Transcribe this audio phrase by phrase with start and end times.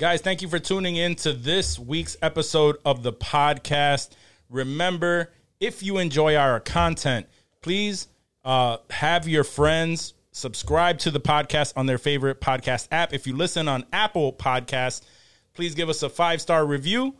[0.00, 4.08] Guys, thank you for tuning in to this week's episode of the podcast.
[4.48, 5.30] Remember,
[5.60, 7.26] if you enjoy our content,
[7.60, 8.08] please
[8.42, 13.12] uh, have your friends subscribe to the podcast on their favorite podcast app.
[13.12, 15.02] If you listen on Apple Podcasts,
[15.52, 17.14] please give us a five star review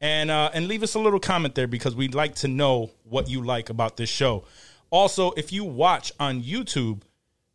[0.00, 3.28] and uh, and leave us a little comment there because we'd like to know what
[3.28, 4.44] you like about this show.
[4.90, 7.00] Also, if you watch on YouTube,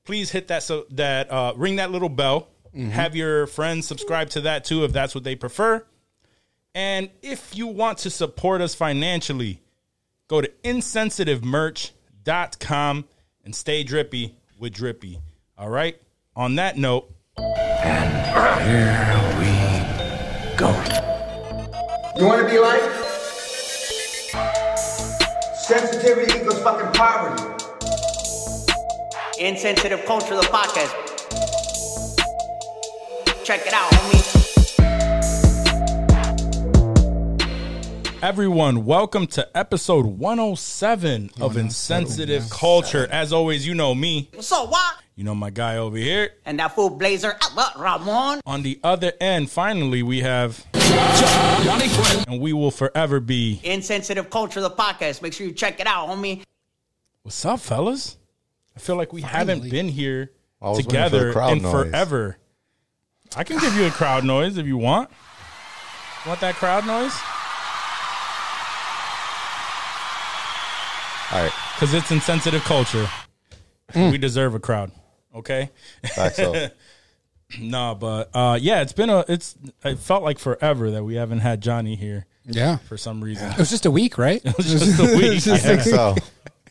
[0.04, 2.50] please hit that so that uh, ring that little bell.
[2.76, 2.90] Mm-hmm.
[2.90, 5.86] Have your friends subscribe to that too if that's what they prefer.
[6.74, 9.62] And if you want to support us financially,
[10.28, 13.06] go to insensitivemerch.com
[13.46, 15.22] and stay drippy with Drippy.
[15.58, 15.98] All right?
[16.36, 19.08] On that note, and here
[19.40, 19.46] we
[20.58, 20.72] go.
[22.18, 22.82] You want to be like?
[25.56, 27.42] Sensitivity equals fucking poverty.
[29.40, 31.15] Insensitive Culture, the podcast.
[33.46, 34.56] Check it out, homie.
[38.24, 43.08] everyone, welcome to episode 107 of oh Insensitive Culture.
[43.12, 44.32] As always, you know me.
[44.40, 44.96] So what?
[45.16, 46.32] You know my guy over here.
[46.44, 48.42] And that fool blazer, uh, Albert Ramon.
[48.48, 50.66] On the other end, finally, we have.
[50.74, 53.62] And we will forever be.
[53.64, 55.22] Insensitive Culture, the podcast.
[55.22, 56.42] Make sure you check it out, homie.
[57.22, 58.18] What's up, fellas?
[58.76, 61.72] I feel like we haven't been here I was waiting for together in noise.
[61.72, 62.38] forever.
[63.36, 65.10] I can give you a crowd noise if you want.
[66.26, 67.14] Want that crowd noise?
[71.32, 71.52] All right.
[71.76, 73.08] Because it's insensitive culture.
[73.94, 74.12] Mm.
[74.12, 74.92] We deserve a crowd.
[75.34, 75.70] Okay.
[76.16, 76.70] Back so.
[77.60, 79.26] no, but uh, yeah, it's been a.
[79.28, 79.56] It's.
[79.84, 82.78] It felt like forever that we haven't had Johnny here Yeah.
[82.78, 83.52] for some reason.
[83.52, 84.42] It was just a week, right?
[84.46, 85.42] It was just a week.
[85.42, 86.16] Just I think so.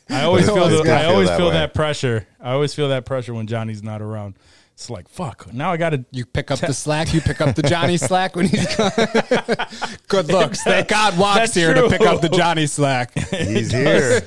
[0.09, 0.69] I always feel.
[0.69, 2.27] The, gonna I feel always that feel that pressure.
[2.41, 4.35] I always feel that pressure when Johnny's not around.
[4.75, 5.53] It's like fuck.
[5.55, 6.05] Now I got to.
[6.11, 7.15] You pick up the slack.
[7.15, 8.91] You pick up the Johnny slack when he's gone.
[10.09, 10.63] Good looks.
[10.65, 11.83] Thank God walks here true.
[11.85, 13.17] to pick up the Johnny slack.
[13.31, 14.21] He's here.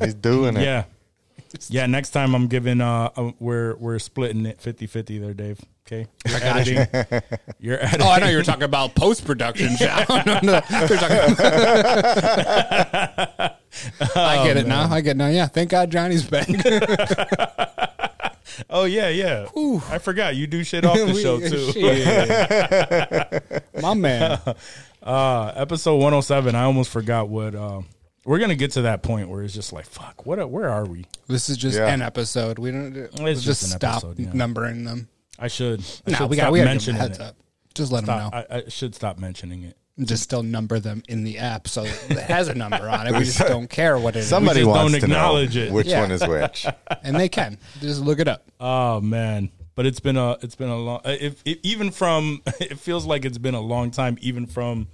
[0.00, 0.64] He's doing it.
[0.64, 0.84] Yeah.
[1.68, 5.60] Yeah, next time I'm giving uh uh, we're we're splitting it 50-50 there, Dave.
[5.86, 6.08] Okay.
[6.26, 6.78] You're got you.
[6.78, 7.22] editing.
[7.60, 8.06] You're editing.
[8.06, 9.68] Oh, I know you were talking about post production.
[9.78, 10.60] no, no, no.
[10.70, 10.98] You're
[14.16, 14.90] I get it now.
[14.90, 15.28] I get it now.
[15.28, 15.46] Yeah.
[15.46, 16.48] Thank God Johnny's back.
[18.70, 19.46] Oh yeah, yeah.
[19.88, 21.72] I forgot you do shit off the We- show too.
[23.82, 24.38] My man.
[25.02, 27.80] Uh episode 107, I almost forgot what uh
[28.24, 30.84] we're going to get to that point where it's just like fuck, what where are
[30.86, 31.06] we?
[31.26, 31.88] This is just Yeah.
[31.88, 32.60] an episode.
[32.60, 32.92] We don't.
[33.18, 34.30] We'll just just an stop episode, yeah.
[34.32, 35.08] numbering them.
[35.40, 36.52] I should I No, should we got.
[36.52, 37.22] We got to give mentioning them a heads it.
[37.24, 37.36] up.
[37.74, 38.30] Just let them know.
[38.32, 39.76] I, I should stop mentioning it.
[40.04, 43.12] Just still number them in the app so it has a number on it.
[43.12, 44.28] We just don't care what it is.
[44.28, 45.72] Somebody just wants don't to know acknowledge it.
[45.72, 46.00] which Yeah.
[46.00, 46.66] one is which.
[47.02, 47.58] and they can.
[47.80, 48.44] Just look it up.
[48.58, 51.00] Oh man, but it's been a it's been a long.
[51.04, 54.88] Uh, if, if even from it feels like it's been a long time, even from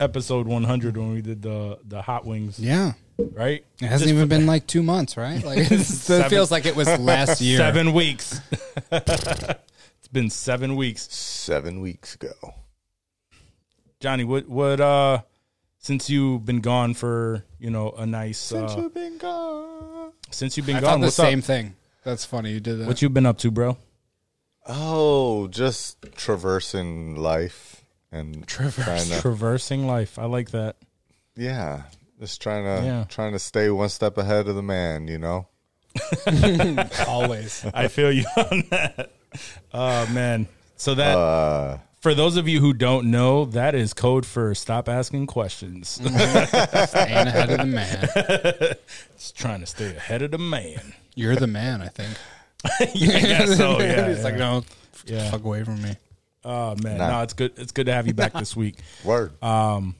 [0.00, 2.92] episode 100 when we did the the hot wings, Yeah.
[3.18, 3.64] right?
[3.82, 5.42] It hasn't Just even for been like two months, right?
[5.44, 7.58] Like it's- Seven- it feels like it was last year.
[7.58, 8.40] seven weeks.
[8.92, 12.32] it's been seven weeks, Seven weeks ago.
[14.00, 14.24] Johnny.
[14.24, 15.22] What what uh
[15.78, 20.12] since you've been gone for you know a nice uh, Since you've been gone.
[20.30, 21.44] since you've been I gone, thought the what's same up?
[21.44, 21.74] thing.
[22.04, 22.52] That's funny.
[22.52, 22.86] You did that.
[22.86, 23.76] What you been up to, bro?
[24.66, 27.82] Oh, just traversing life
[28.12, 30.18] and trying to, Traversing life.
[30.18, 30.76] I like that.
[31.36, 31.82] yeah,
[32.20, 33.04] just trying to Yeah.
[33.08, 35.08] trying to stay one step ahead of the man.
[35.08, 35.48] You know.
[37.08, 37.64] Always.
[37.74, 39.10] I feel you on that.
[39.74, 40.46] Oh man.
[40.76, 44.88] So that Uh, for those of you who don't know, that is code for stop
[44.88, 45.88] asking questions.
[46.00, 48.08] Staying ahead of the man.
[49.14, 50.94] It's trying to stay ahead of the man.
[51.16, 52.16] You're the man, I think.
[52.94, 53.80] yeah, I guess so.
[53.80, 54.38] Yeah, It's like, yeah.
[54.38, 54.64] no,
[55.06, 55.30] Yeah.
[55.32, 55.96] fuck away from me.
[56.44, 57.10] Oh man, Nah.
[57.10, 57.52] no, it's good.
[57.56, 58.76] It's good to have you back this week.
[59.04, 59.32] word.
[59.42, 59.96] Um,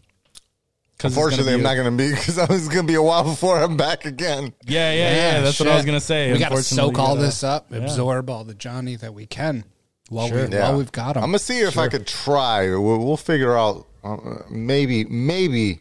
[0.98, 2.94] 'Cause it's Unfortunately, I'm gonna not going to be because I was going to be
[2.94, 4.53] a while before I'm back again.
[4.66, 5.41] Yeah, yeah, yeah.
[5.42, 6.32] That's what I was gonna say.
[6.32, 7.78] We got to soak all you this up, yeah.
[7.78, 9.64] absorb all the Johnny that we can
[10.08, 10.46] while, Sure.
[10.46, 10.69] we, Yeah.
[10.70, 11.22] while we've got him.
[11.24, 12.69] I'm gonna see if I could try.
[12.69, 13.87] We'll, we'll figure out.
[14.05, 14.16] Uh,
[14.50, 15.81] maybe, maybe,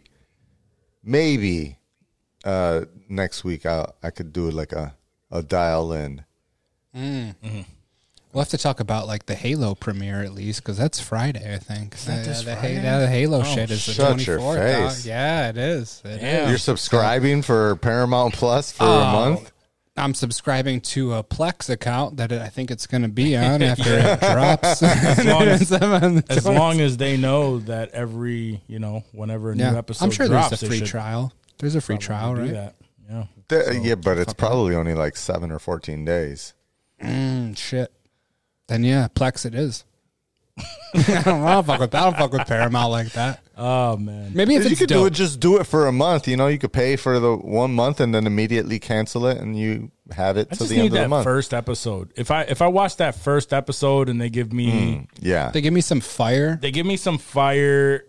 [1.03, 1.77] maybe
[2.43, 4.95] uh, next week I I could do like a
[5.31, 6.23] a dial in.
[8.33, 11.57] We'll have to talk about like the Halo premiere at least because that's Friday, I
[11.57, 11.95] think.
[12.01, 12.75] that the, this the, Ha- Friday?
[12.75, 15.05] yeah, the Halo Oh, shit is the shut your face.
[15.05, 16.01] Yeah, it is.
[16.05, 16.43] It Damn.
[16.43, 16.49] is.
[16.49, 19.51] You're subscribing for Paramount Plus for a Oh, month.
[19.97, 23.97] I'm subscribing to a Plex account that I think it's going to be on after
[23.97, 24.83] it drops.
[24.83, 29.55] As long as, as as long as they know that every you know whenever a
[29.55, 31.33] new yeah, episode I'm sure drops, there's a free trial.
[31.57, 32.51] There's a free trial, right?
[32.51, 32.75] That.
[33.09, 33.25] Yeah.
[33.49, 36.53] Th- yeah, but it's probably only like seven or fourteen days.
[37.01, 37.91] Mm, shit.
[38.67, 39.85] Then yeah, Plex it is.
[40.93, 43.41] I don't, I don't fuck with I don't fuck with Paramount like that.
[43.57, 44.31] Oh man.
[44.33, 45.01] Maybe if you could dope.
[45.01, 45.13] do it.
[45.13, 46.27] Just do it for a month.
[46.27, 49.57] You know, you could pay for the one month and then immediately cancel it, and
[49.57, 51.23] you have it I to just the end need of the that month.
[51.25, 52.11] first episode.
[52.15, 55.61] If I if I watch that first episode and they give me mm, yeah, they
[55.61, 56.57] give me some fire.
[56.61, 58.05] they give me some fire,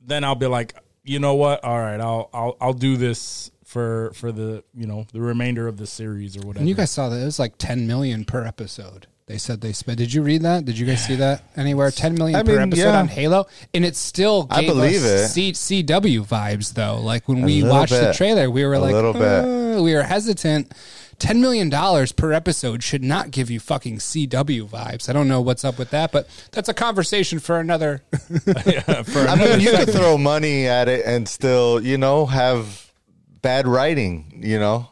[0.00, 0.74] then I'll be like,
[1.04, 1.62] you know what?
[1.64, 5.76] All right, I'll I'll I'll do this for for the you know the remainder of
[5.76, 6.60] the series or whatever.
[6.60, 9.06] And you guys saw that it was like ten million per episode.
[9.26, 9.96] They said they spent.
[9.96, 10.66] Did you read that?
[10.66, 11.90] Did you guys see that anywhere?
[11.90, 12.98] Ten million I per mean, episode yeah.
[12.98, 15.54] on Halo, and it still I believe us it.
[15.54, 17.00] C- CW vibes though.
[17.00, 19.22] Like when we little watched the trailer, we were A like, little bit.
[19.22, 20.74] "Uh," we were hesitant.
[21.18, 25.08] Ten million dollars per episode should not give you fucking CW vibes.
[25.08, 28.02] I don't know what's up with that, but that's a conversation for another.
[28.44, 32.92] for I mean, you could throw money at it and still, you know, have
[33.40, 34.40] bad writing.
[34.44, 34.88] You know,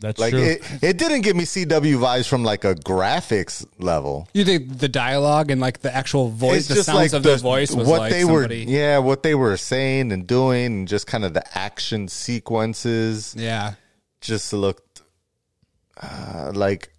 [0.00, 0.42] that's like true.
[0.42, 4.28] it, it didn't give me CW vibes from like a graphics level.
[4.32, 7.22] you think the dialogue and like the actual voice, It's the just sounds like of
[7.22, 8.64] the, the voice was what like they somebody.
[8.64, 13.34] were, yeah, what they were saying and doing, and just kind of the action sequences
[13.36, 13.74] yeah.
[14.20, 15.02] just looked
[16.00, 16.92] uh, like.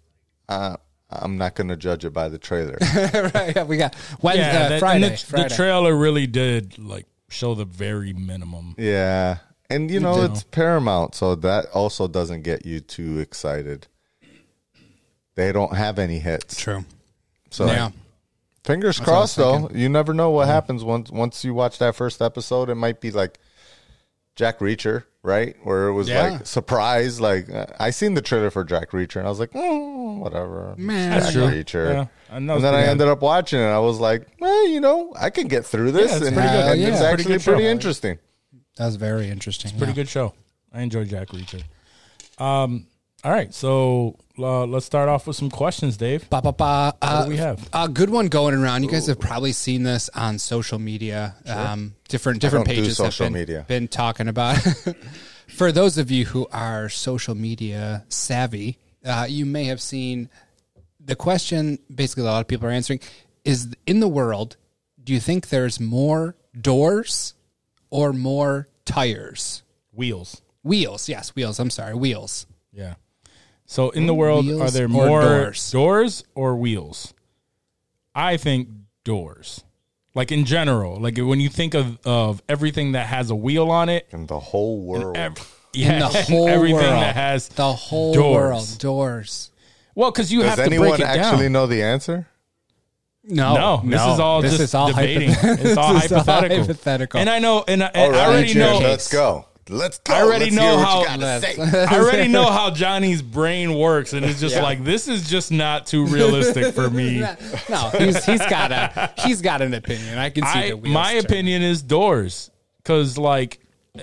[0.48, 0.76] Uh,
[1.12, 2.76] I'm not going to judge it by the trailer.
[3.34, 3.52] right.
[3.56, 5.08] yeah, We got Wednesday, yeah, uh, that- Friday.
[5.08, 5.48] the, Friday.
[5.48, 8.74] the trailer really did like show the very minimum.
[8.78, 9.38] Yeah.
[9.70, 10.32] And you know, did.
[10.32, 13.86] it's Paramount, so that also doesn't get you too excited.
[15.36, 16.56] They don't have any hits.
[16.60, 16.84] True.
[17.50, 17.90] So yeah.
[18.64, 19.70] fingers what I was crossed though.
[19.76, 22.68] You never know what happens once once you watch that first episode.
[22.68, 23.38] It might be like
[24.36, 25.56] Jack Reacher, right?
[25.64, 26.30] Where it was Yeah.
[26.30, 30.18] like surprise like I seen the trailer for Jack Reacher and I was like, mm,
[30.18, 30.74] whatever.
[30.76, 31.20] Man.
[31.22, 31.42] Jack true.
[31.44, 31.92] Reacher.
[31.94, 33.64] Yeah, I know and then I pretty ended up watching it.
[33.64, 36.36] and I was like, well, you know, I can get through this, Yeah, it's and,
[36.36, 36.64] pretty good.
[36.72, 38.18] and Yeah, it's pretty actually good pretty interesting.
[38.76, 39.70] That was very interesting.
[39.70, 40.34] It's Pretty good show.
[40.72, 41.62] I enjoy Jack Reacher.
[42.42, 42.86] Um,
[43.22, 46.28] all right, so uh, let's start off with some questions, Dave.
[46.30, 46.94] Ba, ba, ba.
[47.02, 47.68] Uh, do we have?
[47.74, 48.82] A good one going around.
[48.82, 51.34] You guys have probably seen this on social media.
[51.46, 53.64] Um, different different pages social have been, media.
[53.68, 54.56] been talking about.
[55.48, 60.30] For those of you who are social media savvy, uh, you may have seen
[60.98, 61.78] the question.
[61.94, 63.00] Basically, a lot of people are answering:
[63.44, 64.56] Is in the world,
[65.02, 67.34] do you think there's more doors
[67.90, 69.62] or more tires?
[69.92, 70.42] Wheels.
[70.62, 71.58] Wheels, yes, wheels.
[71.58, 72.46] I'm sorry, wheels.
[72.72, 72.94] Yeah.
[73.66, 75.70] So in the world, Wheels are there or more doors?
[75.70, 77.14] doors or wheels?
[78.14, 78.68] I think
[79.04, 79.62] doors.
[80.14, 83.88] Like in general, like when you think of, of everything that has a wheel on
[83.88, 85.16] it, In the whole world.
[85.16, 88.34] ev- yeah, In the whole everything world, that has the whole doors.
[88.34, 89.50] world, doors.
[89.94, 92.26] Well, because you Does have to anyone break it actually know the answer?
[93.22, 95.30] No, No, this is all this just is all debating.
[95.30, 96.58] hypoth- it's all this is all hypothetical.
[96.64, 97.20] hypothetical.
[97.20, 98.88] And I know, and I, All and I already Jared, know.
[98.88, 99.46] Let's go.
[99.68, 100.14] Let's go.
[100.14, 101.86] I already Let's know how- you gotta Let's- say.
[101.90, 104.62] I already know how Johnny's brain works, and it's just Yeah.
[104.62, 107.20] like this is just not too realistic for me.
[107.68, 110.18] no, he's he's got a he's got an opinion.
[110.18, 111.24] I can see I, the wheels my turning.
[111.24, 113.60] opinion is doors because like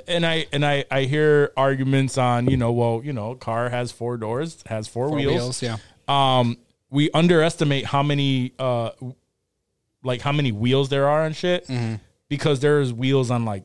[0.07, 3.89] and i and i i hear arguments on you know well you know car has
[3.89, 5.61] four doors has four, Four wheels.
[5.61, 5.77] wheels, yeah.
[6.09, 6.57] um
[6.89, 8.91] we underestimate how many uh
[10.03, 11.95] like how many wheels there are on shit Mm-hmm.
[12.29, 13.63] because there's wheels on like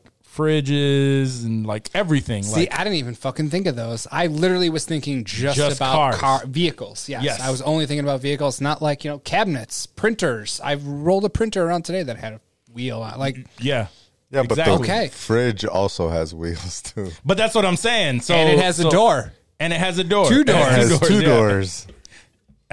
[0.57, 4.07] fridges and like everything See, like I didn't even fucking think of those.
[4.11, 6.15] I literally was thinking just, Just about cars.
[6.17, 7.07] car vehicles.
[7.07, 7.23] Yes.
[7.23, 7.39] Yes.
[7.39, 10.59] I was only thinking about vehicles, not like you know cabinets, printers.
[10.63, 12.41] I've rolled a printer around today that had a
[12.73, 13.19] wheel on.
[13.19, 13.87] Like, yeah
[14.31, 15.09] Yeah, but the Okay.
[15.09, 17.11] fridge also has wheels too.
[17.23, 19.31] but that's what i'm saying so and it has a door.
[19.59, 20.91] and it has a door Two It has doors.
[20.91, 21.27] It has two yeah.
[21.27, 21.87] doors,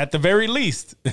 [0.00, 0.94] at the very least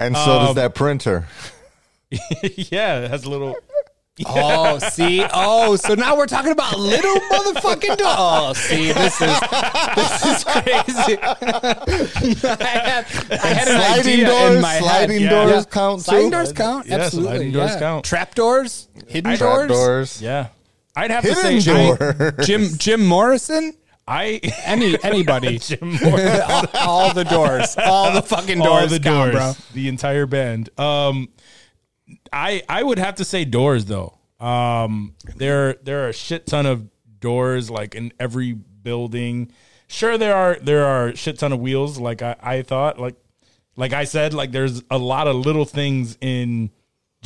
[0.00, 1.26] and so Um, does that printer.
[2.10, 3.56] yeah it has a little
[4.26, 8.16] Oh, see, oh, so now we're talking about little motherfucking doors.
[8.18, 9.40] Oh, see, this is
[9.94, 11.18] this is crazy.
[11.20, 15.28] I had, I had an sliding idea doors, in my sliding head.
[15.30, 15.64] doors Yeah.
[15.70, 17.30] count Sliding doors count, Yeah, absolutely.
[17.36, 17.78] sliding doors yeah.
[17.78, 18.04] count.
[18.06, 19.68] Trap doors, hidden Trap doors.
[19.68, 20.22] doors.
[20.22, 20.46] Yeah.
[20.96, 22.32] I'd have Hidden to say door.
[22.42, 23.74] Jim Jim Morrison.
[24.08, 25.60] I, Any anybody.
[25.82, 29.52] All, all the doors, all the fucking doors, all the doors, bro.
[29.74, 30.70] the entire band.
[30.78, 31.28] Um,
[32.32, 34.18] I I would have to say doors though.
[34.38, 36.88] Um, there there are a shit ton of
[37.20, 39.50] doors like in every building.
[39.88, 41.98] Sure, there are there are a shit ton of wheels.
[41.98, 43.16] Like I, I thought, like
[43.76, 46.70] like I said, like there's a lot of little things in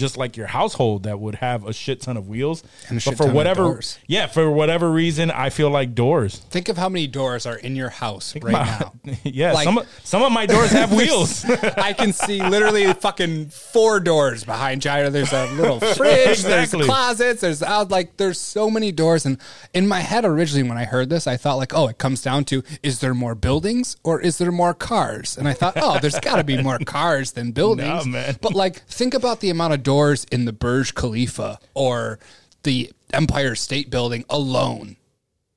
[0.00, 2.64] just like your household that would have a shit ton of wheels.
[2.88, 3.98] And a but for ton of whatever, doors.
[4.06, 6.38] yeah, for whatever reason, I feel like doors.
[6.50, 8.92] Think of how many doors are in your house right now.
[9.22, 11.44] yeah, Like- some of- some of my doors have wheels.
[11.76, 15.10] I can see literally fucking four doors behind China.
[15.10, 16.28] There's a little fridge.
[16.30, 16.80] Exactly.
[16.80, 17.40] There's closets.
[17.42, 19.26] There's out like there's so many doors.
[19.26, 19.38] And
[19.74, 22.44] in my head originally, when I heard this, I thought like, oh, it comes down
[22.46, 25.36] to is there more buildings or is there more cars?
[25.36, 28.06] And I thought, oh, there's got to be more cars than buildings.
[28.06, 28.36] No, man.
[28.40, 29.89] But like, think about the amount of doors
[30.30, 32.18] in the Burj Khalifa or
[32.62, 34.96] the Empire State Building alone.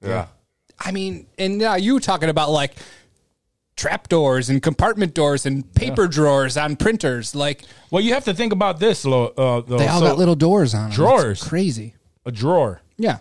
[0.02, 0.28] Yeah.
[0.80, 2.75] I mean, and now you talking about like
[3.75, 7.34] trap doors and compartment doors and paper drawers on printers.
[7.36, 9.62] Like well, you have to think about this, uh, though.
[9.62, 10.92] they all So, got little doors on them.
[10.92, 11.44] Drawers.
[11.44, 11.96] crazy.
[12.25, 12.82] a drawer.
[12.98, 13.20] Yeah.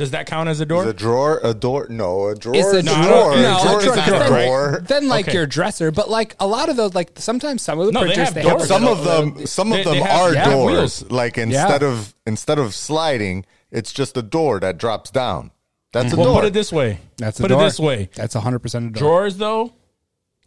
[0.00, 0.84] Does that count as a door?
[0.84, 1.86] Is a drawer a door?
[1.90, 3.36] No, a drawer It's a a No, drawer.
[3.36, 4.80] No, a drawer is not a then- drawer.
[4.88, 5.36] Then like Okay.
[5.36, 8.06] your dresser, but like a lot of those, like sometimes some of the No, they
[8.06, 8.60] printers have they doors.
[8.62, 10.72] have Some of them, some They- of them they have- are yeah, doors.
[11.02, 11.04] wheels.
[11.10, 15.50] Like instead of instead of sliding, it's just a door that drops down.
[15.92, 16.34] That's a well, door.
[16.40, 17.00] put it this way.
[17.18, 17.60] That's a put door.
[17.60, 18.08] it this way.
[18.14, 19.00] That's hundred percent a door.
[19.00, 19.74] Drawers though,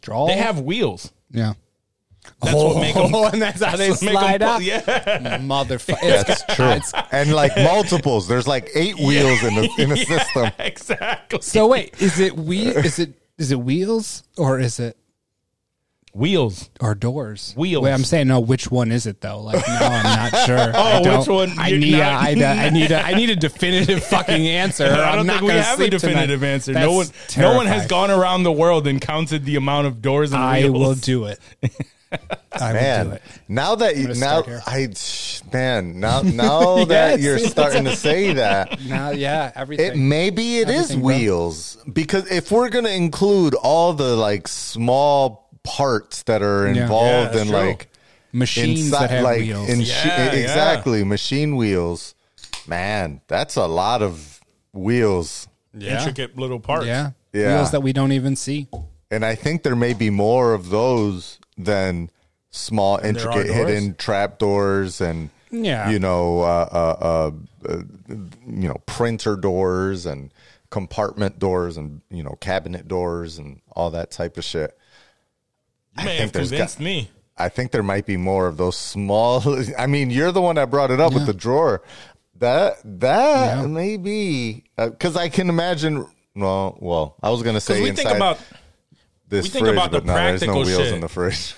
[0.02, 0.26] Draw.
[0.28, 1.12] they have wheels.
[1.32, 1.54] yeah.
[2.42, 4.50] That's what make 'em- Oh, and that's how they That's what make 'em slide pull-
[4.50, 4.64] out.
[4.64, 5.38] Yeah.
[5.40, 6.02] Motherfucker.
[6.26, 7.02] That's true.
[7.12, 8.28] and like multiples.
[8.28, 10.52] There's like eight wheels in the in a system.
[10.60, 11.42] exactly.
[11.42, 12.68] So wait, is it we?
[12.68, 14.98] Is it is it wheels or is it
[16.16, 16.70] Wheels.
[16.80, 17.54] or doors?
[17.58, 17.84] Wheels.
[17.84, 18.40] Wait, I'm saying no.
[18.40, 19.40] Which one is it though?
[19.42, 20.72] Like, no, I'm not sure.
[20.76, 20.80] Oh,
[21.12, 21.58] I which one?
[21.58, 21.92] I You're need.
[21.94, 22.92] not- a, I, I need.
[22.92, 24.86] A, I need a definitive fucking answer.
[24.86, 26.54] or I I'm don't not think we have a definitive tonight.
[26.54, 26.74] answer.
[26.74, 30.04] That's no one, no one has gone around the world and counted the amount of
[30.04, 30.72] doors and I wheels.
[30.80, 31.40] will do it.
[32.54, 33.22] I will do Man, it.
[33.48, 34.44] now that you now.
[34.68, 34.88] I
[35.52, 38.80] man now now that you're starting to say that.
[38.86, 39.92] Now, yeah, everything.
[39.94, 41.08] It maybe it is Everything, bro.
[41.16, 47.42] wheels because if we're gonna include all the like small parts that are involved Yeah,
[47.42, 47.56] in true.
[47.58, 47.90] like
[48.32, 49.70] Machines that have like wheels.
[49.70, 50.32] in Yeah, yeah.
[50.32, 52.16] exactly machine wheels.
[52.68, 54.40] Man, that's a lot of
[54.74, 55.98] wheels, yeah.
[56.00, 56.86] Intricate little parts.
[56.86, 57.12] Yeah.
[57.32, 57.56] Yeah.
[57.58, 58.68] Wheels that we don't even see.
[59.12, 62.10] and I think there may be more of those than
[62.52, 65.90] small, are intricate, hidden trap doors and Yeah.
[65.90, 67.32] you know, uh, uh, uh,
[67.70, 67.82] uh,
[68.48, 70.32] you know, printer doors and
[70.70, 74.78] compartment doors and you know, cabinet doors and all that type of shit.
[75.98, 77.10] You may think have there's convinced got- me.
[77.36, 79.42] I think there might be more of those small.
[79.78, 81.82] I mean, you're the one that brought it up with the drawer.
[82.40, 83.66] That that Yeah.
[83.68, 86.06] may be because I can imagine.
[86.36, 88.40] Well, well, I was gonna say we inside think about
[89.34, 90.94] this we think fridge, about the but no, there's no practical wheels shit.
[90.96, 91.56] in the fridge.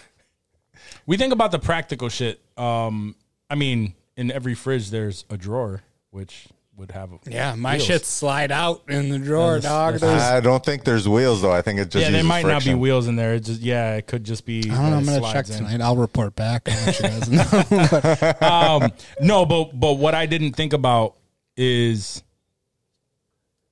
[1.05, 2.41] we think about the practical shit.
[2.58, 3.15] Um,
[3.50, 7.86] I mean, in every fridge there's a drawer, which would have Yeah, my wheels.
[7.86, 9.94] shit slide out in the drawer, Yeah, dog.
[9.94, 11.51] this- There's, I don't think there's wheels though.
[11.53, 13.36] I think it just yeah, there uses might not be wheels in there.
[13.36, 14.70] It just yeah, it could just be.
[14.70, 14.98] I don't know.
[14.98, 15.79] I'm gonna check tonight.
[15.79, 16.67] I'll report back.
[16.70, 17.63] I'll let you guys know.
[18.39, 18.91] But um,
[19.22, 21.15] no, but but what I didn't think about
[21.55, 22.22] is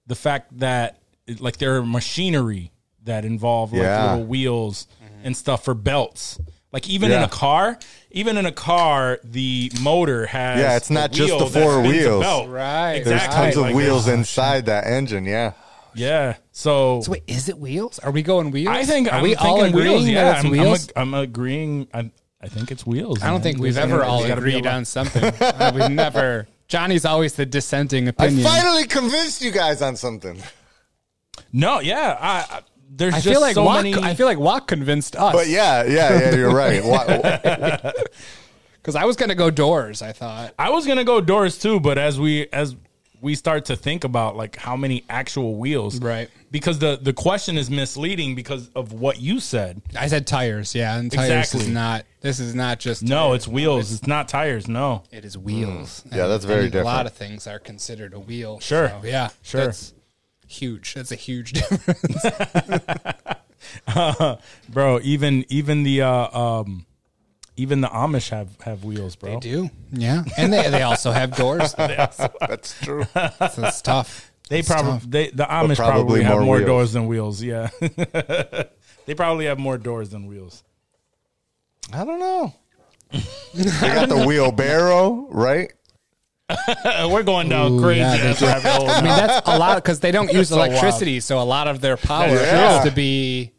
[0.07, 0.99] the fact that
[1.39, 2.71] like there are machinery
[3.05, 4.11] that involve like Yeah.
[4.11, 4.87] little wheels
[5.23, 6.39] and stuff for belts.
[6.71, 7.77] Like even in a car,
[8.11, 12.23] even in a car, the motor has Yeah, it's a not just the four wheels.
[12.23, 12.49] belt.
[12.49, 13.03] Right.
[13.03, 13.35] There's Exactly.
[13.37, 15.25] tons of Like, wheels there's- inside that engine.
[15.25, 15.51] Yeah,
[15.95, 17.99] Yeah, so, So wait, is it wheels?
[17.99, 18.75] Are we going wheels?
[18.75, 20.05] I think are I'm we all thinking agreeing wheels.
[20.05, 20.83] that Yeah, it's I'm, I'm, wheels?
[20.89, 21.87] ag- I'm agreeing.
[21.93, 23.21] I I think it's wheels.
[23.21, 23.41] I don't man.
[23.43, 25.23] think we've There's ever all there's gotta be a agreed on something.
[25.41, 26.47] Uh, we've never.
[26.67, 28.43] Johnny's always the dissenting opinion.
[28.45, 30.41] I finally convinced you guys on something.
[31.51, 32.61] No, yeah, I, I
[32.95, 33.95] there's I just feel like so Walk, many.
[33.95, 35.33] I feel like Walk convinced us.
[35.33, 36.83] But yeah, yeah, yeah, you're right.
[38.73, 40.01] Because I was gonna go doors.
[40.01, 40.53] I thought.
[40.59, 42.75] I was gonna go doors too, but as we as
[43.21, 46.29] we start to think about like how many actual wheels, Right.
[46.51, 49.81] Because the the question is misleading because of what you said.
[49.97, 50.75] I said tires.
[50.75, 51.61] Yeah, and tires Exactly.
[51.61, 52.05] is not.
[52.19, 53.01] This is not just.
[53.01, 53.91] No, it's wheels.
[53.93, 54.67] It's not tires.
[54.67, 55.03] No.
[55.11, 56.03] It is wheels.
[56.09, 56.17] Mm.
[56.17, 58.59] Yeah, that's very And A lot of things are considered a wheel.
[58.59, 58.89] Sure.
[58.89, 59.29] So, yeah.
[59.41, 59.61] Sure.
[59.65, 59.93] That's
[60.53, 60.93] huge.
[60.93, 62.25] That's a huge difference.
[64.69, 64.99] bro.
[65.03, 66.85] Even even the uh, um,
[67.55, 69.33] even the Amish have have wheels, bro.
[69.33, 69.69] They do.
[69.91, 71.73] Yeah, and they they also have doors.
[71.77, 73.03] That's true.
[73.13, 74.31] So it's tough.
[74.49, 77.41] They It's probably they the Amish probably probably, have more more doors than wheels.
[77.41, 77.69] Yeah,
[79.05, 80.63] they probably have more doors than wheels.
[81.91, 82.53] I don't know.
[83.53, 85.71] they got the wheelbarrow, right?
[87.09, 88.01] We're going down Ooh, crazy.
[88.01, 89.27] yeah, they ass rabbit hole I mean, now.
[89.27, 92.27] that's a lot because they don't use so electricity, so a lot of their power
[92.35, 93.53] That's has to be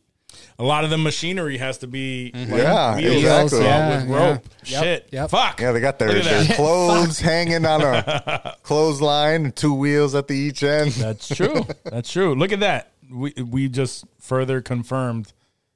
[0.58, 2.52] a lot of the machinery has to be mm-hmm.
[2.52, 3.58] like, Yeah, wheels exactly.
[3.58, 4.48] with Yeah, rope.
[4.64, 4.80] yeah.
[4.80, 5.02] Shit.
[5.04, 5.30] Yep, yep.
[5.30, 5.60] Fuck.
[5.60, 6.56] Yeah, they got their, Look at their that.
[6.56, 10.92] clothes hanging on a clothesline two wheels at the each end.
[10.92, 11.66] That's true.
[11.84, 12.34] That's true.
[12.34, 12.92] Look at that.
[13.10, 15.32] We we just further confirmed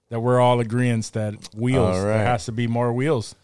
[0.09, 2.17] that we're all agreeing that wheels All right.
[2.17, 3.35] there has to be more wheels.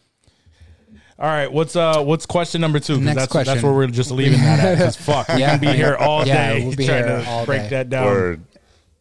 [1.19, 2.95] All right, what's uh what's question number two?
[2.95, 3.55] 'Cause Next that's, question.
[3.55, 4.75] That's where we're just leaving that at.
[4.79, 7.47] Because fuck, we can be here all Yeah, day we'll be trying here to all
[7.47, 7.69] break day.
[7.71, 8.05] that down.
[8.07, 8.41] Word.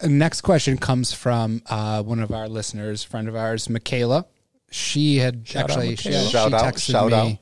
[0.02, 4.26] Next question comes from uh, one of our listeners, friend of ours, Michaela.
[4.70, 6.24] She had Shout out, actually she, Michaela.
[6.26, 7.14] she Shout out, texted shout me.
[7.32, 7.38] out.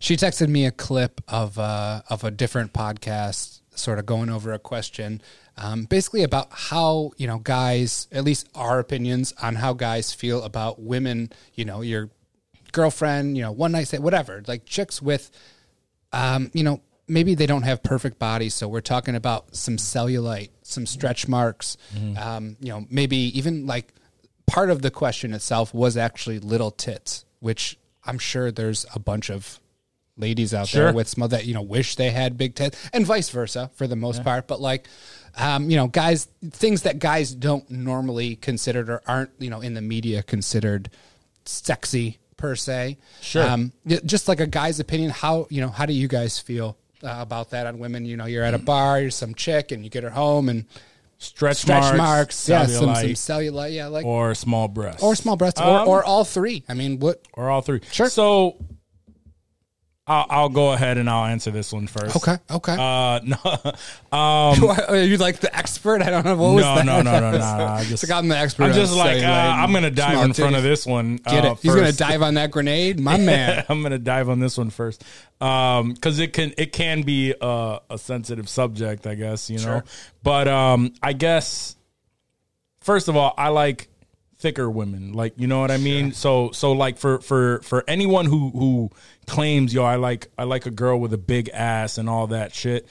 [0.00, 4.52] She texted me a clip of uh, of a different podcast, sort of going over
[4.52, 5.20] a question,
[5.56, 10.42] um, basically about how you know guys, at least our opinions on how guys feel
[10.44, 11.30] about women.
[11.54, 12.10] You know, your
[12.72, 15.30] girlfriend, you know, one night stand, whatever, like chicks with
[16.12, 18.54] um, you know, maybe they don't have perfect bodies.
[18.54, 21.76] So we're talking about some cellulite, some stretch marks.
[22.18, 23.92] Um, you know, maybe even like
[24.46, 29.30] part of the question itself was actually little tits, which I'm sure there's a bunch
[29.30, 29.60] of
[30.16, 30.84] ladies out Sure.
[30.86, 33.86] there with small that you know wish they had big tits, and vice versa for
[33.86, 34.46] the most part.
[34.48, 34.88] But like,
[35.36, 39.74] um, you know, guys, things that guys don't normally consider or aren't you know in
[39.74, 40.90] the media considered
[41.44, 42.96] sexy per se.
[43.20, 43.46] Sure.
[43.46, 43.72] Um,
[44.06, 47.50] just like a guy's opinion, how you know how do you guys feel uh, about
[47.50, 48.06] that on women?
[48.06, 50.64] You know, you're at a bar, you're some chick, and you get her home and
[51.20, 55.16] Stretch, stretch marks, marks, yeah, some, some cellulite, yeah, like or, or small breasts, or
[55.16, 56.62] small breasts, or, Um, or all three.
[56.68, 57.26] I mean, what?
[57.34, 57.80] or all three.
[57.90, 58.08] Sure.
[58.08, 58.56] So
[60.08, 62.16] I'll, I'll go ahead and I'll answer this one first.
[62.16, 62.72] Okay, okay.
[62.72, 63.36] Uh, no,
[64.10, 66.00] um, Are you like the expert?
[66.00, 66.86] I don't know what was no, that.
[66.86, 67.44] no, no, no, no, no.
[67.44, 68.64] I It's just, like I'm the expert.
[68.64, 71.16] I'm just like uh, I'm gonna dive in front of this one.
[71.16, 71.58] Get uh, it?
[71.60, 73.66] He's gonna dive on that grenade, my man.
[73.68, 75.04] I'm gonna dive on this one first,
[75.42, 79.82] um, because it can it can be a, a sensitive subject, I guess you know.
[80.22, 81.76] But um, I guess
[82.80, 83.88] first of all, I like
[84.38, 86.12] thicker women, like you know what I mean.
[86.12, 88.90] So so like for for for anyone who who
[89.26, 92.54] claims yo, I like I like a girl with a big ass and all that
[92.54, 92.86] shit,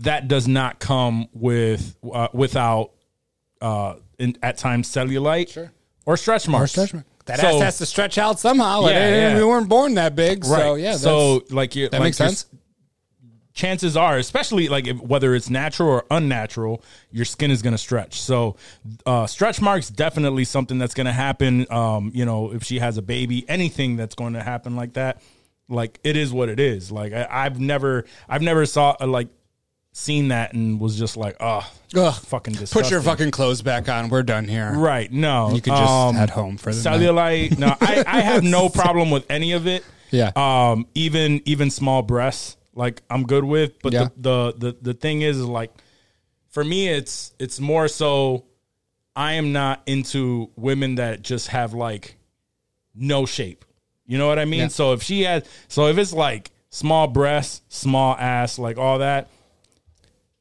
[0.00, 2.90] that does not come with uh, without
[3.60, 5.72] uh in, at times cellulite Sure.
[6.06, 6.72] or stretch marks.
[6.72, 7.06] Stretch mark.
[7.26, 8.86] That So- ass has to stretch out somehow.
[8.86, 9.36] Yeah, yeah.
[9.38, 10.60] We weren't born that big, Right.
[10.60, 10.96] so yeah.
[10.96, 12.46] so like you that like makes sense.
[13.54, 17.78] Chances are, especially like if, whether it's natural or unnatural, your skin is going to
[17.78, 18.20] stretch.
[18.20, 18.56] So,
[19.06, 21.66] uh, stretch marks definitely something that's going to happen.
[21.70, 25.22] Um, you know, if she has a baby, anything that's going to happen like that,
[25.68, 26.92] like it is what it is.
[26.92, 29.28] Like I, I've never, I've never saw uh, like
[29.92, 32.12] seen that and was just like, oh, Ugh.
[32.12, 32.82] fucking disgusting.
[32.82, 34.08] Put your fucking clothes back on.
[34.08, 34.72] We're done here.
[34.74, 35.10] Right.
[35.10, 35.50] No.
[35.54, 37.00] You could just um, head home for the night.
[37.00, 37.58] cellulite.
[37.58, 39.84] No, I, I have no problem with any of it.
[40.10, 40.32] Yeah.
[40.36, 40.86] Um.
[40.94, 43.80] Even even small breasts, like I'm good with.
[43.82, 44.08] But Yeah.
[44.16, 45.72] the, the the the thing is, is like,
[46.50, 48.44] for me, it's it's more so.
[49.16, 52.16] I am not into women that just have like
[52.94, 53.64] no shape.
[54.06, 54.60] You know what I mean?
[54.60, 54.68] Yeah.
[54.68, 59.28] So if she has, so if it's like small breasts, small ass, like all that,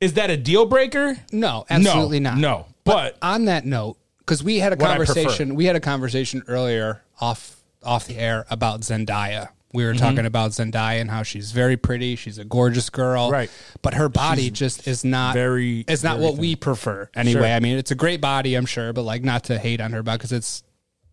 [0.02, 1.17] is that a deal breaker?
[1.32, 2.39] No, absolutely no, not.
[2.39, 5.13] No, but, on that note, because we had a What I prefer.
[5.13, 9.50] conversation, we had a conversation earlier off off the air about Zendaya.
[9.74, 9.94] We Mm-hmm.
[9.94, 12.16] were talking about Zendaya and how she's very pretty.
[12.16, 13.50] She's a gorgeous girl, Right.
[13.82, 17.34] But her body just is not very- It's not what we prefer anyway.
[17.42, 17.46] Sure.
[17.56, 20.04] I mean, it's a great body, I'm sure, but like not to hate on her
[20.04, 20.64] body because it's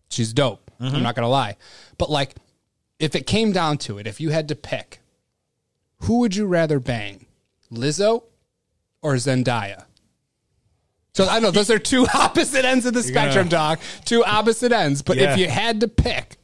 [0.09, 0.69] she's dope.
[0.79, 0.95] Mm-hmm.
[0.95, 1.57] I'm not gonna lie,
[1.97, 2.35] but like
[2.99, 4.99] if it came down to it, if you had to pick,
[6.01, 7.25] who would you rather bang,
[7.73, 8.23] Lizzo
[9.01, 9.85] or Zendaya?
[11.13, 13.79] So I know those are two opposite ends of the spectrum, gonna- Doc.
[14.05, 15.01] Two opposite ends.
[15.01, 15.33] But Yeah.
[15.33, 16.37] if you had to pick,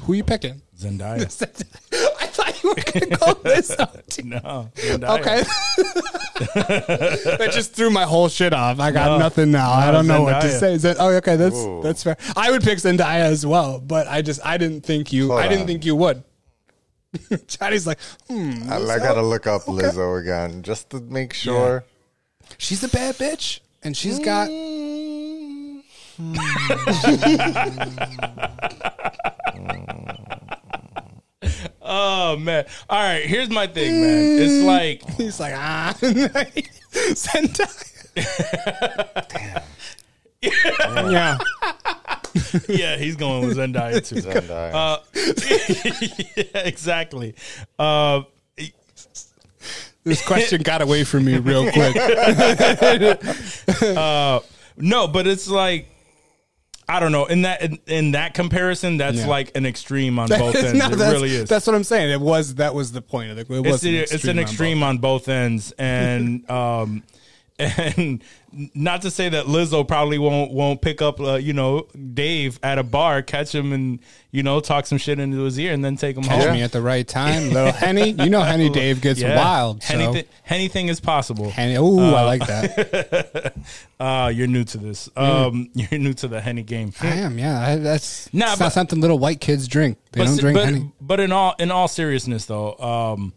[0.00, 0.62] who are you picking?
[0.80, 1.20] Zendaya.
[2.20, 3.68] I thought you were going to go this
[4.08, 4.22] too.
[4.24, 4.70] no.
[4.76, 5.20] Zendaya.
[5.20, 5.42] Okay.
[7.36, 8.80] that just threw my whole shit off.
[8.80, 9.18] I got No.
[9.18, 9.72] nothing now.
[9.72, 10.60] I No, don't know what to Zendaya.
[10.60, 10.72] say.
[10.74, 11.82] Is that, oh, okay, that's Whoa.
[11.82, 12.16] that's fair.
[12.36, 15.28] I would pick Zendaya as well, but I just I didn't think you.
[15.28, 15.66] Hold I didn't on.
[15.66, 16.22] think you would.
[17.48, 21.84] Johnny's like, hmm, I, I gotta look up Lizzo again just to make sure.
[22.56, 24.48] she's a bad bitch, and she's got.
[31.92, 32.66] Oh man.
[32.88, 34.38] All right, here's my thing, man.
[34.40, 35.92] It's like He's like, ah,
[37.16, 37.86] Zendaya.
[41.10, 41.38] yeah.
[42.68, 44.16] yeah, he's going with Zendaya too.
[44.16, 45.00] Zendaya.
[46.36, 47.34] yeah, exactly.
[47.76, 48.22] Uh,
[50.04, 51.94] This question got away from me real quick.
[54.76, 55.88] no, but it's like
[56.90, 57.26] I don't know.
[57.26, 59.26] In that in, in that comparison, that's Yeah.
[59.28, 60.74] like an extreme on both ends.
[60.74, 61.48] No, it really is.
[61.48, 62.10] That's what I'm saying.
[62.10, 63.48] It was that was the point of it.
[63.48, 67.02] It was it's, a- it's an on extreme on both ends, and um,
[67.60, 68.22] and
[68.74, 72.78] not to say that Lizzo probably won't won't pick up, uh, you know, Dave at
[72.78, 74.00] a bar, catch him, and
[74.32, 76.54] you know, talk some shit into his ear, and then take him Catch home.
[76.54, 78.10] me at the right time, little Henny.
[78.10, 79.36] You know, Henny Dave gets Yeah.
[79.36, 79.82] wild.
[79.82, 79.94] So.
[79.94, 81.50] Anything, anything is possible.
[81.50, 83.54] Henny, oh, I like that.
[83.98, 85.08] Uh, you're new to this.
[85.16, 86.92] Um, you're new to the Henny game.
[87.00, 87.38] I am.
[87.38, 89.98] Yeah, I, that's Nah, it's but- not something little white kids drink.
[90.12, 90.92] They don't drink but, Henny.
[91.00, 93.32] but in all in all seriousness though, um,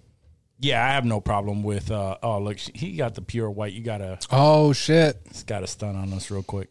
[0.63, 1.91] yeah, I have no problem with.
[1.91, 3.73] Uh, oh, look, he got the pure white.
[3.73, 5.19] You gotta Oh shit!
[5.25, 6.69] It's got a stun on us real quick.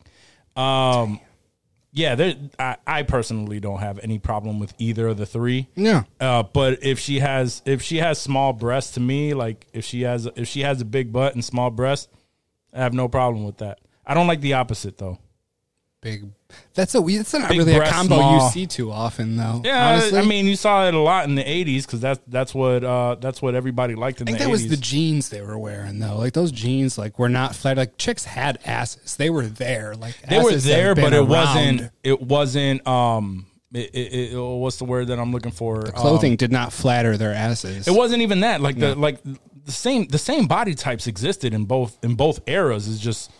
[0.57, 1.21] Um,
[1.93, 2.35] yeah, there.
[2.59, 5.69] I, I personally don't have any problem with either of the three.
[5.77, 6.05] Yeah.
[6.19, 10.03] Uh, but if she has if she has small breasts, to me, like if she
[10.03, 12.09] has if she has a big butt and small breasts,
[12.73, 13.79] I have no problem with that.
[14.07, 15.19] I don't like the opposite though.
[16.03, 16.25] Big.
[16.75, 17.01] That's a.
[17.01, 18.45] That's not Big really a breast, combo small.
[18.45, 19.63] you see too often, though.
[19.65, 20.19] Yeah, honestly.
[20.19, 23.15] I mean, you saw it a lot in the '80s because that's that's what uh,
[23.21, 24.51] that's what everybody liked in I think the that 80s.
[24.51, 26.17] was the jeans they were wearing though.
[26.19, 27.77] Like those jeans, like were not flat.
[27.77, 29.17] Like chicks had asses.
[29.17, 29.95] They were there.
[29.95, 31.29] Like they were asses have there, been but it around.
[31.29, 31.91] wasn't.
[32.03, 32.87] It wasn't.
[32.87, 35.83] Um, it, it, it, what's the word that I'm looking for?
[35.83, 37.87] Clothing Um, did not flatter their asses.
[37.87, 38.61] It wasn't even that.
[38.61, 42.89] Like the like the same the same body types existed in both in both eras.
[42.89, 43.31] Is just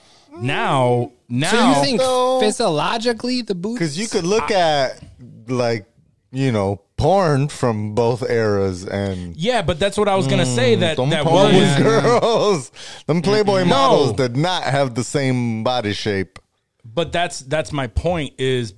[0.41, 1.51] now now.
[1.51, 2.41] So you think No.
[2.41, 3.79] physiologically the boots?
[3.79, 5.03] Because you could look at
[5.49, 5.87] like
[6.31, 10.77] you know porn from both eras and Yeah, but that's what I was gonna say.
[10.77, 12.73] Mm, that them that porn was girls,
[13.07, 13.65] them Playboy No.
[13.67, 16.39] models did not have the same body shape.
[16.85, 18.75] but that's that's my point is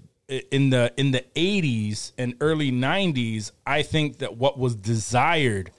[0.51, 5.71] in the in the 80s and early 90s i think that what was desired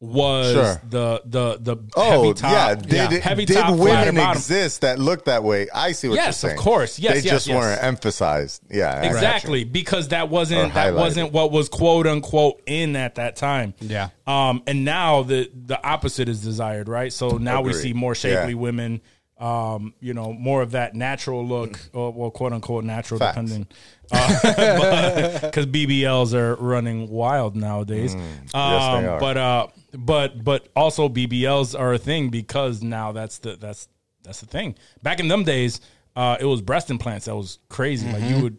[0.00, 0.80] was Sure.
[0.88, 5.00] the the the Oh heavy top yeah, did, it- heavy did top women exist that
[5.00, 5.66] looked that way?
[5.74, 6.50] I see what Yes, you're saying.
[6.52, 6.98] Yes, of course.
[7.00, 7.56] Yes, they yes, just yes.
[7.56, 8.62] weren't emphasized.
[8.70, 9.10] Yeah, I got you.
[9.10, 14.10] exactly because that wasn't that wasn't what was quote unquote in at that time Yeah.
[14.26, 18.52] um and now the the opposite is desired right so now we see more shapely
[18.52, 18.58] Yeah.
[18.58, 19.00] women
[19.38, 23.34] um you know more of that natural look or well quote unquote natural Facts.
[23.36, 23.66] depending
[25.42, 28.44] because bbls are running wild nowadays um Mm.
[28.54, 29.20] Yes, they are.
[29.20, 33.88] but uh but but also bbls are a thing because now that's the that's
[34.22, 35.80] that's the thing back in them days
[36.16, 38.36] uh it was breast implants that was crazy like Mm-hmm.
[38.36, 38.58] you would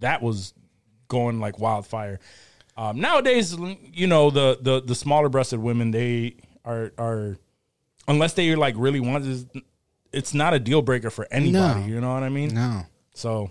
[0.00, 0.54] that was
[1.08, 2.18] going like wildfire
[2.76, 3.56] um nowadays
[3.92, 7.36] you know the the the smaller breasted women they are are
[8.06, 9.44] unless they like really want this
[10.12, 11.86] it's not a deal breaker for anybody No.
[11.86, 12.82] you know what i mean no.
[13.14, 13.50] so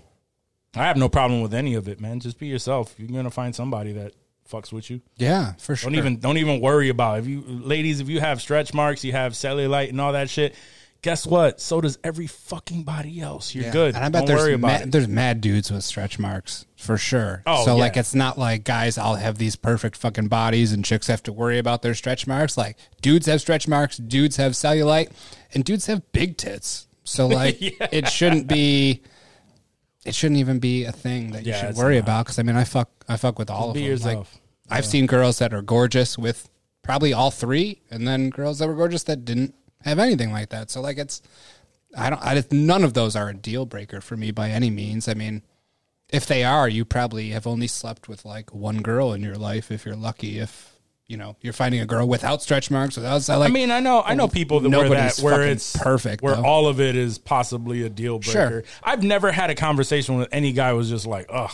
[0.78, 3.54] i have no problem with any of it man just be yourself you're gonna find
[3.54, 4.12] somebody that
[4.50, 5.90] fucks with you Yeah, for sure.
[5.90, 7.20] don't even don't even worry about it.
[7.22, 10.54] if you ladies if you have stretch marks you have cellulite and all that shit
[11.02, 13.72] guess what so does every fucking body else you're Yeah.
[13.72, 16.18] good And I bet don't there's worry about mad, it there's mad dudes with stretch
[16.18, 17.42] marks for sure.
[17.46, 17.80] Oh, so yeah.
[17.82, 21.32] like it's not like guys all have these perfect fucking bodies and chicks have to
[21.32, 22.56] worry about their stretch marks.
[22.56, 25.10] Like dudes have stretch marks, dudes have cellulite,
[25.54, 26.88] and dudes have big tits.
[27.04, 29.02] So like it shouldn't be.
[30.08, 32.04] It shouldn't even be a thing that you Yeah, should worry not.
[32.04, 33.82] about because I mean I fuck I fuck with all of them.
[33.82, 34.38] Like yourself.
[34.70, 36.48] I've seen girls that are gorgeous with
[36.82, 40.70] probably all three, and then girls that were gorgeous that didn't have anything like that.
[40.70, 41.22] So like it's
[41.96, 42.22] I don't.
[42.22, 45.08] I just, none of those are a deal breaker for me by any means.
[45.08, 45.42] I mean,
[46.10, 49.70] if they are, you probably have only slept with like one girl in your life
[49.70, 50.38] if you're lucky.
[50.38, 50.77] If
[51.08, 53.50] you know you're finding a girl without stretch marks, without I like.
[53.50, 56.36] I mean, I know, I know oh, people that where that where it's perfect, where
[56.36, 56.44] though.
[56.44, 58.50] all of it is possibly a deal breaker.
[58.50, 58.64] Sure.
[58.82, 61.50] I've never had a conversation with any guy who was just like, ugh,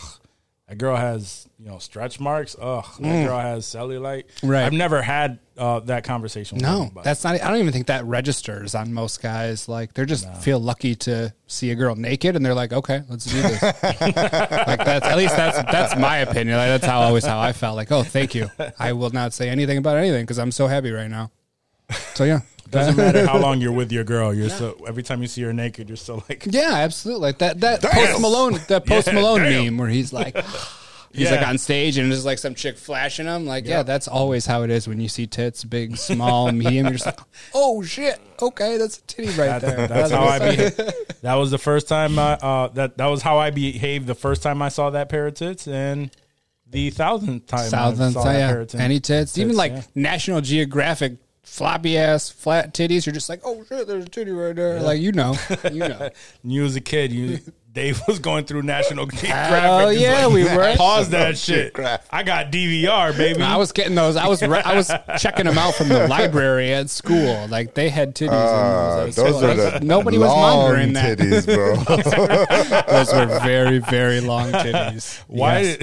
[0.75, 2.57] that girl has you know stretch marks.
[2.61, 4.25] Ugh, that girl has cellulite.
[4.41, 4.51] Mm.
[4.51, 4.65] Right.
[4.65, 6.57] I've never had uh, that conversation.
[6.57, 7.05] with no, anybody.
[7.05, 7.41] that's not.
[7.41, 9.69] I don't even think that registers on most guys.
[9.69, 13.25] Like they're just feel lucky to see a girl naked, and they're like, okay, let's
[13.25, 13.63] do this.
[13.63, 16.57] like that's at least that's that's my opinion.
[16.57, 17.77] Like, that's how always how I felt.
[17.77, 18.51] Like, oh, thank you.
[18.79, 21.31] I will not say anything about anything because I'm so happy right now.
[22.15, 24.35] So yeah, doesn't matter how long you're with your girl.
[24.35, 27.23] You're so every time you see her naked, you're still like, Yeah, absolutely.
[27.23, 29.65] Like that that Post Malone that Post Yeah, Malone damn.
[29.65, 30.37] meme where he's like
[31.15, 33.47] he's like on stage and there's like some chick flashing him.
[33.47, 36.87] Like, yeah, that's always how it is when you see tits, big, small, medium.
[36.87, 37.21] You're just like,
[37.55, 39.87] oh shit, okay, that's a titty right there.
[39.87, 40.77] That's how I behave.
[41.23, 44.43] That was the first time I, uh, that that was how I behaved the first
[44.43, 46.11] time I saw that pair of tits, and
[46.69, 48.51] the thousandth time Thousandth, saw yeah.
[48.51, 48.75] of tits.
[48.75, 49.83] Any tits, even like yeah.
[49.95, 53.07] National Geographic floppy ass flat titties.
[53.07, 54.81] You're just like, oh shit, there's a titty right there.
[54.81, 55.37] Like you know,
[55.73, 56.11] you know.
[56.43, 57.39] you was a kid, you
[57.75, 59.61] Dave was going through National Geographic.
[59.63, 60.77] Hell Just yeah, like, we were.
[60.77, 61.75] Pause that shit.
[61.75, 62.07] Geographic.
[62.11, 63.43] I got DVR, baby.
[63.43, 64.17] I was getting those.
[64.17, 67.47] I was re- I was checking them out from the library at school.
[67.49, 68.31] Like they had titties.
[68.31, 69.17] Uh, in those.
[69.17, 71.19] those are Like, the nobody was long monitoring that.
[71.19, 71.75] titties, bro.
[73.05, 75.19] Those were very very long titties.
[75.27, 75.77] Why Yes.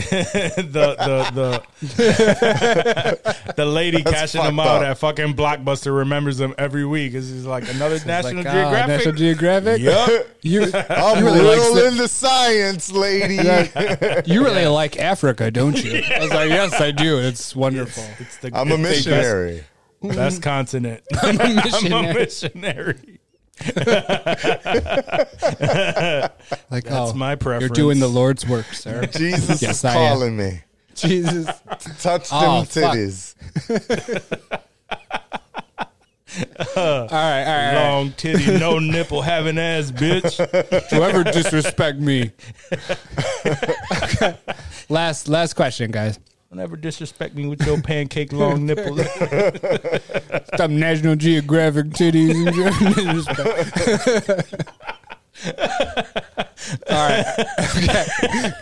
[0.55, 4.89] did the the the the lady cashing them fucked out up.
[4.91, 7.13] at fucking Blockbuster remembers them every week?
[7.13, 8.87] Is is like another National Like, ah, Geographic?
[8.87, 9.81] National Geographic.
[9.81, 10.27] Yup.
[10.41, 13.35] You, I'm you really real like into science, lady.
[14.25, 16.01] you really like Africa, don't you?
[16.15, 17.19] I was like, yes, I do.
[17.19, 18.03] It's wonderful.
[18.19, 19.63] It's the I'm a it's the missionary.
[20.01, 21.03] Best, best continent.
[21.21, 21.55] I'm a I'm a
[22.13, 22.13] missionary.
[22.13, 23.19] missionary.
[26.71, 27.61] Like, That's oh, my preference.
[27.61, 29.05] You're doing the Lord's work, sir.
[29.05, 30.13] Jesus Yes, is I am.
[30.13, 30.61] calling me.
[30.95, 31.45] Jesus.
[32.01, 33.35] Touch them Oh, titties.
[36.37, 37.07] All right, all right.
[37.07, 37.89] All right.
[37.89, 40.37] Long titty, no nipple having ass, bitch.
[40.89, 42.31] Whoever disrespect me.
[44.89, 46.19] Last last question, guys.
[46.49, 48.99] Don't ever disrespect me with your pancake long nipples.
[50.57, 52.51] Some National Geographic titties.
[56.89, 57.25] All right.
[57.59, 58.05] Okay.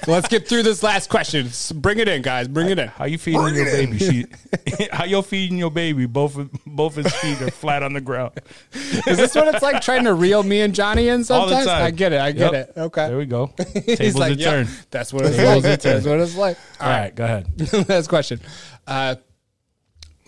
[0.03, 1.49] So let's get through this last question.
[1.75, 2.47] Bring it in, guys.
[2.47, 2.87] Bring it in.
[2.87, 3.97] How you feeding your baby?
[3.97, 4.25] She,
[4.91, 6.05] how you feeding your baby?
[6.05, 8.39] Both of- both his feet are flat on the ground.
[8.73, 11.65] Is this what it's like trying to reel me and Johnny in All the sometimes?
[11.65, 11.83] time.
[11.83, 12.21] I get it.
[12.21, 12.69] I get Yep.
[12.75, 12.79] it.
[12.79, 13.07] Okay.
[13.09, 13.47] There we go.
[13.73, 14.67] Tables like, "Yep, turn.
[14.91, 15.81] That's what it's Tables like.
[15.81, 16.57] That's what it's like.
[16.79, 17.89] All right, go ahead.
[17.89, 18.39] Last question.
[18.87, 19.15] Uh,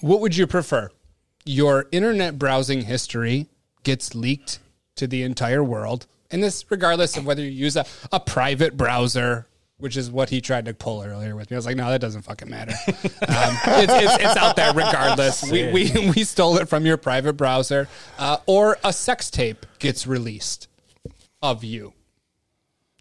[0.02, 0.90] what would you prefer?
[1.46, 3.48] Your internet browsing history
[3.84, 4.60] gets leaked
[4.96, 9.48] to the entire world, and this regardless of whether you use a, a private browser,
[9.78, 11.56] which is what he tried to pull earlier with me.
[11.56, 12.74] I was like, no, that doesn't fucking matter.
[12.88, 15.50] um, it's, it's, it's out there regardless.
[15.50, 17.88] We, we, we stole it from your private browser,
[18.20, 20.68] uh, or a sex tape gets released
[21.42, 21.94] of you.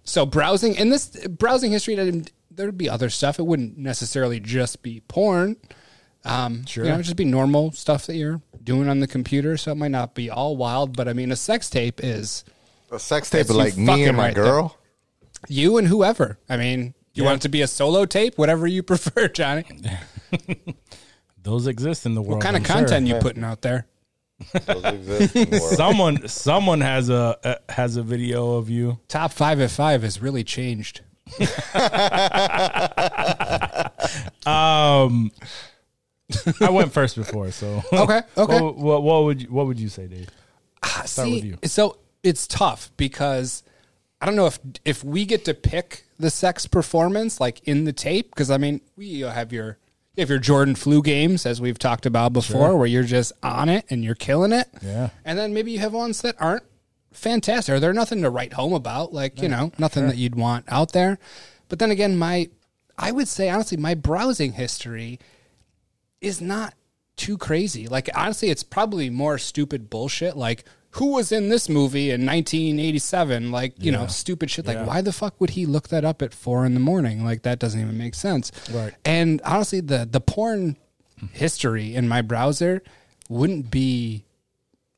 [0.04, 1.94] So browsing and this browsing history,
[2.50, 3.38] there'd be other stuff.
[3.38, 5.56] It wouldn't necessarily just be porn.
[6.24, 9.56] Um, sure, you know, just be normal stuff that you're doing on the computer.
[9.56, 12.44] So it might not be all wild, but I mean, a sex tape is
[12.92, 14.44] A sex tape That's of you like me fucking and my right there.
[14.44, 14.76] girl.
[15.48, 16.38] you and whoever.
[16.48, 17.30] I mean, you Yeah.
[17.30, 19.64] want it to be a solo tape, whatever you prefer, Johnny.
[21.42, 22.34] Those exist in the world.
[22.34, 22.76] What kind of I'm sure.
[22.76, 23.86] content you putting out there?
[24.66, 25.72] Those exist in the world.
[25.76, 28.98] Someone someone has a, a has a video of you.
[29.08, 31.00] Top five at five has really changed.
[34.46, 35.30] Um,
[36.60, 38.60] I went first before, so Okay, okay.
[38.60, 40.28] What, what, what would you, what would you say, Dave?
[40.84, 41.58] Start See, with you.
[41.64, 43.62] So it's tough because
[44.20, 47.92] I don't know if if we get to pick the sex performance like in the
[47.92, 49.78] tape because I mean we have your
[50.16, 53.86] you your Jordan flu games as we've talked about before where you're just on it
[53.90, 54.68] and you're killing it.
[54.82, 55.10] Yeah.
[55.24, 56.64] And then maybe you have ones that aren't
[57.12, 60.66] fantastic or they're nothing to write home about like, you know, nothing that you'd want
[60.68, 61.18] out there.
[61.68, 62.50] But then again, my
[62.98, 65.18] I would say honestly my browsing history
[66.20, 66.74] is not
[67.16, 67.88] too crazy.
[67.88, 70.36] Like honestly, it's probably more stupid bullshit.
[70.36, 73.50] Like who was in this movie in 1987?
[73.52, 74.66] Like you know, stupid shit.
[74.66, 74.84] Like Yeah.
[74.86, 77.24] why the fuck would he look that up at four in the morning?
[77.24, 78.50] Like that doesn't even make sense.
[78.72, 78.92] Right.
[79.04, 80.76] And honestly, the the porn
[81.32, 82.82] history in my browser
[83.28, 84.24] wouldn't be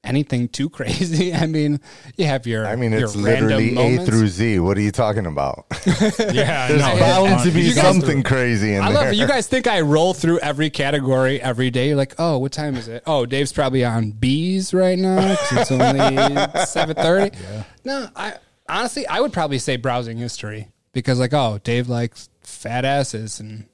[0.04, 1.34] anything too crazy.
[1.34, 1.80] I mean,
[2.16, 4.58] you have your I mean, your it's random literally A through Z.
[4.58, 5.66] What are you talking about?
[6.32, 9.02] Yeah, There's no, bound to be something crazy in I there.
[9.02, 9.16] love it.
[9.16, 11.88] You guys think I roll through every category every day?
[11.88, 13.02] You're like, oh, what time is it?
[13.06, 17.36] Oh, Dave's probably on B's right now it's only seven thirty.
[17.84, 18.34] No, I
[18.68, 23.66] honestly I would probably say browsing history because like, oh, Dave likes fat asses and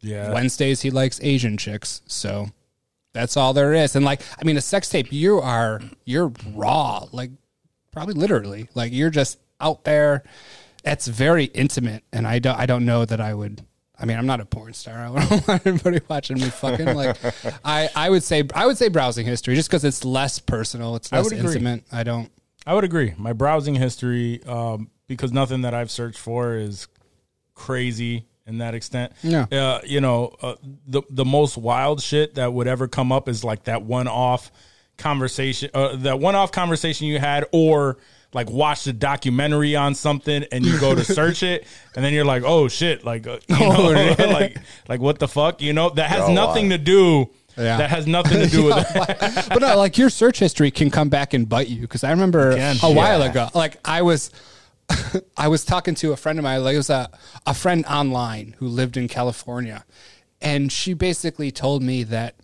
[0.00, 0.32] yeah.
[0.32, 2.02] Wednesdays he likes Asian chicks.
[2.06, 2.48] So
[3.12, 3.96] that's all there is.
[3.96, 7.30] And like, I mean, a sex tape, you are you're raw, like
[7.92, 10.22] probably literally, like you're just out there.
[10.84, 13.64] It's very intimate, and I don't I don't know that I would.
[13.98, 14.96] I mean, I'm not a porn star.
[15.16, 16.94] I don't want anybody watching me fucking.
[16.94, 17.18] Like,
[17.64, 20.96] I I would say I would say browsing history just because it's less personal.
[20.96, 21.40] It's I less agree.
[21.40, 21.84] intimate.
[21.92, 22.30] I don't.
[22.66, 23.14] I would agree.
[23.16, 26.88] My browsing history, um, because nothing that I've searched for is
[27.54, 29.12] crazy in that extent.
[29.22, 29.46] Yeah.
[29.50, 33.42] Uh, you know, uh, the the most wild shit that would ever come up is
[33.42, 34.50] like that one off
[34.98, 37.96] conversation, uh, that one off conversation you had, or
[38.32, 42.24] like watch the documentary on something and you go to search it and then you're
[42.24, 44.56] like, oh shit, like uh, you know, like
[44.88, 46.76] like what the fuck, you know, that has Oh, nothing wow.
[46.76, 47.30] to do.
[47.56, 47.78] Yeah.
[47.78, 49.48] That has nothing to do with it.
[49.48, 52.54] but no, like your search history can come back and bite you because I remember
[52.56, 52.76] can.
[52.82, 53.30] a while Yeah.
[53.30, 54.30] ago, like I was,
[55.36, 57.10] I was talking to a friend of mine, like it was a
[57.46, 59.84] a friend online who lived in California,
[60.40, 62.36] and she basically told me that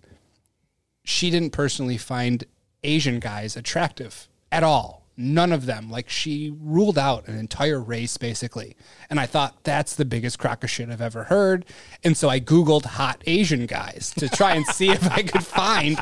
[1.03, 2.43] she didn't personally find
[2.83, 4.96] Asian guys attractive at all.
[5.19, 5.89] None of them.
[5.89, 8.77] Like she ruled out an entire race basically.
[9.09, 11.65] And I thought that's the biggest crock of shit I've ever heard.
[12.03, 15.99] And so I Googled hot Asian guys to try and see if I could find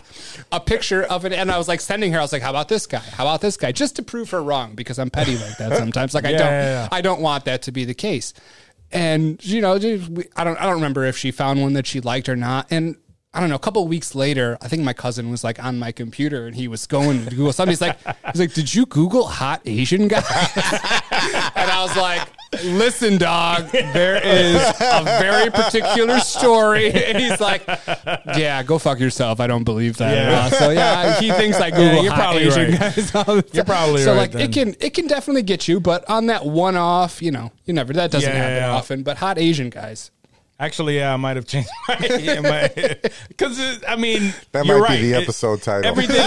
[0.51, 1.32] a picture of it.
[1.32, 2.99] And I was like sending her, I was like, how about this guy?
[2.99, 3.71] How about this guy?
[3.71, 6.13] Just to prove her wrong because I'm petty like that sometimes.
[6.13, 6.89] Like I don't, yeah, yeah.
[6.91, 8.34] I don't want that to be the case.
[8.91, 9.80] And you know, I
[10.43, 12.67] don't, I don't remember if she found one that she liked or not.
[12.69, 12.97] And
[13.36, 13.56] I don't know.
[13.56, 16.56] A couple of weeks later, I think my cousin was like on my computer and
[16.56, 17.71] he was going to Google something.
[17.71, 17.98] He's like,
[18.32, 20.21] he's like, "Did you Google hot Asian guy?"
[21.56, 22.28] and I was like,
[22.63, 27.63] "Listen, dog, there is a very particular story." And he's like,
[28.38, 29.39] "Yeah, go fuck yourself.
[29.39, 30.43] I don't believe that." Yeah.
[30.45, 32.80] all." So yeah, he thinks I Google you're hot probably Asian right.
[32.80, 33.15] guys.
[33.15, 34.41] All the You're probably so right like then.
[34.41, 37.74] it can it can definitely get you, but on that one off, you know, you
[37.74, 38.76] never that doesn't Yeah, happen yeah, yeah.
[38.78, 39.04] often.
[39.04, 40.12] But hot Asian guys.
[40.57, 41.97] Actually, yeah, I might have changed my
[43.27, 45.01] because I mean That you're might right.
[45.01, 45.85] be the It- episode title.
[45.85, 46.15] everything.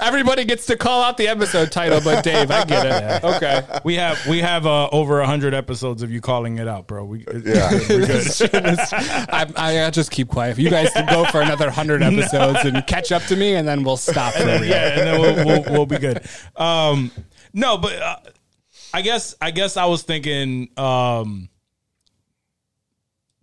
[0.00, 3.24] Everybody gets to call out the episode title, but Dave, I get it.
[3.24, 3.62] Okay.
[3.84, 7.04] we have we have uh, over hundred episodes of you calling it out, bro.
[7.04, 7.70] We, Yeah.
[7.88, 8.26] we're good.
[8.50, 10.58] I, I I'll just keep quiet.
[10.58, 13.84] You guys can go for another hundred episodes and catch up to me, and then
[13.84, 14.64] we'll stop for real.
[14.64, 16.22] yeah, and then we'll, we'll, we'll be good.
[16.56, 17.10] Um,
[17.52, 18.16] no, but uh,
[18.94, 21.48] I guess I guess I was thinking um,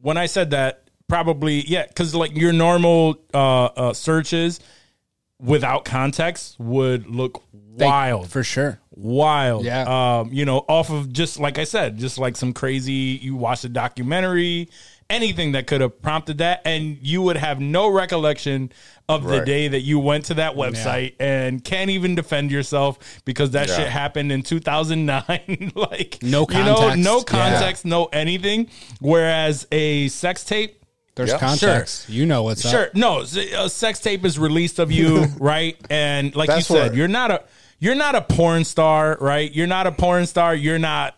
[0.05, 4.59] when I said that probably yeah, because like your normal uh, uh, searches
[5.41, 8.79] without context would look wild for sure.
[8.91, 9.65] wild.
[9.65, 10.19] Yeah.
[10.19, 13.63] Um, you know, off of just like I said, just like some crazy you watch
[13.63, 14.69] a documentary,
[15.09, 18.71] anything that could have prompted that, and you would have no recollection
[19.07, 19.45] of the Right.
[19.45, 23.77] day that you went to that website and can't even defend yourself because that Yeah.
[23.77, 25.71] shit happened in 2009.
[25.75, 26.97] like No you know, context.
[27.03, 27.23] no Yeah.
[27.25, 28.67] context, no anything.
[28.99, 30.81] Whereas a sex tape.
[31.15, 31.37] There's Yeah.
[31.37, 32.09] context.
[32.09, 32.69] You know what's Sure.
[32.71, 32.75] up.
[32.87, 32.89] Sure.
[32.93, 35.77] No, s- a sex tape is released of you, right?
[35.89, 37.41] And like That's you said, you're not a
[37.79, 39.53] you're not a porn star, right?
[39.53, 40.55] You're not a porn star.
[40.55, 41.14] You're not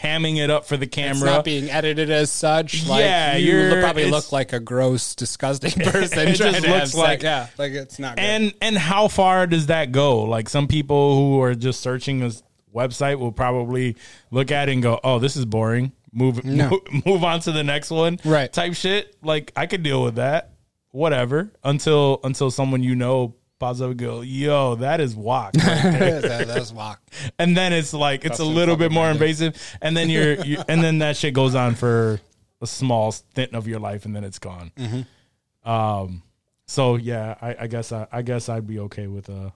[0.00, 1.26] hamming it up for the It's camera.
[1.26, 2.86] not being edited as such.
[2.86, 6.28] Like, Yeah, you probably look like a gross, disgusting person.
[6.28, 6.94] It just looks sex.
[6.94, 8.16] like- yeah, like it's not.
[8.16, 8.22] Good.
[8.24, 10.22] and and how far does that go?
[10.22, 12.42] Like some people who are just searching this
[12.74, 13.96] website will probably
[14.30, 16.70] look at it and go, "Oh, this is boring." Move No.
[16.92, 18.18] move, move on to the next one.
[18.24, 18.52] Right.
[18.52, 19.16] Type shit.
[19.22, 20.52] Like I could deal with that.
[20.92, 21.52] Whatever.
[21.62, 26.72] Until until someone you know pops up and go, "Yo, that is whack." that, that's
[26.72, 27.00] walk.
[27.38, 29.22] and then it's like it's a little bit more Randall.
[29.22, 32.20] invasive, and then you're, you and then that shit goes on for
[32.60, 34.72] a small stint of your life, and then it's gone.
[34.76, 35.70] Mm-hmm.
[35.70, 36.22] Um,
[36.66, 39.50] so yeah, I, I guess I, I guess I'd be okay with uh,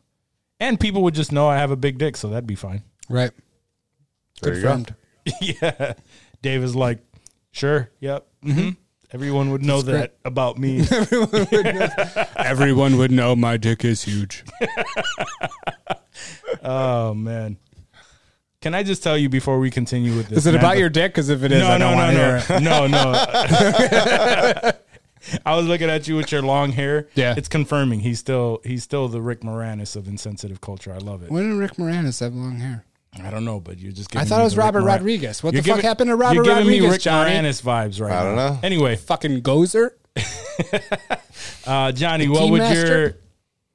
[0.60, 2.82] and people would just know I have a big dick, so that'd be fine.
[3.08, 3.32] Right.
[4.40, 4.72] There you go.
[4.72, 4.94] Confirmed.
[5.40, 5.94] yeah,
[6.42, 7.00] Dave is like,
[7.50, 8.70] sure, yep, hmm
[9.14, 10.80] everyone would know That's that about me.
[12.36, 14.44] Everyone would know my dick is huge.
[16.62, 17.56] oh man.
[18.60, 20.38] Can I just tell you before we continue with this?
[20.38, 21.12] Is it man, about your dick?
[21.12, 22.62] Because if it is, no, I don't no, want to no, hear it.
[22.62, 23.12] no, no,
[24.62, 24.72] no.
[25.46, 27.08] I was looking at you with your long hair.
[27.14, 27.34] Yeah.
[27.36, 30.92] it's confirming he's still he's still the Rick Moranis of insensitive culture.
[30.92, 31.30] I love it.
[31.30, 32.84] When did Rick Moranis have long hair?
[33.22, 34.14] I don't know, but you're just.
[34.16, 35.42] I thought me it was the Rick Robert Moran- Rodriguez.
[35.42, 36.46] What You're the fuck happened to Robert Rodriguez?
[36.46, 37.30] You're giving me Rodriguez, Rick Johnny?
[37.32, 38.48] Moranis vibes right I don't now.
[38.48, 38.58] know.
[38.62, 39.90] Anyway, Fucking gozer.
[41.66, 42.88] uh, Johnny, what would Keymaster?
[42.88, 43.16] your?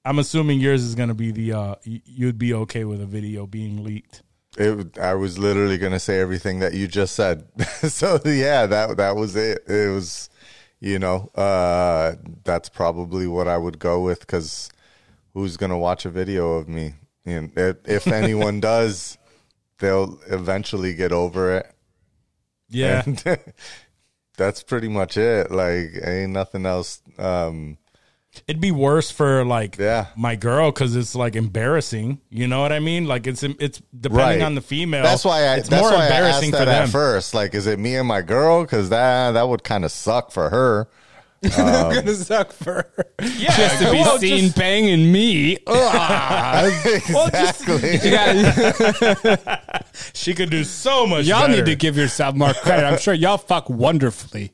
[0.06, 1.54] I'm assuming yours is going to be the.
[1.54, 4.24] Uh, you'd be okay with a video being leaked.
[4.58, 7.46] It, I was literally going to say everything that you just said.
[7.84, 9.64] so yeah, that that was it.
[9.68, 10.30] It was,
[10.80, 14.70] you know, uh, that's probably what I would go with because
[15.34, 16.96] who's going to watch a video of me?
[17.26, 19.19] And if, if anyone does,
[19.80, 21.72] they'll eventually get over it.
[22.70, 23.24] Yeah, And
[24.38, 25.52] that's pretty much it.
[25.52, 27.02] Like ain't nothing else.
[27.18, 27.78] Um,
[28.48, 30.08] it'd be worse for like Yeah.
[30.16, 32.22] my girl because it's like embarrassing.
[32.30, 33.06] You know what I mean?
[33.06, 34.42] Like it's it's depending Right.
[34.44, 35.04] on the female.
[35.04, 35.56] That's why I.
[35.56, 36.84] it's that's more why I embarrassing asked for that them.
[36.84, 37.34] at first.
[37.34, 38.62] Like, is it me and my girl?
[38.62, 40.88] Because that that would kind of suck for her.
[41.56, 43.06] gonna suck for her.
[43.22, 45.54] Yeah, just to be well, seen just- banging me.
[45.68, 48.00] exactly.
[48.04, 48.12] You
[49.36, 51.26] got- She could do so much.
[51.26, 51.58] y'all better.
[51.58, 52.86] need to give yourself more credit.
[52.86, 54.52] I'm sure y'all fuck wonderfully.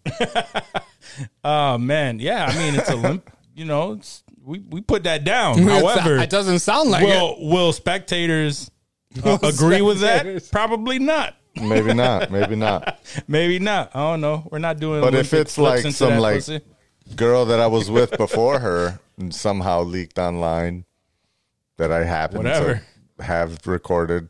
[1.44, 2.46] Oh man, yeah.
[2.46, 3.30] I mean, it's a limp.
[3.56, 5.60] You know, it's, we we put that down.
[5.64, 7.08] However, it doesn't sound like it.
[7.08, 8.70] will will spectators
[9.24, 10.22] uh, agree with that?
[10.22, 10.50] spectators.
[10.50, 11.36] Probably not.
[11.56, 12.32] Maybe not.
[12.32, 13.00] Maybe not.
[13.30, 13.96] Maybe not.
[13.96, 14.48] I don't know.
[14.52, 15.00] We're not doing.
[15.02, 16.62] But if Olympic it's flips like into some that like pussy.
[17.16, 20.86] Girl that I was with before her and somehow leaked online
[21.78, 22.82] that I happened Whatever.
[23.18, 24.30] to have recorded,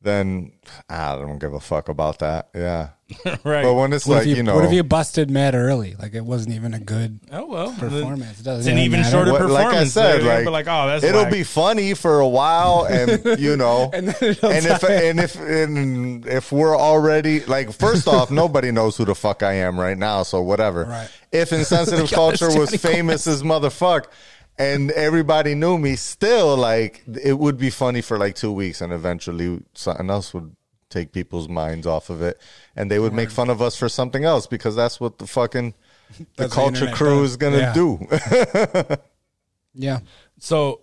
[0.00, 0.52] then
[0.88, 2.48] I don't give a fuck about that.
[2.54, 2.90] Yeah.
[3.44, 3.62] right.
[3.64, 5.94] But when it's What like if you, you know, what if you busted mad early?
[5.98, 8.40] Like it wasn't even a good oh well, performance.
[8.40, 9.10] It doesn't It's an even even matter.
[9.10, 9.92] shorter What- like I performance.
[9.92, 11.32] said, They're gonna like, be like, oh, that's it'll whack.
[11.32, 15.36] be funny for a while, and you know, And and, then it'll if and if
[15.40, 19.98] and if we're already like, first off, nobody knows who the fuck I am right
[19.98, 20.84] now, so whatever.
[20.84, 21.08] Right.
[21.32, 24.06] If insensitive culture was famous as motherfuck,
[24.58, 28.92] and everybody knew me, still like it would be funny for like two weeks, and
[28.92, 30.54] eventually something else would
[30.90, 32.38] take people's minds off of it,
[32.76, 35.72] and they would make fun of us for something else because that's what the fucking
[36.18, 37.72] the That's culture internet crew is gonna Yeah.
[37.72, 38.06] do.
[39.74, 40.00] Yeah.
[40.40, 40.80] So,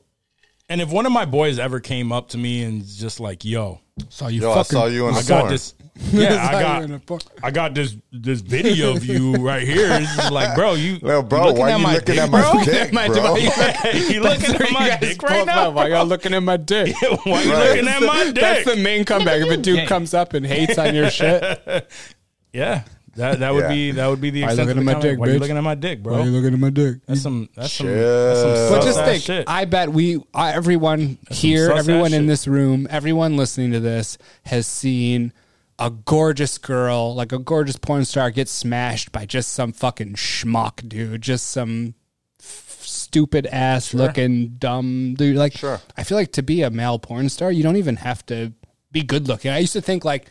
[0.69, 3.81] and if one of my boys ever came up to me and just like, "Yo,
[4.09, 4.77] Saw you Yo, I fucking.
[4.77, 5.73] saw you in I the got this,
[6.11, 7.23] yeah, I you in a got.
[7.43, 11.23] I got this this video of you right here." It's just like, bro, you, Well,
[11.23, 12.63] bro, looking why at you my looking dick, at my bro?
[12.63, 13.35] dick, My- bro?
[13.93, 15.69] you looking at my dick right now?
[15.71, 16.95] Why y'all looking at my dick?
[17.23, 17.69] Why you Right.
[17.69, 18.35] looking at my dick?
[18.35, 19.41] That's the main comeback.
[19.41, 21.41] If a dude comes up and hates on your shit,
[22.53, 22.83] yeah,
[23.15, 23.67] that that would Yeah.
[23.69, 25.11] be that would be the Why you extent looking of the at my comment.
[25.11, 26.95] dick, Why you looking at my dick, why you looking at my dick?
[27.07, 27.87] That's some that's some.
[27.87, 29.45] That's some But But just think, shit.
[29.49, 32.27] I bet we, uh, everyone here, everyone in shit.
[32.27, 35.33] this room, everyone listening to this has seen
[35.79, 40.87] a gorgeous girl, like a gorgeous porn star, gets smashed by just some fucking schmuck
[40.87, 41.93] dude, just some
[42.39, 45.35] f- stupid ass looking dumb dude.
[45.37, 45.79] Like, Sure.
[45.95, 48.53] I feel like to be a male porn star, you don't even have to
[48.91, 49.51] be good looking.
[49.51, 50.27] I used to think like.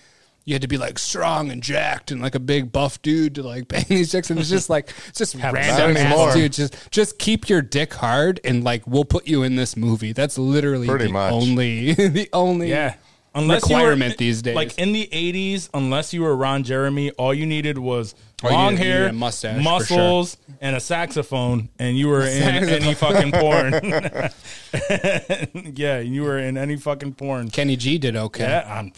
[0.49, 3.42] You had to be like strong and jacked and like a big buff dude to
[3.42, 6.53] like bang these chicks, and it's just like it's just random ass dude.
[6.53, 10.12] Just just keep your dick hard and like we'll put you in this movie.
[10.12, 11.32] That's literally Pretty the much.
[11.32, 12.94] only the only Yeah.
[13.37, 14.57] Unless you were- requirement these days.
[14.57, 18.87] Like in the '80s, unless you were Ron Jeremy, all you needed was long needed-
[18.87, 23.72] hair, mustache, muscles, and a saxophone, and you were in any fucking porn.
[25.76, 27.51] yeah, you were in any fucking porn.
[27.51, 28.45] Kenny G did okay.
[28.45, 28.93] Yeah, I'm,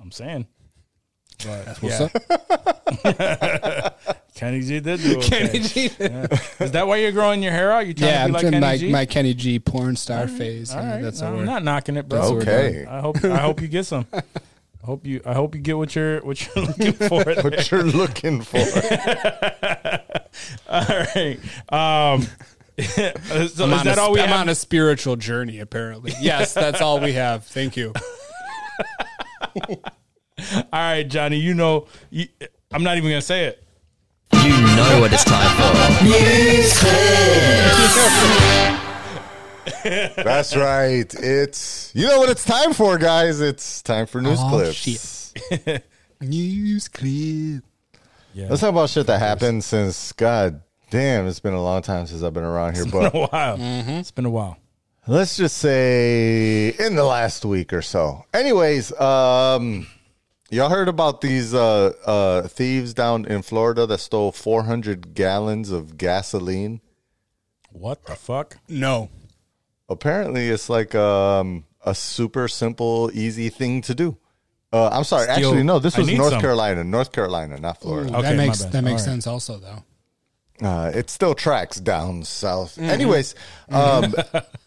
[0.00, 0.46] I'm saying.
[1.44, 2.08] But, What's yeah,
[3.04, 4.00] up?
[4.36, 5.48] Kenny G did do okay.
[5.48, 5.86] Kenny G.
[6.60, 7.86] Is that why you're growing your hair out?
[7.86, 8.90] You trying Yeah, to I'm like Kenny my, G?
[8.92, 10.72] my Kenny G porn star phase.
[10.74, 12.18] All Yeah, that's what I'm not knocking it, bro.
[12.36, 12.84] that's Okay.
[12.86, 14.06] I hope I hope you get some.
[14.12, 14.22] I
[14.86, 17.24] hope you I hope you get what you're what you're looking for.
[17.24, 17.42] there.
[17.42, 18.58] what you're looking for.
[20.68, 21.38] All right.
[21.70, 22.26] Um,
[22.78, 24.40] so I'm, is on, that a, all we I'm have?
[24.40, 26.12] on a spiritual journey, apparently.
[26.20, 27.44] Yes, that's all we have.
[27.44, 27.94] Thank you.
[29.70, 29.76] all
[30.72, 31.38] right, Johnny.
[31.38, 32.28] You know, you,
[32.70, 33.65] I'm not even gonna say it.
[34.32, 36.04] You know what it's time for.
[36.04, 37.96] News clips.
[40.24, 41.12] That's right.
[41.14, 43.40] It's you know what it's time for, guys.
[43.40, 45.32] It's time for news Oh, clips.
[45.34, 45.84] shit.
[46.20, 47.62] News clip.
[48.32, 50.60] Yeah, Let's talk about shit that happened since God
[50.90, 52.84] damn, it's been a long time since I've been around here.
[52.84, 53.56] been But a while.
[53.60, 54.56] It's been a while.
[55.06, 58.24] let's just say in the last week or so.
[58.34, 59.86] Anyways, um
[60.50, 65.96] y'all heard about these uh uh thieves down in Florida that stole 400 gallons of
[65.98, 66.80] gasoline?
[67.70, 68.58] What the fuck?
[68.68, 69.10] No.
[69.88, 74.16] Apparently it's like um a super simple easy thing to do.
[74.72, 75.22] Uh, I'm sorry.
[75.24, 75.78] Steal- Actually, no.
[75.78, 76.40] This I was need North some.
[76.40, 76.82] Carolina.
[76.84, 78.12] North Carolina, not Florida.
[78.12, 78.72] Okay, that my makes bad.
[78.72, 79.12] that makes All right.
[79.22, 79.84] sense also though.
[80.66, 82.76] Uh, it still tracks down south.
[82.78, 83.34] Anyways,
[83.70, 84.12] um,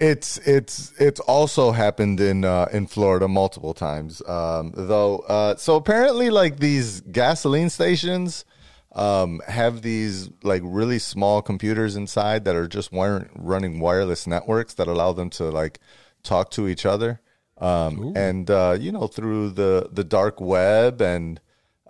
[0.00, 4.22] it's it's it's also happened in uh, in Florida multiple times.
[4.26, 8.44] Um, though, uh, so apparently, like these gasoline stations
[8.92, 14.74] um, have these like really small computers inside that are just wire- running wireless networks
[14.74, 15.78] that allow them to like
[16.22, 17.20] talk to each other.
[17.58, 21.38] Um, and uh, you know through the the dark web and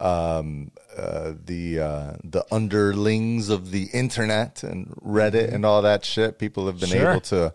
[0.01, 6.41] um, uh, the uh, the underlings of the internet and Reddit and all that shit.
[6.41, 7.11] People have been Sure.
[7.13, 7.55] able to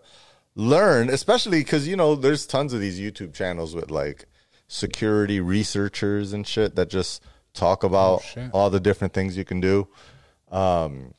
[0.56, 4.24] learn, especially because you know there's tons of these YouTube channels with like
[4.66, 7.22] security researchers and shit that just
[7.54, 8.50] talk about shit.
[8.52, 9.86] all the different things you can do.
[10.50, 11.14] Um,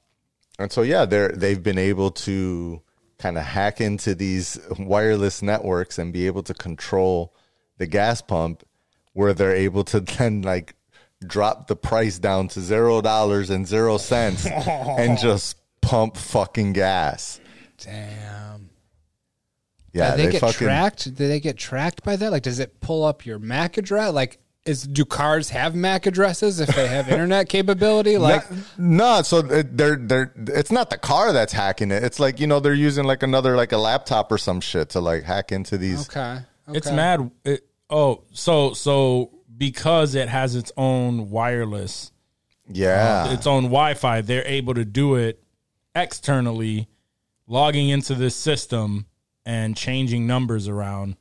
[0.59, 2.81] and so yeah, they're they've been able to
[3.19, 7.33] kind of hack into these wireless networks and be able to control
[7.77, 8.63] the gas pump
[9.13, 10.75] where they're able to then like
[11.25, 17.39] drop the price down to zero dollars and zero cents and just pump fucking gas.
[17.77, 18.69] Damn.
[19.93, 21.15] Yeah, do they, they, get fucking tracked?
[21.15, 22.31] Do they get tracked by that?
[22.31, 24.13] Like, does it pull up your MAC address?
[24.13, 28.17] Like, is do cars have MAC addresses if they have internet capability?
[28.17, 28.43] Like,
[28.77, 32.03] no, so uh, they're they're it's not the car that's hacking it.
[32.03, 34.99] It's like, you know, they're using like another like a laptop or some shit to
[34.99, 36.77] like hack into these okay, okay.
[36.77, 37.31] It's mad.
[37.45, 42.11] It, oh, so so because it has its own wireless,
[42.69, 43.25] Yeah.
[43.27, 45.41] Uh, its own Wi-Fi, they're able to do it
[45.95, 46.87] externally,
[47.47, 49.07] logging into this system
[49.47, 51.15] and changing numbers around.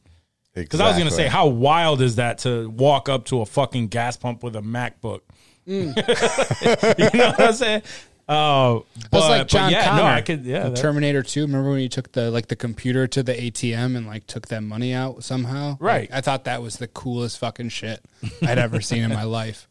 [0.53, 3.89] Because I was gonna say, how wild is that to walk up to a fucking
[3.89, 5.21] gas pump with a MacBook?
[5.69, 5.95] Mm.
[7.13, 7.83] you know what I'm saying?
[8.29, 10.03] Uh, but, That's like but John yeah, Connor.
[10.03, 10.45] no, I could.
[10.45, 11.43] Yeah, Terminator Two.
[11.43, 14.63] Remember when he took the like the computer to the ATM and like took that
[14.63, 15.77] money out somehow?
[15.79, 16.11] Right.
[16.11, 18.05] Like, I thought that was the coolest fucking shit
[18.43, 19.69] I'd ever seen in my life.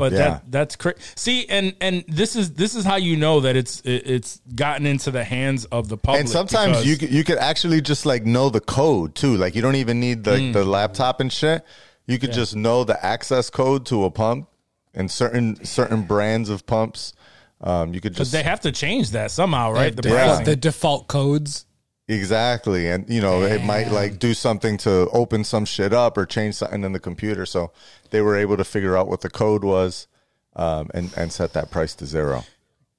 [0.00, 0.18] But Yeah.
[0.18, 0.96] that that's crazy.
[1.14, 4.86] See, and and this is this is how you know that it's it, it's gotten
[4.86, 6.20] into the hands of the public.
[6.20, 9.36] and sometimes because- you could- you could actually just like know the code too.
[9.36, 10.52] Like you don't even need the Mm.
[10.54, 11.64] the laptop and shit.
[12.06, 14.48] You could just know the access code to a pump
[14.94, 17.12] and certain certain brands of pumps.
[17.60, 19.94] Um, you could just they have to change that somehow, right?
[19.94, 20.42] The The, Yeah.
[20.42, 21.66] the default codes.
[22.10, 26.26] Exactly, and you know it might like do something to open some shit up or
[26.26, 27.46] change something in the computer.
[27.46, 27.72] So
[28.10, 30.08] they were able to figure out what the code was
[30.56, 32.44] um, and and set that price to zero.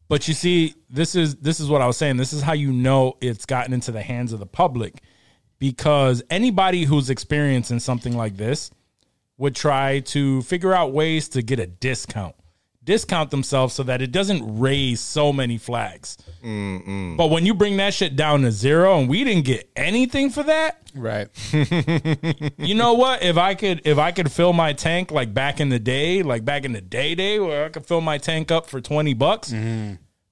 [0.07, 2.17] But you see, this is this is what I was saying.
[2.17, 5.01] This is how you know it's gotten into the hands of the public,
[5.59, 8.71] because anybody who's experiencing something like this
[9.37, 12.35] would try to figure out ways to get a discount,
[12.83, 16.17] discount themselves so that it doesn't raise so many flags.
[16.41, 20.43] But when you bring that shit down to zero, and we didn't get anything for
[20.43, 21.29] that, Right.
[22.57, 23.23] you know what?
[23.23, 26.43] If I could, if I could fill my tank like back in the day, like
[26.43, 29.53] back in the day, day where I could fill my tank up for twenty bucks,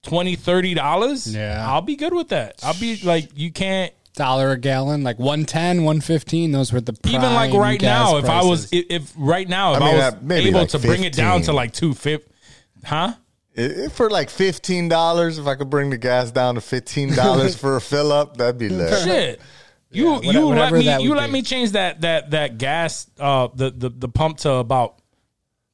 [0.03, 1.65] twenty, thirty dollars, Yeah.
[1.65, 2.55] I'll be good with that.
[2.63, 6.51] I'll be like, you can't Dollar a gallon, like 110, 115.
[6.51, 8.17] Those were the even like right gas now.
[8.17, 10.69] If I was, if, if right now, if I I, was uh, maybe able like
[10.69, 12.29] to bring it down to like two fifty,
[12.85, 13.13] huh?
[13.57, 17.13] I- I- for like fifteen dollars, if I could bring the gas down to fifteen
[17.15, 19.03] dollars for a fill up, that'd be lit.
[19.03, 19.41] Shit.
[19.91, 21.33] You whate- you let me you let be.
[21.33, 25.01] me change that that that gas uh the the, the pump to about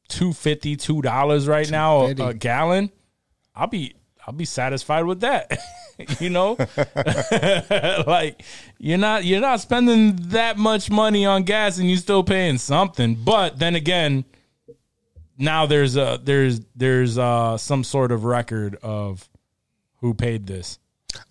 [0.07, 2.91] two fifty two dollars right now a, a gallon.
[3.53, 3.93] I'll be
[4.25, 5.57] I'll be satisfied with that.
[6.19, 6.57] you know,
[8.07, 8.41] like
[8.79, 13.15] you're not you're not spending that much money on gas and you're still paying something.
[13.15, 14.25] But then again,
[15.37, 19.27] now there's a there's there's uh some sort of record of
[20.01, 20.79] who paid this.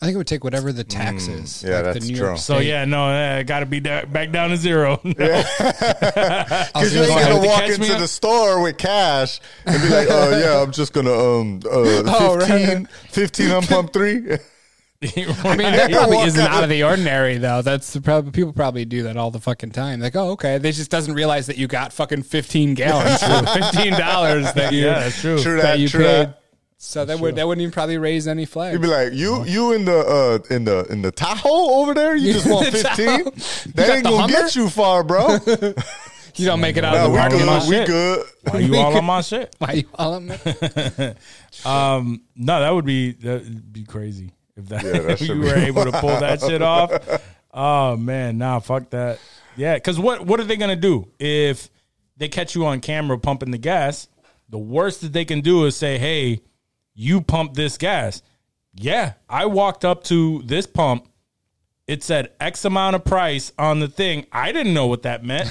[0.01, 1.63] I think it would take whatever the tax is.
[1.63, 2.27] yeah, like that's the New true.
[2.29, 4.99] York So yeah, no, uh, got to be da- back down to zero.
[5.05, 7.99] Because you ain't gonna to walk into up.
[7.99, 11.71] the store with cash and be like, "Oh yeah, I'm just gonna um uh,
[12.07, 12.49] Oh, right.
[12.49, 14.39] 15, 15 on pump three.
[15.45, 17.63] I mean, that probably isn't out out of- of the ordinary, though.
[17.63, 20.01] That's the probably people probably do that all the fucking time.
[20.01, 23.93] Like, oh, okay, they just doesn't realize that you got fucking fifteen gallons for fifteen
[23.93, 25.39] dollars that you yeah, that's true.
[25.41, 25.79] True that that.
[25.79, 26.07] you True paid.
[26.29, 26.41] that.
[26.77, 28.75] So that would that wouldn't even probably raise any flag.
[28.75, 32.15] You'd be like, "You you in the uh in the in the Tahoe over there?
[32.15, 33.25] You just want fifteen?
[33.25, 33.31] Tahoe?
[33.75, 34.33] That ain't gonna Hummer?
[34.33, 35.39] get you far, bro.
[36.35, 37.41] you don't make it out no, of the all good.
[37.41, 37.69] on my parking lot.
[37.69, 38.27] We good.
[38.51, 39.55] Why you all on my shit?
[39.59, 41.17] Why you all on that?
[41.65, 45.85] No, that would be that would be crazy if that, Yeah, if you were able
[45.85, 46.93] to pull that shit off.
[47.57, 49.21] Oh man, nah, fuck that.
[49.57, 51.71] Yeah, because what what are they gonna do if
[52.17, 54.09] they catch you on camera pumping the gas?
[54.49, 56.41] The worst that they can do is say, "Hey,
[56.95, 58.23] you pump this gas."
[58.75, 61.09] Yeah, I walked up to this pump.
[61.87, 64.25] It said X amount of price on the thing.
[64.33, 65.51] I didn't know what that meant.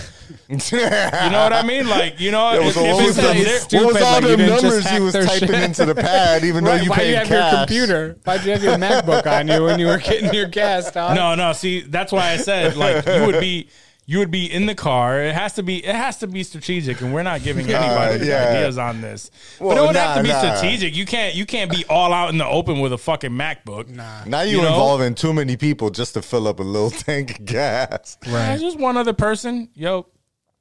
[0.49, 1.87] You know what I mean?
[1.87, 4.01] Like, you know, Yeah, if, so if what it was said the- stupid, what was
[4.03, 5.63] all like you them didn't just numbers he was typing shit?
[5.63, 7.51] into the pad, even though Why, you why do paid you have cash?
[7.51, 8.17] your computer?
[8.23, 11.15] Why'd you have your MacBook on you when you were getting your gas, dog?
[11.15, 11.53] No, no.
[11.53, 13.69] See, that's why I said like you would be
[14.05, 15.21] you would be in the car.
[15.21, 18.49] It has to be it has to be strategic, and we're not giving anybody yeah.
[18.49, 19.31] ideas on this.
[19.59, 20.39] but it would have to be nah.
[20.55, 20.95] strategic.
[20.95, 23.87] You can't you can't be all out in the open with a fucking MacBook.
[23.89, 24.69] Nah, Now you, You know?
[24.69, 28.17] involving too many people just to fill up a little tank of gas.
[28.27, 28.59] Right.
[28.59, 29.69] just one other person.
[29.73, 30.07] Yo,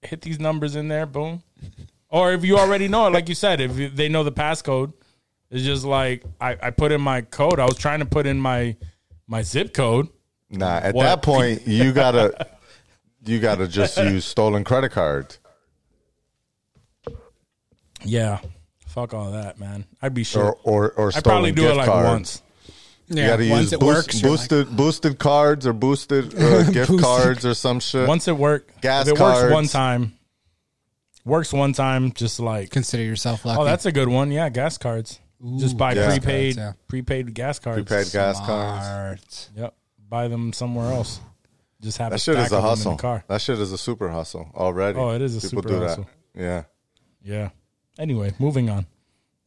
[0.02, 1.06] hit these numbers in there.
[1.06, 1.42] Boom.
[2.08, 4.92] Or if you already know it, like you said, if they know the passcode,
[5.50, 7.58] it's just like I, I put in my code.
[7.58, 8.76] I was trying to put in my
[9.26, 10.08] my zip code.
[10.50, 11.04] Nah, at What?
[11.04, 12.46] that point you gotta
[13.24, 15.38] you gotta just use stolen credit cards.
[18.04, 18.40] Yeah.
[18.88, 19.86] Fuck all that, man.
[20.02, 20.56] I'd be sure.
[20.64, 22.08] Or or, or I stolen probably do it gift like cards.
[22.08, 22.42] once.
[23.08, 26.62] You gotta once use it boost- works, you're like, boosted boosted cards or boosted uh,
[26.70, 27.00] gift Boosted.
[27.04, 28.08] cards or some shit.
[28.08, 29.52] Once it work, Gas if it works cards.
[29.52, 30.18] one time,
[31.24, 33.60] works one time, just like consider yourself lucky.
[33.60, 34.30] oh, that's a good one.
[34.30, 35.20] Yeah, gas cards.
[35.58, 36.72] just buy prepaid, cards, yeah.
[36.88, 37.84] prepaid gas cards.
[37.86, 39.50] prepaid gas cards.
[39.56, 39.74] Yep,
[40.08, 41.20] buy them somewhere else.
[41.82, 42.96] Just have That a shit stack is a of them in hustle.
[42.96, 43.24] car.
[43.28, 44.98] That shit is a super hustle already.
[44.98, 46.06] Oh, it is a super hustle.
[46.34, 46.40] that.
[46.40, 46.62] Yeah.
[47.24, 47.50] Yeah.
[47.98, 48.86] Anyway, moving on.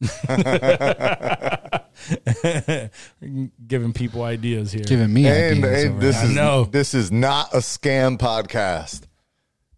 [3.66, 4.84] Giving people ideas here.
[4.84, 6.64] Giving me And, ideas and this I is know.
[6.64, 9.02] this is not a scam podcast.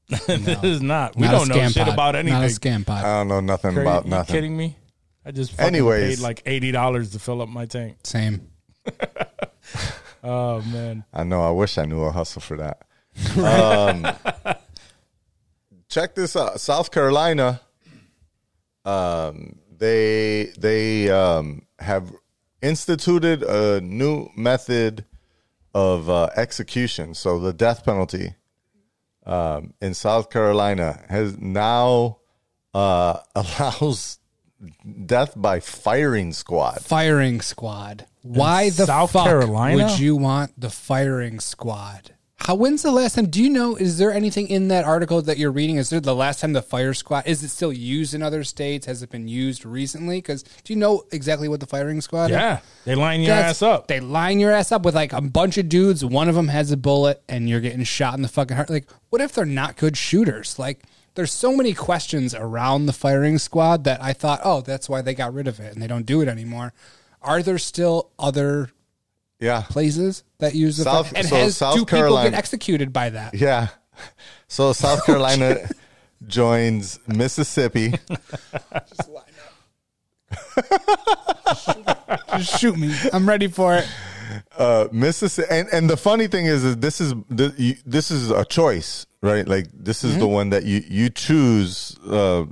[0.27, 1.17] this is not.
[1.17, 1.93] We Not don't know shit pod.
[1.95, 2.41] about anything.
[2.41, 3.05] Not a scam pod.
[3.05, 3.87] I don't know nothing Crazy.
[3.87, 4.35] about you nothing.
[4.35, 4.77] kidding me?
[5.25, 6.17] I just fucking Anyways.
[6.17, 7.99] paid like eighty dollars to fill up my tank.
[8.05, 8.49] Same.
[10.23, 11.05] Oh man.
[11.13, 11.43] I know.
[11.43, 12.83] I wish I knew a hustle for that.
[13.39, 14.07] Um,
[15.89, 16.61] check this out.
[16.61, 17.61] South Carolina,
[18.85, 22.13] um, they they um, have
[22.63, 25.05] instituted a new method
[25.75, 27.15] of uh, execution.
[27.15, 28.35] So the death penalty
[29.27, 32.19] um, in South Carolina has now
[32.75, 34.19] uh, allows
[35.07, 36.81] death by firing squad.
[36.83, 38.07] Firing squad.
[38.23, 39.85] Why the South fuck Carolina?
[39.85, 42.15] would you want the firing squad?
[42.41, 42.55] How?
[42.55, 43.27] When's the last time?
[43.29, 43.75] Do you know?
[43.75, 45.77] Is there anything in that article that you're reading?
[45.77, 47.27] Is there the last time the fire squad?
[47.27, 48.87] Is it still used in other states?
[48.87, 50.19] Has it been used recently?
[50.19, 52.27] Because do you know exactly what the firing squad?
[52.27, 52.31] is?
[52.31, 53.89] Yeah, they line your That's- ass up.
[53.89, 56.05] They line your ass up with like a bunch of dudes.
[56.05, 58.71] One of them has a bullet, and you're getting shot in the fucking heart.
[58.71, 60.59] Like, what if they're not good shooters?
[60.61, 60.85] Like,
[61.17, 65.15] there's so many questions around the firing squad that I thought, oh, that's why they
[65.15, 66.73] got rid of it and they don't do it anymore.
[67.23, 68.71] Are there still other
[69.41, 73.11] Yeah, places that use the South- and so has South do people get executed by
[73.11, 73.35] that?
[73.35, 73.69] yeah.
[74.51, 75.69] So South Carolina
[76.27, 77.91] joins Mississippi.
[77.91, 79.25] Just line
[80.57, 80.59] up.
[82.39, 82.95] Just shoot me.
[83.13, 83.87] I'm ready for it.
[84.57, 87.15] uh, Mississippi, and, and the funny thing is, is this is
[87.85, 89.47] this is a choice, right?
[89.47, 91.97] Like this is the one that you you choose.
[92.07, 92.45] Uh,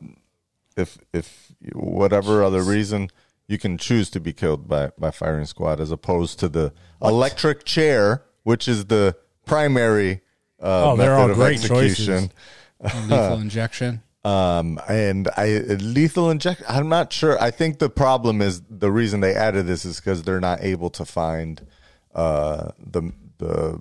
[0.77, 3.09] if if whatever other reason
[3.49, 6.72] you can choose to be killed by by firing squad, as opposed to the
[7.03, 10.22] electric chair, which is the primary
[10.62, 12.32] uh, Oh, they're method all of great execution.
[12.82, 14.03] Lethal injection.
[14.24, 16.62] Um, and I lethal inject.
[16.68, 17.40] I'm not sure.
[17.40, 20.90] I think the problem is the reason they added this is because they're not able
[20.90, 21.64] to find
[22.14, 23.80] uh, the the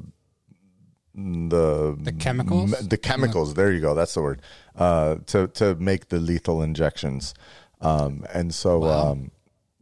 [1.16, 2.72] the The chemicals?
[2.88, 3.54] the chemicals.
[3.56, 3.96] There you go.
[3.96, 4.42] That's the word.
[4.76, 7.34] Uh, to to make the lethal injections.
[7.82, 9.32] Um, and so um,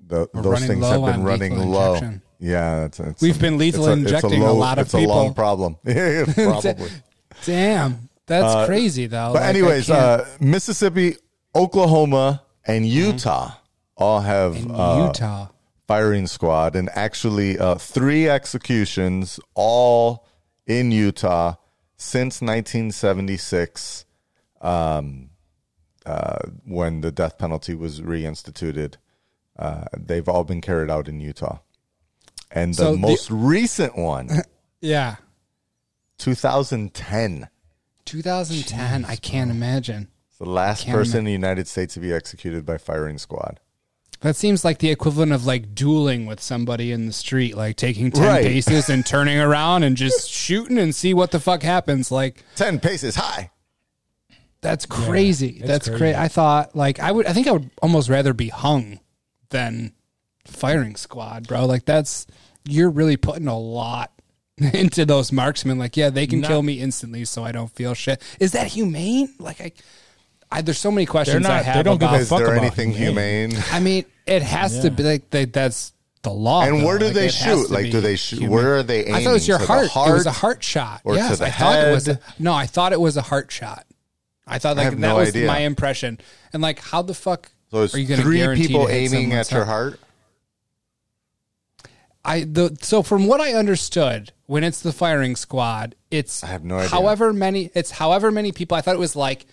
[0.08, 1.96] the, those things have been running low.
[1.96, 2.22] injection.
[2.40, 5.34] Yeah, it's, it's We've been lethal it's it's injecting a lot of it's a long
[5.34, 5.78] problem.
[5.84, 6.90] Probably.
[7.46, 9.32] Damn, that's crazy though.
[9.34, 11.16] But Like, anyways, uh, Mississippi,
[11.56, 13.54] Oklahoma, and Utah
[13.96, 15.48] all have uh, Utah.
[15.88, 20.28] firing squad, and actually uh, three executions, all
[20.66, 21.56] in Utah
[21.96, 24.06] since 1976,
[24.62, 25.30] um,
[26.06, 28.96] uh, when the death penalty was reinstituted.
[29.58, 31.60] Uh, they've all been carried out in Utah,
[32.52, 34.30] and the So the- most recent one,
[34.82, 35.16] Yeah.
[36.18, 37.50] 2010.
[38.06, 39.06] 2010.
[39.06, 40.08] I can't imagine.
[40.40, 43.60] The last Can't person in the United States to be executed by firing squad.
[44.22, 48.12] That seems like the equivalent of like dueling with somebody in the street, like taking
[48.12, 48.44] 10 Right.
[48.44, 52.12] paces and turning around and just shooting and see what the fuck happens.
[52.12, 53.52] Like, 10 paces high.
[54.62, 55.58] that's crazy.
[55.60, 56.00] it's that's crazy.
[56.00, 56.16] crazy.
[56.18, 59.00] I thought, like, I would, I think I would almost rather be hung
[59.54, 59.94] than
[60.46, 61.66] firing squad, bro.
[61.66, 62.28] Like, that's,
[62.68, 64.12] you're really putting a lot
[64.58, 65.78] into those marksmen.
[65.80, 68.22] Like, yeah, they can Not- kill me instantly so I don't feel shit.
[68.42, 69.34] Is that humane?
[69.40, 69.72] Like, I,
[70.52, 72.40] I there's so many questions not- I they have don't give about a Is fuck
[72.40, 73.52] there about anything humane.
[73.52, 73.66] humane?
[73.72, 75.94] I mean, it has to be like they, that's
[76.24, 76.64] the law.
[76.64, 76.86] And though.
[76.86, 77.70] where do Like, they shoot?
[77.70, 78.52] Like, do they shoot- human.
[78.52, 80.10] where are they I thought it was your To the heart.
[80.10, 80.42] It was a heart?
[80.42, 81.02] heart shot.
[81.04, 82.08] Or to yes, the I thought it was.
[82.08, 82.24] A, head?
[82.40, 83.86] no, I thought it was a heart shot.
[84.46, 85.48] I thought like have that no was idea.
[85.48, 86.20] my impression.
[86.52, 88.92] And like, how the fuck So it's are you going to three guarantee people to
[88.94, 90.00] hit aiming someone's at your heart?
[92.24, 96.64] I the so from what I understood, when it's the firing squad, it's I have
[96.64, 96.90] no idea.
[96.90, 98.78] however many it's however many people.
[98.78, 99.48] I thought it was like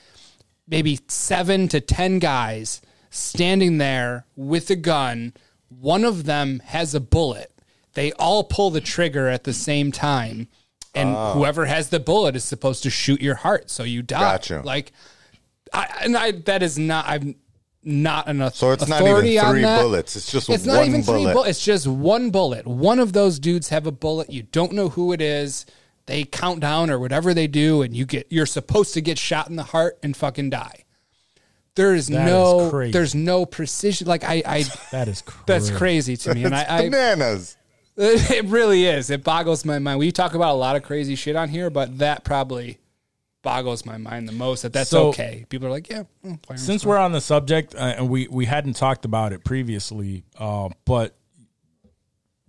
[0.69, 5.33] maybe seven to ten guys standing there with a gun.
[5.71, 7.51] One of them has a bullet.
[7.95, 10.47] They all pull the trigger at the same time,
[10.95, 11.33] and Ah.
[11.33, 14.21] whoever has the bullet is supposed to shoot your heart, so you die.
[14.21, 14.61] Gotcha.
[14.63, 14.93] Like,
[15.73, 17.07] I, and I that is not.
[17.09, 17.35] I'm
[17.83, 18.55] not enough.
[18.55, 20.17] So it's not even three bullets.
[20.17, 21.33] It's just It's one not even three bullet.
[21.33, 21.51] bullets.
[21.51, 22.67] It's just one bullet.
[22.67, 24.31] One of those dudes have a bullet.
[24.31, 25.67] You don't know who it is.
[26.07, 29.49] They count down or whatever they do, and you get you're supposed to get shot
[29.49, 30.85] in the heart and fucking die.
[31.77, 32.93] There is That is no crazy.
[32.93, 34.09] there's no precision.
[34.09, 35.43] Like I, I That is crazy.
[35.47, 37.57] that's crazy to me, and I, I Bananas.
[37.97, 39.09] it really is.
[39.11, 39.99] It boggles my mind.
[40.01, 42.79] We talk about a lot of crazy shit on here, but that probably
[43.43, 44.63] boggles my mind the most.
[44.63, 45.45] That that's So- okay.
[45.49, 46.03] People are like, yeah.
[46.25, 46.91] mm, Since squad.
[46.91, 51.17] we're on the subject, uh, and we we hadn't talked about it previously, uh, but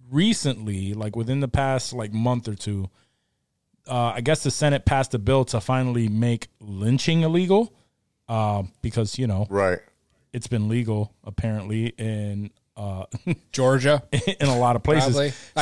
[0.09, 2.89] recently, like within the past like month or two,
[3.87, 7.73] uh, I guess the Senate passed a bill to finally make lynching illegal,
[8.27, 9.79] uh, because you know Right.
[10.33, 13.05] it's been legal apparently in uh,
[13.51, 14.03] Georgia.
[14.39, 15.15] in a lot of places.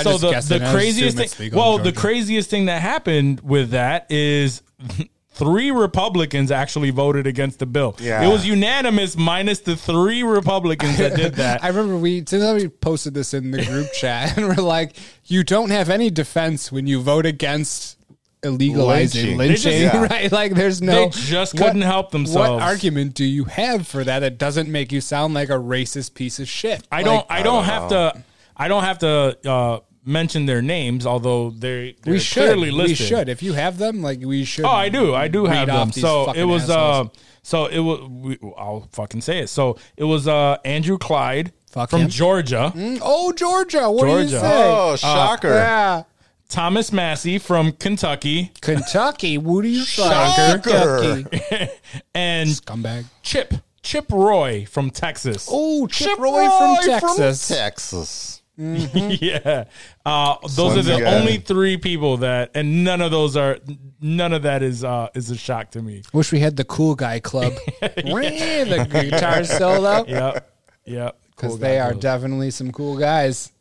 [0.03, 0.31] So the, the it.
[0.33, 4.61] I just craziest thing, legal in well, the craziest thing that happened with that is
[5.39, 7.95] three Republicans actually voted against the bill.
[7.99, 8.23] Yeah.
[8.23, 11.63] It was unanimous minus the three Republicans that did that.
[11.63, 15.71] I remember we somebody posted this in the group chat, and we're like, "You don't
[15.71, 17.97] have any defense when you vote against
[18.43, 19.37] illegalizing Lynching.
[19.37, 19.65] lynching, just-
[19.95, 20.05] yeah.
[20.05, 20.31] right?
[20.31, 21.05] Like, there's no.
[21.05, 22.49] They just couldn't help themselves.
[22.51, 24.23] What argument do you have for that?
[24.23, 26.87] It doesn't make you sound like a racist piece of shit.
[26.91, 27.25] I Like, don't.
[27.29, 28.23] I don't have to.
[28.55, 32.43] I don't have to uh, mention their names, although they We should.
[32.43, 33.29] clearly We should.
[33.29, 34.65] If you have them, like we should.
[34.65, 35.13] Oh, I do.
[35.15, 35.91] I do have them.
[35.91, 36.69] So it was.
[36.69, 37.05] Uh,
[37.43, 38.01] so it was.
[38.09, 39.47] We, I'll fucking say it.
[39.49, 42.09] So it was uh, Andrew Clyde Fuck from him.
[42.09, 43.89] Georgia, Oh, Georgia.
[43.91, 44.39] What do you Georgia.
[44.39, 44.71] say?
[44.71, 45.49] Oh, shocker.
[45.49, 46.03] yeah.
[46.47, 49.37] Thomas Massie from Kentucky, Kentucky.
[49.37, 50.01] What do you say?
[50.01, 51.23] Shocker.
[51.29, 51.71] Kentucky.
[52.15, 53.05] and Scumbag.
[53.21, 55.47] Chip Chip Roy from Texas.
[55.51, 58.38] Oh, Chip, Chip Roy, Roy from from Texas.
[58.59, 59.21] Texas.
[59.21, 59.63] yeah,
[60.05, 61.15] uh, those are the Slimsy guy.
[61.19, 63.57] only three people that, and none of those are.
[64.01, 66.03] None of that is uh, is a shock to me.
[66.13, 67.53] Wish we had the cool guy club.
[67.81, 68.37] Ring
[68.69, 70.05] the guitar solo.
[70.07, 70.53] Yep.
[70.85, 71.19] Yep.
[71.31, 72.01] Because Cool they are goes.
[72.01, 73.51] definitely some cool guys.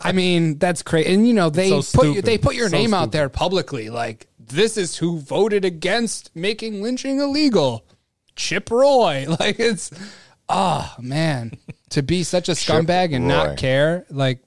[0.00, 1.12] I mean, that's crazy.
[1.12, 2.24] And you know, they So put you, stupid.
[2.24, 3.90] they put your So name out there publicly.
[3.90, 7.84] Like this is who voted against making lynching illegal.
[8.34, 9.26] Chip Roy.
[9.40, 9.90] Like it's
[10.52, 11.56] oh man.
[11.90, 13.28] To be such a scumbag and Roy.
[13.34, 14.06] not care.
[14.10, 14.38] Like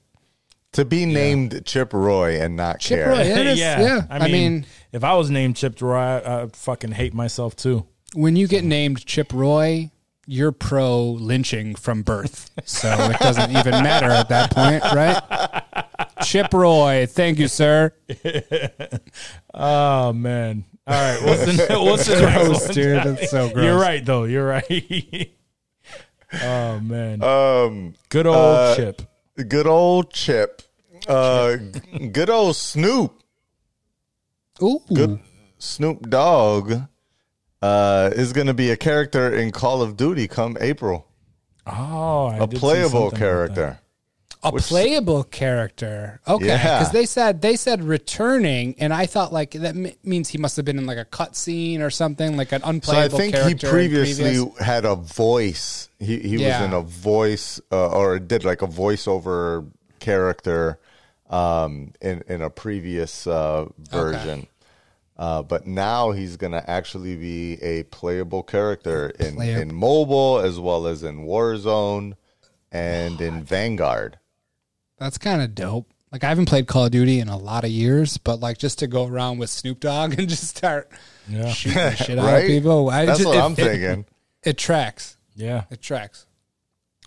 [0.72, 3.08] To be named Chip Roy and not Chip care.
[3.10, 3.38] Roy, yeah.
[3.38, 4.06] It is- yeah.
[4.10, 7.54] I mean, I mean- if I was named Chip Roy, I, I'd fucking hate myself
[7.54, 7.86] too.
[8.14, 9.90] when you get named Chip Roy,
[10.26, 12.50] you're pro lynching from birth.
[12.64, 15.62] So it doesn't even matter at that point, right?
[16.24, 17.92] Chip Roy, thank you, sir.
[19.54, 20.64] Oh man.
[20.86, 21.22] All right.
[21.24, 22.74] What's the what's the Gross, next one?
[22.74, 23.02] dude.
[23.04, 23.64] That's so gross.
[23.64, 24.24] You're right though.
[24.24, 25.30] You're right.
[26.32, 27.22] Oh man.
[27.22, 29.02] Um, Good old uh, Chip.
[29.48, 30.62] good old Chip.
[31.06, 31.56] Uh,
[32.12, 33.22] good old Snoop.
[34.62, 34.80] Ooh.
[34.92, 35.20] Good
[35.58, 36.72] Snoop Dogg
[37.62, 41.06] uh, is going to be a character in Call of Duty come April.
[41.66, 43.80] Oh, I A playable character.
[44.46, 46.20] A playable character.
[46.28, 46.78] Okay, Yeah.
[46.78, 50.56] because they said they said returning, and I thought like that m- means he must
[50.56, 53.18] have been in like a cutscene or something, like an unplayable.
[53.18, 55.88] So I think he previously previous- had a voice.
[55.98, 56.60] He he Yeah.
[56.60, 59.66] was in a voice uh, or did like a voiceover
[59.98, 60.78] character
[61.30, 64.46] um, in in a previous uh, version.
[65.18, 70.38] Uh, but now he's going to actually be a playable character in, Player- in mobile
[70.38, 72.12] as well as in Warzone
[72.70, 74.18] and in Vanguard.
[74.98, 75.90] That's kind of dope.
[76.12, 78.78] Like I haven't played Call of Duty in a lot of years, but like just
[78.78, 80.90] to go around with Snoop Dogg and just start
[81.28, 81.48] Yeah.
[81.50, 82.46] shooting the shit out of Right?
[82.46, 82.88] people.
[82.90, 84.04] I That's just, what it- I'm it- thinking.
[84.44, 85.16] It tracks.
[85.34, 85.64] Yeah.
[85.70, 86.26] It tracks.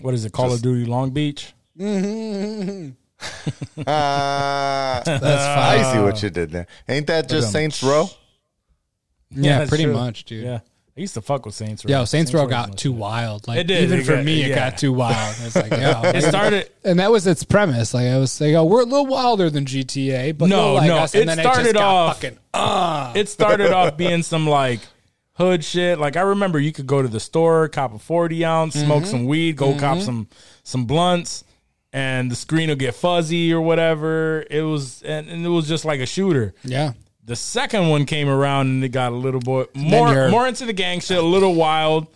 [0.01, 0.31] What is it?
[0.33, 1.53] Call of Duty Long Beach.
[3.85, 5.93] Ah, That's I fine.
[5.95, 6.67] see what you did there.
[6.87, 8.07] Ain't that just Saints Row?
[9.31, 9.93] Yeah, that's pretty true.
[9.93, 10.43] much, dude.
[10.45, 10.59] Yeah.
[10.99, 11.91] I used to fuck with Saints Row.
[11.99, 12.97] Yo, Saints Row got too shit.
[12.97, 13.47] wild.
[13.47, 13.83] Like It did.
[13.85, 14.55] even It for got- me, it yeah.
[14.69, 15.33] got too wild.
[15.39, 16.69] It's like, yo, It started.
[16.83, 17.93] and that was its premise.
[17.93, 20.87] Like I was like, oh, we're a little wilder than GTA, but No, no, like
[20.89, 21.15] no, us.
[21.15, 22.37] And it then started it just off- fucking.
[22.53, 24.81] Uh, It started off being some like
[25.35, 25.99] hood shit.
[25.99, 29.09] Like I remember, you could go to the store, cop a forty ounce, smoke Mm-hmm.
[29.11, 30.27] some weed, go cop some
[30.63, 31.45] some blunts,
[31.93, 34.45] and the screen will get fuzzy or whatever.
[34.51, 36.53] It was, and, and it was just like a shooter.
[36.65, 36.91] yeah,
[37.29, 40.73] The second one came around and it got a little bit more more into the
[40.73, 42.07] gang shit, a little wild,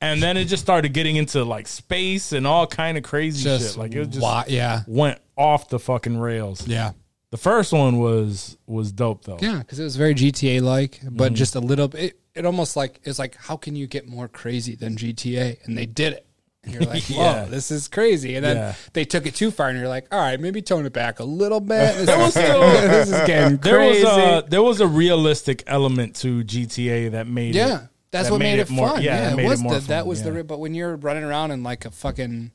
[0.00, 3.72] and then it just started getting into like space and all kind of crazy just
[3.72, 3.76] shit.
[3.76, 6.66] Like it just wa- yeah, went off the fucking rails.
[6.68, 6.92] yeah.
[7.30, 9.38] The first one was was dope though.
[9.40, 11.16] Yeah, because it was very GTA like, Mm-hmm.
[11.16, 12.00] but just a little bit.
[12.02, 15.64] It, it almost like it's like, how can you get more crazy than GTA?
[15.64, 16.26] And they did it.
[16.64, 17.44] And you're like, whoa, Yeah.
[17.46, 18.36] this is crazy.
[18.36, 18.74] And then Yeah.
[18.92, 21.24] they took it too far, and you're like, all right, maybe tone it back a
[21.24, 21.94] little bit.
[22.06, 24.04] This, was is, still- this is getting There uh, crazy.
[24.04, 28.32] was a there was a realistic element to GTA that made yeah, it, that's that
[28.32, 29.02] what made, it, more- fun.
[29.02, 30.32] Yeah, that it made was more the, that was the.
[30.34, 30.42] yeah.
[30.42, 32.52] But when you're running around in like a fucking.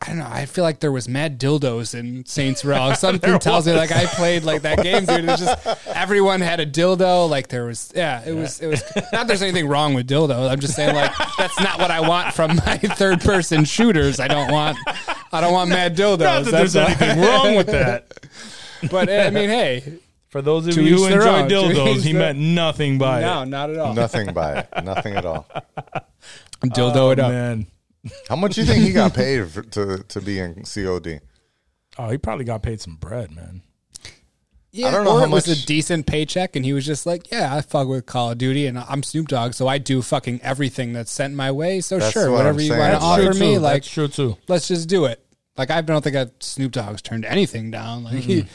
[0.00, 0.28] I don't know.
[0.30, 2.92] I feel like there was mad dildos in Saints Row.
[2.96, 5.24] Something tells me like I played like that game, dude.
[5.24, 7.28] It was just everyone had a dildo.
[7.28, 8.22] Like there was, yeah.
[8.24, 8.82] It was, it was.
[9.12, 10.48] Not there's anything wrong with dildos.
[10.50, 14.20] I'm just saying like that's not what I want from my third person shooters.
[14.20, 14.78] I don't want,
[15.32, 16.18] I don't want mad dildos.
[16.20, 17.44] Not that That's there's anything all.
[17.46, 18.06] wrong with that.
[18.92, 21.48] But eh, I mean, hey, For those of To you who their enjoy own.
[21.50, 23.46] Dildos, he their- meant nothing by no, it.
[23.46, 23.94] No, not at all.
[23.94, 24.68] Nothing by it.
[24.84, 25.48] Nothing at all.
[26.62, 27.32] Dildo Oh, it up.
[27.32, 27.66] man.
[28.28, 31.20] How much do you think he got paid for, to to be in COD?
[31.98, 33.62] Oh, he probably got paid some bread, man.
[34.70, 37.06] Yeah, I don't know or how it was a decent paycheck, and he was just
[37.06, 40.02] like, "Yeah, I fuck with Call of Duty, and I'm Snoop Dogg, so I do
[40.02, 41.80] fucking everything that's sent my way.
[41.80, 43.60] So That's sure, what whatever I'm you want to That's offer true, me, too.
[43.60, 44.36] like, That's true too.
[44.46, 45.24] let's just do it.
[45.56, 48.04] Like I don't think I've, Snoop Dogg's turned anything down.
[48.04, 48.48] Like he, mm-hmm.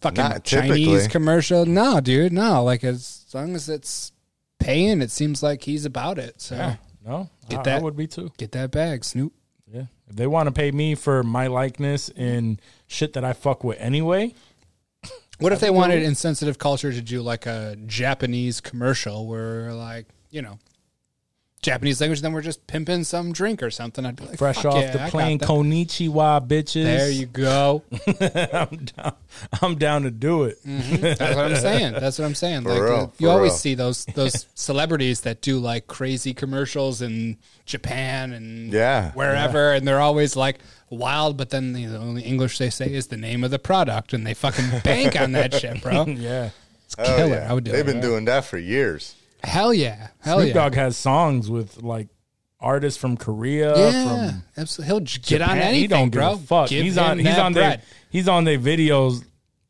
[0.00, 1.08] fucking Not Chinese typically.
[1.08, 2.64] commercial, no, dude, no.
[2.64, 4.10] Like as long as it's
[4.58, 6.40] paying, it seems like he's about it.
[6.40, 6.76] So Yeah.
[7.08, 8.30] No, Get I, that- I would be too.
[8.36, 9.32] get that bag, Snoop.
[9.72, 9.86] Yeah.
[10.08, 13.78] If they want to pay me for my likeness in shit that I fuck with
[13.80, 14.34] anyway,
[15.38, 20.42] What if they wanted insensitive culture to do like a Japanese commercial where like, you
[20.42, 20.58] know,
[21.60, 24.06] Japanese language, then we're just pimping some drink or something.
[24.06, 25.38] I'd be like, Fresh "Fuck off yeah, the I plane.
[25.40, 26.84] Konichiwa, bitches.
[26.84, 27.82] There you go.
[28.52, 29.14] I'm down.
[29.60, 30.64] I'm down to do it.
[30.64, 30.96] Mm-hmm.
[31.02, 31.92] That's what I'm saying.
[31.94, 32.62] That's what I'm saying.
[32.64, 33.58] like real, you for always real.
[33.58, 37.36] see those those celebrities that do like crazy commercials in
[37.66, 39.10] Japan and Yeah.
[39.12, 40.58] wherever, and they're always like
[40.90, 41.36] wild.
[41.36, 44.34] But then the only English they say is the name of the product, and they
[44.34, 46.04] fucking bank on that shit, bro.
[46.06, 46.50] Yeah.
[46.86, 47.34] It's Hell killer.
[47.36, 47.50] Oh, yeah.
[47.50, 47.86] I would do They've it.
[47.92, 49.14] been doing that for years.
[49.44, 50.08] Hell yeah.
[50.20, 50.54] Hell Snoop yeah.
[50.54, 52.08] Dogg has songs with like
[52.60, 54.86] artists from Korea, yeah, from absolutely.
[54.92, 56.30] He'll j- get on anything, He don't bro.
[56.34, 56.68] give a fuck.
[56.68, 57.18] Give he's on.
[57.18, 57.80] He's on their.
[58.10, 59.24] He's on their videos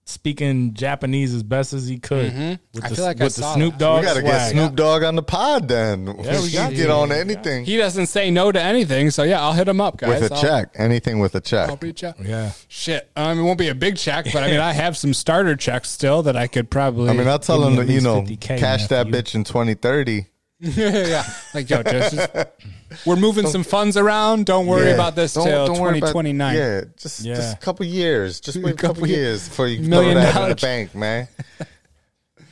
[0.09, 2.33] speaking Japanese as best as he could
[2.73, 3.77] with I the, feel like I the saw Snoop.
[3.77, 4.51] Dogg we got to get.
[4.51, 6.07] Snoop Dogg on the pod then.
[6.07, 9.41] Yeah, we He gotta get on anything He doesn't say no to anything, so yeah,
[9.43, 10.21] I'll hit him up, guys.
[10.23, 10.69] with a I'll- check.
[10.77, 11.69] Anything with a check.
[11.69, 12.17] I'll reach out.
[12.21, 12.53] Yeah.
[12.69, 15.57] Shit, um, it won't be a big check, but I mean, I have some starter
[15.57, 17.11] checks still that I could probably.
[17.11, 19.23] I mean, I'll tell him me that, you know, cash that nephew.
[19.23, 20.27] bitch in 2030.
[20.77, 21.23] yeah,
[21.55, 22.31] like yo, just, just-
[23.07, 24.47] we're moving some funds around.
[24.47, 24.95] Don't worry Yeah.
[24.95, 26.57] about this Don't- till don't worry twenty about- twenty nine.
[26.57, 27.35] Yeah, just, Yeah.
[27.37, 28.41] just a couple years.
[28.41, 31.29] Just wait a couple couple years before you Million throw that in the bank, man.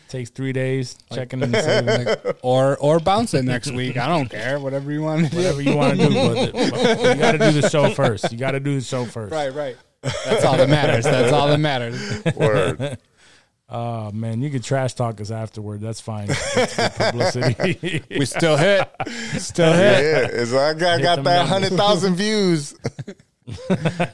[0.08, 2.36] Takes three days checking in the savings.
[2.42, 3.96] or or bounce it next week.
[3.96, 4.60] I don't care.
[4.60, 5.36] Whatever you want to do.
[5.38, 8.30] Whatever you want to do, but, but you got to do the show first.
[8.30, 9.32] You got to do the show first.
[9.32, 9.76] Right, right.
[10.02, 11.02] That's all that matters.
[11.04, 12.24] That's all that matters.
[12.36, 12.98] Word.
[13.68, 15.80] Oh man, you can trash talk us afterward.
[15.80, 16.28] That's fine.
[16.28, 18.02] That's good publicity.
[18.10, 18.88] We still hit.
[19.38, 20.04] Still hit.
[20.04, 22.74] Yeah, it's like I got them that 100,000 views.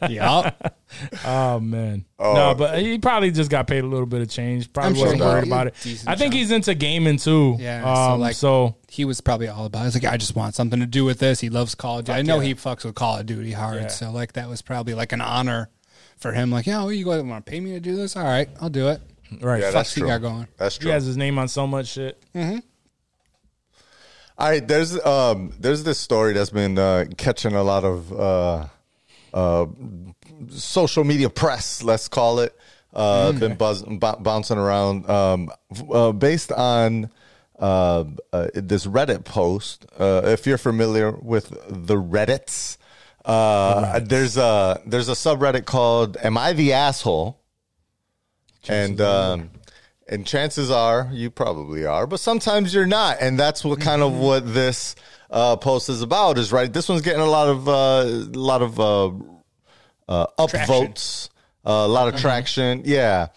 [0.09, 0.77] Yup.
[1.25, 2.35] oh man, Oh.
[2.35, 4.73] no, but he probably just got paid a little bit of change.
[4.73, 5.75] Probably I'm wasn't he- worried about it.
[6.07, 6.39] I think job.
[6.39, 7.57] he's into gaming too.
[7.59, 9.83] Yeah, so, Um, like- so He was probably all about.
[9.83, 9.85] it.
[9.93, 11.41] He's like, I just want something to do with this.
[11.41, 12.19] He loves Call of Duty.
[12.19, 13.83] I know he fucks with Call of Duty hard.
[13.83, 13.89] Yeah.
[13.89, 15.71] So like that was probably like an honor
[16.19, 16.51] for him.
[16.51, 18.17] Like, yeah, well, you guys want to pay me to do this?
[18.17, 19.01] All right, I'll do it.
[19.41, 19.61] Right.
[19.61, 20.09] Yeah, fuck, that's he true.
[20.09, 20.49] got going.
[20.57, 20.85] That's true.
[20.85, 20.93] he true.
[20.93, 22.23] has his name on so much shit.
[24.39, 28.67] All right, there's um there's this story that's been uh, catching a lot of uh,
[29.35, 29.67] uh,
[30.51, 32.57] social media press, let's call it.
[32.95, 37.09] Uh, Been buzz, b- bouncing around, um, f- uh, based on
[37.59, 38.05] uh,
[38.35, 39.87] uh, this Reddit post.
[39.99, 42.77] Uh, if you're familiar with the Reddits,
[43.25, 47.39] uh, there's a there's a subreddit called "Am I the asshole?"
[48.69, 49.51] And um,
[50.09, 54.15] and chances are you probably are, but sometimes you're not, and that's what kind of
[54.15, 54.95] what this
[55.31, 56.39] uh, post is about.
[56.39, 56.73] Is right.
[56.73, 57.73] This one's getting a lot of uh,
[58.05, 59.07] a lot of uh,
[60.09, 61.29] uh, upvotes,
[61.65, 62.83] uh, a lot of traction.
[62.85, 63.29] Yeah.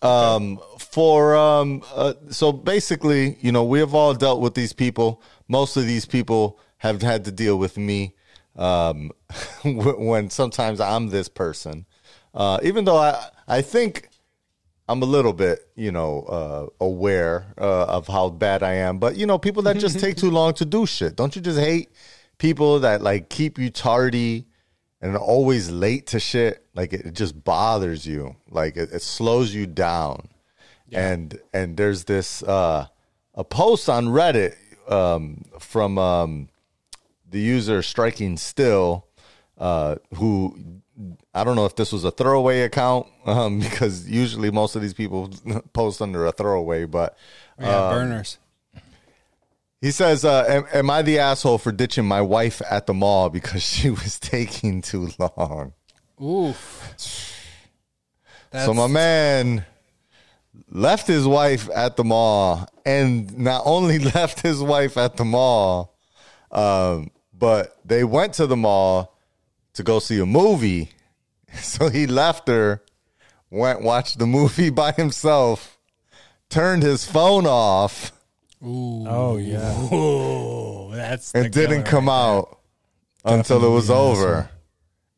[0.00, 5.22] Um, for um, uh, so basically, you know, we have all dealt with these people.
[5.48, 8.14] Most of these people have had to deal with me
[8.56, 9.10] um,
[9.64, 11.86] when sometimes I'm this person.
[12.34, 14.08] Uh, even though I, I think
[14.88, 18.98] I'm a little bit, you know, uh, aware uh, of how bad I am.
[18.98, 21.16] But you know, people that just take too long to do shit.
[21.16, 21.90] Don't you just hate
[22.38, 24.46] people that like keep you tardy
[25.00, 26.66] and always late to shit?
[26.74, 28.36] Like it, it just bothers you.
[28.50, 30.28] Like it, it slows you down.
[30.92, 32.86] And and there's this uh,
[33.34, 34.56] a post on Reddit
[34.90, 36.48] um, from um,
[37.30, 39.06] the user striking still
[39.58, 40.81] uh, who
[41.34, 44.94] I don't know if this was a throwaway account um, because usually most of these
[44.94, 45.30] people
[45.72, 47.16] post under a throwaway, but
[47.58, 48.38] Yeah, burners.
[49.80, 53.30] he says, uh, am, "Am I the asshole for ditching my wife at the mall
[53.30, 55.72] because she was taking too long?"
[56.22, 57.38] Oof.
[58.50, 59.64] That's, so my man
[60.70, 65.96] left his wife at the mall, and not only left his wife at the mall,
[66.50, 69.11] um, but they went to the mall
[69.74, 70.90] to go see a movie.
[71.54, 72.82] So he left her,
[73.50, 75.78] went watched the movie by himself,
[76.48, 78.10] turned his phone off,
[78.64, 79.92] Oh yeah.
[79.92, 82.58] Ooh, that's the and didn't come right out
[83.24, 84.50] until it was over.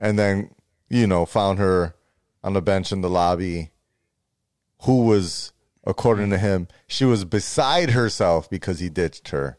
[0.01, 0.51] And then,
[0.89, 1.95] you know, found her
[2.43, 3.71] on the bench in the lobby,
[4.83, 5.53] who was,
[5.87, 9.59] according to him, she was beside herself because he ditched her.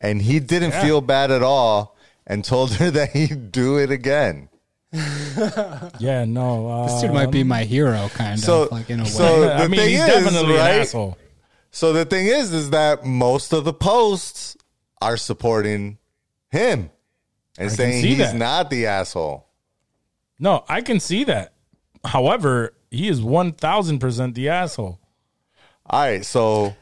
[0.00, 1.96] And he didn't feel bad at all
[2.28, 4.48] and told her that he'd do it again.
[6.00, 6.24] Yeah.
[6.26, 6.68] No.
[6.68, 9.08] Uh, This dude might be my hero, kind So- of like in a way.
[9.08, 10.74] so- I the mean, thing he's is, definitely right?
[10.74, 11.18] an asshole.
[11.70, 14.56] So the thing is, is that most of the posts
[15.02, 15.98] are supporting
[16.50, 16.90] him
[17.58, 18.34] and can saying he's that.
[18.36, 19.46] not the asshole.
[20.40, 21.52] No, I can see that.
[22.04, 24.98] However, he is one thousand percent the asshole.
[25.86, 26.74] All right, so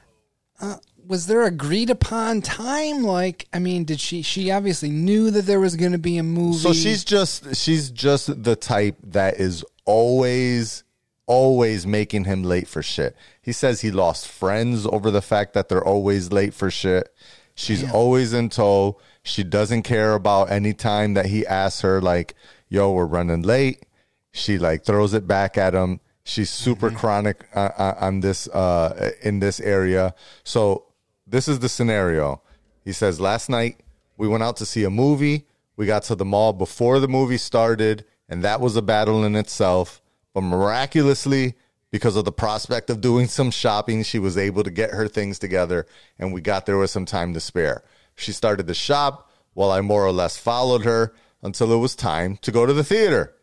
[1.07, 3.03] was there agreed upon time?
[3.03, 4.23] Like, I mean, did she?
[4.23, 6.59] She obviously knew that there was going to be a movie.
[6.59, 10.85] So she's just she's just the type that is always
[11.27, 13.17] always making him late for shit.
[13.41, 17.13] He says he lost friends over the fact that they're always late for shit.
[17.55, 18.99] She's always in tow.
[19.23, 22.35] She doesn't care about any time that he asks her, like,
[22.69, 23.85] yo, we're running late.
[24.33, 26.01] She like throws it back at him.
[26.23, 30.15] She's super chronic uh, uh, on this uh, in this area.
[30.45, 30.86] So
[31.27, 32.43] this is the scenario.
[32.85, 33.81] He says last night
[34.17, 35.47] we went out to see a movie.
[35.77, 39.37] We got to the mall before the movie started, and that was a battle in
[39.37, 40.01] itself.
[40.33, 41.55] But miraculously,
[41.91, 45.39] because of the prospect of doing some shopping, she was able to get her things
[45.39, 45.87] together,
[46.19, 47.83] and we got there with some time to spare.
[48.15, 52.39] She started to shop while I more or less followed her until it was time
[52.39, 53.35] to go to the theater.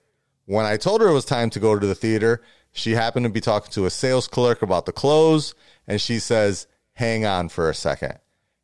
[0.46, 3.32] When I told her it was time to go to the theater, she happened to
[3.32, 5.56] be talking to a sales clerk about the clothes,
[5.88, 8.20] and she says, Hang on for a second.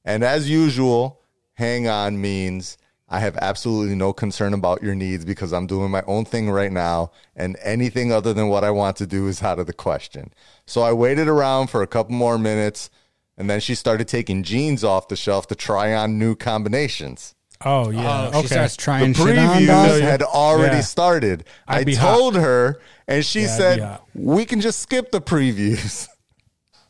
[0.05, 1.21] And as usual,
[1.53, 2.77] hang on means
[3.11, 6.71] I have absolutely no concern about your needs because I'm doing my own thing right
[6.71, 10.31] now, and anything other than what I want to do is out of the question.
[10.67, 12.91] So I waited around for a couple more minutes,
[13.35, 17.33] and then she started taking jeans off the shelf to try on new combinations.
[17.65, 18.27] Oh yeah.
[18.27, 18.47] Oh, she okay.
[18.47, 20.81] starts trying The previews had already Yeah.
[20.81, 21.45] started.
[21.67, 22.15] I'd I be hot.
[22.15, 26.07] told her, and she Yeah, said, "We can just skip the previews."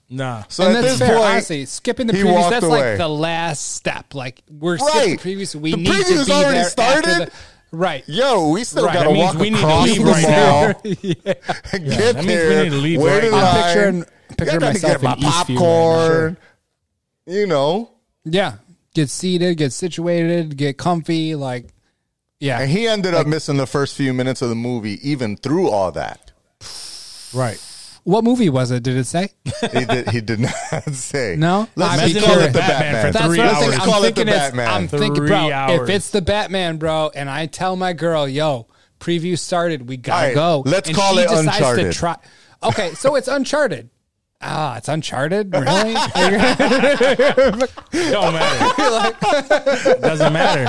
[0.10, 0.44] Nah.
[0.50, 1.66] So and at that's this fair, point, honestly.
[1.66, 2.90] Skipping the he previews, walked that's away.
[2.92, 4.16] like the last step.
[4.16, 5.20] Like we're Right.
[5.20, 5.56] skipping previews.
[5.56, 7.06] We The need to previews be already there started?
[7.28, 7.32] The,
[7.72, 8.04] right.
[8.08, 8.94] Yo, we still Right.
[8.94, 10.74] gotta That means walk we need to across leave the right mall, now.
[10.84, 13.38] get that means we there, need to leave wait right in now.
[13.38, 13.64] I'm line.
[13.64, 14.06] picturing,
[14.38, 15.56] picturing I gotta myself get my in Eastview right now.
[15.56, 16.38] popcorn.
[17.28, 17.92] You know,
[18.26, 18.54] Yeah,
[18.96, 21.36] get seated, get situated, get comfy.
[21.36, 21.68] Like,
[22.40, 25.70] yeah, and he ended up missing the first few minutes of the movie, even through
[25.70, 26.32] all that.
[27.34, 27.62] Right.
[28.10, 28.82] What movie was it?
[28.84, 29.30] Did it say?
[29.72, 30.10] He did.
[30.10, 30.52] He did not
[30.92, 31.36] say.
[31.38, 31.68] No?
[31.76, 33.06] let's I'd just be call it the Batman Batman.
[33.06, 33.60] for That's three what I'm hours.
[33.60, 33.72] thinking.
[33.72, 34.68] Let's I'm call it the thinking it's, Batman.
[34.68, 35.90] I'm thinking, Three bro, hours.
[35.90, 38.68] if it's the Batman, bro, and I tell my girl, yo,
[39.00, 40.64] preview started, we gotta All right, go.
[40.70, 41.92] let's and call she it Uncharted.
[41.92, 42.16] To try,
[42.64, 43.90] okay, so it's Uncharted.
[44.42, 45.94] Ah, it's Uncharted, really?
[45.94, 46.08] Don't
[48.34, 50.00] matter.
[50.02, 50.66] Doesn't matter.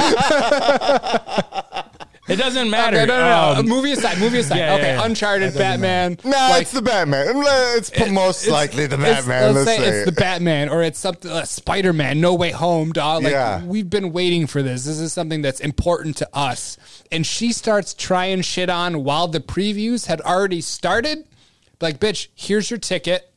[2.30, 2.96] It doesn't matter.
[2.98, 3.60] Okay, no, no, no.
[3.60, 4.58] Um, movie aside, movie aside.
[4.58, 5.04] yeah, okay, yeah, yeah.
[5.04, 6.16] Uncharted, Batman.
[6.24, 7.26] Nah, like, it's the Batman.
[7.36, 9.54] It's most likely the Batman.
[9.54, 12.50] let's Let's, say, say, it's the Batman, or it's something uh, Spider Man, No Way
[12.52, 13.24] Home, dog.
[13.24, 13.64] Like Yeah.
[13.64, 14.84] we've been waiting for this.
[14.84, 16.78] This is something that's important to us.
[17.10, 21.26] And she starts trying shit on while the previews had already started.
[21.80, 23.32] Like, bitch, here's your ticket.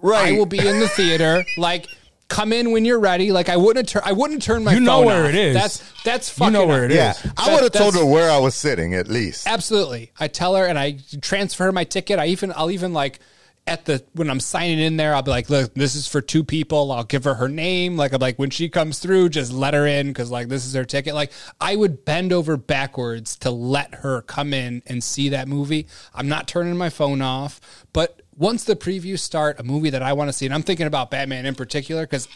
[0.00, 0.32] right.
[0.34, 1.44] I will be in the theater.
[1.58, 1.86] Like,
[2.30, 3.32] come in when you're ready.
[3.32, 4.02] Like, I wouldn't turn.
[4.04, 4.72] I wouldn't turn my.
[4.72, 5.28] You know phone where off.
[5.28, 5.54] it is.
[5.54, 6.54] That's that's fucking.
[6.54, 7.32] You know where it yeah, is.
[7.36, 9.46] I would have told her where I was sitting at least.
[9.46, 10.12] Absolutely.
[10.18, 12.18] I tell her and I transfer her my ticket.
[12.18, 13.20] I even I'll even like
[13.66, 16.42] at the when I'm signing in there, I'll be like, look, this is for two
[16.42, 16.90] people.
[16.92, 17.96] I'll give her her name.
[17.96, 20.74] Like I'm like when she comes through, just let her in because like this is
[20.74, 21.14] her ticket.
[21.14, 25.86] Like I would bend over backwards to let her come in and see that movie.
[26.14, 27.60] I'm not turning my phone off,
[27.92, 30.86] but once the previews start, a movie that I want to see, and I'm thinking
[30.86, 32.26] about Batman in particular because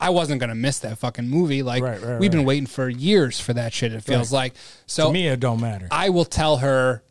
[0.00, 1.62] I wasn't gonna miss that fucking movie.
[1.64, 2.46] Like Right, right, we've been right.
[2.46, 3.92] waiting for years for that shit.
[3.92, 4.54] It feels like
[4.86, 5.08] so.
[5.08, 5.88] to me, it don't matter.
[5.90, 7.02] I will tell her,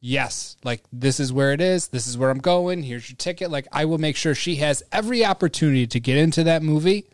[0.00, 1.88] yes, like this is where it is.
[1.88, 2.82] This is where I'm going.
[2.82, 3.52] Here's your ticket.
[3.52, 7.06] Like I will make sure she has every opportunity to get into that movie.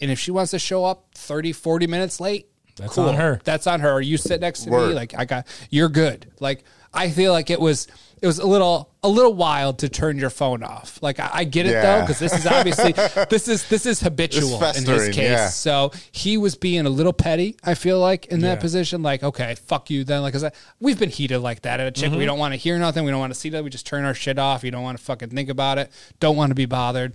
[0.00, 3.08] And if she wants to show up 30, 40 minutes late, That's cool.
[3.08, 3.40] on her.
[3.42, 3.90] That's on her.
[3.94, 4.76] Or you sit next to me.
[4.76, 6.30] Like I got, you're good.
[6.38, 6.62] Like
[6.94, 7.88] I feel like it was,
[8.22, 10.98] it was a little, a little wild to turn your phone off.
[11.02, 12.92] Like I, I get it though, because this is obviously,
[13.30, 15.16] this is, this is habitual in his case.
[15.16, 15.48] yeah.
[15.48, 18.60] So he was being a little petty, I feel like, in that Yeah.
[18.60, 19.02] position.
[19.02, 20.22] Like, okay, fuck you then.
[20.22, 22.10] Like, 'cause I, we've been heated like that at a chick.
[22.10, 22.18] Mm-hmm.
[22.18, 23.04] We don't want to hear nothing.
[23.04, 23.62] We don't want to see that.
[23.62, 24.64] We just turn our shit off.
[24.64, 25.90] You don't want to fucking think about it.
[26.18, 27.14] Don't want to be bothered.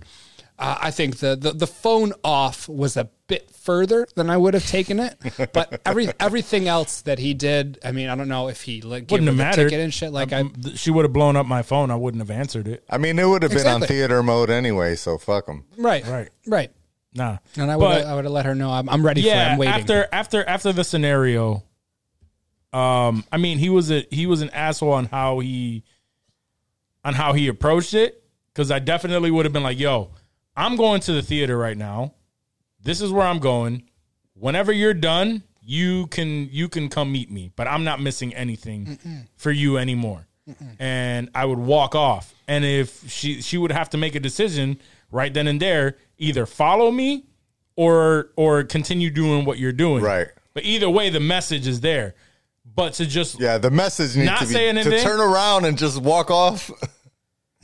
[0.62, 4.54] Uh, I think the, the the phone off was a bit further than I would
[4.54, 5.16] have taken it,
[5.52, 9.06] but every everything else that he did, I mean, I don't know if he like
[9.08, 9.64] gave Wouldn't have the mattered.
[9.70, 10.12] ticket and shit.
[10.12, 11.90] Like I, Um, th- she would have blown up my phone.
[11.90, 12.84] I wouldn't have answered it.
[12.88, 13.96] I mean, it would have been on Exactly.
[13.96, 15.64] theater mode anyway, so fuck them.
[15.76, 16.28] right, Right.
[16.46, 16.70] right.
[17.14, 17.38] Nah.
[17.56, 19.30] And I would But- I would have let her know I'm, I'm ready for it.
[19.30, 19.74] yeah I'm waiting.
[19.74, 21.62] after after after the scenario
[22.72, 25.84] um i mean he was a he was an asshole on how he
[27.04, 30.10] on how he approached it because i definitely would have been like yo
[30.56, 32.14] i'm going to the theater right now.
[32.82, 33.84] This is where i'm going.
[34.34, 38.98] Whenever you're done you can you can come meet me but i'm not missing anything
[39.36, 40.26] for you anymore.
[40.78, 42.34] And i would walk off.
[42.48, 44.78] And if she she would have to make a decision
[45.10, 47.26] right then and there either follow me
[47.76, 50.02] or or continue doing what you're doing.
[50.02, 50.28] Right.
[50.54, 52.14] but either way the message is there.
[52.74, 55.76] But to just Yeah, the message needs Not to be saying to turn around and
[55.78, 56.70] just walk off.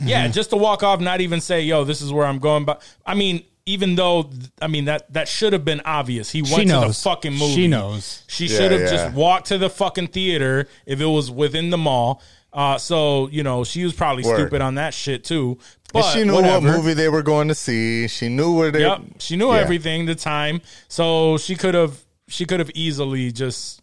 [0.01, 2.83] Yeah, just to walk off, not even say, "Yo, this is where I'm going." But
[3.05, 4.31] I mean, even though
[4.63, 6.31] I mean that that should have been obvious.
[6.31, 7.55] He went to the fucking movie.
[7.55, 8.23] She knows.
[8.29, 8.91] She Yeah, should have yeah.
[8.91, 12.23] just walked to the fucking theater if it was within the mall.
[12.53, 14.39] Uh, so you know she was probably Word.
[14.41, 15.59] stupid on that shit too.
[15.93, 16.67] But And she knew whatever.
[16.69, 18.09] what movie they were going to see.
[18.09, 18.81] She knew where they.
[18.81, 19.59] Yep, she knew Yeah.
[19.61, 23.83] everything the time, so she could have she could have easily just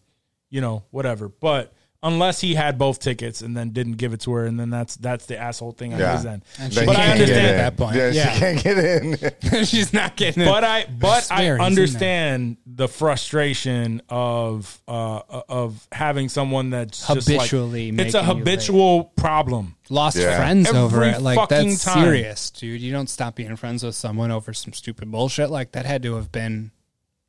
[0.50, 1.28] you know whatever.
[1.28, 4.70] But unless he had both tickets and then didn't give it to her, and then
[4.70, 6.16] that's that's the asshole thing on Yeah.
[6.16, 6.42] his end.
[6.70, 7.96] She But I can't can't get get in understand at that point.
[7.96, 8.32] Yeah, Yeah.
[8.32, 9.64] she can't get in.
[9.64, 10.46] She's not getting it.
[10.46, 11.62] but I but swear I he's in there.
[11.66, 18.28] understand the frustration of uh of having someone that's just like- Habitually it's a making
[18.30, 19.74] you habitual problem.
[19.88, 20.36] lost Yeah.
[20.36, 21.22] friends Every over it.
[21.22, 22.04] Like fucking that's time.
[22.04, 22.80] serious, dude.
[22.80, 25.50] You don't stop being friends with someone over some stupid bullshit.
[25.50, 26.70] Like that had to have been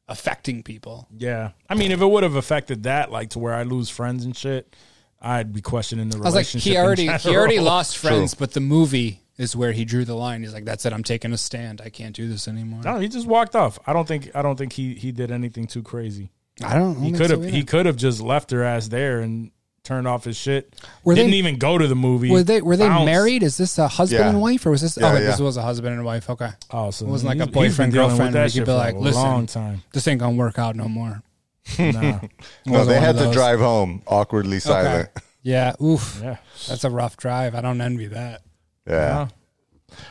[0.07, 1.07] affecting people.
[1.17, 4.25] Yeah, I mean, if it would have affected that, like to where I lose friends
[4.25, 4.75] and shit,
[5.21, 6.63] I'd be questioning the I was like, relationship.
[6.71, 10.15] he in already he already lost friends, but the movie is where he drew the
[10.15, 10.41] line.
[10.41, 10.93] He's like, "That's it.
[10.93, 11.81] I'm taking a stand.
[11.83, 13.77] I can't do this anymore." No, he just walked off.
[13.85, 16.31] I don't think I don't think he he did anything too crazy.
[16.63, 16.97] I don't.
[16.97, 17.65] I He don't could think have so he either.
[17.67, 19.51] could have just left her ass there and
[19.87, 20.75] turned off his shit.
[21.03, 22.29] Were Didn't they- even go to the movie.
[22.29, 23.05] Were they were they Bounced.
[23.05, 23.41] married?
[23.41, 24.29] Is this a husband Yeah.
[24.29, 24.97] and wife, or was this?
[24.97, 25.19] Yeah, oh, yeah.
[25.21, 26.29] this was a husband and wife.
[26.29, 28.35] Okay, Oh, so it wasn't like he's- a he's been boyfriend dealing with girlfriend.
[28.35, 29.83] that Where you shit could be for like, a "Listen, long time.
[29.93, 31.21] this ain't gonna work out no more."
[31.79, 32.19] Nah.
[32.65, 35.09] No, they had to drive home awkwardly silent.
[35.15, 35.25] Okay.
[35.43, 35.73] Yeah.
[35.81, 36.19] Oof.
[36.21, 36.37] Yeah.
[36.67, 37.55] That's a rough drive.
[37.55, 38.41] I don't envy that.
[38.85, 39.27] Yeah.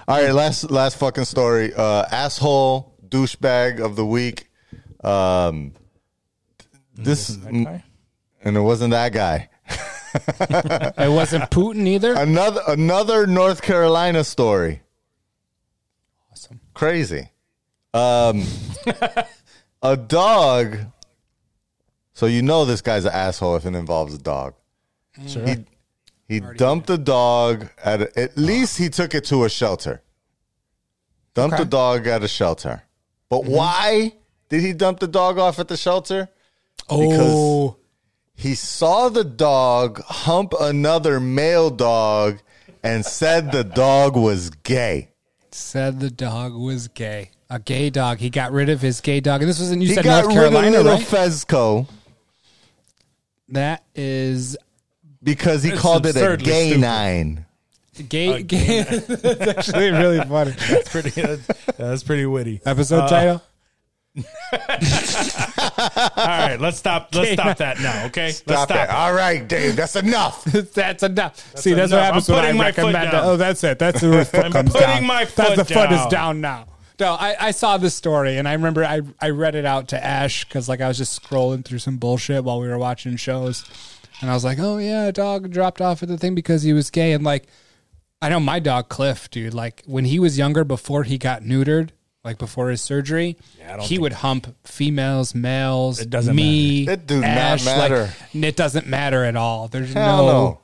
[0.08, 1.72] All right, last last fucking story.
[1.74, 4.48] Uh, asshole douchebag of the week.
[5.04, 5.72] Um,
[6.94, 7.82] this That
[8.42, 9.48] and it wasn't that guy.
[10.98, 12.14] It wasn't Putin either.
[12.14, 14.82] Another another North Carolina story.
[16.32, 16.60] Awesome.
[16.74, 17.30] Crazy.
[17.94, 18.44] Um,
[19.82, 20.78] a dog.
[22.14, 24.54] So you know this guy's an asshole if it involves a dog.
[25.26, 25.46] Sure.
[25.46, 25.56] He
[26.28, 30.02] he dumped the dog at a, at least he took it to a shelter.
[31.34, 31.64] Dumped Okay.
[31.64, 32.82] the dog at a shelter.
[33.28, 34.14] But why
[34.48, 36.28] did he dump the dog off at the shelter?
[36.88, 37.76] Oh,
[38.36, 42.38] He saw the dog hump another male dog
[42.82, 45.08] and said the dog was gay.
[45.50, 47.30] said the dog was gay.
[47.48, 48.18] A gay dog.
[48.18, 49.40] He got rid of his gay dog.
[49.40, 51.06] And this was in you He said got North rid of Carolina, little right?
[51.06, 51.86] Fezco
[53.50, 54.56] that is
[55.22, 56.80] because he It's called it a absurdly gay stupid.
[56.80, 57.46] nine.
[58.08, 58.42] gay.
[58.42, 58.82] gay.
[58.82, 60.50] That's actually really funny.
[60.50, 61.10] That's pretty.
[61.10, 61.46] That's,
[61.78, 62.60] that's pretty witty.
[62.66, 63.42] Episode Uh, title.
[64.16, 64.22] All
[66.16, 67.14] right, let's stop.
[67.14, 68.06] Let's stop that now.
[68.06, 68.88] Okay, let's Stop stop.
[68.88, 68.90] it.
[68.90, 70.44] All right, Dave, that's enough.
[70.74, 71.36] that's enough.
[71.58, 72.04] See, that's what enough.
[72.06, 73.12] happens I'm when I putting my foot recommend it.
[73.12, 73.24] down.
[73.24, 73.78] Oh, that's it.
[73.78, 75.04] That's where the foot I'm comes putting down.
[75.06, 76.10] my That's foot the foot is down.
[76.10, 76.66] down now.
[76.98, 80.02] No, I, I saw this story and I remember I, I read it out to
[80.02, 83.64] Ash because like I was just scrolling through some bullshit while we were watching shows,
[84.22, 86.72] and I was like, oh yeah, a dog dropped off at the thing because he
[86.72, 87.48] was gay, and like
[88.22, 89.52] I know my dog Cliff, dude.
[89.52, 91.90] Like when he was younger, before he got neutered,
[92.26, 96.00] like before his surgery, I don't he would hump females, males.
[96.00, 96.84] It doesn't me.
[96.84, 96.92] matter.
[97.00, 99.68] It do not Ash, like, it doesn't matter at all.
[99.68, 100.60] There's Hell no,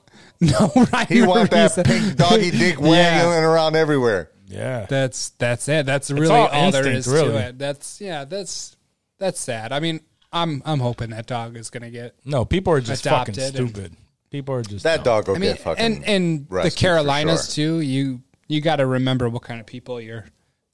[0.75, 1.09] no right.
[1.09, 1.85] He want that reason.
[1.85, 2.89] pink doggy dick Yeah.
[2.89, 4.29] waggling around everywhere.
[4.47, 5.87] Yeah, That's that's it.
[5.87, 7.29] That's really all all, instinct, is really.
[7.31, 7.59] to it.
[7.59, 8.27] That's yeah.
[8.27, 8.77] That's
[9.19, 9.73] that's sad.
[9.73, 10.01] I mean,
[10.31, 12.15] I'm I'm hoping that dog is gonna get.
[12.27, 13.97] no, people are just fucking Adopted and- stupid.
[14.31, 15.05] People are just That dumb.
[15.05, 17.79] dog will I mean, get fucking and and the Carolinas sure.
[17.79, 17.81] too.
[17.81, 20.25] You you got to remember what kind of people you're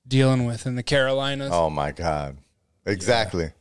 [0.08, 1.50] dealing with in the Carolinas.
[1.52, 2.38] Oh my god!
[2.86, 3.52] Exactly.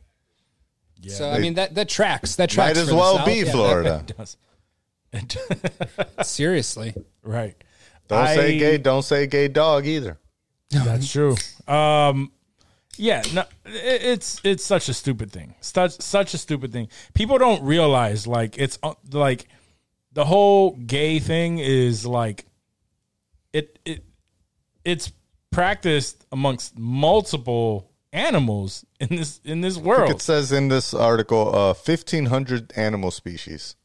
[1.00, 1.14] Yeah.
[1.14, 2.36] so I mean that that tracks.
[2.36, 2.78] That tracks.
[2.78, 2.88] Might tracks.
[2.88, 3.26] as well South.
[3.26, 4.04] be Yeah, Florida.
[5.10, 6.26] It does.
[6.28, 7.54] seriously, right.
[8.08, 8.76] Don't say gay.
[8.76, 10.18] Don't say gay dog either.
[10.70, 11.34] That's true.
[11.66, 12.30] Um,
[12.98, 15.54] yeah, no, it, it's it's such a stupid thing.
[15.60, 16.88] Such such a stupid thing.
[17.14, 19.46] People don't realize like it's uh, like
[20.12, 22.44] the whole gay thing is like
[23.52, 24.04] it it
[24.84, 25.12] it's
[25.50, 30.10] practiced amongst multiple animals in this in this world.
[30.10, 33.76] It says in this article, uh, fifteen hundred animal species.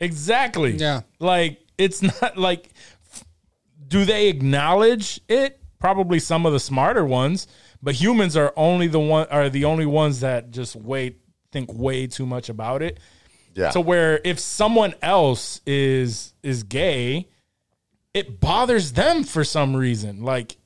[0.00, 0.72] Exactly.
[0.72, 1.02] Yeah.
[1.18, 2.70] Like it's not like
[3.12, 3.24] f-
[3.86, 5.58] do they acknowledge it?
[5.78, 7.48] Probably some of the smarter ones,
[7.82, 11.18] but humans are only the one are the only ones that just wait
[11.50, 12.98] think way too much about it.
[13.54, 13.70] Yeah.
[13.70, 17.28] To where if someone else is is gay,
[18.14, 20.22] it bothers them for some reason.
[20.22, 20.56] Like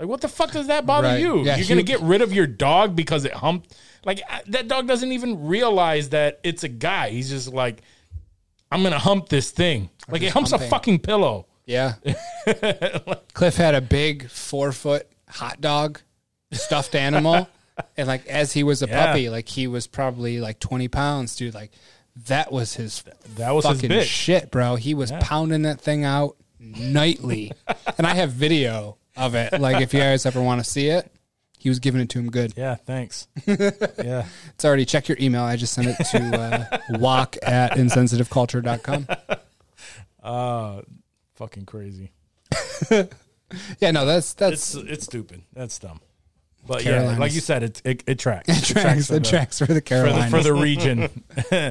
[0.00, 1.20] like what the fuck does that bother Right.
[1.20, 1.44] you?
[1.44, 3.76] Yeah, You're gonna get rid of your dog because it humped.
[4.04, 7.10] Like I- that dog doesn't even realize that it's a guy.
[7.10, 7.82] He's just like,
[8.72, 9.90] I'm gonna hump this thing.
[10.08, 11.46] Like it humps a fucking pillow.
[11.66, 11.94] yeah.
[13.34, 16.00] Cliff had a big four foot hot dog
[16.52, 17.48] stuffed animal,
[17.96, 19.06] and like as he was a Yeah.
[19.06, 21.54] puppy, like he was probably like twenty pounds, dude.
[21.54, 21.70] Like
[22.26, 23.04] that was his
[23.36, 24.04] That was his fucking bitch.
[24.04, 24.76] shit, bro.
[24.76, 27.52] He was pounding that thing out nightly,
[27.98, 29.60] and I have video of it.
[29.60, 31.10] Like if you guys ever want to see it,
[31.58, 32.54] he was giving it to him good.
[32.56, 33.28] Yeah, thanks.
[33.46, 34.26] yeah.
[34.54, 35.42] It's already check your email.
[35.42, 39.06] I just sent it to uh, walk at insensitiveculture.com.
[40.22, 40.82] Uh,
[41.34, 42.12] fucking crazy.
[43.80, 45.42] Yeah, no, that's that's it's stupid.
[45.52, 46.00] That's dumb.
[46.68, 48.48] But yeah, like you said, it it, it tracks.
[48.48, 49.08] it tracks.
[49.08, 51.24] for It the- tracks for the for the for the region.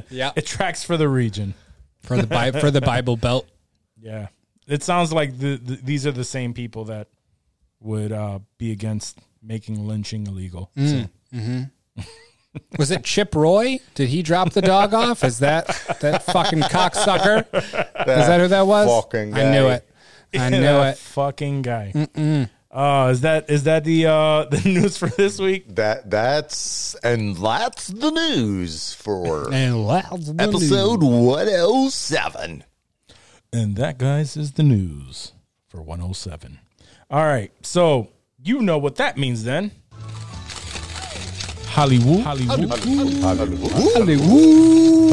[0.10, 0.34] Yeah.
[0.36, 1.54] it tracks for the region.
[2.02, 3.48] for the Bi- for the Bible Belt.
[4.02, 4.28] Yeah,
[4.68, 7.08] it sounds like the, the these are the same people that
[7.82, 10.72] would uh, be against making lynching illegal.
[10.78, 11.10] Mm.
[11.96, 12.04] So,
[12.78, 13.80] Was it Chip Roy?
[13.94, 15.24] Did he drop the dog off?
[15.24, 15.68] Is that
[16.02, 17.46] that fucking cocksucker?
[17.54, 19.04] Is that who that was?
[19.04, 19.88] fucking I knew it.
[20.34, 20.98] I knew that it.
[20.98, 22.48] fucking guy.
[22.72, 25.76] Uh, is that is that the uh, the news for this week?
[25.76, 32.64] That that's and that's the news for And loud episode one oh seven.
[33.52, 35.34] And that, guys, is the news
[35.68, 36.60] for 107.
[37.10, 37.52] All right.
[37.66, 38.10] So
[38.44, 39.72] you know what that means then.
[41.66, 42.22] Hollywood.
[42.22, 42.70] Hollywood.
[42.70, 43.14] Hollywood.
[43.22, 43.72] Hollywood.
[43.72, 43.72] Hollywood.
[43.72, 45.12] Hollywood.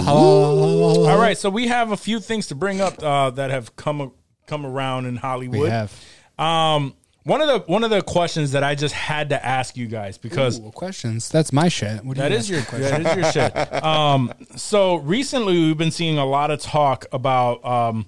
[0.00, 1.08] Hollywood.
[1.08, 4.12] All right, so we have a few things to bring up uh, that have come
[4.46, 5.60] come around in Hollywood.
[5.60, 5.92] We have.
[6.38, 6.94] Um,
[7.28, 10.18] one of the one of the questions that I just had to ask you guys
[10.18, 11.28] because Ooh, questions.
[11.28, 12.04] That's my shit.
[12.04, 13.02] What do That you is ask your question?
[13.02, 13.82] that is your shit.
[13.84, 18.06] Um, so recently we've been seeing a lot of talk about um,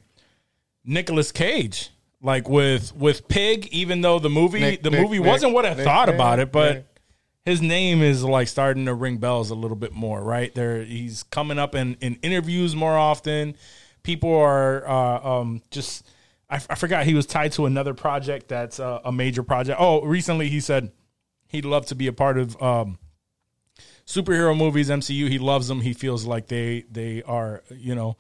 [0.84, 1.90] Nicolas Cage,
[2.22, 3.66] like with with Pig.
[3.68, 6.14] Even though the movie Nick, the Nick, movie Nick, wasn't what I Nick, thought Nick,
[6.16, 6.86] about it, but Nick.
[7.44, 10.22] his name is like starting to ring bells a little bit more.
[10.22, 13.54] Right there, he's coming up in in interviews more often.
[14.02, 16.06] People are uh, um, just.
[16.50, 19.78] I, I forgot he was tied to another project that's uh, a major project.
[19.80, 20.92] Oh, recently he said
[21.48, 22.98] he'd love to be a part of um,
[24.06, 25.28] superhero movies, MCU.
[25.28, 25.80] He loves them.
[25.80, 28.16] He feels like they they are you know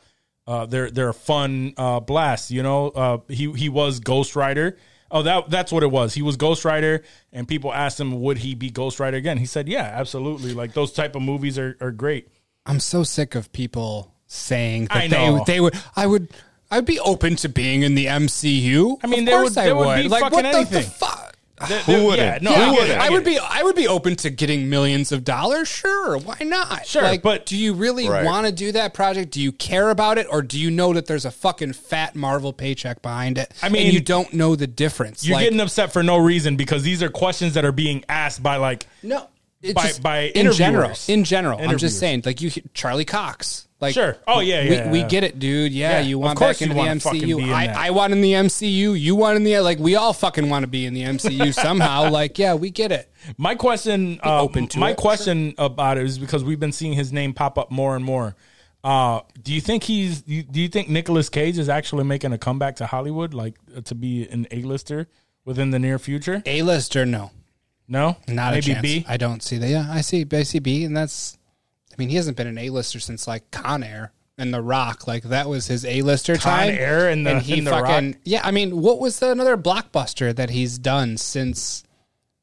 [0.46, 2.50] uh, they're they're a fun uh, blast.
[2.50, 4.76] You know, uh, he he was Ghost Rider.
[5.10, 6.14] Oh, that that's what it was.
[6.14, 7.02] He was Ghost Rider,
[7.32, 9.38] and people asked him would he be Ghost Rider again.
[9.38, 10.54] He said, "Yeah, absolutely.
[10.54, 12.28] Like those type of movies are are great."
[12.66, 15.38] I'm so sick of people saying that I know.
[15.44, 16.28] they they would I would
[16.70, 18.98] I'd be open to being in the MCU.
[19.02, 20.02] I mean, of they course would- I they would would.
[20.04, 20.82] be like fucking what the, the anything.
[20.92, 21.26] fuck?
[21.68, 22.42] They- Who wouldn't?
[22.42, 22.88] Yeah, no, Who I, wouldn't?
[22.90, 25.68] it, I, would be I would be open to getting millions of dollars.
[25.68, 26.86] Sure, why not?
[26.86, 28.24] Sure, like, but- do you really Right.
[28.24, 29.32] want to do that project?
[29.32, 32.52] Do you care about it, or do you know that there's a fucking fat Marvel
[32.54, 33.52] paycheck behind it?
[33.62, 35.26] I mean, and you don't know the difference.
[35.26, 38.42] You're Like, getting upset for no reason because these are questions that are being asked
[38.42, 39.26] by like no.
[39.74, 43.94] By- just- by in general, in general, I'm just saying, like you, Charlie Cox, like
[43.94, 44.16] Sure.
[44.26, 45.72] Oh, yeah, we, yeah, we get it, dude.
[45.72, 47.52] Yeah, Yeah, you want back into the MCU.
[47.52, 47.86] I.
[47.86, 48.98] I want in the MCU.
[48.98, 52.10] You want in the like we all fucking want to be in the MCU somehow.
[52.10, 53.10] like, yeah, we get it.
[53.36, 56.92] My question, uh, open to my it, question about it is because we've been seeing
[56.92, 58.36] his name pop up more and more.
[58.82, 60.22] Uh, do you think he's?
[60.22, 63.56] Do you, do you think Nicolas Cage is actually making a comeback to Hollywood, like
[63.76, 65.06] uh, to be an A-lister
[65.44, 66.42] within the near future?
[66.46, 67.30] A lister, no,
[67.88, 68.82] No, not maybe a chance.
[68.82, 69.04] B.
[69.06, 69.68] I don't see that.
[69.68, 70.26] Yeah, I see.
[70.32, 71.36] I see B, and that's.
[72.00, 75.06] I mean, he hasn't been an A lister since like Con Air and The Rock.
[75.06, 76.70] Like that was his A lister Con time.
[76.70, 78.20] Air and the- he and The fucking Rock?
[78.24, 78.40] yeah.
[78.42, 81.84] I mean, what was the, another blockbuster that he's done since?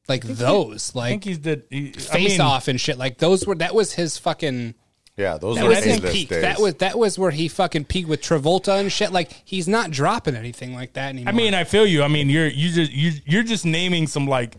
[0.08, 2.96] Like those, I like think he's did he, I face mean, off and shit.
[2.96, 4.74] Like those were that was his fucking
[5.18, 6.28] Yeah, those that are was his A-list peak.
[6.30, 6.40] days.
[6.40, 9.12] That was that was where he fucking peaked with Travolta and shit.
[9.12, 11.28] Like he's not dropping anything like that anymore.
[11.34, 12.02] I mean, I feel you.
[12.04, 14.56] I mean, you're you just you you're just naming some like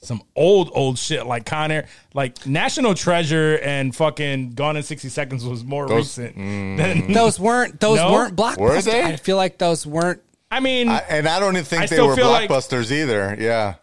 [0.00, 5.08] some old old shit like Con Air, like National Treasure and fucking Gone in sixty
[5.08, 6.76] seconds was more Those- recent mm.
[7.06, 8.12] than those weren't those No?
[8.12, 8.58] weren't blockbusters.
[8.58, 9.02] Were they?
[9.02, 10.22] I feel like those weren't.
[10.50, 12.48] I mean, I, I, and I don't even think I they still were feel like-
[12.48, 13.36] blockbusters either.
[13.38, 13.74] Yeah.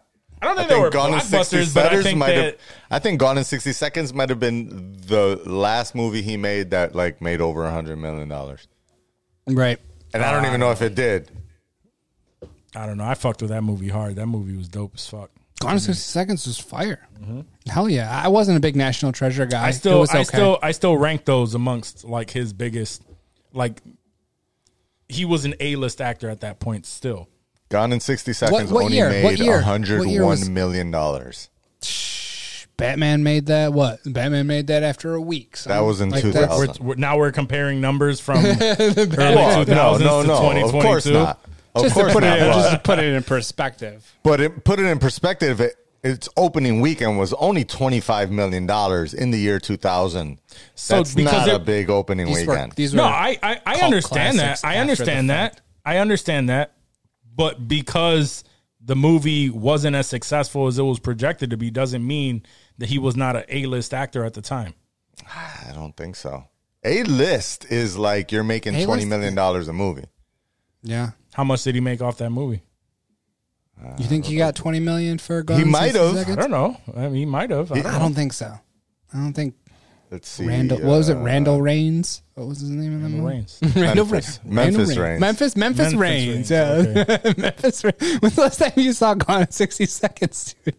[0.42, 2.18] I don't think I they were think Gone in 60 blockbusters, but I Seconds think
[2.18, 2.56] might that have.
[2.90, 6.94] I think Gone in sixty seconds might have been the last movie he made that
[6.94, 8.68] like made over a hundred million dollars,
[9.46, 9.78] Right.
[10.12, 11.30] and I don't even know if it did.
[12.74, 13.04] I don't know.
[13.04, 14.16] I fucked with that movie hard.
[14.16, 15.30] That movie was dope as fuck.
[15.60, 17.06] Gone in sixty seconds was fire.
[17.66, 18.10] Hell yeah!
[18.24, 19.56] I wasn't a big National Treasure guy.
[19.56, 19.64] Mm-hmm.
[19.64, 20.18] I it still, was okay.
[20.18, 23.02] I still, I still rank those amongst like his biggest.
[23.54, 23.80] Like,
[25.08, 26.84] he was an A list actor at that point.
[26.84, 27.28] Still,
[27.70, 29.06] Gone in sixty seconds what only year?
[29.22, 29.58] What made year?
[29.58, 31.48] a hundred What year was- one million dollars.
[32.76, 33.72] Batman made that.
[33.72, 34.00] What?
[34.04, 35.56] Batman made that after a week.
[35.56, 35.70] son.
[35.72, 36.40] That was in Like, 2000.
[36.66, 40.34] that's- we're, we're, now we're comparing numbers from early Well, 2000s no, no, to no.
[40.34, 40.82] Of 2022.
[40.82, 41.40] course not.
[41.76, 42.38] Of Just to put not.
[42.38, 44.14] it, but- just to put it in perspective.
[44.22, 48.66] But it, put it in perspective, it, its opening weekend was only twenty five million
[48.66, 50.40] dollars in the year two thousand.
[50.74, 52.72] So That's because not a big opening These were weekend.
[52.72, 54.64] these were No, I I, I understand that.
[54.64, 55.52] I understand that.
[55.56, 55.62] fact.
[55.84, 56.72] I understand that.
[57.34, 58.44] But because
[58.80, 62.42] the movie wasn't as successful as it was projected to be, doesn't mean
[62.78, 64.74] that he was not an A list actor at the time.
[65.34, 66.44] I don't think so.
[66.84, 68.86] A list is like you're making A-list?
[68.86, 70.04] twenty million dollars a movie.
[70.82, 71.10] Yeah.
[71.36, 72.62] How much did he make off that movie?
[73.98, 75.42] You think he got twenty million for?
[75.42, 76.14] Gone He in might 60 have.
[76.14, 76.36] I Seconds?
[76.38, 76.80] don't know.
[76.96, 77.70] I mean, he might have.
[77.70, 77.98] I don't I know.
[77.98, 78.58] don't think so.
[79.12, 79.54] I don't think.
[80.10, 80.46] let's see.
[80.46, 80.78] Randall.
[80.78, 81.16] What was it?
[81.18, 82.22] uh, Randall Raines.
[82.36, 83.22] What was his name in the movie?
[83.28, 83.58] Raines.
[83.76, 84.40] Randall Memphis.
[84.44, 85.20] Ra- Memphis Randall Raines.
[85.20, 85.56] Memphis.
[85.56, 86.50] Memphis, Memphis Raines.
[86.50, 87.32] Raines, Yeah.
[87.36, 87.84] Memphis.
[87.84, 88.18] Raines.
[88.20, 90.54] When's the last time you saw Gone in sixty seconds?
[90.64, 90.74] Dude?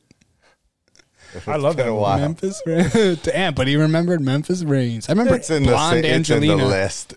[1.46, 1.92] I love been that.
[1.92, 2.02] a movie.
[2.02, 2.18] while.
[2.20, 3.22] Memphis Raines.
[3.24, 5.08] Damn, but he remembered Memphis Raines.
[5.08, 6.66] I remember It's in the blonde sa- it's in the Angelina.
[6.66, 7.14] list.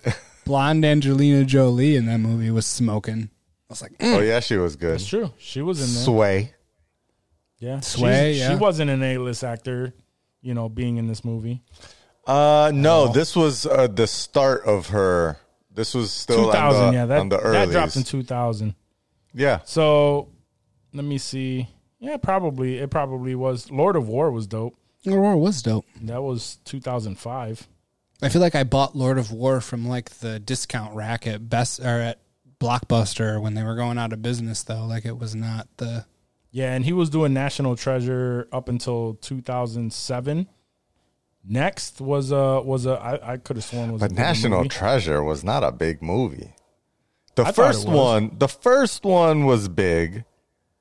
[0.51, 3.31] Blonde Angelina Jolie in that movie was smoking.
[3.33, 4.95] I was like, mm, oh yeah, she was good.
[4.97, 5.33] It's true.
[5.39, 6.03] She was in there.
[6.05, 6.55] Sway.
[7.61, 8.51] Yeah, Sway, She's- yeah.
[8.51, 9.95] She wasn't an A-list actor,
[10.43, 11.63] you know, being in this movie.
[12.27, 15.37] Uh, no, this was uh, the start of her.
[15.73, 17.07] This was still Two thousand, on the, yeah.
[17.07, 18.75] That on the that dropped in two thousand.
[19.33, 20.31] yeah, So
[20.93, 21.69] let me see.
[22.01, 23.71] Yeah, probably it probably was.
[23.71, 24.75] Lord of War was dope.
[25.07, 25.85] Lord of War was dope.
[26.03, 27.69] That was two thousand five.
[28.23, 31.81] I feel like I bought Lord of War from like the discount rack at Best
[31.81, 32.21] or at
[32.59, 34.85] Blockbuster when they were going out of business though.
[34.85, 36.05] Like it was not the
[36.51, 40.49] Yeah, and he was doing National Treasure up until two thousand seven.
[41.43, 44.59] Next was a was a I, I could have sworn was a but bigger National
[44.59, 44.69] movie.
[44.69, 46.53] Treasure was not a big movie.
[47.37, 50.25] The I first one, the first one was big.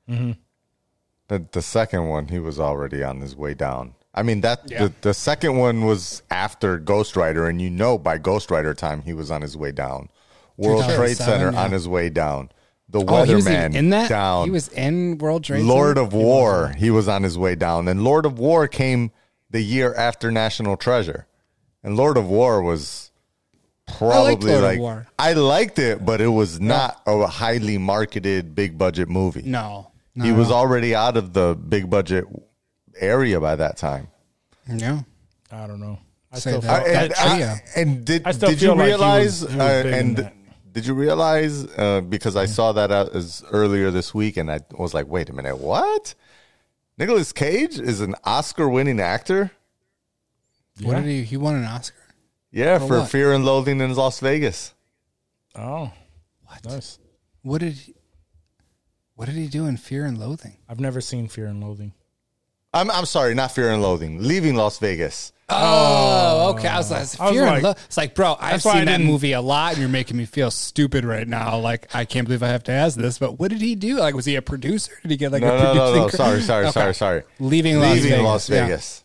[0.08, 0.32] Mm-hmm.
[1.28, 3.94] The the second one, he was already on his way down.
[4.14, 4.84] I mean that Yeah.
[4.84, 9.02] the, the second one was after Ghost Rider, and you know by Ghost Rider time
[9.02, 10.08] he was on his way down.
[10.56, 11.62] World Trade Center yeah.
[11.62, 12.50] on his way down.
[12.88, 13.38] The Oh, Weatherman
[13.68, 14.08] even in that.
[14.08, 14.44] down.
[14.46, 15.64] He was in World Trade.
[15.64, 16.06] Lord Center?
[16.08, 17.86] of War, he was on his way down.
[17.88, 19.12] And Lord of War came
[19.48, 21.26] the year after National Treasure.
[21.84, 23.10] And Lord of War was
[23.86, 25.06] probably Lord of like War.
[25.18, 29.42] I liked it, but it was not a highly marketed big budget movie.
[29.44, 32.24] No, no he was already out of the big budget
[32.98, 34.08] area by that time.
[34.68, 35.00] Yeah,
[35.50, 35.98] I don't know.
[36.32, 36.84] I Say still that.
[36.84, 37.18] felt, and, that.
[37.76, 39.82] I- and did I still did you feel like he realize was- he was uh,
[39.82, 40.34] big in and that.
[40.72, 44.94] did you realize uh, because I saw that as earlier this week and I was
[44.94, 46.14] like, wait a minute, what?
[46.98, 49.50] Nicolas Cage is an Oscar-winning actor.
[50.82, 51.22] What did he?
[51.24, 51.96] He won an Oscar.
[52.52, 53.06] Yeah, For for.
[53.06, 54.74] Fear and Loathing in Las Vegas.
[55.56, 55.90] oh,
[56.44, 56.64] what?
[56.64, 56.98] Nice.
[57.42, 57.72] What did?
[57.74, 57.94] He,
[59.14, 60.56] what did he do in Fear and Loathing?
[60.68, 61.92] I've never seen Fear and Loathing.
[62.72, 64.22] I'm I'm sorry, not Fear and Loathing.
[64.22, 65.32] Leaving Las Vegas.
[65.52, 66.68] Oh, okay.
[66.68, 68.70] I was like, I was Fear and like- Lo- It's like, bro, I've That's why
[68.70, 71.58] I seen that didn't- movie a lot, and you're making me feel stupid right now.
[71.58, 73.96] Like, I can't believe I have to ask this, but what did he do?
[73.98, 74.92] Like, was he a producer?
[75.02, 75.96] Did he get like No, a no, no, producing?
[76.02, 76.08] no.
[76.08, 76.72] cre- Sorry, sorry, Okay.
[76.72, 77.22] sorry, sorry.
[77.40, 78.24] Leaving Las Leaving Vegas.
[78.24, 78.62] Las yeah.
[78.66, 79.04] Vegas.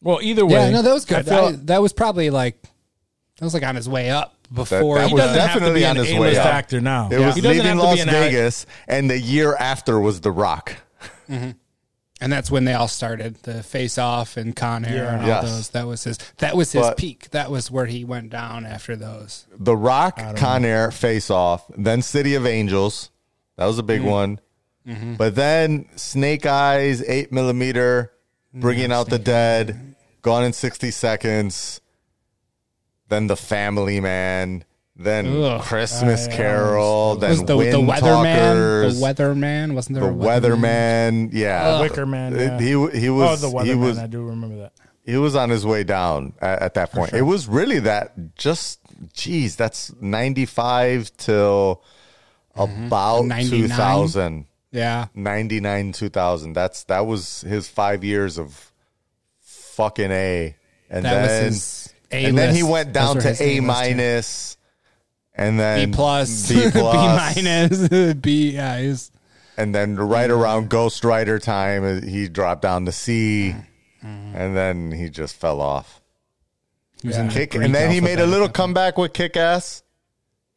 [0.00, 1.26] Well, either way, Yeah, no, that was I good.
[1.26, 2.60] feel- I- that was probably like
[3.38, 4.98] that was like on his way up before.
[4.98, 6.46] that he was got- doesn't have to definitely be on an his way A-list up.
[6.46, 7.08] actor now.
[7.08, 7.26] It Yeah.
[7.26, 10.00] was He doesn't leaving have to Las be an act- Vegas, and the year after
[10.00, 10.74] was The Rock.
[11.30, 11.50] Mm-hmm.
[12.22, 15.12] And that's when they all started the Face Off and Con Air Yeah.
[15.14, 15.44] and all Yes.
[15.44, 15.68] those.
[15.70, 16.18] That was his.
[16.38, 17.30] That was his But- peak.
[17.32, 19.46] That was where he went down after those.
[19.58, 23.10] The Rock, Con Air, Face Off, then City of Angels.
[23.56, 23.86] That was a Mm-hmm.
[23.86, 24.40] big one.
[25.18, 28.12] But then Snake Eyes, 8 millimeter,
[28.54, 31.80] Bringing Out the Dead, Gone in 60 Seconds,
[33.08, 34.64] then The Family Man,
[34.96, 35.62] then Ugh.
[35.62, 38.00] Christmas Carol, then the Wind the Weatherman?
[38.00, 40.10] Talkers, The Weatherman wasn't there?
[40.10, 41.30] The Weatherman?
[41.30, 41.30] Weatherman.
[41.32, 41.80] Yeah.
[41.80, 42.34] Wicker Man.
[42.34, 42.58] Yeah.
[42.58, 43.80] He, he oh, was, the he Weatherman.
[43.80, 44.72] was, I do remember that.
[45.04, 47.14] he was on his way down at, at that point.
[47.14, 48.80] It was really that just,
[49.14, 51.82] geez, that's 95 till
[52.56, 52.86] mm-hmm.
[52.86, 54.46] about 2000.
[54.72, 55.08] Yeah.
[55.14, 58.72] 99 2000 that's that was his five years of
[59.40, 60.56] fucking a
[60.88, 64.56] and That was then his A and then he went down to a A-list, minus
[65.34, 68.50] and then B plus, b B plus minus, B.
[68.52, 68.94] Yeah,
[69.56, 73.54] and then right around ghost rider time uh, he dropped down to c
[74.04, 74.34] Mm-hmm.
[74.36, 76.00] and then he just fell off
[77.00, 78.28] he was in Kick, and then he made a alphabet.
[78.30, 79.84] little comeback with kick ass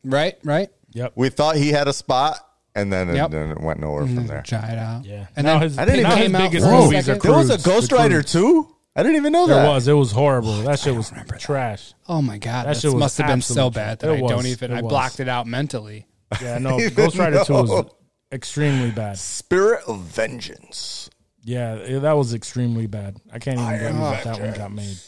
[0.03, 0.69] right, right.
[0.93, 1.11] Yep.
[1.15, 2.39] we thought he had a spot
[2.73, 3.27] and then, Yep.
[3.27, 5.06] it, then it went nowhere from there Tried out.
[5.06, 5.27] Yeah.
[5.35, 7.10] and now then his, I didn't now even- his came out biggest for a movies
[7.10, 8.31] are there was a ghost the rider Cruise.
[8.31, 9.88] too i didn't even know There that was.
[9.88, 10.61] It was horrible.
[10.63, 11.41] That shit was remember that.
[11.41, 11.93] trash.
[12.07, 14.17] Oh my god, That that shit was must have been so absolute- bad that it
[14.19, 14.31] I was.
[14.31, 14.72] don't even.
[14.72, 14.89] It I was.
[14.89, 16.07] blocked it out mentally.
[16.41, 16.77] Yeah, no.
[16.95, 17.85] Ghost Rider 2 was
[18.31, 19.17] extremely bad.
[19.17, 21.09] spirit of vengeance
[21.43, 23.17] Yeah, it- that was extremely bad.
[23.31, 24.97] I can't even believe that, that one got made.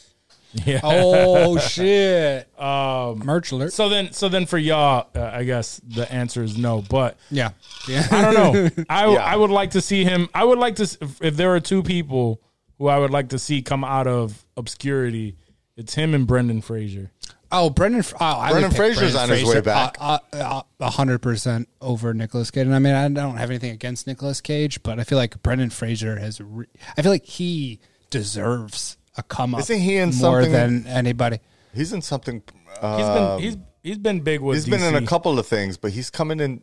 [0.65, 0.79] Yeah.
[0.81, 2.47] Oh shit!
[2.59, 3.73] Um, Merch alert.
[3.73, 6.81] So then, so then for y'all, uh, I guess the answer is no.
[6.89, 7.49] But yeah,
[7.87, 8.07] yeah.
[8.09, 8.83] I don't know.
[8.89, 9.17] I Yeah.
[9.23, 10.29] I would like to see him.
[10.33, 12.41] I would like to s- if, if there are two people
[12.77, 15.35] who I would like to see come out of obscurity.
[15.75, 17.11] It's him and Brendan Fraser.
[17.51, 18.03] Oh, Brendan.
[18.19, 19.95] Oh, I Brendan would pick Fraser's Brendan on his way back.
[20.01, 23.71] uh, uh, A hundred percent over Nicolas Cage, and I mean, I don't have anything
[23.71, 26.41] against Nicolas Cage, but I feel like Brendan Fraser has.
[26.41, 26.65] Re-
[26.97, 27.79] I feel like he
[28.09, 29.61] deserves a come up.
[29.61, 31.39] Isn't he in more something- than anybody?
[31.73, 32.41] He's in something.
[32.47, 34.55] He's Uh, been he's he's been big with.
[34.57, 36.61] he's been in a couple of things, but he's coming in.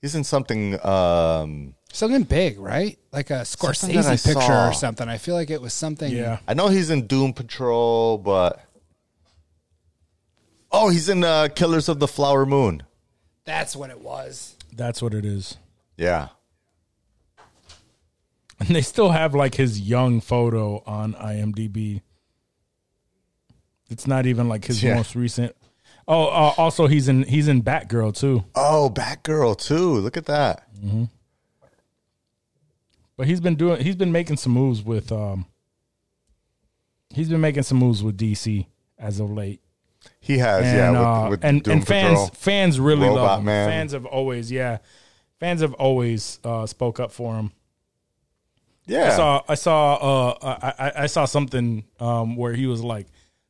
[0.00, 0.78] He's in something.
[0.86, 2.98] Um, Something big, right?
[3.12, 4.68] Like a Something that I Scorsese picture saw.
[4.70, 5.08] or something.
[5.08, 6.10] I feel like it was something.
[6.10, 6.38] Yeah.
[6.48, 8.64] I know he's in Doom Patrol, but
[10.70, 12.82] oh, he's in uh, Killers of the Flower Moon.
[13.44, 14.56] That's what it was.
[14.72, 15.58] That's what it is.
[15.98, 16.28] Yeah,
[18.58, 22.00] And they still have like his young photo on IMDb.
[23.90, 24.94] It's not even like his Yeah.
[24.96, 25.54] most recent.
[26.08, 28.44] Oh, uh, also he's in he's in Batgirl too.
[28.54, 29.94] Oh, Batgirl too.
[29.98, 30.66] Look at that.
[33.22, 35.46] But he's been doing he's been making some moves with um
[37.14, 38.66] he's been making some moves with DC
[38.98, 39.60] as of late.
[40.18, 42.28] He has, And yeah, with, uh, with and, Doom and fans Patrol.
[42.34, 43.44] fans really Robot love him.
[43.44, 43.68] Man.
[43.68, 44.78] Fans have always yeah.
[45.38, 47.52] Fans have always uh spoke up for him.
[48.86, 52.82] Yeah, I saw I saw uh I, I- I saw something um where he was
[52.82, 53.06] like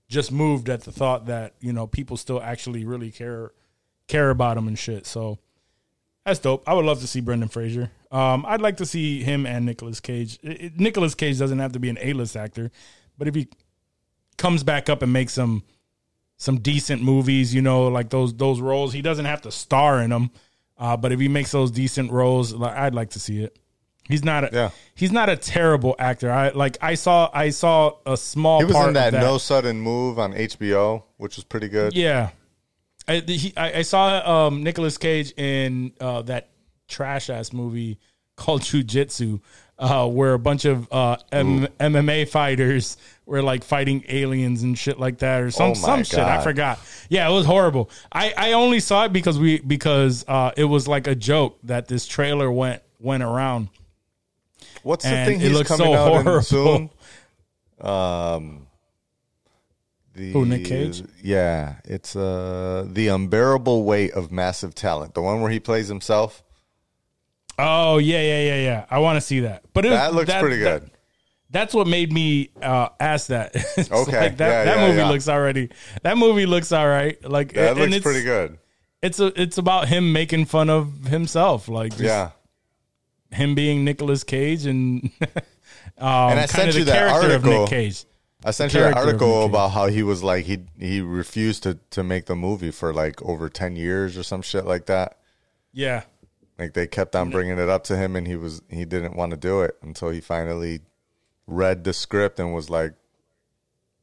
[0.07, 3.53] just moved at the thought that you know people still actually really care
[4.07, 5.07] care about him and shit.
[5.07, 5.39] So
[6.24, 6.62] that's dope.
[6.66, 7.90] I would love to see Brendan Fraser.
[8.11, 10.39] Um, I'd like to see him and Nicolas Cage.
[10.43, 12.70] It, it- Nicolas Cage doesn't have to be an A list actor,
[13.19, 13.49] but if he
[14.39, 15.62] comes back up and makes some
[16.36, 20.11] some decent movies, you know, like those those roles, he doesn't have to star in
[20.11, 20.31] them.
[20.78, 23.57] Uh, but if he makes those decent roles, like, I'd like to see it.
[24.09, 24.70] He's not a Yeah.
[24.97, 26.31] he's not a terrible actor.
[26.32, 29.20] I like I saw I saw a small he was part in that, of that.
[29.20, 31.94] No Sudden Move on HBO, which was pretty good.
[31.94, 32.31] Yeah,
[33.09, 36.51] I, he, I, I saw um, Nicolas Cage in uh, that
[36.89, 37.99] trash ass movie
[38.37, 39.41] called Jiu Jitsu,
[39.79, 42.97] uh, where a bunch of uh, M- MMA fighters
[43.27, 46.19] were like fighting aliens and shit like that, or some Oh some shit.
[46.20, 46.79] I forgot.
[47.09, 47.91] Yeah, it was horrible.
[48.12, 51.89] I, I only saw it because we because uh, it was like a joke that
[51.89, 53.69] this trailer went went around.
[54.85, 56.43] What's the And thing it he's looks coming so out horrible.
[56.43, 56.91] soon?
[57.81, 58.69] Um,
[60.14, 61.02] the Who, Nick Cage?
[61.22, 65.14] Yeah, it's uh the unbearable weight of massive talent.
[65.14, 66.43] The one where he plays himself.
[67.59, 68.86] Oh yeah, yeah, yeah, yeah.
[68.90, 69.62] I want to see that.
[69.72, 70.90] But it, That looks pretty that- good.
[71.51, 73.55] that's what made me uh, ask that.
[73.78, 73.90] Okay.
[74.20, 75.09] like that, Yeah, that yeah, movie yeah.
[75.10, 75.70] looks already.
[76.02, 77.22] That movie looks all right.
[77.28, 78.59] Like That looks it's, pretty good.
[79.02, 82.30] It's a, it's about him making fun of himself, like just Yeah.
[83.30, 85.10] him being Nicolas Cage and
[85.98, 87.60] um, And I kind sent of you the that character of article.
[87.62, 88.05] Nick Cage.
[88.44, 91.01] I sent you that character of Nick article about how he was like he he
[91.01, 94.86] refused to to make the movie for like over 10 years or some shit like
[94.86, 95.19] that.
[95.73, 96.02] Yeah,
[96.59, 99.31] Like they kept on bringing it up to him and he was he didn't want
[99.31, 100.81] to do it until he finally
[101.47, 102.94] read the script and was like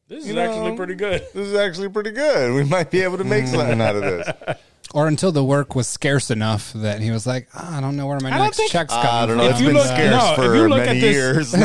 [0.07, 1.21] this You is know, actually pretty good.
[1.33, 2.53] this is actually pretty good.
[2.55, 4.27] We might be able to make something out of this.
[4.93, 8.07] Or until the work was scarce enough that he was like, "Ah, I don't know
[8.07, 9.43] where my don't next think- check's I coming don't know.
[9.43, 9.51] from.
[9.51, 11.53] It's you been look- scarce no, if for you look at many this- years.
[11.57, 11.59] it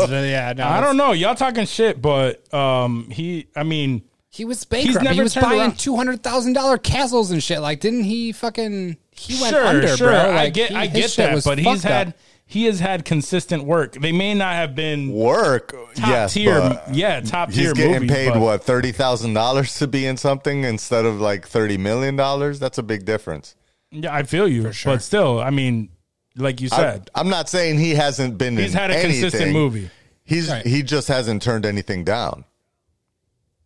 [0.08, 1.12] but yeah, no, I don't know.
[1.12, 3.46] Y'all talking shit, but um, he.
[3.54, 5.04] I mean, He was bankrupt.
[5.04, 5.78] never He was turned buying around.
[5.78, 7.60] two hundred thousand dollar castles and shit.
[7.60, 8.96] Like, didn't he fucking?
[9.12, 10.10] He went sure, under, sure.
[10.10, 10.30] bro.
[10.32, 12.14] I get, he- I his get shit that, was but he's fucked had up.
[12.50, 13.92] He has had consistent work.
[13.92, 18.10] They may not have been Work, top yes, tier, yeah, top he's tier getting movies.
[18.10, 22.16] paid but- what thirty thousand dollars to be in something instead of like thirty million
[22.16, 22.58] dollars.
[22.58, 23.54] That's a big difference.
[23.90, 24.94] Yeah, I feel you, sure.
[24.94, 25.90] but still, I mean,
[26.36, 28.56] like you said, I'm not saying he hasn't been.
[28.56, 29.90] he's in had a consistent movie.
[30.24, 30.64] He's Right.
[30.66, 32.44] he just hasn't turned anything down.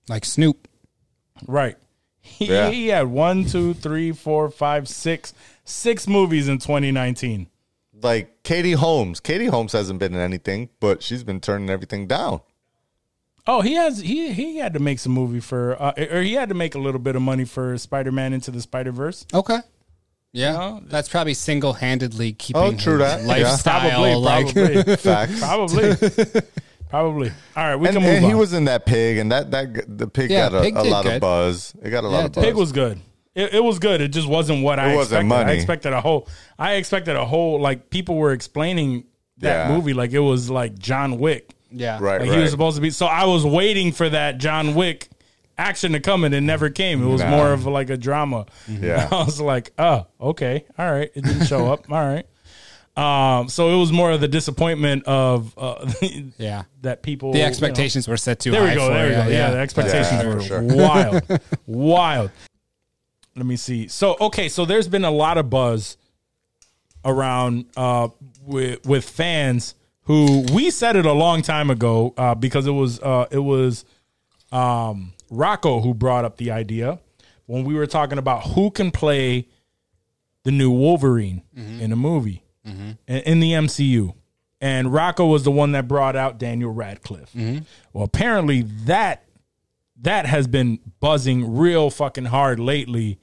[0.08, 0.68] like Snoop.
[1.46, 1.76] Right.
[2.24, 2.70] He, Yeah.
[2.70, 5.34] he had one, two, three, four, five, six,
[5.64, 7.48] six movies in 2019.
[8.02, 9.20] Like Katie Holmes.
[9.20, 12.40] Katie Holmes hasn't been in anything, but she's been turning everything down.
[13.46, 16.48] Oh, he has he he had to make some movie for, uh, or he had
[16.48, 19.26] to make a little bit of money for Spider Man into the Spider Verse.
[19.34, 19.58] Okay.
[20.34, 23.20] Yeah, know, that's probably single handedly keeping Oh, true his that.
[23.22, 23.26] Yeah.
[23.48, 24.18] lifestyle.
[24.20, 25.38] like, probably, Facts.
[25.40, 25.92] probably,
[26.88, 27.32] probably.
[27.54, 29.98] All right, we and, can move and he was in that pig, and that that
[29.98, 31.14] the pig Yeah, got a, Pig a lot good.
[31.16, 31.74] of buzz.
[31.82, 32.44] It got a Yeah, lot of buzz.
[32.44, 32.98] Pig was good.
[33.34, 34.00] It, it was good.
[34.00, 35.48] It just wasn't what I wasn't expected.
[35.48, 36.28] I expected a whole.
[36.58, 39.04] I expected a whole like people were explaining
[39.38, 39.74] that Yeah.
[39.76, 41.50] movie like it was like John Wick.
[41.70, 42.36] yeah, Right, Like right.
[42.36, 42.90] he was supposed to be.
[42.90, 45.08] So I was waiting for that John Wick
[45.56, 47.02] action to come, and it never came.
[47.02, 47.30] It was Nah.
[47.30, 48.46] more of like a drama.
[48.68, 49.08] Yeah.
[49.12, 51.10] I was like, oh, okay, all right.
[51.14, 51.90] It didn't show up.
[51.90, 52.26] All right.
[52.94, 55.90] Um, so it was more of the disappointment of uh,
[56.36, 56.64] Yeah.
[56.82, 58.68] that people The you know- expectations were set too there high.
[58.70, 58.88] we go.
[58.88, 59.28] for There we you, go.
[59.30, 60.62] Yeah, the expectations Yeah, were sure.
[60.62, 62.30] wild, wild.
[63.36, 63.88] Let me see.
[63.88, 65.96] So okay, so there's been a lot of buzz
[67.04, 68.08] around uh,
[68.44, 73.00] with with fans who we said it a long time ago uh, because it was
[73.00, 73.84] uh, it was
[74.50, 76.98] um, Rocco who brought up the idea
[77.46, 79.48] when we were talking about who can play
[80.44, 84.14] the new Wolverine in a movie in, in the MCU.
[84.60, 87.34] And Rocco was the one that brought out Daniel Radcliffe.
[87.92, 89.24] Well, apparently that
[90.02, 93.18] that has been buzzing real fucking hard lately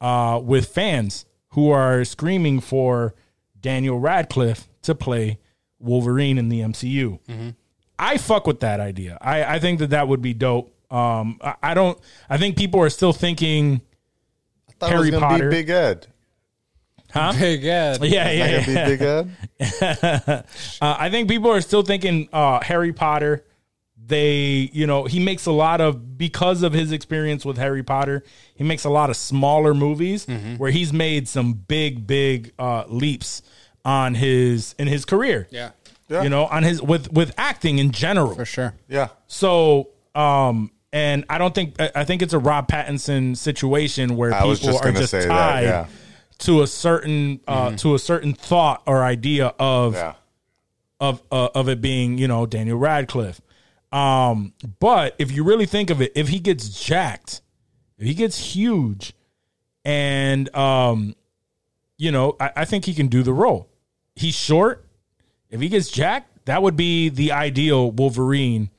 [0.00, 3.14] uh, with fans who are screaming for
[3.60, 5.38] Daniel Radcliffe to play
[5.78, 7.54] Wolverine in the MCU.
[7.98, 9.18] I fuck with that idea.
[9.20, 10.72] I, I think that that would be dope.
[10.92, 11.98] Um, I, I don't.
[12.30, 13.80] I think people are still thinking,
[14.78, 15.50] Thought Harry it was Potter.
[15.50, 16.06] be Big Ed.
[17.10, 17.32] huh?
[17.38, 18.02] Big Ed.
[18.04, 18.66] Yeah, yeah, yeah.
[18.66, 20.44] be Big Ed.
[20.80, 23.44] Uh, I think people are still thinking uh, Harry Potter.
[24.08, 28.24] They, you know, he makes a lot of because of his experience with Harry Potter.
[28.54, 30.26] He makes a lot of smaller movies
[30.56, 33.42] where he's made some big, big uh, leaps
[33.84, 35.46] on his in his career.
[35.50, 35.70] Yeah,
[36.08, 36.22] Yeah.
[36.22, 38.34] you know, on his with with acting in general.
[38.34, 38.74] for sure.
[38.88, 39.08] Yeah.
[39.26, 44.32] So, um, and I don't think I I think it's a Rob Pattinson situation where
[44.32, 45.86] I people just are just say that, tied yeah.
[46.38, 50.14] to a certain uh, to a certain thought or idea of Yeah.
[50.98, 53.40] of uh, of it being you know Daniel Radcliffe.
[53.90, 57.40] Um, but if you really think of it, if he gets jacked,
[57.96, 59.14] if he gets huge,
[59.84, 61.14] and um,
[61.96, 63.68] you know, I, I think he can do the role.
[64.14, 64.84] He's short.
[65.50, 68.70] If he gets jacked, that would be the ideal Wolverine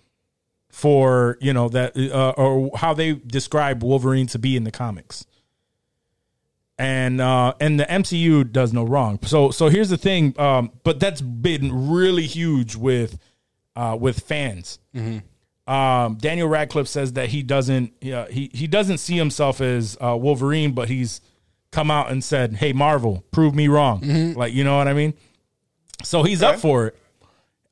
[0.70, 5.26] for you know that uh, or how they describe Wolverine to be in the comics.
[6.78, 9.20] And uh, and the MCU does no wrong.
[9.24, 10.40] So so here's the thing.
[10.40, 13.18] Um, but that's been really huge with
[13.76, 14.80] uh, with fans.
[15.68, 20.72] Um, Daniel Radcliffe says that he doesn't he he doesn't see himself as uh, Wolverine,
[20.72, 21.22] but he's
[21.72, 24.02] come out and said, "Hey, Marvel, prove me wrong."
[24.36, 25.14] Like you know what I mean.
[26.04, 26.98] So he's up for it.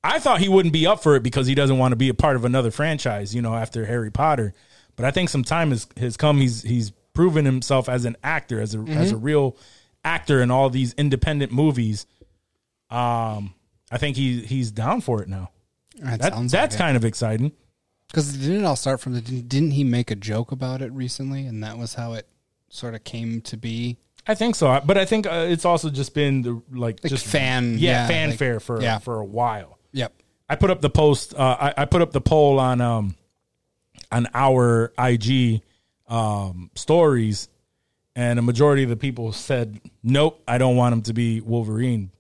[0.04, 2.14] I thought he wouldn't be up for it because he doesn't want to be a
[2.14, 4.54] part of another franchise, you know, after Harry Potter.
[4.96, 6.38] But I think some time has, has come.
[6.40, 9.58] He's he's proven himself as an actor, as a as a real
[10.06, 12.06] actor in all these independent movies.
[12.92, 13.56] Um,
[13.92, 15.50] I think he he's down for it now.
[16.00, 17.52] That, That, sounds that's like kind of exciting.
[18.08, 21.46] because didn't it all start from the didn't he make a joke about it recently,
[21.46, 22.28] and that was how it
[22.70, 23.98] sort of came to be.
[24.30, 27.26] I think so, but I think uh, it's also just been the like, Like just
[27.26, 29.00] fan- yeah, yeah, like- fanfare for yeah.
[29.00, 29.80] for a while.
[29.94, 30.14] Yep.
[30.50, 31.34] I put up the post.
[31.34, 33.16] Uh, I, I put up the poll on um
[34.12, 35.62] on our IG
[36.10, 37.48] um stories,
[38.16, 40.42] and a majority of the people said nope.
[40.48, 42.12] I don't want him to be Wolverine.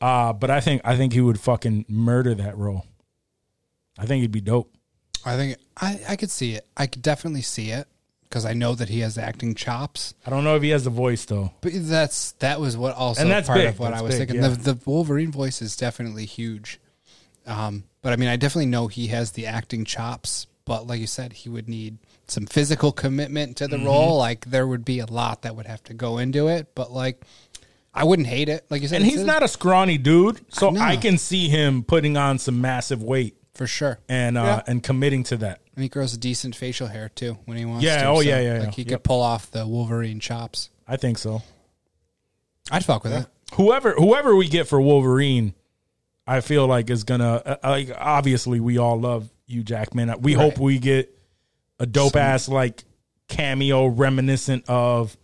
[0.00, 2.86] Uh, but I think I think he would fucking murder that role.
[3.98, 4.72] I think he'd be dope.
[5.24, 6.66] I think I I could see it.
[6.76, 7.86] I could definitely see it
[8.22, 10.14] because I know that he has acting chops.
[10.26, 11.52] I don't know if he has the voice though.
[11.60, 13.68] But that's that was what also And that's part big.
[13.68, 14.42] of what That's I was big, thinking.
[14.42, 14.48] yeah.
[14.56, 16.80] The, the Wolverine voice is definitely huge.
[17.46, 20.46] Um, but I mean, I definitely know he has the acting chops.
[20.64, 21.98] But like you said, he would need
[22.28, 23.86] some physical commitment to the Mm-hmm.
[23.86, 24.16] role.
[24.18, 26.74] Like there would be a lot that would have to go into it.
[26.74, 27.22] But like,
[27.92, 28.64] I wouldn't hate it.
[28.70, 30.90] Like you said, And he's not a scrawny dude, so I.
[30.90, 33.98] I can see him putting on some massive weight for sure.
[34.08, 35.60] and uh, and committing to that.
[35.74, 37.84] And he grows a decent facial hair too when he wants.
[37.84, 38.08] Yeah, to.
[38.08, 38.70] oh, yeah, yeah, Like yeah.
[38.70, 38.88] he Yep.
[38.90, 40.70] could pull off the Wolverine chops.
[40.86, 41.42] I think so.
[42.70, 43.26] I'd fuck with it.
[43.54, 45.54] whoever whoever we get for Wolverine,
[46.26, 47.90] I feel like is gonna uh, like.
[47.96, 50.14] Obviously, we all love Hugh Jackman.
[50.20, 51.12] We hope we get
[51.80, 52.84] a dope ass like
[53.28, 55.16] cameo reminiscent of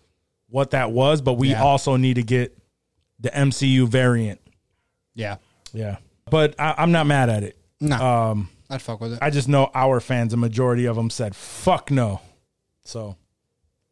[0.49, 1.63] what that was, but we Yeah.
[1.63, 2.57] also need to get
[3.21, 4.41] the MCU variant.
[5.15, 5.37] Yeah.
[5.73, 5.97] Yeah,
[6.31, 7.59] but I, I'm not mad at it.
[7.81, 9.19] No, Um, I'd fuck with it.
[9.21, 12.21] I just know our fans, a majority of them said fuck no.
[12.85, 13.17] So,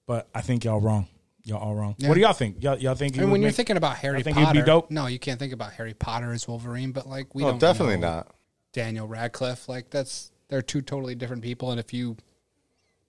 [0.06, 1.06] but I think y'all wrong.
[1.42, 1.94] Y'all all wrong.
[1.98, 2.08] Yeah.
[2.08, 2.62] What do y'all think?
[2.62, 3.14] Y'all, y'all think?
[3.16, 4.90] he And would when you're make- thinking about Harry think he'd Potter, be dope?
[4.90, 7.96] no, you can't think about Harry Potter as Wolverine, but like we Oh, don't definitely
[7.98, 8.34] know not.
[8.72, 9.68] Daniel Radcliffe.
[9.68, 12.16] Like that's they're two totally different people, and if you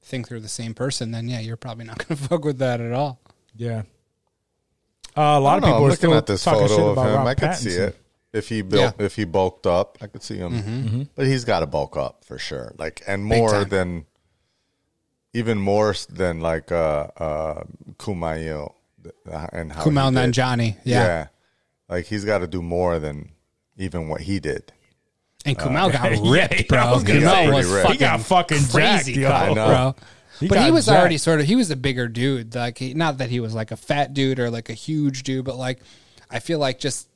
[0.02, 2.82] think they're the same person, then yeah, you're probably not going to fuck with that
[2.82, 3.22] at all.
[3.58, 3.84] Yeah.
[5.18, 6.70] Uh, a lot of don't know, people I'm are looking still at this talking shit
[6.72, 7.16] photo of about him.
[7.16, 7.98] Rob I could see it
[8.34, 9.06] if he built Yeah.
[9.06, 9.98] if he bulked up.
[10.02, 11.02] I could see him, Mm-hmm.
[11.16, 12.74] but he's got to bulk up for sure.
[12.78, 14.06] Like and more than
[15.34, 17.64] even more than like uh uh
[17.98, 18.74] Kumail
[19.32, 20.34] uh, and how Kumail he did.
[20.34, 21.28] Nanjiani, yeah.
[21.88, 23.32] like he's got to do more than
[23.78, 24.72] even what he did.
[25.46, 26.92] And Kumail got Uh, Yeah, ripped, bro.
[26.94, 27.84] was Kumail was pretty ripped.
[27.88, 29.28] fucking He got fucking crazy, jacked, yo.
[29.30, 29.68] cut, I know.
[29.68, 29.96] bro.
[30.40, 31.00] He but he was jacked.
[31.00, 32.56] already sort of he was a bigger dude.
[32.56, 35.46] Like he, not that he was like a fat dude or like a huge dude,
[35.46, 35.80] but like
[36.30, 37.08] I feel like just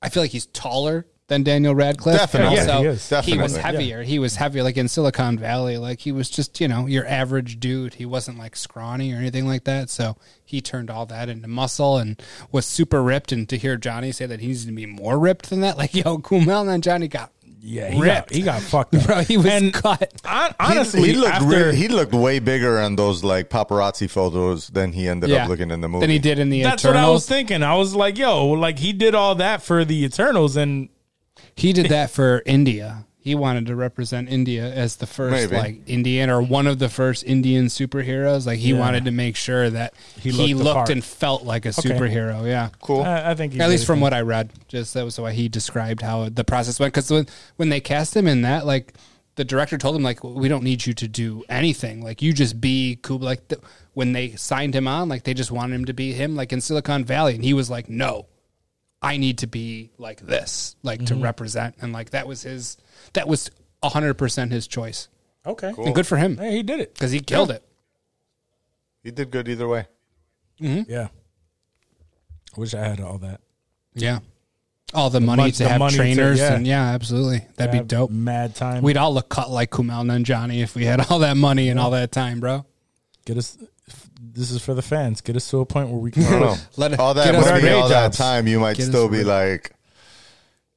[0.00, 2.16] I feel like he's taller than Daniel Radcliffe.
[2.16, 2.56] Definitely.
[2.56, 3.08] Yeah, also he is.
[3.08, 3.60] he was Definitely.
[3.60, 4.02] heavier.
[4.02, 5.76] He was heavier like in Silicon Valley.
[5.76, 7.94] Like he was just, you know, your average dude.
[7.94, 9.90] He wasn't like scrawny or anything like that.
[9.90, 13.30] So he turned all that into muscle and was super ripped.
[13.30, 15.94] And to hear Johnny say that he needs to be more ripped than that, like
[15.94, 19.04] yo, Kumail and Johnny got Yeah, he got, he got fucked up.
[19.06, 20.12] Bro, he was And cut.
[20.24, 24.08] hon- He- honestly, he, looked after, re- he looked way bigger on those like paparazzi
[24.08, 25.42] photos than he ended Yeah.
[25.42, 26.02] up looking in the movie.
[26.04, 27.02] Than he did in the that's Eternals.
[27.04, 27.62] what I was thinking.
[27.62, 30.88] I was like, yo, like he did all that for the Eternals, and
[31.56, 33.04] He did that for India.
[33.28, 35.56] He wanted to represent India as the first Maybe.
[35.56, 38.46] like Indian or one of the first Indian superheroes.
[38.46, 38.78] Like he Yeah.
[38.80, 40.90] wanted to make sure that He he, looked the looked part.
[40.90, 41.88] and felt like a Okay.
[41.90, 42.46] superhero.
[42.46, 42.70] Yeah.
[42.80, 43.02] Cool.
[43.02, 44.02] I, I think he At least from it.
[44.02, 46.92] what I read, just that was why he described how the process went.
[46.94, 47.26] Because when
[47.56, 48.94] when they cast him in that, like
[49.36, 52.02] the director told him, like we don't need you to do anything.
[52.02, 53.18] Like you just be cool.
[53.18, 53.60] Like the,
[53.94, 56.60] when they signed him on, like they just wanted him to be him, like in
[56.60, 58.26] Silicon Valley, and he was like, no,
[59.00, 61.18] I need to be like this, like Mm-hmm.
[61.18, 62.76] to represent, and like that was his.
[63.14, 63.50] That was
[63.82, 65.08] hundred percent his choice,
[65.46, 65.72] Okay.
[65.76, 66.94] and good for him Hey, he did it.
[66.94, 67.62] because he killed it.
[69.02, 69.86] He did good either way.
[70.60, 70.90] Mm-hmm.
[70.90, 71.08] Yeah.
[72.56, 73.40] I wish I had all that.
[73.94, 74.18] Yeah,
[74.94, 76.54] all the money mon- to the have money to- trainers, yeah.
[76.54, 78.10] and yeah, absolutely, that'd be dope.
[78.10, 78.82] Mad time.
[78.82, 81.90] We'd all look cut like Kumail Nanjiani if we had all that money and all
[81.92, 82.64] that time, bro.
[83.24, 83.56] Get us.
[84.20, 85.20] This is for the fans.
[85.20, 86.22] Get us to a point where we can.
[86.76, 89.28] Let it- all that money, all day that time, you might Get still be real-
[89.28, 89.72] like,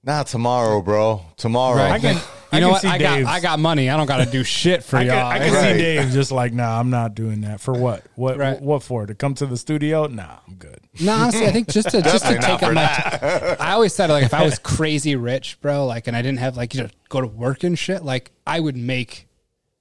[0.03, 1.21] "Not tomorrow, bro.
[1.37, 1.91] Tomorrow." Right.
[1.93, 2.17] I can.
[2.51, 2.81] You I know can what?
[2.81, 3.89] see I got I got money.
[3.89, 5.25] I don't got to do shit for I y'all.
[5.25, 5.71] I can Right.
[5.71, 7.61] see Dave just like, nah, I'm not doing that.
[7.61, 8.03] For what?
[8.15, 8.35] What?
[8.37, 8.61] Right.
[8.61, 9.05] What for?
[9.05, 10.07] To come to the studio?
[10.07, 10.81] Nah, I'm good.
[10.99, 13.55] No, honestly, I think just to just to take up my.
[13.57, 16.57] I always said like if I was crazy rich, bro, like, and I didn't have
[16.57, 19.29] like you know go to work and shit, like I would make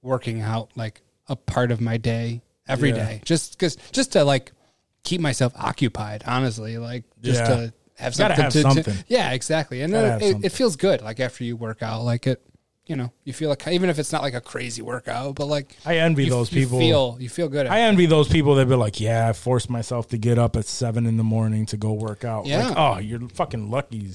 [0.01, 3.25] working out like a part of my day every day, Yeah.
[3.25, 4.53] just because just to like
[5.03, 6.23] keep myself occupied.
[6.25, 7.47] Honestly, like just Yeah.
[7.49, 8.95] to have something have to, to- something.
[9.07, 11.01] yeah, exactly, and then it, it feels good.
[11.01, 12.41] Like after you work out, like it.
[12.87, 15.77] You know, you feel like even if it's not like a crazy workout, but like
[15.85, 16.79] I envy you- those you people.
[16.79, 17.67] Feel you feel good.
[17.67, 20.65] I envy those people that be like, yeah, I forced myself to get up at
[20.65, 22.47] seven in the morning to go work out.
[22.47, 22.67] Yeah.
[22.69, 24.09] Like, oh, you're fucking lucky.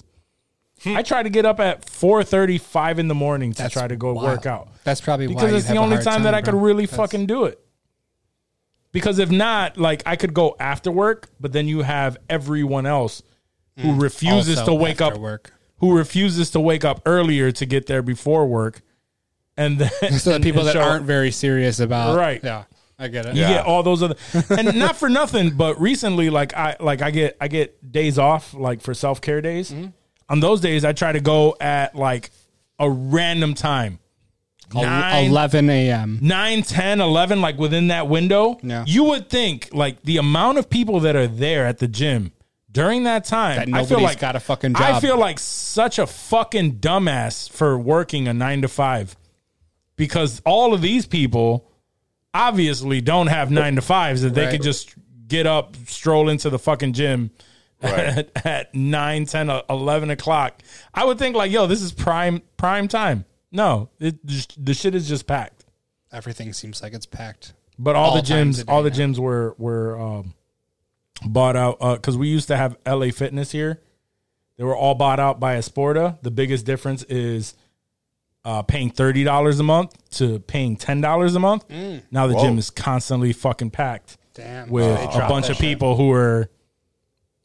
[0.85, 3.89] I try to get up at four thirty five in the morning to That's try
[3.89, 4.27] to go wild.
[4.29, 4.69] work out.
[4.85, 7.59] That's probably because it's the only hard time, that I could really fucking do it.
[8.93, 13.23] Because if not, like I could go after work, but then you have everyone else
[13.79, 14.61] who refuses Mm.
[14.61, 15.53] Also to wake up work.
[15.79, 18.81] who refuses to wake up earlier to get there before work.
[19.57, 22.41] And then So the and- people and that show- aren't very serious about Right.
[22.43, 22.65] Yeah,
[22.99, 23.35] I get it.
[23.35, 23.55] you Yeah.
[23.55, 24.17] get all those other
[24.51, 28.55] and not for nothing but recently like i like i get i get days off
[28.55, 29.89] like for self-care days Mm-hmm.
[30.31, 32.31] on those days i try to go at like
[32.79, 33.99] a random time
[34.75, 36.19] Nine- 11 a.m.
[36.23, 38.85] 9 10 11 like within that window Yeah.
[38.87, 42.33] you would think like the amount of people that are there at the gym
[42.77, 44.83] during that time That i feel like got a fucking job.
[44.83, 49.17] i feel like such a fucking dumbass for working a 9 to 5
[49.97, 51.71] because all of these people
[52.35, 54.51] obviously don't have 9 to 5s that they Right.
[54.53, 54.95] could just
[55.27, 57.31] get up stroll into the fucking gym
[57.83, 57.93] Right.
[58.37, 60.63] at, at 9 10 uh, 11 o'clock
[60.95, 64.17] i would think like yo this is prime prime time no it
[64.59, 65.65] the shit is just packed
[66.13, 67.53] Everything seems like it's packed.
[67.79, 68.97] but all, All the gyms, all the now.
[68.97, 70.35] gyms were were um,
[71.25, 73.81] bought out because we used to have LA Fitness here.
[74.57, 76.21] They were all bought out by Esporta.
[76.23, 77.55] The biggest difference is
[78.45, 81.65] uh, paying thirty dollars a month to paying ten dollars a month.
[82.11, 82.43] Now the Whoa.
[82.43, 84.71] gym is constantly fucking packed Damn.
[84.71, 85.67] with They a bunch that of shit.
[85.67, 86.49] people who are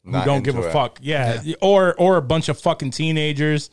[0.04, 0.72] who Not don't give a it.
[0.72, 0.98] fuck.
[1.02, 1.42] Yeah.
[1.60, 3.68] Or or a bunch of fucking teenagers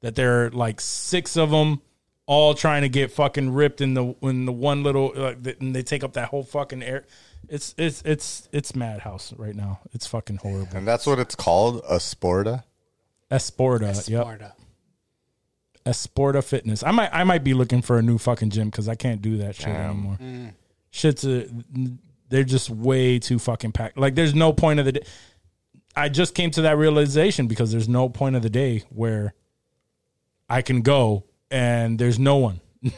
[0.00, 1.80] that they're like six of them
[2.26, 5.82] all trying to get fucking ripped in the in the one little like and they
[5.82, 7.04] take up that whole fucking air.
[7.48, 9.80] It's it's it's it's madhouse right now.
[9.92, 10.76] It's fucking horrible.
[10.76, 12.64] And that's what it's called, a sporta.
[13.30, 14.22] Esporta, yep.
[14.22, 14.52] Sparta.
[15.86, 16.82] Esporta Fitness.
[16.82, 19.38] I might I might be looking for a new fucking gym because I can't do
[19.38, 19.90] that shit Damn.
[19.90, 20.18] anymore.
[20.20, 20.52] Mm.
[20.90, 21.48] Shit's a,
[22.28, 23.98] they're just way too fucking packed.
[23.98, 25.04] Like there's no point of the day.
[25.96, 29.34] I just came to that realization because there's no point of the day where
[30.48, 32.60] I can go and there's no one.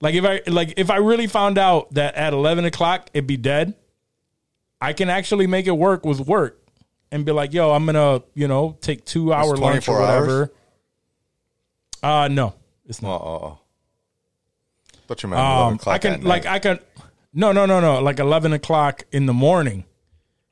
[0.00, 3.36] like if I like if I really found out that at eleven o'clock it'd be
[3.36, 3.74] dead,
[4.80, 6.56] I can actually make it work with work
[7.12, 10.20] and be like, yo, I'm gonna, you know, take two hour lunch or 24 hours?
[10.26, 10.52] whatever.
[12.02, 12.54] Uh no,
[12.86, 13.20] it's not.
[13.20, 13.58] oh, oh.
[15.06, 16.52] Thought you meant 11 Um, o'clock I can at like night.
[16.54, 16.78] I can,
[17.34, 19.84] no, no, no, no, like eleven o'clock in the morning,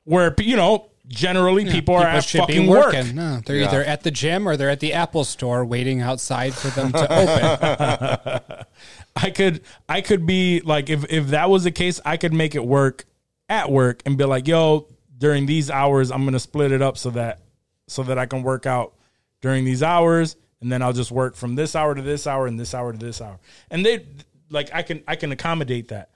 [0.03, 2.93] where you know generally people are at should be fucking work.
[2.93, 3.15] working.
[3.15, 3.67] No, they're Yeah.
[3.67, 8.41] either at the gym or they're at the Apple store waiting outside for them to
[8.51, 8.65] open.
[9.21, 12.55] I could, I could be like, if if that was the case, I could make
[12.55, 13.05] it work
[13.47, 14.87] at work and be like, yo,
[15.17, 17.41] during these hours, I'm gonna split it up so that
[17.87, 18.93] so that I can work out
[19.41, 22.59] during these hours, and then I'll just work from this hour to this hour and
[22.59, 23.39] this hour to this hour,
[23.71, 24.05] and they
[24.49, 26.09] like I can I can accommodate that,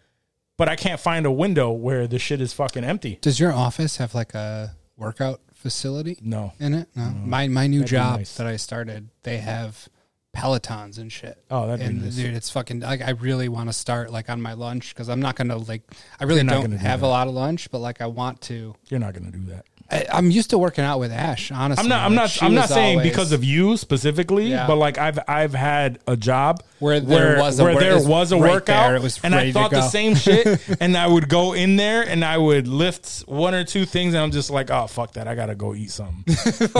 [0.57, 3.17] but I can't find a window where the shit is fucking empty.
[3.21, 6.53] Does your office have like a workout facility No.
[6.59, 6.89] in it?
[6.95, 7.09] No.
[7.09, 8.35] My my new That'd job nice.
[8.37, 9.87] that I started, they have
[10.35, 11.37] Pelotons and shit.
[11.51, 14.41] Oh, that'd be and dude, it's fucking like I really want to start like on
[14.41, 15.83] my lunch because I'm not gonna like
[16.19, 17.05] I really You're not don't gonna do have that.
[17.05, 18.73] a lot of lunch, but like I want to.
[18.89, 19.65] You're not gonna do that.
[19.91, 21.51] I, I'm used to working out with Ash.
[21.51, 22.03] Honestly, I'm not.
[22.05, 22.43] I'm Like, not.
[22.43, 24.65] I'm not saying always- because of you specifically, Yeah.
[24.65, 28.37] but like I've I've had a job Where there was a where there was a
[28.37, 32.01] right workout, there, and I thought the same shit, and I would go in there
[32.01, 35.27] and I would lift one or two things, and I'm just like, oh fuck that,
[35.27, 36.23] I gotta go eat something.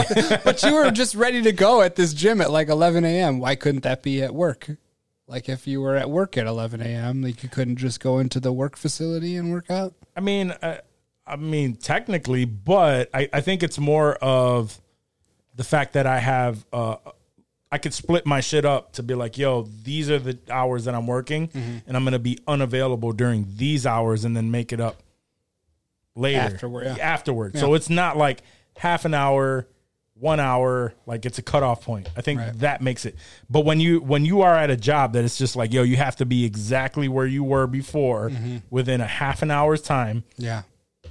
[0.44, 3.38] but you were just ready to go at this gym at like 11 a.m.
[3.38, 4.68] Why couldn't that be at work?
[5.26, 8.40] Like if you were at work at 11 a.m., like you couldn't just go into
[8.40, 9.94] the work facility and work out.
[10.16, 10.80] I mean, I,
[11.26, 14.78] I mean, technically, but I, I think it's more of
[15.56, 16.96] the fact that I have, uh,
[17.72, 20.94] I could split my shit up to be like, yo, these are the hours that
[20.94, 21.78] I'm working, Mm-hmm.
[21.86, 25.02] and I'm gonna be unavailable during these hours, and then make it up
[26.14, 26.96] later Afterward, yeah.
[27.02, 28.42] Afterward, so it's not like
[28.76, 29.66] half an hour,
[30.14, 32.08] one hour, like it's a cutoff point.
[32.16, 32.58] I think Right.
[32.60, 33.16] that makes it.
[33.50, 35.96] But when you when you are at a job that it's just like, yo, you
[35.96, 38.58] have to be exactly where you were before Mm-hmm.
[38.70, 40.62] within a half an hour's time Yeah.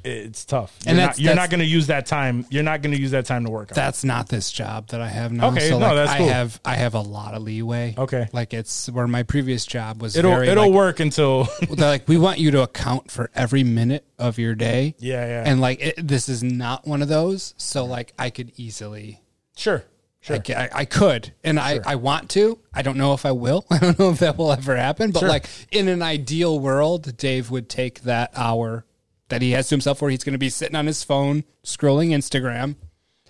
[0.04, 0.78] It's tough.
[0.86, 2.46] And you're that's- not, you're that's- not going to use that time.
[2.50, 3.76] You're not going to use that time to work out.
[3.76, 5.48] That's not this job that I have now.
[5.50, 7.96] Okay, so no, like, that's I have I have a lot of leeway.
[7.98, 8.28] Okay.
[8.34, 10.16] like it's where my previous job was.
[10.18, 13.64] it'll very, it'll like, work until They're like, we want you to account for every
[13.64, 14.96] minute of your day.
[15.00, 17.54] yeah yeah And like, it, this is not one of those.
[17.58, 19.22] So like, I could easily
[19.56, 19.84] sure
[20.22, 22.58] sure I, I, I could, and I, I want to.
[22.74, 23.66] I don't know if I will.
[23.70, 25.12] I don't know if that will ever happen.
[25.12, 28.86] But like in an ideal world, Dave would take that hour
[29.30, 32.10] that he has to himself, where he's going to be sitting on his phone scrolling
[32.10, 32.76] Instagram,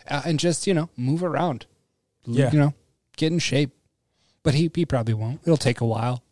[0.10, 1.66] uh, and just you know move around.
[2.26, 2.52] Yeah.
[2.52, 2.74] you know,
[3.18, 3.72] get in shape.
[4.44, 5.42] But he he probably won't.
[5.44, 6.24] It'll take a while.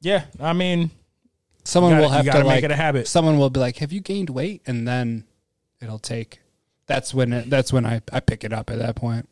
[0.00, 0.24] yeah.
[0.40, 0.90] I mean,
[1.64, 3.08] Someone gotta- will have to gotta make like it a habit.
[3.08, 5.24] Someone will be like, "Have you gained weight?" And then
[5.80, 6.40] it'll take.
[6.86, 9.28] That's when it, that's when I, I pick it up at that point.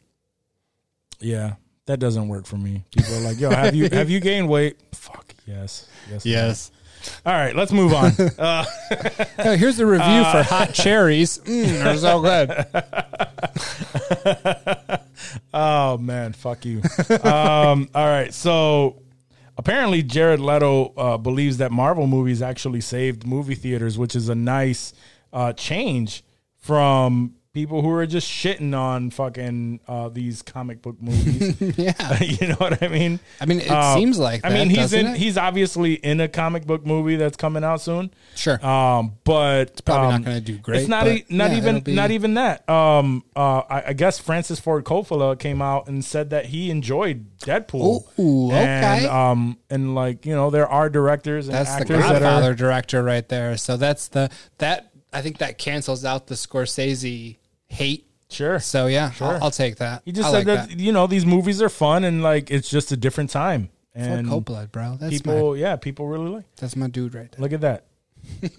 [1.21, 1.55] yeah,
[1.87, 2.85] that doesn't work for me.
[2.91, 4.77] People are like, yo, have you have you gained weight?
[4.93, 6.71] Fuck yes, yes, yes.
[7.27, 8.13] All right, let's move on.
[8.39, 8.65] Uh,
[9.57, 11.39] here's a review for hot cherries.
[11.45, 12.51] Mm, they're so good.
[15.55, 16.83] oh man, fuck you.
[17.23, 19.03] um, all right, so
[19.57, 24.35] apparently Jared Leto uh, believes that Marvel movies actually saved movie theaters, which is a
[24.35, 24.93] nice
[25.33, 26.25] uh, change
[26.59, 31.55] from people who are just shitting on fucking uh, these comic book movies.
[31.79, 32.19] Yeah.
[32.23, 33.21] you know what I mean?
[33.41, 35.07] I mean, it Um, seems like I that, mean, he's in.
[35.07, 35.17] it?
[35.17, 38.13] He's obviously in a comic book movie that's coming out soon.
[38.35, 38.65] Sure.
[38.65, 41.05] Um, but it's probably not gonna do great, It's not.
[41.05, 41.81] but e- not yeah, even.
[41.81, 42.69] be- Not even that.
[42.69, 43.25] Um.
[43.37, 43.59] Uh.
[43.71, 48.19] I, I guess Francis Ford Coppola came out and said that he enjoyed Deadpool.
[48.19, 49.07] Ooh, And, okay.
[49.09, 49.59] um.
[49.71, 52.55] And like you know, there are directors and That's the actors that Godfather are.
[52.55, 53.57] director right there.
[53.57, 54.29] So that's the
[54.59, 57.37] that I think that cancels out the Scorsese
[57.75, 58.07] hate.
[58.31, 58.59] Sure.
[58.59, 59.29] So yeah, Sure.
[59.35, 60.03] I'll, I'll take that.
[60.05, 62.69] He just I said like that, you know these movies are fun and like it's
[62.69, 63.69] just a different time.
[63.95, 64.97] Ford And Coppola, bro.
[64.99, 66.45] That's people, my yeah, people really like.
[66.57, 67.41] that's my dude right there.
[67.41, 67.85] Look at that.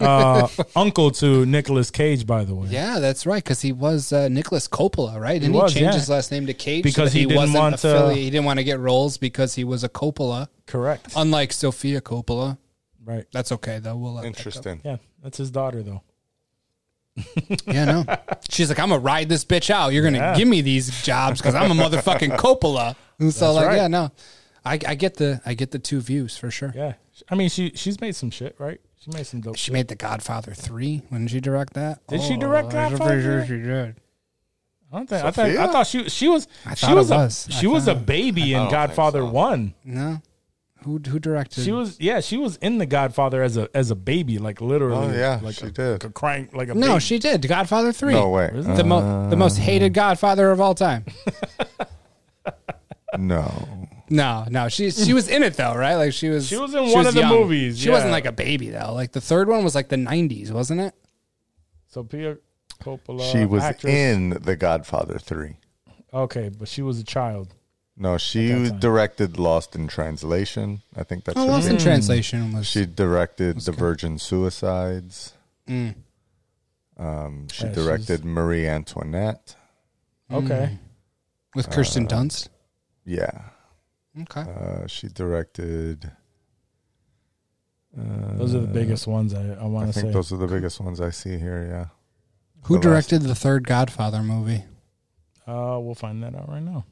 [0.00, 2.68] uh, uncle to Nicolas Cage, by the way.
[2.68, 3.42] Yeah, that's right.
[3.44, 5.40] Because he was uh, Nicholas Coppola, right?
[5.40, 5.92] Didn't he, was, change yeah.
[5.92, 8.46] his last name to Cage Because that he didn't wasn't want to- affiliate- He didn't
[8.46, 10.48] want to get roles because he was a Coppola.
[10.66, 11.12] Correct.
[11.16, 12.56] Unlike Sofia Coppola,
[13.04, 13.26] right.
[13.32, 13.96] that's okay though.
[13.96, 14.38] We'll let that go.
[14.38, 14.80] Interesting.
[14.84, 16.02] Yeah, that's his daughter though.
[17.66, 18.04] Yeah, no.
[18.50, 19.92] She's like, I'm gonna ride this bitch out.
[19.92, 20.34] You're gonna Yeah.
[20.36, 22.96] give me these jobs because I'm a motherfucking Coppola.
[23.18, 23.76] And so, That's like, right.
[23.76, 24.10] yeah, no,
[24.64, 26.72] I, I get the I get the two views for sure.
[26.74, 26.94] Yeah,
[27.30, 28.80] I mean she she's made some shit, right?
[29.00, 29.56] She made some dope.
[29.56, 29.72] She shit.
[29.72, 31.02] made The Godfather three.
[31.08, 32.06] When did she direct that?
[32.08, 33.10] Did she oh, direct I'm Godfather?
[33.10, 33.96] pretty sure she did.
[34.92, 35.24] I don't think.
[35.24, 35.46] I thought.
[35.46, 37.48] I thought she she was I she thought it was, was.
[37.48, 39.26] a I she was a baby in Godfather so.
[39.30, 39.74] one.
[39.84, 40.20] No,
[40.86, 41.64] who who directed?
[41.64, 45.08] She was yeah she was in the Godfather as a as a baby like literally.
[45.08, 46.04] Oh, yeah, like she a, did.
[46.04, 47.00] a crying like a no, baby.
[47.00, 47.46] she did.
[47.46, 48.14] Godfather three.
[48.14, 48.50] No way.
[48.54, 49.62] The mo- the most uh.
[49.62, 51.04] hated Godfather of all time.
[53.18, 53.88] No.
[54.10, 55.94] No, no, she she was in it though, right?
[55.94, 56.46] Like she was.
[56.46, 58.92] She was in one of the movies, She wasn't like a baby though.
[58.92, 60.94] Like the third one was like the '90s, wasn't it?
[61.88, 62.36] So Sofia
[62.82, 63.32] Coppola.
[63.32, 63.92] she was actress.
[63.92, 65.56] in The Godfather 3.
[66.12, 67.54] Okay, but she was a child.
[67.98, 70.82] No, she directed Lost in Translation.
[70.94, 71.78] I think that's Oh, her Lost in.
[71.78, 72.66] Translation was.
[72.66, 75.32] She directed The Virgin Suicides.
[75.66, 75.94] Mm.
[76.98, 79.56] Um, she Yeah, she's- directed Marie Antoinette.
[80.30, 80.78] Okay,
[81.54, 82.48] with Kirsten uh, Dunst.
[83.04, 83.30] Yeah.
[84.22, 84.40] Okay.
[84.40, 86.10] Uh, she directed.
[87.98, 90.12] Uh, those are the biggest ones I, I I want to think say.
[90.12, 91.66] those are the biggest ones I see here.
[91.70, 91.86] Yeah.
[92.64, 94.64] Who the last- directed the third Godfather movie?
[95.46, 96.84] Uh, we'll find that out right now.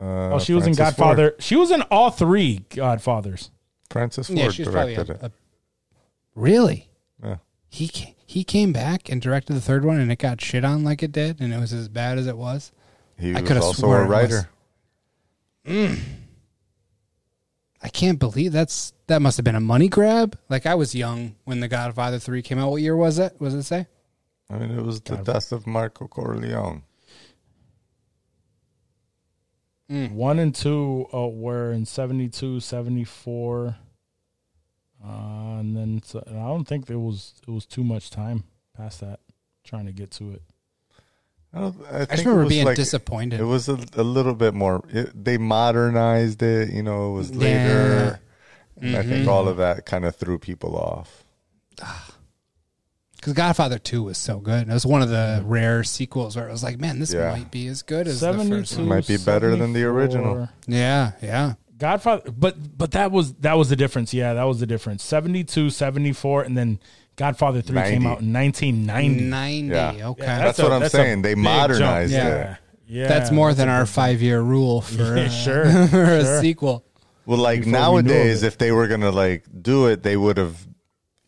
[0.00, 1.30] Uh, Oh, she was in Godfather.
[1.32, 1.42] Ford.
[1.42, 3.50] She was in all three Godfathers.
[3.90, 5.26] Francis Ford Yeah, she was probably a, directed it.
[5.26, 5.32] a-
[6.34, 6.88] Really?
[7.22, 7.36] Yeah.
[7.68, 10.84] He ca- he came back and directed the third one, and it got shit on
[10.84, 12.72] like it did, and it was as bad as it was.
[13.18, 14.10] He I was coulda also swore a it was.
[14.10, 14.48] writer.
[17.82, 20.38] I can't believe that's that must have been a money grab.
[20.48, 22.70] Like I was young when the Godfather three came out.
[22.70, 23.34] What year was it?
[23.40, 23.86] Was it say?
[24.50, 26.82] I mean, it was the death of Marco Corleone.
[29.90, 33.76] One and two uh, were in 72, 74.
[35.04, 35.08] Uh,
[35.58, 38.44] and then so, and I don't think there was it was too much time
[38.76, 39.20] past that
[39.64, 40.42] trying to get to it.
[41.52, 43.40] I, don't, I, I think just it remember was being like- disappointed.
[43.40, 44.84] It was a, a little bit more.
[44.90, 46.70] It, they modernized it.
[46.70, 47.38] You know, it was Yeah.
[47.38, 48.20] later.
[48.80, 49.10] And I Mm-hmm.
[49.10, 51.24] think all of that kind of threw people off.
[53.20, 54.62] Because Godfather 2 was so good.
[54.62, 57.30] and It was one of the rare sequels where it was like, man, this Yeah.
[57.32, 58.88] might be as good as the first 72 one.
[58.88, 59.90] Might be better than the 74.
[59.90, 60.48] original.
[60.66, 61.52] Yeah, yeah.
[61.78, 64.12] Godfather but but that was that was the difference.
[64.12, 65.02] Yeah, that was the difference.
[65.02, 66.78] 72, 74 and then
[67.16, 69.24] Godfather 3 came out in 1990.
[69.24, 69.68] 90.
[69.98, 70.08] Yeah.
[70.08, 70.22] Okay.
[70.24, 71.22] Yeah, That's a- what I'm a saying.
[71.22, 71.56] They big jump.
[71.58, 72.26] modernized Yeah.
[72.52, 72.56] it.
[72.86, 73.08] Yeah.
[73.08, 76.40] That's more that's than our five year rule for, Yeah, uh, sure, for a sure.
[76.40, 76.84] sequel.
[77.26, 78.46] Well, like Before we knew of nowadays, it.
[78.48, 80.56] if they were gonna like do it, they would have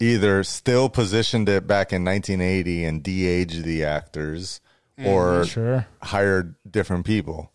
[0.03, 4.61] either still positioned it back in 1980 and de-aged the actors,
[5.05, 5.87] or Sure.
[6.03, 7.51] hired different people.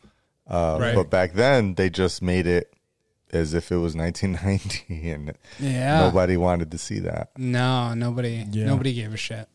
[0.47, 0.95] Uh, Right.
[0.95, 2.73] But back then, they just made it
[3.33, 5.99] as if it was 1990, and Yeah.
[5.99, 7.31] nobody wanted to see that.
[7.37, 8.65] No, nobody Yeah.
[8.65, 9.47] nobody gave a shit.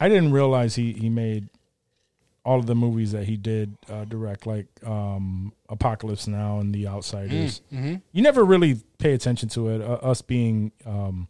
[0.00, 1.48] I didn't realize he he made
[2.44, 6.86] all of the movies that he did uh, direct, like um, Apocalypse Now and The
[6.86, 7.60] Outsiders.
[7.70, 9.80] You never really pay attention to it.
[9.80, 11.26] Uh, us being um,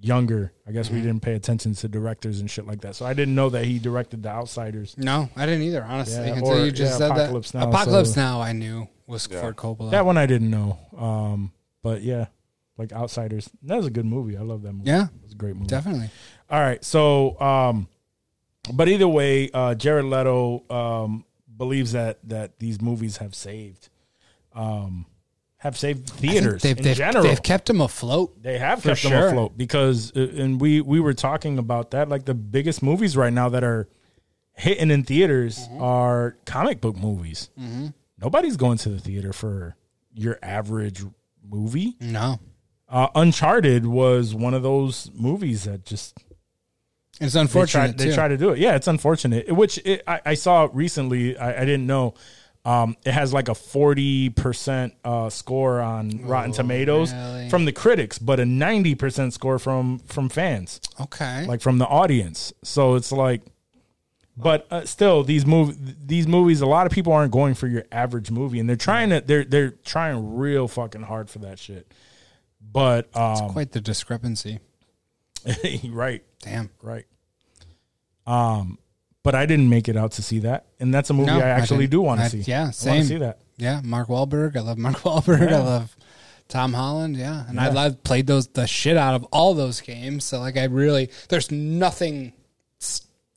[0.00, 2.96] younger, I guess we didn't pay attention to directors and shit like that.
[2.96, 4.96] So I didn't know that he directed The Outsiders.
[4.96, 6.26] No, I didn't either, honestly.
[6.26, 7.58] Yeah, until or- you just yeah, said Apocalypse that.
[7.60, 9.90] Now, Apocalypse so- Now I knew was for Coppola.
[9.90, 10.78] That one I didn't know.
[10.96, 11.52] Um,
[11.82, 12.26] but yeah,
[12.78, 13.50] like Outsiders.
[13.62, 14.36] That was a good movie.
[14.36, 14.88] I love that movie.
[14.88, 15.04] Yeah.
[15.04, 15.66] it was a great movie.
[15.66, 16.10] Definitely.
[16.48, 16.82] All right.
[16.84, 17.88] So, um,
[18.72, 21.24] but either way, uh, Jared Leto um,
[21.56, 23.88] believes that that these movies have saved,
[24.54, 25.06] um,
[25.60, 27.22] have saved theaters they've, in they've, general.
[27.22, 28.42] they've kept them afloat.
[28.42, 32.08] they have kept them afloat because, uh, and we we were talking about that.
[32.08, 33.88] Like the biggest movies right now that are
[34.54, 35.82] hitting in theaters Mm-hmm.
[35.82, 37.50] are comic book movies.
[38.18, 39.76] Nobody's going to the theater for
[40.14, 41.02] your average
[41.42, 41.96] movie.
[42.00, 42.38] No.
[42.88, 46.18] Uh, Uncharted was one of those movies that just
[47.20, 47.96] It's they unfortunate.
[47.96, 48.58] try, they try to do it.
[48.58, 49.50] Yeah, it's unfortunate.
[49.52, 51.36] Which it, I, I saw recently.
[51.38, 52.14] I, I didn't know.
[52.64, 57.48] Um, it has like a forty percent uh, score on Rotten Tomatoes Oh, really?
[57.48, 61.46] from the critics, but a ninety percent score from from fans, Okay.
[61.46, 62.52] like from the audience.
[62.62, 63.40] So it's like,
[64.36, 65.74] but uh, still, these mov
[66.06, 69.08] these movies, a lot of people aren't going for your average movie, and they're trying
[69.08, 71.90] to they're they're trying real fucking hard for that shit.
[72.60, 74.58] But um, It's Quite the discrepancy.
[75.88, 76.68] right, Damn.
[76.82, 77.06] right.
[78.26, 78.78] Um,
[79.22, 81.42] but I didn't make it out to see that, and that's a movie No, I
[81.44, 81.90] I actually didn't.
[81.92, 82.38] do want to see.
[82.50, 83.38] yeah, I want to see that.
[83.56, 84.56] Yeah, Mark Wahlberg.
[84.56, 85.50] I love Mark Wahlberg.
[85.50, 85.58] Yeah.
[85.58, 85.96] I love
[86.48, 87.16] Tom Holland.
[87.16, 87.72] Yeah, and I Yeah.
[87.74, 90.24] love played those the shit out of all those games.
[90.24, 92.32] So like, I really there's nothing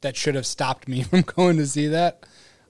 [0.02, 2.26] that should have stopped me from going to see that,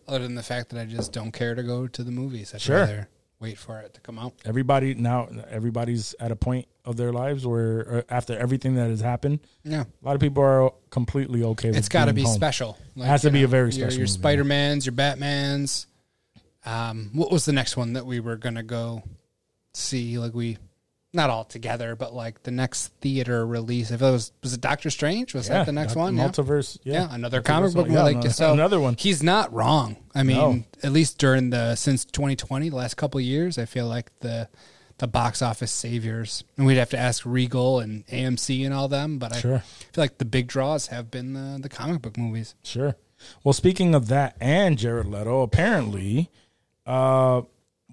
[0.08, 2.54] other than the fact that I just don't care to go to the movies.
[2.54, 2.78] I'd Sure.
[2.80, 3.10] rather
[3.44, 4.34] wait for it to come out.
[4.46, 9.02] Everybody now, everybody's at a point of their lives where uh, after everything that has
[9.02, 11.70] happened, Yeah, a lot of people are completely okay.
[11.70, 12.34] it's got to be home.
[12.34, 12.78] special.
[12.96, 15.86] Like, Has to you be a very special Your movie, Spider Mans, your Batmans.
[16.66, 19.04] Um, what was the next one that we were gonna go
[19.74, 20.18] see?
[20.18, 20.58] Like we,
[21.16, 23.92] not all together, but like the next theater release.
[23.92, 25.34] If it was was it Doctor Strange?
[25.34, 26.18] Was Yeah, that the next Doc- one?
[26.18, 26.28] Yeah.
[26.28, 26.80] Multiverse.
[26.84, 27.88] Yeah, Yeah, another Multiverse comic book.
[27.90, 28.96] Yeah, like another, so another one.
[28.98, 29.98] He's not wrong.
[30.16, 30.64] I mean, No.
[30.82, 34.50] at least during the since 2020, the last couple of years, I feel like the
[35.00, 39.18] the box office saviors, and we'd have to ask Regal and AMC and all them,
[39.18, 39.60] but I Sure.
[39.92, 42.56] feel like the big draws have been the the comic book movies.
[42.64, 42.96] Sure.
[43.44, 46.30] Well, speaking of that and Jared Leto, apparently,
[46.86, 47.42] uh,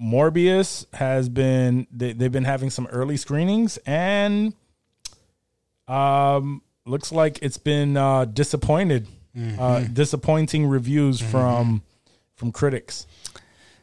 [0.02, 4.54] Morbius has been they, they've been having some early screenings and
[5.88, 9.06] um looks like it's been uh disappointed
[9.58, 11.82] uh disappointing reviews from
[12.34, 13.06] from critics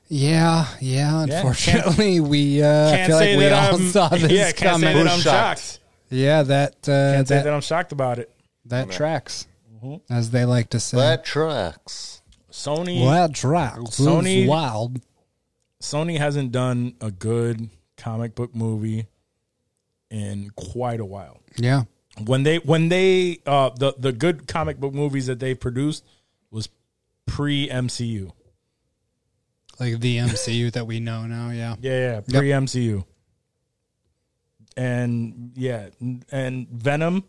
[0.10, 1.23] Yeah, yeah.
[1.23, 4.52] Unfortunately, we uh, I can't feel say like we that all I'm saw this yeah
[4.52, 4.88] can't coming.
[4.89, 5.60] say that I'm shocked?
[5.61, 5.80] shocked
[6.10, 6.85] Yeah, that uh,
[7.15, 8.31] can't say that, that I'm shocked about it
[8.65, 9.48] that tracks,
[9.84, 10.11] Mm-hmm.
[10.14, 10.98] as they like to say.
[10.98, 12.22] That tracks.
[12.52, 13.80] Sony That tracks.
[13.99, 14.99] Sony- Sony wild.
[15.82, 19.08] Sony hasn't done a good comic book movie
[20.10, 21.84] in quite a while Yeah,
[22.26, 26.04] when they when they uh the the good comic book movies that they produced
[26.52, 26.70] was
[27.26, 28.32] pre MCU.
[29.80, 31.49] like the MCU that we know now.
[31.49, 33.06] Yeah, Yeah, yeah, pre MCU.
[34.76, 35.90] And yeah,
[36.32, 37.24] and Venom.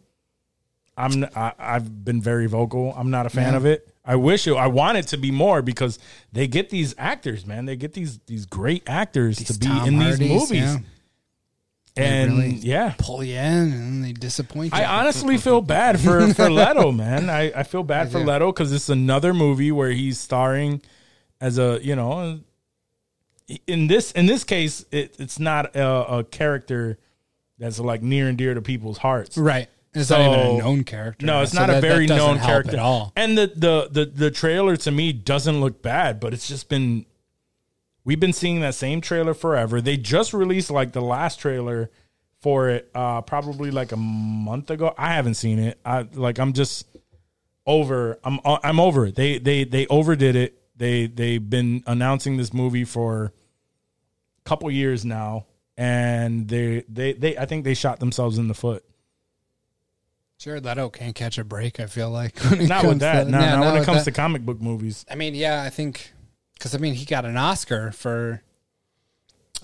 [0.96, 2.92] I'm I, I've been very vocal.
[2.96, 3.56] I'm not a fan Yeah.
[3.56, 3.88] of it.
[4.08, 5.98] I wish it, I want it to be more because
[6.32, 7.66] they get these actors, man.
[7.66, 10.50] They get these these great actors to be Tom in these movies.
[10.50, 10.78] yeah.
[11.94, 14.78] and really yeah, pull you in and they disappoint you.
[14.80, 17.28] I honestly feel bad for for Leto, man.
[17.28, 18.24] I, I feel bad for do.
[18.24, 20.80] Leto because it's another movie where he's starring
[21.38, 22.40] as a you know
[23.66, 26.98] in this in this case it, it's not a, a character
[27.58, 29.36] that's like near and dear to people's hearts.
[29.36, 29.68] right.
[30.00, 31.26] It's not even a known character.
[31.26, 33.12] No, it's so not that- a very known character at all.
[33.16, 37.06] And the, the the the trailer to me doesn't look bad, but it's just been
[38.04, 39.80] we've been seeing that same trailer forever.
[39.80, 41.90] They just released like the last trailer
[42.40, 44.94] for it uh probably like a month ago.
[44.96, 45.78] I haven't seen it.
[45.84, 46.86] I like I'm just
[47.66, 49.14] over I'm I'm over it.
[49.14, 50.60] They they they overdid it.
[50.76, 55.46] They they've been announcing this movie for a couple years now
[55.76, 58.84] and they they they I think they shot themselves in the foot.
[60.38, 61.80] Jared Leto can't catch a break.
[61.80, 63.24] I feel like Not with that.
[63.24, 64.12] To, no, yeah, not when it comes that.
[64.12, 65.04] to comic book movies.
[65.10, 66.12] I mean, yeah, I think
[66.54, 68.42] because I mean he got an Oscar for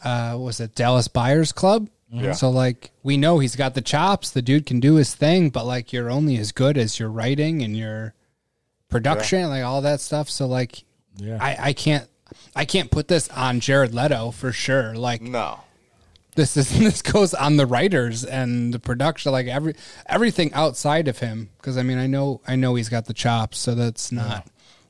[0.04, 1.88] uh was it Dallas Buyers Club.
[2.10, 2.32] Yeah.
[2.32, 4.30] So like we know he's got the chops.
[4.30, 7.62] The dude can do his thing, but like you're only as good as your writing
[7.62, 8.14] and your
[8.88, 10.28] production, like all that stuff.
[10.28, 10.84] So like
[11.16, 11.38] Yeah.
[11.40, 12.08] I I can't
[12.56, 14.94] I can't put this on Jared Leto for sure.
[14.96, 15.60] Like No.
[16.34, 19.74] This is this goes on the writers and the production like every
[20.06, 21.50] everything outside of him.
[21.56, 24.46] Because i mean i know i know he's got the chops so that's not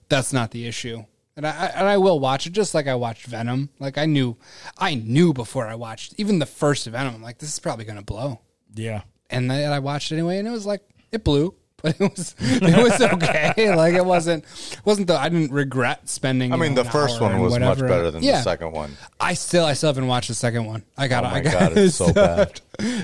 [0.08, 1.04] that's not the issue.
[1.36, 3.70] And I, and i will watch it just like i watched venom.
[3.78, 4.36] Like i knew
[4.78, 7.14] i knew before i watched even the first venom.
[7.16, 8.40] I'm like this is probably gonna blow.
[8.74, 9.02] Yeah.
[9.30, 11.54] and then i watched it anyway and it was like it blew
[11.84, 14.42] but it was it was okay like it wasn't
[14.86, 17.78] wasn't the i didn't regret spending I you mean, know, the first one was much
[17.78, 18.38] better than Yeah.
[18.38, 18.96] the second one.
[19.20, 20.82] I still, I still haven't watched the second one.
[20.96, 22.60] I got, Oh I my got god, it's so bad.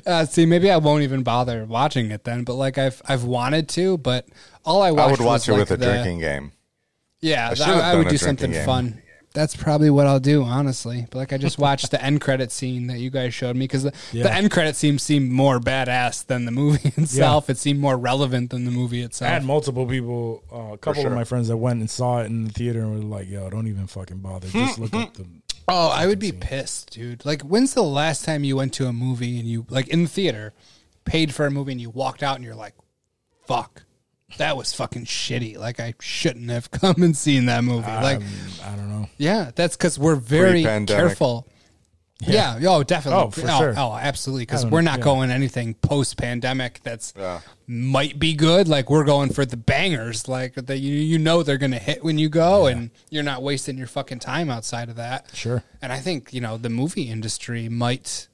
[0.07, 2.45] Uh, see, maybe I won't even bother watching it then.
[2.45, 4.27] But like, I've, I've wanted to, but
[4.65, 6.53] all I I would watch was, it like, with a the- drinking game.
[7.21, 8.65] Yeah, I I, I, would do something game.
[8.65, 9.03] fun.
[9.33, 11.07] That's probably what I'll do, honestly.
[11.09, 13.85] But like, I just watched the end credit scene that you guys showed me because
[13.85, 14.25] the, Yeah.
[14.25, 17.49] the end credit scene seemed more badass than the movie itself.
[17.49, 19.31] It seemed more relevant than the movie itself.
[19.31, 21.13] I had multiple people, uh, a couple sure.
[21.13, 23.49] of my friends that went and saw it in the theater and were like, "Yo,
[23.51, 24.49] don't even fucking bother.
[24.49, 25.27] Just look up the."
[25.73, 27.25] Oh, I would be pissed, dude.
[27.25, 30.09] Like, when's the last time you went to a movie and you, like, in the
[30.09, 30.53] theater,
[31.05, 32.75] paid for a movie and you walked out and you're like,
[33.47, 33.85] fuck,
[34.39, 35.59] that was fucking shitty.
[35.59, 37.87] Like, I shouldn't have come and seen that movie.
[37.87, 38.25] like, Um,
[38.65, 39.09] I don't know.
[39.19, 40.89] yeah, that's because we're very Pre-pandemic.
[41.09, 41.47] careful.
[42.23, 42.59] Yeah.
[42.69, 43.23] oh, definitely.
[43.23, 43.75] Oh, for sure.
[43.79, 44.43] Oh, absolutely.
[44.43, 45.05] Because we're not yeah.
[45.05, 47.41] going anything post pandemic that's Yeah.
[47.67, 48.69] might be good.
[48.69, 52.19] Like we're going for the bangers, like that you you know they're gonna hit when
[52.19, 55.31] you go, and you're not wasting your fucking time outside of that.
[55.33, 55.63] Sure.
[55.81, 58.29] And I think you know the movie industry might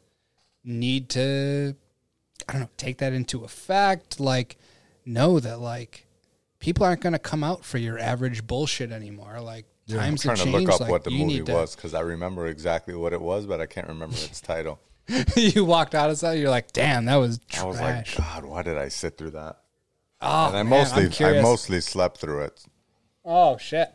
[0.65, 1.77] need to,
[2.49, 4.19] I don't know, take that into effect.
[4.19, 4.59] Like,
[5.07, 6.07] know that like
[6.59, 9.41] people aren't gonna come out for your average bullshit anymore.
[9.41, 10.67] Like I'm times trying have to changed.
[10.67, 13.47] look up like, what the movie to- was because I remember exactly what it was,
[13.47, 14.81] but I can't remember its title.
[15.37, 18.63] you walked out of that, you're like, damn, that was I was like, God, why
[18.63, 19.61] did I sit through that?
[20.21, 22.65] oh, And I man, mostly, I'm I mostly slept through it.
[23.25, 23.93] oh shit.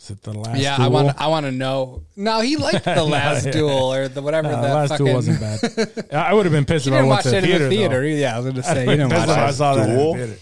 [0.00, 0.58] Was it the last?
[0.58, 0.86] Yeah, duel?
[0.86, 1.20] I want.
[1.20, 2.04] I want to know.
[2.16, 3.52] No, he liked the last yeah.
[3.52, 4.48] duel or the whatever.
[4.50, 6.08] Nah, that the last fucking, duel wasn't bad.
[6.14, 7.48] I would have been pissed You if I didn't went watch to the it in
[7.50, 7.64] theater.
[7.68, 8.00] the theater.
[8.00, 8.06] though.
[8.16, 9.52] Yeah, I was going to say you didn't watch if I it.
[9.52, 10.36] saw that in the theater.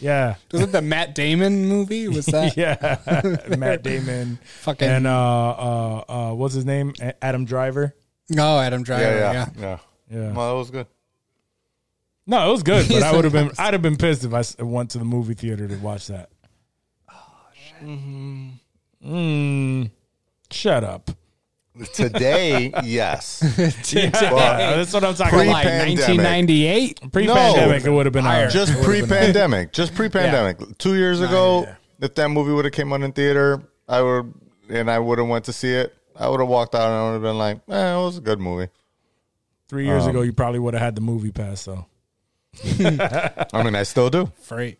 [0.00, 2.08] Yeah, Was it the Matt Damon movie?
[2.08, 2.56] Was that?
[2.58, 3.46] yeah.
[3.56, 6.92] Matt Damon Fucking- and uh, uh, uh, what's his name?
[7.00, 7.94] A- Adam Driver.
[8.38, 9.02] Oh, Adam Driver.
[9.02, 9.78] Yeah, Yeah, yeah, yeah.
[10.10, 10.32] Yeah.
[10.32, 10.86] Well, that was good.
[12.26, 13.50] No, it was good, but I would have been.
[13.58, 16.30] I'd have been pissed if I went to the movie theater to watch that.
[19.04, 19.90] Mm,
[20.50, 21.10] shut up.
[21.94, 23.42] Today, yes.
[23.94, 25.52] Yeah, that's what I'm talking Pre- about.
[25.52, 25.98] like Pre-pandemic.
[25.98, 27.12] 1998.
[27.12, 28.40] Pre-pandemic, it would have been Higher.
[28.42, 28.50] higher.
[28.50, 29.72] Just pre-pandemic.
[29.72, 30.76] Just pre-pandemic.
[30.78, 31.76] Two years ago, yeah.
[32.00, 34.34] if that movie would have came on in theater, I would,
[34.68, 35.94] and I would have went to see it.
[36.16, 38.20] I would have walked out and I would have been like, eh, it was a
[38.20, 38.70] good movie.
[39.68, 41.86] Three years Um, ago, you probably would have had the movie pass though.
[43.54, 44.30] I mean, I still do.
[44.42, 44.76] Free.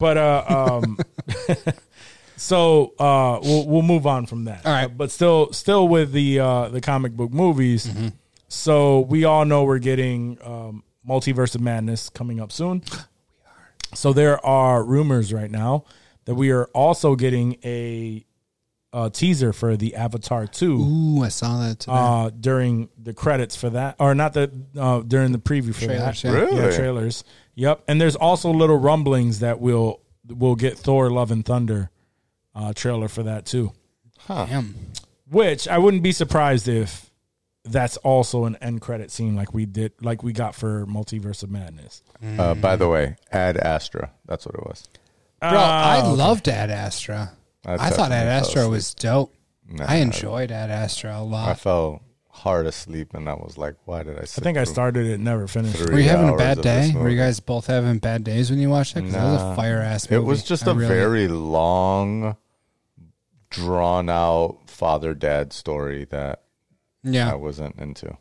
[0.00, 0.98] But uh, um,
[2.36, 4.64] so uh, we'll we'll move on from that.
[4.66, 4.84] All right.
[4.86, 7.86] Uh, but still, still with the uh, the comic book movies.
[7.86, 8.08] Mm-hmm.
[8.48, 12.82] So we all know we're getting um, Multiverse of Madness coming up soon.
[12.92, 13.70] We are.
[13.94, 15.84] So there are rumors right now
[16.24, 18.24] that we are also getting a,
[18.92, 20.78] uh teaser for the Avatar two.
[20.80, 21.92] Ooh, I saw that today.
[21.94, 26.22] uh, during the credits for that, or not the uh, during the preview for Trailers,
[26.22, 26.28] that.
[26.28, 26.34] yeah.
[26.40, 26.56] Really?
[26.56, 27.22] Yeah, trailers.
[27.54, 27.84] Yep.
[27.88, 31.90] And there's also little rumblings that we'll we'll get Thor: Love and Thunder
[32.54, 33.72] uh, trailer for that too.
[34.28, 34.74] Damn.
[35.30, 37.10] Which I wouldn't be surprised if
[37.64, 41.50] that's also an end credit scene like we did, like we got for Multiverse of
[41.50, 42.02] Madness.
[42.38, 44.10] Uh, by the way, Ad Astra.
[44.26, 44.88] That's what it was.
[45.40, 46.16] Bro, I Oh, okay.
[46.22, 47.32] loved Ad Astra.
[47.62, 49.34] That's I thought Ad Astra was dope.
[49.68, 51.48] Nah, I enjoyed Ad Astra a lot.
[51.48, 52.02] I fell
[52.40, 55.46] hard asleep, and I was like, "Why did I?" I think I started it, never
[55.46, 55.78] finished.
[55.78, 56.92] Were you having a bad day?
[56.94, 59.00] Were you guys both having bad days when you watched it?
[59.00, 62.36] Because that was a fire ass It was just a a very long,
[63.50, 66.42] drawn out father dad story that
[67.02, 68.16] yeah I wasn't into.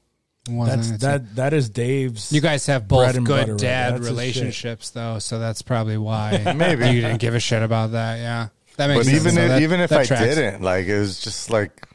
[0.50, 1.00] wasn't That's it?
[1.02, 1.36] that.
[1.36, 2.32] That is Dave's.
[2.32, 3.60] You guys have bread both and butter, good right?
[3.62, 4.12] dad That's shit.
[4.12, 6.88] relationships, though, so that's probably why Maybe.
[6.90, 8.18] you didn't give a shit about that.
[8.18, 8.48] Yeah,
[8.78, 9.18] that makes But sense.
[9.22, 10.22] even So if, that- even if I tracks.
[10.36, 11.86] didn't, like it was just like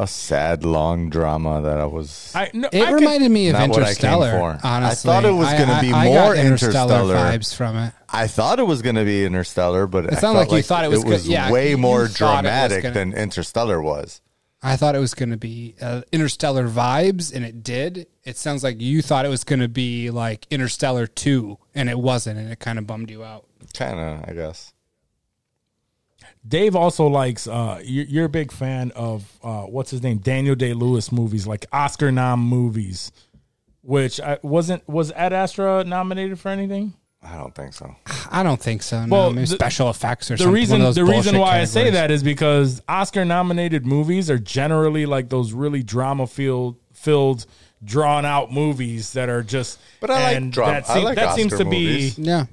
[0.00, 2.30] a sad long drama that I was.
[2.34, 4.30] I, no, It I can- reminded me of Not what I came Interstellar.
[4.38, 4.60] for.
[4.66, 7.14] I thought it was gonna be I more got Interstellar Interstellar.
[7.38, 7.92] vibes from it.
[8.08, 10.84] I thought it was going to be Interstellar, but it It sounded like you thought
[10.84, 14.22] it was good- yeah, way more thought it was dramatic gonna- than Interstellar was.
[14.62, 18.06] I thought it was going to be uh, Interstellar vibes, and it did.
[18.24, 21.98] It sounds like you thought it was going to be like Interstellar two, and it
[21.98, 23.44] wasn't, and it kind of bummed you out.
[23.74, 24.72] Kind of, I guess.
[26.46, 27.46] Dave also likes.
[27.46, 31.46] Uh, you're, you're a big fan of uh, what's his name, Daniel Day Lewis movies,
[31.46, 33.12] like Oscar nom movies.
[33.82, 36.92] Which I wasn't was Ad Astra nominated for anything?
[37.22, 37.96] I don't think so.
[38.30, 39.04] I don't think so.
[39.06, 40.54] No, Well, maybe the- special effects or the something.
[40.54, 45.06] reason the reason bullshit why I say that is because Oscar nominated movies are generally
[45.06, 47.46] like those really drama filled filled
[47.82, 51.52] drawn out movies that are just But I like drama- that, I like that seems
[51.52, 52.46] Oscar to be yeah,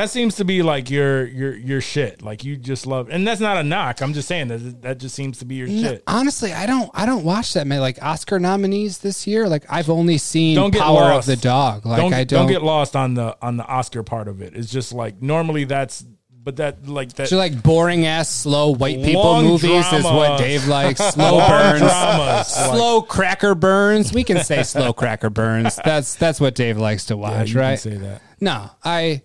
[0.00, 3.40] that seems to be like your your your shit like you just love and that's
[3.40, 6.02] not a knock I'm just saying that that just seems to be your No, shit
[6.06, 6.90] honestly, I don't.
[6.94, 9.48] I don't watch that many like Oscar nominees this year.
[9.48, 11.84] Like I've only seen don't get Power lost of the Dog.
[11.84, 12.48] Like don't, I don't don't.
[12.50, 16.04] get lost on the on the Oscar part of it it's just like normally that's
[16.42, 20.66] but that like that so like boring ass slow white people movies is what Dave
[20.66, 21.00] likes.
[21.14, 21.80] Slow burns.
[21.80, 24.12] dramas Slow cracker burns.
[24.12, 25.78] We can say slow cracker burns.
[25.84, 27.78] That's that's what Dave likes to yeah, watch, can right?
[27.78, 29.22] say that No, I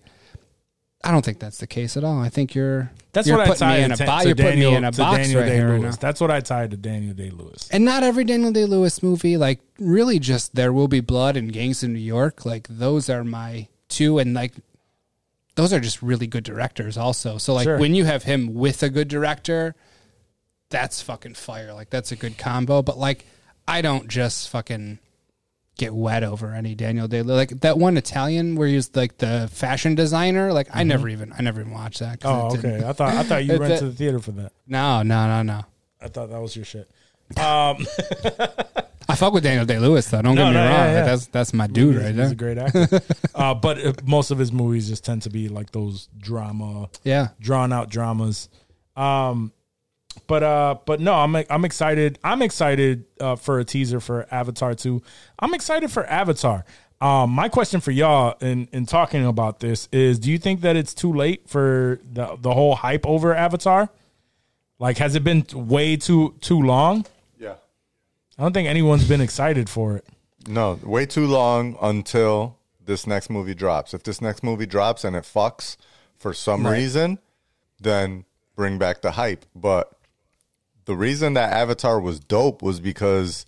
[1.06, 2.18] I don't think that's the case at all.
[2.20, 4.26] I think you're That's you're what I putting me tied in a to, bo- to
[4.26, 5.70] you're putting Daniel, me in a to box Daniel right Day here.
[5.70, 5.94] right Lewis.
[5.94, 6.00] now.
[6.00, 7.68] That's what I tied to Daniel Day Lewis.
[7.70, 11.52] And not every Daniel Day Lewis movie, like really just There Will Be Blood and
[11.52, 14.52] Gangs in New York, like those are my two and like
[15.54, 17.38] those are just really good directors also.
[17.38, 17.78] So like Sure.
[17.78, 19.74] when you have him with a good director,
[20.70, 21.72] that's fucking fire.
[21.72, 22.82] Like that's a good combo.
[22.82, 23.24] But like
[23.68, 24.98] I don't just fucking
[25.76, 29.48] get wet over any Daniel Day like that one Italian where he was like the
[29.52, 30.52] fashion designer.
[30.52, 32.20] Like I never even I never even watched that.
[32.24, 32.82] Oh, okay.
[32.86, 34.52] I thought I thought you went that- to the theater for that.
[34.66, 35.64] No, no, no, no.
[36.00, 36.90] I thought that was your shit.
[37.36, 37.84] Um,
[39.08, 40.20] I fuck with Daniel Day Lewis though.
[40.22, 40.70] Don't No, get me no, wrong.
[40.72, 41.04] yeah, yeah.
[41.04, 42.24] That's that's my dude he's, right he's there.
[42.24, 43.00] He's a great actor.
[43.34, 47.28] uh, but uh, most of his movies just tend to be like those drama, Yeah.
[47.40, 48.48] drawn out dramas.
[48.96, 49.52] Um,
[50.26, 52.18] but uh, but no, I'm I'm excited.
[52.24, 55.02] I'm excited uh, for a teaser for Avatar two.
[55.38, 56.64] I'm excited for Avatar.
[57.00, 60.76] Um, my question for y'all in in talking about this is: Do you think that
[60.76, 63.90] it's too late for the the whole hype over Avatar?
[64.78, 67.06] Like, has it been way too too long?
[67.38, 67.54] Yeah.
[68.38, 70.06] I don't think anyone's been excited for it.
[70.48, 73.94] No, way too long until this next movie drops.
[73.94, 75.76] If this next movie drops and it fucks
[76.18, 77.18] for some reason,
[77.80, 78.24] then
[78.54, 79.44] bring back the hype.
[79.54, 79.92] But
[80.86, 83.44] the reason that Avatar was dope was because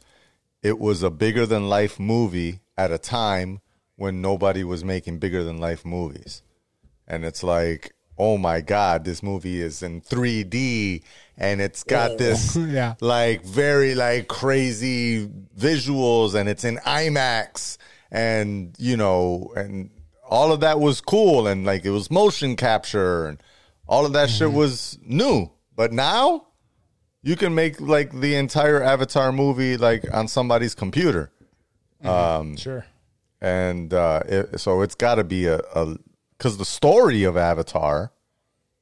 [0.62, 3.60] it was a bigger than life movie at a time
[3.96, 6.42] when nobody was making bigger than life movies.
[7.06, 11.02] And it's like, oh my God, this movie is in 3D
[11.36, 12.94] and it's got this Yeah.
[13.00, 17.78] like very like crazy visuals and it's in IMAX
[18.10, 19.90] and you know and
[20.28, 23.40] all of that was cool and like it was motion capture and
[23.86, 24.56] all of that shit mm-hmm.
[24.56, 25.50] was new.
[25.76, 26.47] But now
[27.22, 31.30] you can make like the entire Avatar movie like on somebody's computer.
[32.04, 32.86] um Sure.
[33.40, 35.60] And uh it, so it's got to be a
[36.38, 38.12] cuz the story of Avatar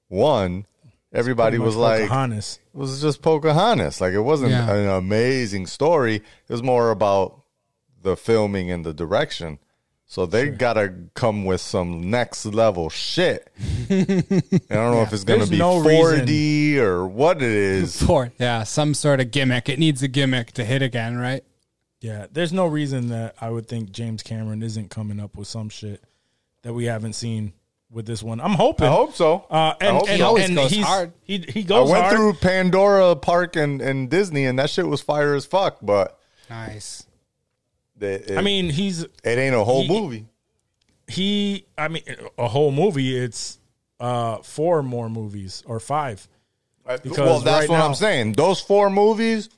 [0.09, 0.67] one
[1.13, 2.59] everybody was like Pocahontas.
[2.75, 4.01] it was just Pocahontas.
[4.01, 4.71] Like it wasn't Yeah.
[4.71, 6.17] an amazing story.
[6.17, 7.43] It was more about
[8.03, 9.59] the filming and the direction.
[10.09, 13.53] So they gotta come with some next level shit.
[13.91, 13.95] I
[14.71, 18.01] don't know if it's gonna be no 4D or what it is.
[18.07, 19.69] For yeah, some sort of gimmick.
[19.69, 21.45] It needs a gimmick to hit again, right?
[22.01, 25.69] Yeah, there's no reason that I would think James Cameron isn't coming up with some
[25.69, 26.05] shit
[26.63, 27.53] that we haven't seen
[27.91, 28.41] with this one.
[28.41, 28.87] I'm hoping.
[28.87, 29.47] I hope so.
[29.51, 30.27] Uh, and hope and, so.
[30.27, 31.13] always and goes he's, hard.
[31.25, 32.15] He he I went hard.
[32.15, 35.79] through Pandora Park and, and Disney, and that shit was fire as fuck.
[35.83, 36.17] But
[36.49, 37.06] Nice.
[38.01, 40.27] It, it- I mean, he's it ain't a whole he- movie.
[41.09, 41.67] he.
[41.79, 42.03] I mean,
[42.39, 43.17] a whole movie.
[43.17, 43.59] It's
[44.01, 46.27] uh four more movies or five.
[46.87, 48.33] Because well, that's right what now- I'm saying.
[48.35, 49.49] Those four movies,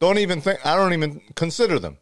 [0.00, 0.64] don't even think.
[0.66, 1.96] I don't even consider them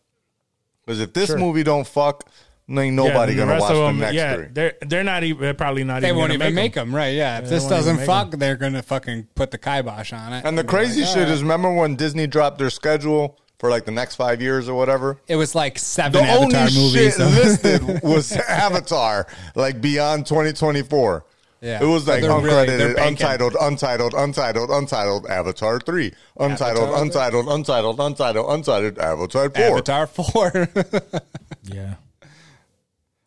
[0.85, 1.39] because if this Sure.
[1.39, 2.25] movie don't fuck,
[2.69, 4.47] Ain't nobody the gonna rest watch of the them, next yeah, three.
[4.53, 5.43] they're they're not even.
[5.43, 6.03] They're probably not.
[6.03, 7.15] They even won't gonna even make make them, right?
[7.17, 7.39] Yeah.
[7.39, 10.45] If they this doesn't make fuck, they're gonna fucking put the kibosh on it.
[10.45, 14.17] And the crazy shit is, remember when Disney dropped their schedule for like the next
[14.17, 15.19] five years or whatever?
[15.29, 17.17] it was like seven The Avatar only movies.
[17.17, 21.25] shit listed was Avatar, like beyond 2024.
[21.63, 21.83] Yeah.
[21.83, 26.13] It was like they're really- uncredited, untitled, untitled, untitled, untitled, Avatar 3.
[26.39, 29.63] Untitled, Avatar untitled, untitled, untitled, untitled, Avatar 4.
[29.63, 30.69] Avatar four.
[31.65, 31.97] Yeah.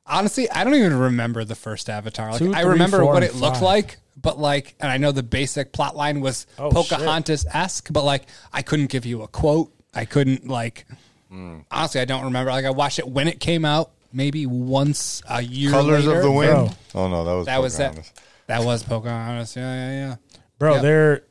[0.06, 2.32] Honestly, I don't even remember the first Avatar.
[2.32, 3.64] Like, Two, I remember four, what and it looked five.
[3.64, 8.04] like, but like, and I know the basic plot line was Oh, Pocahontas esque, but
[8.04, 9.72] like, I couldn't give you a quote.
[9.94, 10.86] I couldn't like.
[11.30, 11.60] Hmm.
[11.72, 12.52] Honestly, I don't remember.
[12.52, 15.72] Like, I watched it when it came out, maybe once a year.
[15.72, 16.18] Colors later.
[16.20, 16.52] of the Wind.
[16.94, 17.02] Bro.
[17.04, 18.12] Oh, no, that was That was that.
[18.48, 19.56] That was Pocahontas.
[19.56, 20.16] Yeah, yeah, yeah.
[20.60, 20.82] Bro, Yeah.
[20.82, 21.24] they're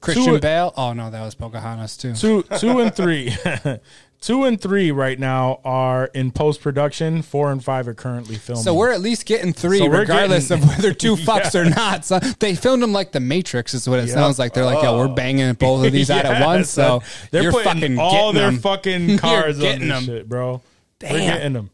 [0.00, 0.72] Christian Two- Bale.
[0.76, 2.14] Oh no, that was Pocahontas too.
[2.14, 3.34] two two and three.
[4.20, 7.22] two and three right now are in post production.
[7.22, 8.62] Four and five are currently filming.
[8.62, 11.60] So we're at least getting three, So regardless getting- of whether two fucks Yeah.
[11.62, 12.04] or not.
[12.04, 14.14] So they filmed them like the Matrix, is what it Yep.
[14.14, 14.52] sounds like.
[14.54, 16.68] They're like, yo, we're banging both of these out at once.
[16.70, 18.60] So they're you're putting fucking all getting their them.
[18.60, 20.04] fucking You're cards on getting this them.
[20.04, 20.62] shit, bro.
[21.02, 21.70] We're getting them.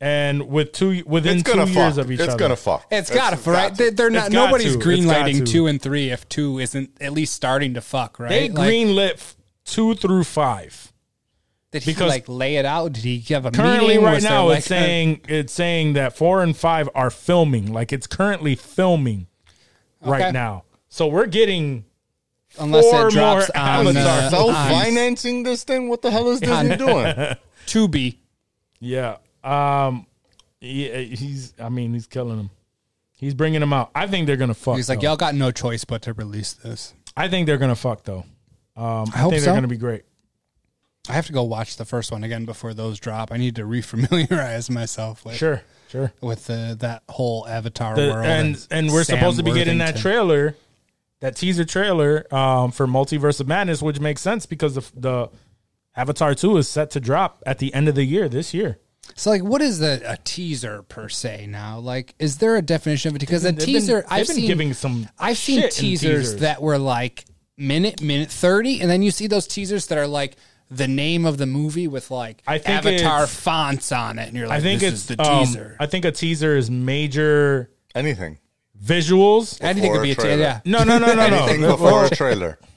[0.00, 2.04] And with two within It's two gonna years fuck.
[2.04, 2.86] of each It's other, it's gonna fuck.
[2.90, 3.68] It's gotta, right?
[3.70, 4.32] got They, they're not.
[4.32, 4.78] Nobody's to.
[4.78, 8.28] It's greenlighting two and three if two isn't at least starting to fuck, right?
[8.28, 10.92] they Like, greenlit f- two through five.
[11.74, 12.92] Did he because- like lay it out?
[12.92, 14.02] Did he have a Currently, meeting?
[14.04, 17.72] right Was there, now, like, it's saying it's saying that four and five are filming.
[17.72, 19.26] Like it's currently filming
[20.02, 20.10] Okay.
[20.10, 20.64] right now.
[20.88, 21.84] So we're getting
[22.58, 23.96] unless four it drops more on, Avatars.
[24.06, 25.88] uh, Self on financing this thing?
[25.88, 27.12] What the hell is Disney doing?
[27.66, 28.16] Tubi.
[28.80, 29.16] yeah.
[29.42, 30.06] Um,
[30.60, 31.52] yeah, he's.
[31.58, 32.50] I mean, he's killing them.
[33.18, 33.90] He's bringing them out.
[33.94, 34.76] I think they're gonna fuck.
[34.76, 35.08] He's like, though.
[35.08, 36.94] y'all got no choice but to release this.
[37.16, 38.24] I think they're gonna fuck though.
[38.76, 39.46] Um, I, hope think so.
[39.46, 40.04] they're gonna be great.
[41.08, 43.30] I have to go watch the first one again before those drop.
[43.32, 46.12] I need to refamiliarize myself with Sure, sure.
[46.20, 48.24] with the, that whole Avatar The- world.
[48.26, 50.56] and and we're Sam supposed to be getting that trailer,
[51.20, 55.30] that teaser trailer um, for Multiverse of Madness, which makes sense because the the
[55.96, 58.78] Avatar two is set to drop at the end of the year this year.
[59.14, 61.78] So, like, what is a, a teaser per se now?
[61.78, 63.18] Like, is there a definition of it?
[63.18, 65.76] Because a They've been- teaser, I've been seen giving some I've seen teasers,
[66.30, 66.36] teasers.
[66.40, 67.26] that were like
[67.58, 70.36] minute, minute thirty, and then you see those teasers that are like
[70.70, 74.46] the name of the movie with like I think Avatar fonts on it, and you're
[74.48, 75.76] like, I think this it's is the um, teaser.
[75.78, 78.38] I think a teaser is major Anything.
[78.82, 79.62] visuals.
[79.62, 80.36] Anything could be a a teaser.
[80.36, 81.72] Yeah, No, no, no, no, Anything no.
[81.72, 82.58] before a trailer.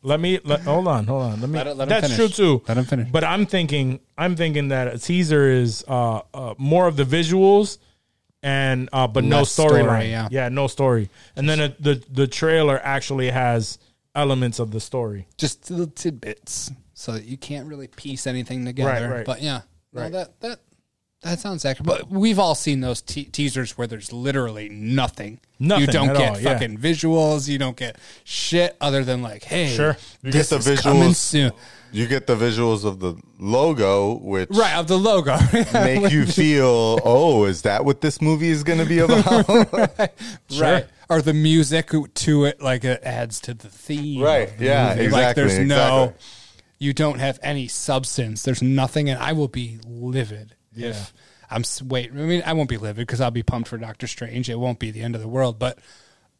[0.00, 1.40] Let me let, hold on, hold on.
[1.40, 1.58] Let me.
[1.58, 2.62] Let it- let that's true too.
[2.68, 3.08] Let him finish.
[3.10, 7.78] But I'm thinking, I'm thinking that a teaser is uh, uh more of the visuals,
[8.40, 10.30] and uh, but no Less story, storyline.
[10.30, 10.48] yeah.
[10.50, 11.10] no story.
[11.34, 13.78] And then it, the the trailer actually has
[14.14, 15.26] elements of the story.
[15.36, 19.08] just little tidbits, so that you can't really piece anything together.
[19.08, 19.24] right.
[19.24, 19.60] But yeah,
[19.92, 20.58] no, that that
[21.22, 21.86] that sounds accurate.
[21.86, 25.38] But we've all seen those te- teasers where there's literally nothing.
[25.60, 26.52] Nothing You don't at get all, yeah.
[26.54, 27.48] fucking visuals.
[27.48, 29.96] You don't get shit other than like, hey, Sure.
[30.22, 31.14] You this get the is coming visuals.
[31.16, 31.52] soon.
[31.92, 35.36] You get the visuals of the logo, which Right of the logo.
[35.72, 39.48] make you feel, oh, is that what this movie is going to be about?
[40.58, 40.86] right.
[41.08, 44.22] Or the music to it, like it adds to the theme.
[44.22, 44.56] Right.
[44.58, 45.08] the Yeah, movie.
[45.08, 46.24] Like exactly, there's no, exactly.
[46.78, 48.42] You don't have any substance.
[48.42, 51.12] There's nothing, and I will be livid if
[51.50, 51.60] I'm.
[51.62, 54.48] s- Wait, I mean, I won't be livid because I'll be pumped for Doctor Strange.
[54.48, 55.78] It won't be the end of the world, but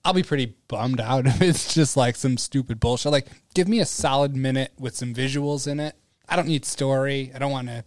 [0.05, 3.10] I'll be pretty bummed out if it's just like some stupid bullshit.
[3.12, 5.94] Like, give me a solid minute with some visuals in it.
[6.28, 7.32] I don't need story.
[7.35, 7.85] I don't want to.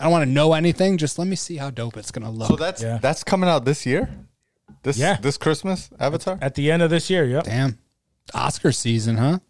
[0.00, 0.96] I don't want to know anything.
[0.96, 2.48] Just let me see how dope it's gonna look.
[2.48, 2.98] so that's Yeah.
[3.02, 4.08] that's coming out this year.
[4.84, 5.16] This Yeah.
[5.20, 6.38] this Christmas, Avatar.
[6.40, 7.44] At the end of this year, yep.
[7.44, 7.78] Damn,
[8.32, 9.40] Oscar season, huh?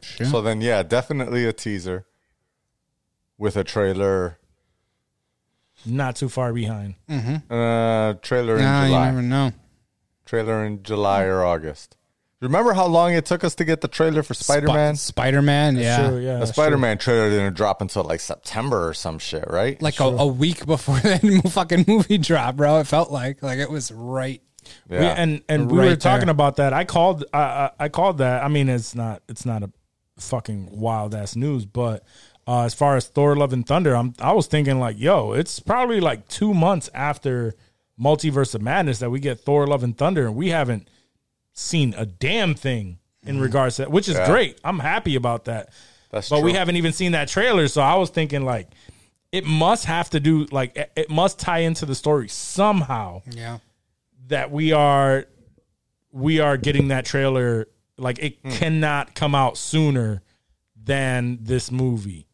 [0.00, 0.26] Sure.
[0.26, 2.06] So then, yeah, definitely a teaser
[3.38, 4.38] with a trailer.
[5.84, 6.94] Not too far behind.
[7.08, 9.04] Uh, trailer in Nah, you July.
[9.06, 9.52] never know.
[10.24, 11.96] Trailer in July or August.
[12.40, 14.96] Remember how long it took us to get the trailer for Spider Man?
[14.96, 16.08] Spider Man, yeah.
[16.08, 16.38] True, yeah.
[16.38, 19.80] the Spider Man trailer didn't drop until like September or some shit, right?
[19.80, 22.78] Like a, a week before that fucking movie dropped, bro.
[22.80, 24.42] It felt like like it was right.
[24.90, 25.00] yeah.
[25.00, 26.32] We, and and we were talking there.
[26.32, 26.72] about that.
[26.74, 27.24] I called.
[27.32, 28.44] I, I I called that.
[28.44, 29.22] I mean, it's not.
[29.28, 29.70] It's not a
[30.18, 32.04] fucking wild ass news, but
[32.46, 34.14] uh, as far as Thor: Love and Thunder, I'm.
[34.20, 37.54] I was thinking like, yo, it's probably like two months after
[38.00, 40.88] Multiverse of Madness that we get Thor: Love and Thunder, and we haven't
[41.52, 44.26] seen a damn thing in regards to that, which is Yeah.
[44.26, 44.60] great.
[44.62, 45.70] I'm happy about that.
[46.10, 48.68] That's but we haven't even seen that trailer, so I was thinking like.
[49.32, 53.58] It must have to do like it- it must tie into the story somehow Yeah.
[54.28, 55.26] that we are
[56.12, 57.66] we are getting that trailer
[57.98, 58.50] like it Hmm.
[58.50, 60.22] cannot come out sooner
[60.80, 62.25] than this movie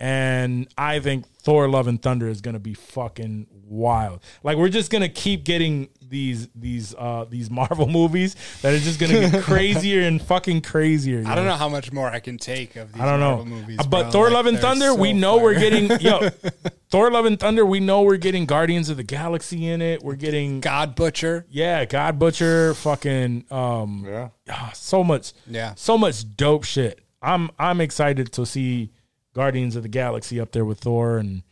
[0.00, 4.20] and I think Thor: Love and Thunder is gonna be fucking wild.
[4.42, 9.00] Like we're just gonna keep getting these these uh these Marvel movies that are just
[9.00, 11.22] gonna get crazier and fucking crazier.
[11.26, 13.36] I don't know how much more I can take of these I don't know.
[13.36, 13.78] Marvel movies.
[13.80, 14.10] Uh, but bro.
[14.10, 16.28] Thor: Like, Love and they're Thunder, we so know we're getting yo.
[16.90, 20.02] Thor: Love and Thunder, we know we're getting Guardians of the Galaxy in it.
[20.02, 21.46] We're getting God Butcher.
[21.50, 24.28] yeah, God Butcher, fucking um, Yeah.
[24.50, 25.72] ah, so much, Yeah.
[25.74, 27.00] so much dope shit.
[27.22, 28.92] I'm I'm excited to see
[29.36, 31.42] Guardians of the Galaxy up there with Thor, and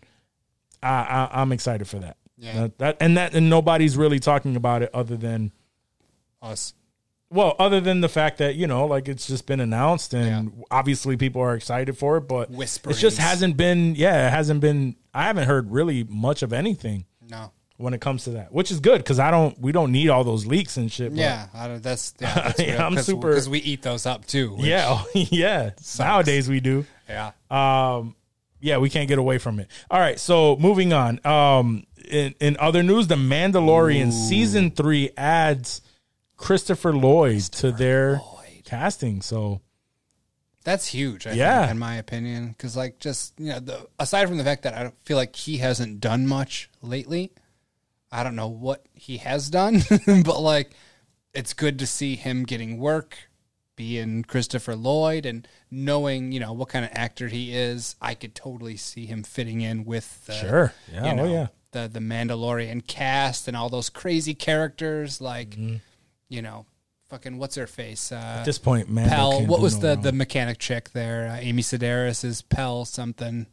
[0.83, 2.17] I, I I'm excited for that.
[2.39, 2.55] Yeah.
[2.63, 5.53] That, that and that and nobody's really talking about it other than
[6.41, 6.73] Us.
[7.31, 11.17] well, other than the fact that you know, like it's just been announced, and obviously
[11.19, 13.95] people are excited for it, but it just hasn't been.
[13.97, 14.97] Yeah, it hasn't been.
[15.13, 17.53] I haven't heard really much of anything No.
[17.77, 19.59] when it comes to that, which is good because I don't.
[19.61, 21.13] We don't need all those leaks and shit.
[21.13, 22.35] Yeah, I don't, that's yeah.
[22.35, 24.57] That's Yeah, I'm cause, super- because we eat those up too.
[24.59, 25.71] yeah, yeah.
[25.99, 26.85] Nowadays we do.
[27.09, 27.33] Yeah.
[27.51, 28.17] Um,
[28.61, 29.69] yeah, we can't get away from it.
[29.91, 31.21] All right, so moving on.
[31.27, 35.83] Um, in in other news, The Mandalorian season three adds
[36.37, 38.21] Christopher Lloyd to their
[38.65, 39.21] casting.
[39.23, 39.61] So
[40.65, 41.27] That's huge.
[41.27, 41.61] I Yeah.
[41.63, 44.75] think, in my opinion, because like just you know, the, aside from the fact that
[44.75, 47.33] I don't feel like he hasn't done much lately.
[48.11, 50.71] I don't know what he has done, but like
[51.35, 53.19] it's good to see him getting work,
[53.77, 57.97] being Christopher Lloyd, and knowing you know what kind of actor he is.
[58.01, 60.73] I could totally see him fitting in with the, Sure.
[60.93, 61.47] Yeah, you oh, yeah.
[61.73, 65.77] the the Mandalorian cast and all those crazy characters like Mm-hmm.
[66.29, 66.67] you know
[67.09, 69.45] fucking what's her face uh, at this point, man, Pell.
[69.47, 71.29] What was the the mechanic chick there?
[71.29, 73.47] Uh, Amy Sedaris is Pell something,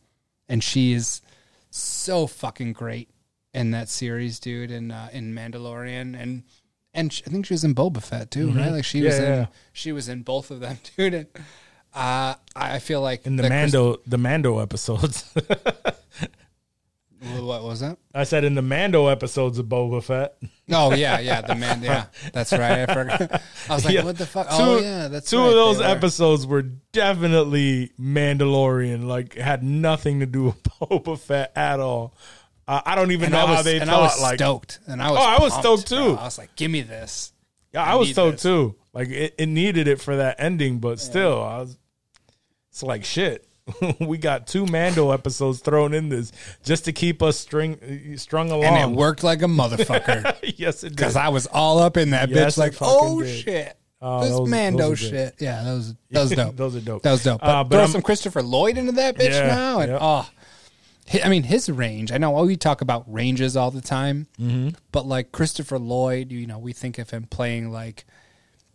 [0.49, 1.21] and she is
[1.69, 3.09] so fucking great
[3.53, 4.71] in that series, dude.
[4.71, 6.43] In uh, in Mandalorian, and
[6.93, 8.71] and sh I think she was in Boba Fett too, right?
[8.71, 9.05] Like she Mm-hmm.
[9.05, 9.45] Yeah, was in yeah.
[9.73, 11.13] she was in both of them, dude.
[11.13, 11.27] And
[11.93, 15.25] uh, I feel like in the that Chris- Mando the Mando episodes?
[17.39, 17.97] what was that?
[18.15, 20.35] I said in the Mando episodes of Boba Fett.
[20.71, 21.81] Oh yeah, yeah, the man.
[21.83, 22.87] Yeah, that's right.
[22.89, 23.41] I forgot.
[23.69, 24.47] I was like, what the fuck?
[24.49, 25.89] Two, oh yeah, that's two right, of those they were.
[25.91, 29.05] episodes were definitely Mandalorian.
[29.05, 32.15] Like had nothing to do with Boba Fett at all.
[32.67, 33.99] Uh, I don't even And know was, how they and thought.
[33.99, 35.19] I was like, stoked, and I was.
[35.19, 36.13] Oh, I was pumped, stoked, bro.
[36.15, 36.19] too.
[36.19, 37.33] I was like, give me this.
[37.73, 38.43] yeah, I I was stoked this.
[38.43, 38.75] too.
[38.93, 41.77] Like it, it needed it for that ending, but still, I was.
[42.69, 43.47] It's like shit.
[43.99, 46.31] we got two Mando episodes thrown in this
[46.63, 48.65] just to keep us string strung along.
[48.65, 50.95] and it worked like a motherfucker yes, it did.
[50.97, 52.57] because I was all up in that Yes, bitch.
[52.57, 53.43] Like, oh did.
[53.43, 55.09] shit, Oh, this those- Mando those are good.
[55.11, 55.35] shit.
[55.39, 56.55] Yeah, that was that was dope.
[56.57, 57.03] Those are dope.
[57.03, 57.39] That was dope.
[57.39, 59.99] But, Uh, but throw I'm- some Christopher Lloyd into that bitch Yeah, now, and yep.
[60.01, 60.27] oh,
[61.23, 62.11] I mean his range.
[62.11, 64.69] I know we talk about ranges all the time, Mm-hmm.
[64.91, 68.05] but like Christopher Lloyd, you know, we think of him playing like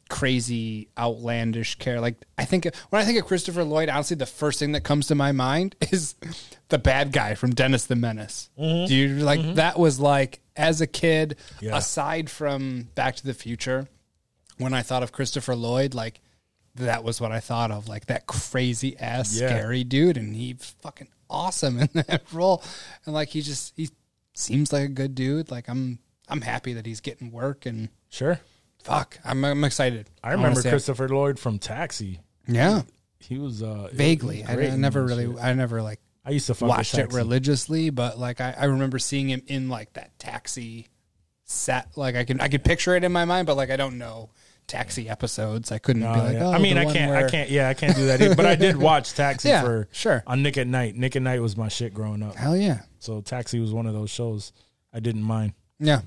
[0.08, 4.60] crazy outlandish care like i think when i think of christopher lloyd honestly the first
[4.60, 6.14] thing that comes to my mind is
[6.68, 10.86] the bad guy from dennis the menace do you like that was like as a
[10.86, 11.76] kid Yeah.
[11.76, 13.88] aside from back to the future
[14.58, 16.20] when i thought of christopher lloyd like
[16.76, 19.48] that was what i thought of like that crazy ass Yeah.
[19.48, 22.62] scary dude and he fucking awesome in that role
[23.04, 23.88] and like he just he
[24.34, 25.98] seems like a good dude like i'm
[26.28, 28.40] i'm happy that he's getting work and sure.
[28.86, 30.08] Fuck, I'm, I'm excited.
[30.22, 30.62] I remember.
[30.62, 32.20] Christopher Lloyd from Taxi.
[32.46, 32.82] Yeah,
[33.18, 34.44] He was uh, vaguely.
[34.44, 35.42] I, I never really, shit.
[35.42, 39.28] I never like I used to watch it religiously, but like I, I remember seeing
[39.28, 40.86] him in like that taxi
[41.42, 41.96] set.
[41.96, 44.30] Like I can, I could picture it in my mind, but like I don't know
[44.66, 45.70] taxi episodes.
[45.72, 46.46] I couldn't be like, yeah.
[46.46, 48.20] oh, I mean, I can't, where- I can't, yeah, I can't do that.
[48.20, 48.34] Either.
[48.34, 50.22] But I did watch Taxi Yeah, for sure.
[50.26, 50.96] on Nick at Night.
[50.96, 52.34] Nick at Night was my shit growing up.
[52.36, 54.52] Hell yeah, So Taxi was one of those shows
[54.92, 55.52] I didn't mind.
[55.78, 56.00] yeah.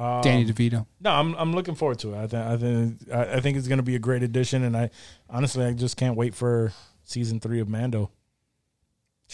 [0.00, 0.86] Um, Danny DeVito.
[1.00, 2.18] No, I'm I'm looking forward to it.
[2.18, 4.90] I think I think I think it's going to be a great addition, and I
[5.28, 6.72] honestly I just can't wait for
[7.02, 8.12] season three of Mando.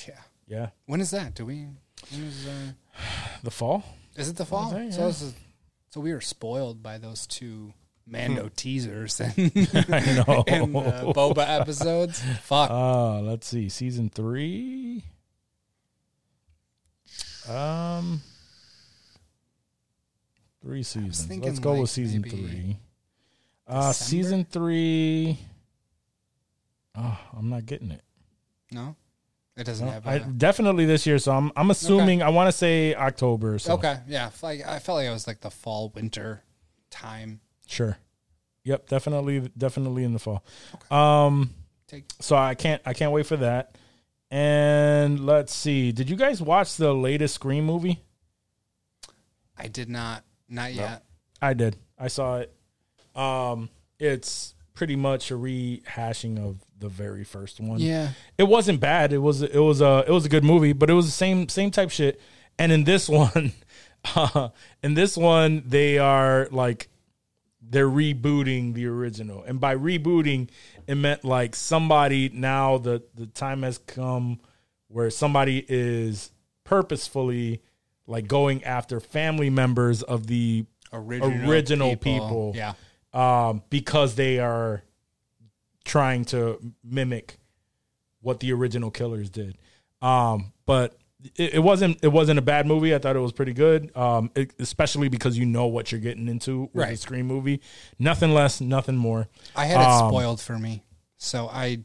[0.09, 0.15] Yeah.
[0.47, 1.35] Yeah, When is that?
[1.35, 1.67] Do we?
[2.11, 2.73] When is, uh,
[3.43, 3.83] the fall.
[4.17, 4.71] is it the fall?
[4.71, 5.07] think, So yeah.
[5.09, 5.35] this is,
[5.91, 7.73] so we were spoiled by those two
[8.07, 8.49] Mando Hmm.
[8.55, 9.33] teasers and,
[9.89, 10.45] I know.
[10.47, 12.23] and uh, Boba episodes.
[12.43, 12.71] Fuck.
[12.71, 15.05] Uh, let's see, season three.
[17.49, 18.23] Um,
[20.63, 21.25] three seasons.
[21.25, 22.77] thinking Let's go like with season maybe three.
[23.67, 23.93] Uh, December?
[23.95, 25.39] season three.
[26.97, 28.03] Oh, I'm not getting it.
[28.71, 28.97] no,
[29.57, 30.07] it doesn't No, have.
[30.07, 33.59] I, a- definitely this year, so I'm I'm assuming I want to say October.
[33.59, 33.75] So.
[33.75, 34.31] Okay, yeah.
[34.43, 36.43] Like I felt like it was like the fall winter
[36.91, 37.41] time.
[37.67, 37.99] Sure.
[38.65, 40.45] Yep, definitely, definitely in the fall.
[40.91, 41.51] Um,
[41.87, 43.77] Take so I can't I can't wait for that.
[44.31, 48.03] And let's see, did you guys watch the latest Scream movie?
[49.57, 51.05] I did not, not yet.
[51.41, 51.77] I did.
[51.99, 52.53] I saw it.
[53.15, 53.69] Um,
[54.01, 57.79] it's pretty much a rehashing of the very first one.
[57.79, 58.11] Yeah.
[58.37, 59.13] it wasn't bad.
[59.13, 61.49] It was it was a it was a good movie, but it was the same
[61.49, 62.21] same type shit.
[62.59, 63.53] And in this one,
[64.17, 64.49] uh,
[64.83, 66.89] in this one, they are like
[67.71, 70.51] they're rebooting the original, and by rebooting,
[70.87, 74.41] it meant like somebody now the the time has come
[74.89, 76.31] where somebody is
[76.63, 77.63] purposefully
[78.07, 82.75] like going after family members of the Original, original people, Yeah.
[83.13, 84.85] um, because they are
[85.85, 87.39] trying to mimic
[88.21, 89.57] what the original killers did.
[90.01, 90.97] Um, but
[91.37, 92.95] it, it wasn't it wasn't a bad movie.
[92.95, 96.29] I thought it was pretty good, um, it- especially because you know what you're getting
[96.29, 96.99] into with a Right.
[96.99, 97.61] Scream movie.
[97.99, 99.29] Nothing less, nothing more.
[99.57, 100.83] I had it Um, spoiled for me.
[101.17, 101.79] So I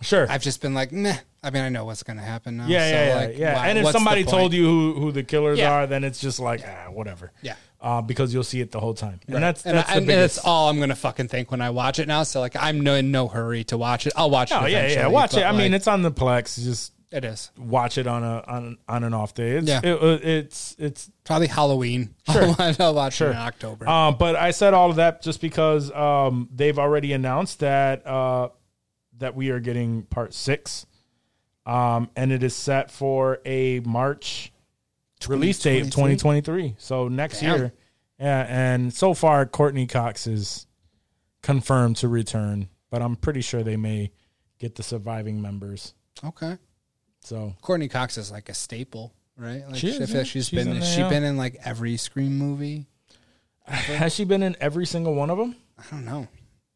[0.00, 0.30] Sure.
[0.30, 1.16] I've just been like, meh.
[1.42, 2.66] I mean, I know what's going to happen now.
[2.68, 3.54] yeah, so yeah, yeah, like, yeah.
[3.56, 5.72] why- and if somebody told you who, who the killers Yeah.
[5.72, 7.32] are, then it's just like ah, whatever.
[7.42, 7.54] Yeah.
[7.80, 9.40] Uh, because you'll see it the whole time, and Right.
[9.40, 11.70] that's and, that's I, the and that's all I'm going to fucking think when I
[11.70, 12.24] watch it now.
[12.24, 14.12] So like, I'm no in no hurry to watch it.
[14.16, 14.60] I'll watch it.
[14.60, 15.06] Oh yeah, yeah.
[15.06, 15.44] Watch but, it.
[15.44, 16.60] I mean, it's on the Plex.
[16.62, 19.52] Just it is watch it on a on on an off day.
[19.52, 19.80] It's, Yeah.
[19.82, 22.14] it, uh, it's it's probably Halloween.
[22.32, 22.54] Sure.
[22.58, 23.28] I'll watch Sure.
[23.28, 23.88] it in October.
[23.88, 28.50] Um, but I said all of that just because um, they've already announced that uh,
[29.18, 30.84] that we are getting part six,
[31.66, 34.52] um, and it is set for a March
[35.26, 36.76] release date of 2023.
[36.78, 37.58] So next Damn.
[37.58, 37.72] year,
[38.20, 38.46] yeah.
[38.48, 40.66] And so far, Courteney Cox is
[41.42, 44.12] confirmed to return, but I'm pretty sure they may
[44.58, 45.94] get the surviving members.
[46.24, 46.58] okay.
[47.20, 49.62] So Courteney Cox is like a staple, right?
[49.66, 50.22] Like, she is, I feel yeah.
[50.22, 52.86] she's, she's been in has she been in like every Scream movie.
[53.66, 55.56] has she been in every single one of them?
[55.78, 56.28] I don't know.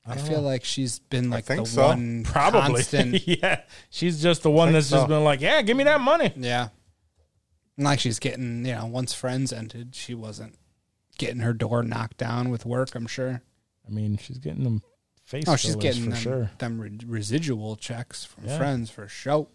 [0.04, 1.86] I, feel like she's been like the so.
[1.86, 2.60] one Probably.
[2.60, 3.26] constant.
[3.26, 3.60] yeah.
[3.88, 6.32] She's just the one think that's just been like, yeah, give me that money.
[6.36, 6.68] yeah.
[7.76, 10.56] And like she's getting, you know, once Friends ended, she wasn't
[11.18, 12.94] getting her door knocked down with work.
[12.94, 13.42] I'm sure.
[13.86, 14.82] I mean, she's getting them
[15.24, 16.50] face Oh, she's getting for them, sure.
[16.58, 18.58] them re- residual checks from Yeah.
[18.58, 19.46] Friends for sure.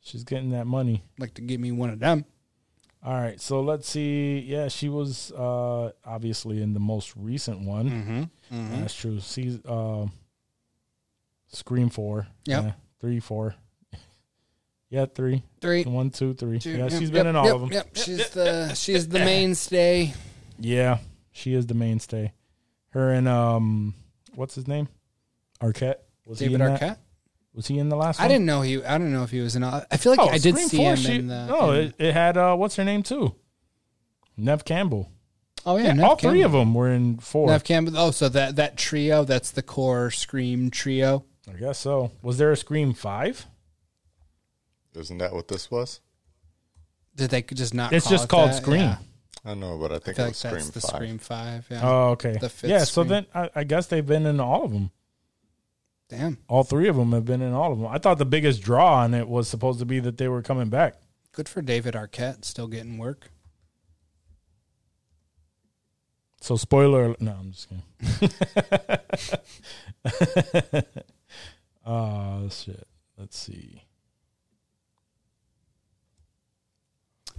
[0.00, 1.04] She's getting that money.
[1.18, 2.24] Like to give me one of them.
[3.02, 4.40] All right, so let's see.
[4.40, 8.28] Yeah, she was uh obviously in the most recent one.
[8.52, 8.80] Mm-hmm.
[8.80, 9.20] That's true.
[9.20, 10.06] See, uh,
[11.52, 12.26] Scream four.
[12.46, 12.64] Yep.
[12.64, 13.54] Yeah, three, four.
[14.92, 15.44] Yeah, three.
[15.60, 15.84] Three.
[15.84, 16.58] One, two, three.
[16.58, 17.70] Two, yeah, yep, she's yep, been in all yep, of them.
[17.70, 20.12] Yep, she's the she's the mainstay.
[20.58, 20.98] Yeah,
[21.30, 22.32] she is the mainstay.
[22.88, 23.94] Her and um,
[24.34, 24.88] what's his name?
[25.62, 25.98] Arquette.
[26.26, 26.98] Was David he in that?
[27.52, 27.56] Arquette.
[27.56, 28.30] Was he in the last I one?
[28.30, 28.84] didn't know he.
[28.84, 29.64] I don't know if he was in.
[29.64, 31.46] I feel like Oh, I did Scream see 4, him she- in the.
[31.46, 33.34] No, in- it, it had uh, what's her name too?
[34.36, 35.10] Neve Campbell.
[35.66, 37.48] oh yeah, Yeah, Neve all three of them were in four.
[37.48, 37.98] Neve Campbell.
[37.98, 39.24] Oh, so that that trio.
[39.24, 41.24] That's the core Scream trio.
[41.48, 42.12] I guess so.
[42.22, 43.46] Was there a Scream five?
[44.94, 46.00] Isn't that what this was?
[47.16, 47.92] Did they just not?
[47.92, 48.54] It's call just it called that?
[48.62, 48.80] Scream.
[48.80, 48.96] Yeah.
[49.44, 51.66] I know, but I I think feel it like Scream that's the Scream Five.
[51.70, 51.80] Yeah.
[51.82, 52.36] Oh, okay.
[52.40, 53.08] The fifth yeah, so Scream.
[53.08, 54.90] then I, I guess they've been in all of them.
[56.10, 56.38] Damn.
[56.48, 57.86] All three of them have been in all of them.
[57.86, 60.68] I thought the biggest draw on it was supposed to be that they were coming
[60.68, 60.96] back.
[61.32, 63.30] Good for David Arquette, still getting work.
[66.40, 67.14] So spoiler.
[67.20, 67.90] No, I'm just kidding.
[71.86, 72.88] Oh shit.
[73.16, 73.84] Let's see.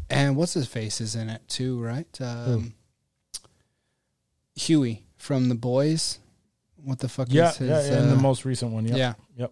[0.10, 2.22] And what's his face is in it too, right?
[2.22, 2.73] Um,
[4.56, 6.19] Hughie from The Boys.
[6.83, 7.69] What the fuck Yeah, is his?
[7.69, 8.85] yeah, yeah, in the uh, most recent one.
[8.85, 8.97] Yep.
[8.97, 9.51] Yeah, Yep.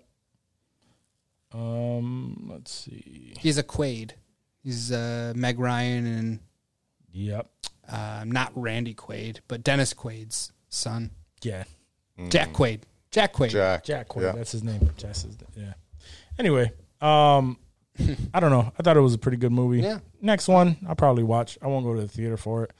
[1.54, 2.48] Um.
[2.52, 3.34] Let's see.
[3.40, 4.12] he's a Quaid.
[4.64, 6.40] He's uh, Meg Ryan and
[7.12, 7.50] Yep.
[7.92, 11.12] uh, not Randy Quaid, but Dennis Quaid's son,
[11.42, 11.64] Yeah.
[12.30, 12.82] Jack Quaid.
[13.12, 13.50] Jack Quaid.
[13.50, 13.84] Jack.
[13.86, 14.22] Jack Quaid.
[14.24, 14.32] Yeah.
[14.34, 14.92] That's his name.
[14.98, 15.38] Jess is.
[15.56, 15.74] Yeah.
[16.38, 17.58] Anyway, um,
[18.34, 18.72] I don't know.
[18.78, 19.82] I thought it was a pretty good movie.
[19.82, 20.00] Yeah.
[20.22, 21.58] Next one, I'll probably watch.
[21.62, 22.74] I won't go to the theater for it.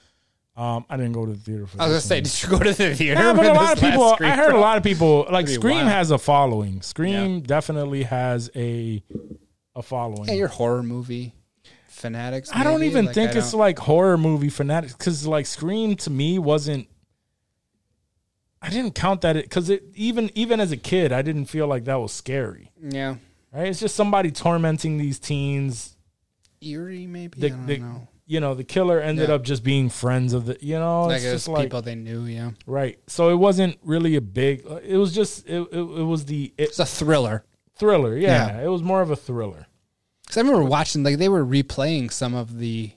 [0.58, 1.82] Um, I didn't go to the theater for.
[1.82, 3.20] I was gonna say, did you go to the theater?
[3.22, 4.18] Yeah, but a lot of people.
[4.20, 5.88] I heard a lot of people like Scream wild.
[5.90, 6.82] has a following.
[6.82, 9.02] Scream definitely has a
[9.76, 10.28] a following.
[10.28, 11.34] Yeah, you're horror movie
[11.88, 12.50] fanatics.
[12.54, 16.10] I don't even Like, think it's don't- like horror movie fanatics because like Scream to
[16.10, 16.88] me wasn't.
[18.62, 21.68] I didn't count that it because it even even as a kid I didn't feel
[21.68, 22.72] like that was scary.
[22.82, 23.16] yeah
[23.54, 23.68] Right?
[23.68, 25.96] It's just somebody tormenting these teens.
[26.62, 27.08] eerie.
[27.08, 28.08] Maybe The, I don't the know.
[28.30, 29.36] You know the killer ended Yeah.
[29.36, 31.96] up just being friends of the you know Like it's it just like people they
[31.96, 32.22] knew.
[32.26, 32.98] Yeah, right.
[33.08, 34.64] So it wasn't really a big.
[34.84, 37.44] It was just it it, it was the it, it's a thriller.
[37.76, 38.16] thriller.
[38.16, 38.64] Yeah, Yeah.
[38.66, 39.66] it was more of a thriller.
[40.24, 42.92] Because I remember watching like they were replaying some of the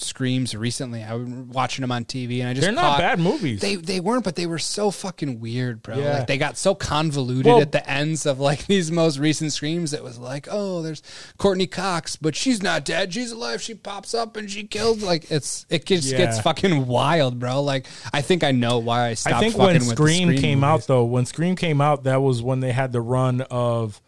[0.00, 1.02] screams recently.
[1.02, 3.60] I was watching them on TV, and I just They're not caught- bad movies.
[3.60, 5.98] They they weren't, but they were so fucking weird, bro.
[5.98, 6.18] Yeah.
[6.18, 9.92] Like they got so convoluted Well- at the ends of like these most recent screams.
[9.92, 11.02] It was like, oh, there's
[11.38, 13.12] Courteney Cox, but she's not dead.
[13.14, 13.60] She's alive.
[13.62, 15.02] She pops up and she killed.
[15.02, 16.18] Like it's it just Yeah.
[16.18, 17.62] gets fucking wild, bro.
[17.62, 19.36] Like I think I know why I stopped.
[19.36, 22.22] I think fucking when with the Scream, came out though, when Scream came out, that
[22.22, 24.00] was when they had the run of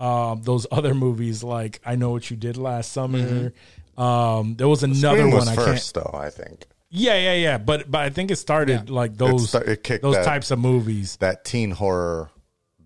[0.00, 3.52] um, those other movies like I Know What You Did Last Summer.
[3.98, 6.04] Um, there was another Scream one was I first, can't.
[6.12, 6.18] though.
[6.18, 7.58] I think Yeah, yeah, yeah.
[7.58, 11.16] But but I think it started like those sta- it those that- types of movies.
[11.20, 12.30] that teen horror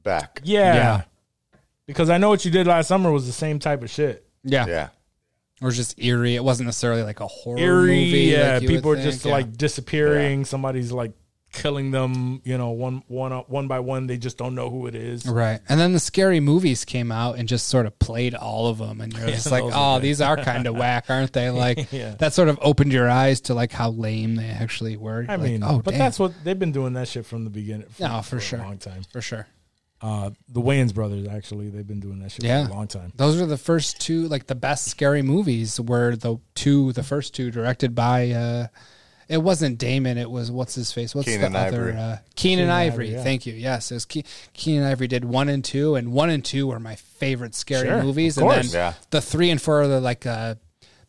[0.03, 0.41] back.
[0.45, 0.75] Yeah.
[0.75, 1.03] Yeah.
[1.87, 4.27] Because I know what you did last summer was the same type of shit.
[4.45, 4.89] yeah, Yeah,
[5.61, 6.35] or just eerie.
[6.37, 8.19] It wasn't necessarily like a horror Eerie, movie.
[8.33, 8.55] yeah.
[8.55, 9.11] like people are think.
[9.13, 9.33] just Yeah.
[9.33, 10.45] like disappearing.
[10.47, 11.13] Somebody's like
[11.53, 12.41] killing them.
[12.45, 14.07] You know, one one one by one.
[14.07, 15.27] They just don't know who it is.
[15.27, 15.61] Right.
[15.69, 19.01] And then the scary movies came out and just sort of played all of them.
[19.01, 21.51] And you're just like, those are oh, these are kind of whack, aren't they?
[21.51, 22.15] Like, Yeah.
[22.19, 25.25] that sort of opened your eyes to like how lame they actually were.
[25.29, 25.99] I Like, mean, oh, but damn.
[25.99, 27.87] that's what they've been doing that shit from the beginning.
[28.01, 28.59] No, for a sure.
[28.59, 29.03] long time.
[29.13, 29.47] for sure.
[30.05, 32.67] Uh, the Wayans brothers actually, they've been doing that shit Yeah.
[32.67, 33.13] for a long time.
[33.15, 37.35] Those are the first two, like the best scary movies were the two, the first
[37.37, 38.67] two directed by, uh,
[39.33, 40.19] it wasn't Damon.
[40.19, 41.15] It was what's his face?
[41.15, 41.89] What's Keenen the other?
[41.89, 41.97] Ivory.
[41.97, 43.07] Uh, Keenen Ivory.
[43.07, 43.23] Ivory, yeah.
[43.23, 43.55] Thank you.
[43.55, 46.79] Yes, it was Ke- Keenen Ivory did one and two, and one and two were
[46.81, 48.37] my favorite scary Sure, movies.
[48.39, 48.93] of and then Yeah.
[49.11, 50.57] the three and four are the, like uh,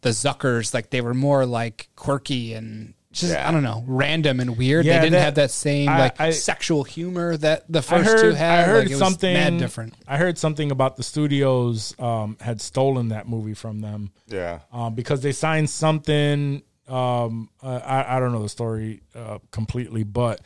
[0.02, 0.74] the Zuckers.
[0.74, 3.48] Like they were more like quirky and just Yeah.
[3.48, 4.86] I don't know, random and weird.
[4.86, 8.10] Yeah, they didn't that- have that same I- like I- sexual humor that the first
[8.10, 8.60] heard, two had.
[8.60, 9.94] I heard like, it was something mad different.
[10.08, 14.60] I heard something about the studios um, had stolen that movie from them yeah.
[14.72, 16.64] um, because they signed something.
[16.88, 20.42] Um, I I don't know the story uh, completely, but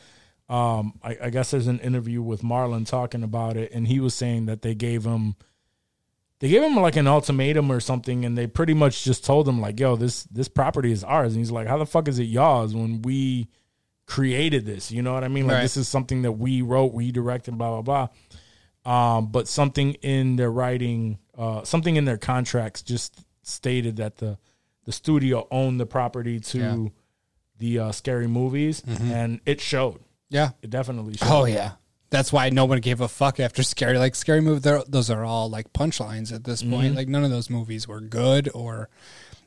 [0.48, 4.14] um, I, I guess there's an interview with Marlon talking about it, and he was
[4.14, 5.34] saying that they gave him
[6.40, 9.60] they gave him like an ultimatum or something, and they pretty much just told him
[9.60, 12.24] like, "Yo, this this property is ours," and he's like, "How the fuck is it
[12.24, 13.48] yours when we
[14.06, 15.46] created this?" You know what I mean?
[15.46, 15.62] Like Right.
[15.62, 18.08] this is something that we wrote, we directed, blah blah
[18.84, 19.18] blah.
[19.18, 24.38] Um, but something in their writing, uh, something in their contracts just stated that the
[24.88, 26.76] the studio owned the property to Yeah.
[27.58, 30.00] the uh, scary movies, and it showed.
[30.30, 30.52] Yeah.
[30.62, 31.28] It definitely showed.
[31.30, 31.72] Oh yeah.
[32.08, 33.98] That's why no one gave a fuck after Scary.
[33.98, 36.72] Like Scary Movie, those are all like punchlines at this Mm-hmm.
[36.72, 36.94] point.
[36.94, 38.88] Like none of those movies were good or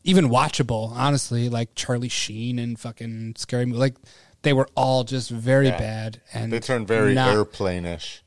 [0.04, 0.92] even watchable.
[0.92, 3.96] Honestly, like Charlie Sheen and fucking Scary Movie, like
[4.44, 5.80] they were all just very Yeah.
[5.80, 6.22] bad.
[6.36, 8.22] And They turned very not- airplane-ish.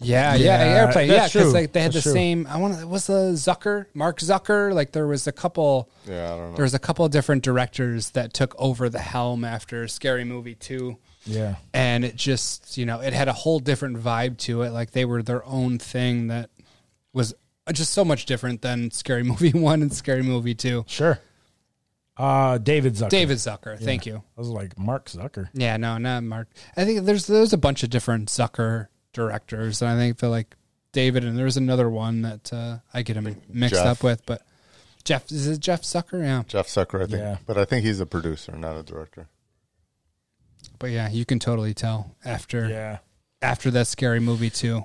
[0.00, 1.10] Yeah, Yeah, yeah, airplane.
[1.10, 2.12] Yeah, because like they had That's the true.
[2.18, 2.46] same.
[2.46, 2.86] I want to.
[2.86, 4.72] Was the Zucker Mark Zucker?
[4.72, 5.90] Like there was a couple.
[6.08, 6.56] Yeah, I don't know.
[6.56, 10.54] There was a couple of different directors that took over the helm after Scary Movie
[10.54, 10.96] two
[11.26, 11.56] Yeah.
[11.74, 15.04] and it just you know it had a whole different vibe to it like they
[15.04, 16.48] were their own thing that
[17.12, 17.34] was
[17.72, 21.18] just so much different than scary movie 1 and scary movie 2 Sure.
[22.16, 23.08] Uh, David Zucker.
[23.10, 25.48] david zucker thank you I was like Mark Zucker.
[25.54, 29.90] yeah no not mark i think there's there's a bunch of different zucker directors and
[29.90, 30.56] i think feel like
[30.92, 33.86] david and there's another one that uh, i get him mixed Jeff.
[33.86, 34.42] up with but
[35.04, 37.18] jeff is it jeff zucker yeah Jeff Zucker, I think.
[37.20, 37.36] Yeah.
[37.46, 39.28] But I think he's a producer, not a director.
[40.78, 42.98] but yeah you can totally tell after Yeah.
[43.42, 44.84] after that scary movie too.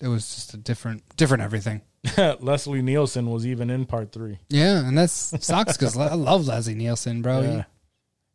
[0.00, 1.82] it was just a different different everything
[2.40, 4.38] Leslie Nielsen was even in part three.
[4.48, 5.12] Yeah, and that's
[5.44, 7.42] sucks because I love Leslie Nielsen, bro.
[7.42, 7.64] He- Yeah.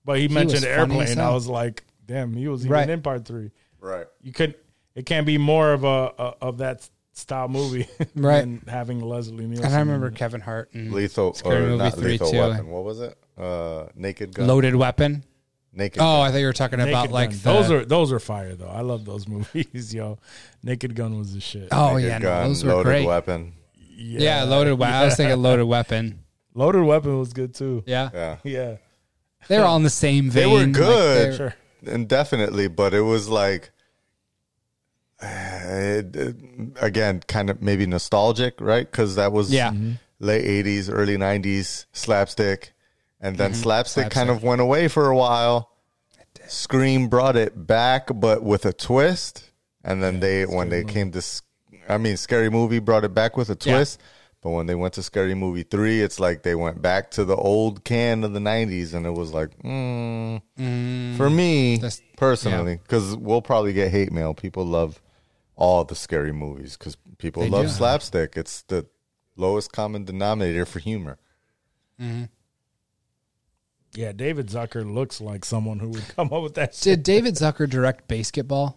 [0.04, 1.20] But he was mentioned airplane.
[1.20, 2.90] I was like, damn, he was even Right.
[2.90, 3.52] in part three.
[3.80, 4.08] Right.
[4.22, 4.56] You could.
[4.96, 5.88] It can't be more of a,
[6.18, 8.42] a of that style movie, Right.
[8.42, 9.66] than having Leslie Nielsen.
[9.66, 10.18] and I remember in it.
[10.18, 12.38] Kevin Hart and Lethal, Scary or Movie not 3 Lethal too.
[12.40, 12.68] Weapon.
[12.70, 13.18] What was it?
[13.38, 14.48] Uh, Naked Gun.
[14.48, 15.24] Loaded Weapon.
[15.74, 16.22] Naked Oh, Gun.
[16.28, 18.68] I thought you were talking Naked about like the, those are those are fire though.
[18.68, 20.18] I love those movies, yo.
[20.64, 21.70] Naked Gun was the shit.
[21.72, 23.06] Oh Naked yeah, no, Gun, those were Loaded great.
[23.08, 23.54] Weapon.
[23.96, 24.96] Yeah, Loaded Weapon.
[24.96, 26.20] I was thinking Loaded Weapon.
[26.54, 27.84] Loaded Weapon was good too.
[27.86, 28.38] Yeah, Yeah.
[28.44, 28.76] Yeah,
[29.48, 30.34] they were all in the same vein.
[30.34, 30.52] They vein.
[30.54, 31.38] were like, good.
[31.40, 31.56] they're-
[31.96, 33.72] Indefinitely, but it was like,
[35.22, 36.36] it, it-
[36.82, 38.90] again, kind of maybe nostalgic, right?
[38.90, 39.70] Because that was Yeah.
[39.72, 39.90] Mm-hmm.
[39.92, 40.00] Mhm.
[40.20, 42.74] late 80s, early 90s slapstick.
[43.20, 43.62] And then Mm-hmm.
[43.62, 45.70] slapstick, kind of went away for a while.
[46.48, 49.44] Scream brought it back, but with a twist.
[49.84, 51.24] And then they, when they came to,
[51.90, 53.76] I mean, Scary Movie brought it back with a Yeah.
[53.76, 54.00] twist.
[54.42, 57.36] But when they went to Scary Movie 3, it's like they went back to the
[57.36, 58.96] old can of the 90s.
[58.96, 60.42] And it was like, mm,
[61.16, 64.34] for me That's- personally, because we'll probably get hate mail.
[64.34, 65.00] People love
[65.62, 67.70] all the scary movies because people They love do.
[67.72, 68.36] slapstick.
[68.36, 68.88] It's the
[69.36, 71.20] lowest common denominator for humor.
[73.94, 76.74] Yeah, David Zucker looks like someone who would come up with that.
[76.82, 78.76] Did David Zucker direct BASEketball?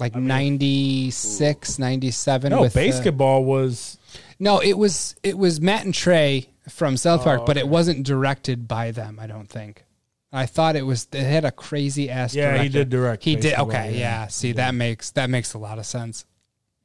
[0.00, 3.96] like 96, 97 No, with uh, BASEketball was.
[4.40, 8.04] no, it was it was Matt and Trey from South Park, Oh, but it wasn't
[8.04, 9.84] directed by them, I don't think.
[10.34, 13.54] I thought it was it had a crazy ass Yeah, he did direct He did
[13.58, 13.98] okay, yeah.
[14.22, 14.26] yeah.
[14.26, 16.24] See, that makes that makes a lot of sense.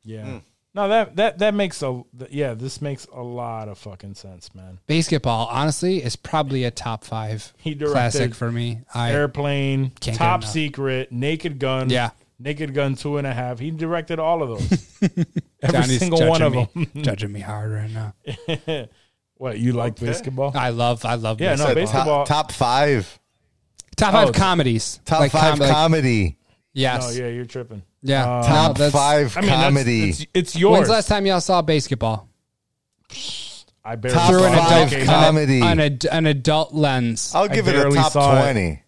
[0.03, 0.26] Yeah.
[0.26, 0.38] Hmm.
[0.76, 2.53] No, that that that makes a yeah.
[2.53, 4.80] This makes a lot of fucking sense, man.
[4.88, 8.81] BASEketball, honestly, is probably a top five He directed classic for me.
[8.93, 10.43] I Airplane, Can't Top.
[10.43, 12.11] Secret, Naked Gun, Yeah.
[12.38, 13.57] Naked Gun two and a half.
[13.59, 14.99] He directed all of those.
[15.61, 17.03] Every Johnny's single one of judging them.
[17.03, 18.13] judging me hard right now.
[19.35, 20.55] what you like BASEketball?
[20.55, 21.67] I love I love Yeah, this.
[21.67, 23.19] no, BASEketball- top, top five,
[23.99, 24.99] top Oh, five comedies.
[25.05, 26.38] top Like five com- like- comedy,
[26.73, 27.05] yes.
[27.07, 27.84] Oh yeah, you're tripping.
[28.01, 28.23] Yeah.
[28.23, 30.71] Uh, No, top that's- five I mean, that's- comedy, it's, it's yours.
[30.73, 32.26] When's the last time y'all saw BASEketball?
[33.84, 34.65] I barely top Through an saw it.
[34.65, 35.61] adult five Okay, comedy.
[35.61, 37.31] On ad- an adult lens.
[37.35, 38.41] I'll give it a barely top saw it.
[38.41, 38.81] twenty,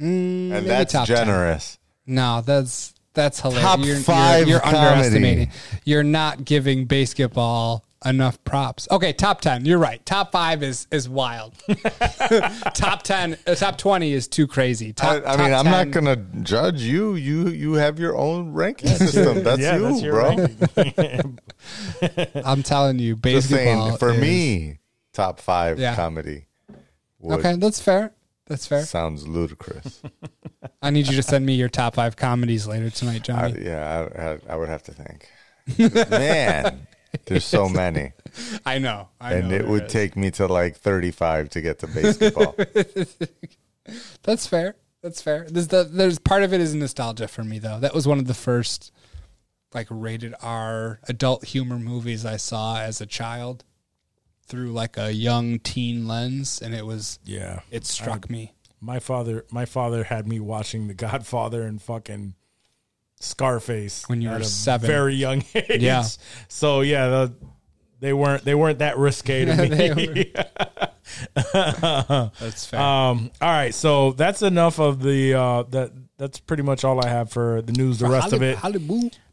[0.00, 1.16] Mm, and maybe that's top 10.
[1.16, 1.78] generous.
[2.06, 3.62] No, that's that's hilarious.
[3.64, 4.78] Top you're, you're- five you're, comedy.
[4.86, 5.50] underestimating.
[5.84, 8.86] You're not giving BASEketball enough props.
[8.90, 9.64] Okay, top ten.
[9.64, 10.04] You're right.
[10.04, 11.54] Top five is is wild.
[12.74, 14.88] top ten, uh, top twenty is too crazy.
[14.88, 17.14] I, Top, I mean, top I'm 10 not gonna judge you.
[17.14, 19.42] You you have your own ranking system.
[19.42, 21.30] That's yeah, you, that's bro.
[22.44, 23.54] I'm telling you, Just BASEketball.
[23.88, 24.78] saying, for is- me,
[25.12, 25.94] top five Yeah.
[25.94, 26.46] comedy.
[27.24, 28.12] Okay, that's fair.
[28.46, 28.84] That's fair.
[28.84, 30.00] sounds ludicrous.
[30.80, 33.64] I need you to send me your top five comedies later tonight, I, Johnny.
[33.64, 35.28] yeah, I, I, I would have to think.
[36.10, 36.86] Man,
[37.24, 38.12] there's so many,
[38.66, 39.08] I, know.
[39.20, 39.92] I and know it would is.
[39.92, 43.28] take me to like 35 to get to BASEketball.
[44.22, 44.76] That's fair.
[45.02, 45.46] That's fair.
[45.48, 47.78] There's the there's part of it is nostalgia for me though.
[47.78, 48.90] That was one of the first
[49.72, 53.64] like rated R adult humor movies I saw as a child
[54.46, 58.54] through like a young teen lens and it was yeah, it struck me.
[58.80, 59.44] my father.
[59.52, 62.34] My father had me watching The Godfather and fucking
[63.20, 64.86] Scarface When you were seven.
[64.86, 65.82] very young age.
[65.82, 66.04] Yeah.
[66.48, 67.34] So yeah, the,
[68.00, 69.56] they weren't they weren't that risque to
[69.96, 70.32] me.
[71.52, 72.80] That's fair.
[72.80, 75.92] Um, all right, so that's enough of the uh, that.
[76.18, 77.98] That's pretty much all I have for the news.
[77.98, 78.58] The rest of it,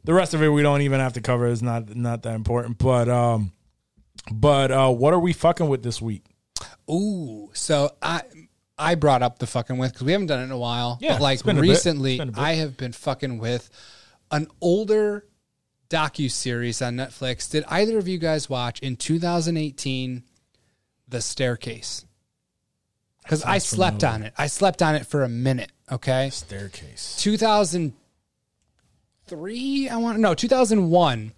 [0.04, 1.48] the rest of it, we don't even have to cover.
[1.48, 2.78] It's not not that important.
[2.78, 3.54] But um,
[4.30, 6.26] but uh, what are we fucking with this week?
[6.92, 8.24] Ooh, so I
[8.78, 10.98] I brought up the fucking with because we haven't done it in a while.
[11.02, 11.70] Yeah, but like it's been a bit.
[11.70, 12.42] recently, It's been a bit.
[12.42, 13.70] I have been fucking with
[14.32, 15.28] an older
[15.90, 17.52] docu series on Netflix.
[17.52, 20.24] Did either of you guys watch in 2018
[21.08, 22.06] The Staircase?
[23.22, 24.34] Because I slept on it.
[24.38, 25.72] I slept on it for a minute.
[25.92, 27.16] Okay, Staircase.
[27.20, 31.32] 2003 i want to no 2001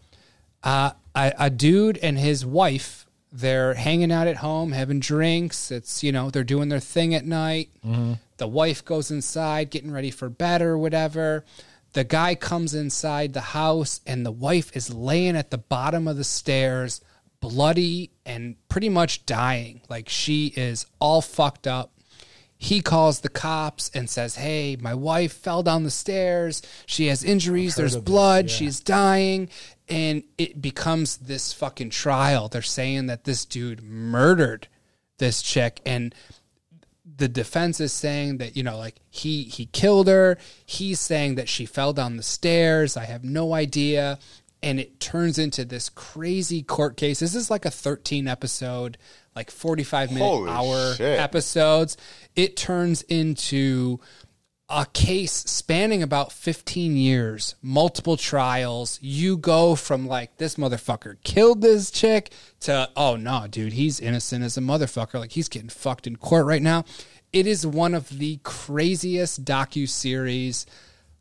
[0.64, 3.05] uh, a, a dude and his wife
[3.36, 7.26] they're hanging out at home having drinks it's you know they're doing their thing at
[7.26, 8.14] night mm-hmm.
[8.38, 11.44] the wife goes inside getting ready for bed or whatever
[11.92, 16.16] the guy comes inside the house and the wife is laying at the bottom of
[16.16, 17.02] the stairs
[17.42, 21.92] bloody and pretty much dying like she is all fucked up
[22.58, 26.62] he calls the cops and says, Hey, my wife fell down the stairs.
[26.86, 27.76] She has injuries.
[27.76, 28.46] There's of this, blood.
[28.46, 28.56] yeah.
[28.56, 29.50] She's dying.
[29.88, 32.48] And it becomes this fucking trial.
[32.48, 34.68] They're saying that this dude murdered
[35.20, 35.80] this chick.
[35.86, 36.14] And
[37.18, 40.38] the defense is saying that, you know, like he he killed her.
[40.66, 42.98] He's saying that she fell down the stairs.
[42.98, 44.20] I have no idea.
[44.64, 47.20] And it turns into this crazy court case.
[47.20, 48.98] This is like a 13 episode,
[49.36, 51.20] like 45 minute Holy hour shit.
[51.20, 51.96] episodes.
[52.36, 54.00] It turns into
[54.68, 59.00] a case spanning about 15 years, multiple trials.
[59.02, 62.32] You go from like this motherfucker killed this chick
[62.62, 65.20] to oh no, dude, he's innocent as a motherfucker.
[65.20, 66.84] Like he's getting fucked in court right now.
[67.32, 70.66] It is one of the craziest docu series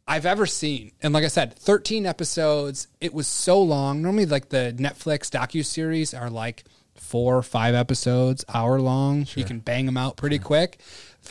[0.06, 0.92] I've ever seen.
[1.02, 2.88] And like I said, 13 episodes.
[3.00, 4.00] It was so long.
[4.00, 6.64] Normally like the Netflix docu series are like
[6.94, 9.26] four or five episodes, hour long.
[9.34, 10.78] You can bang them out pretty quick.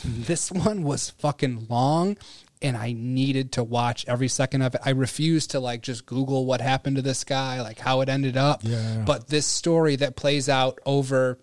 [0.02, 2.16] This one was fucking long
[2.62, 4.80] and I needed to watch every second of it.
[4.84, 8.36] I refused to like just Google what happened to this guy, like how it ended
[8.36, 8.62] up.
[8.64, 9.02] Yeah.
[9.06, 11.38] But this story that plays out over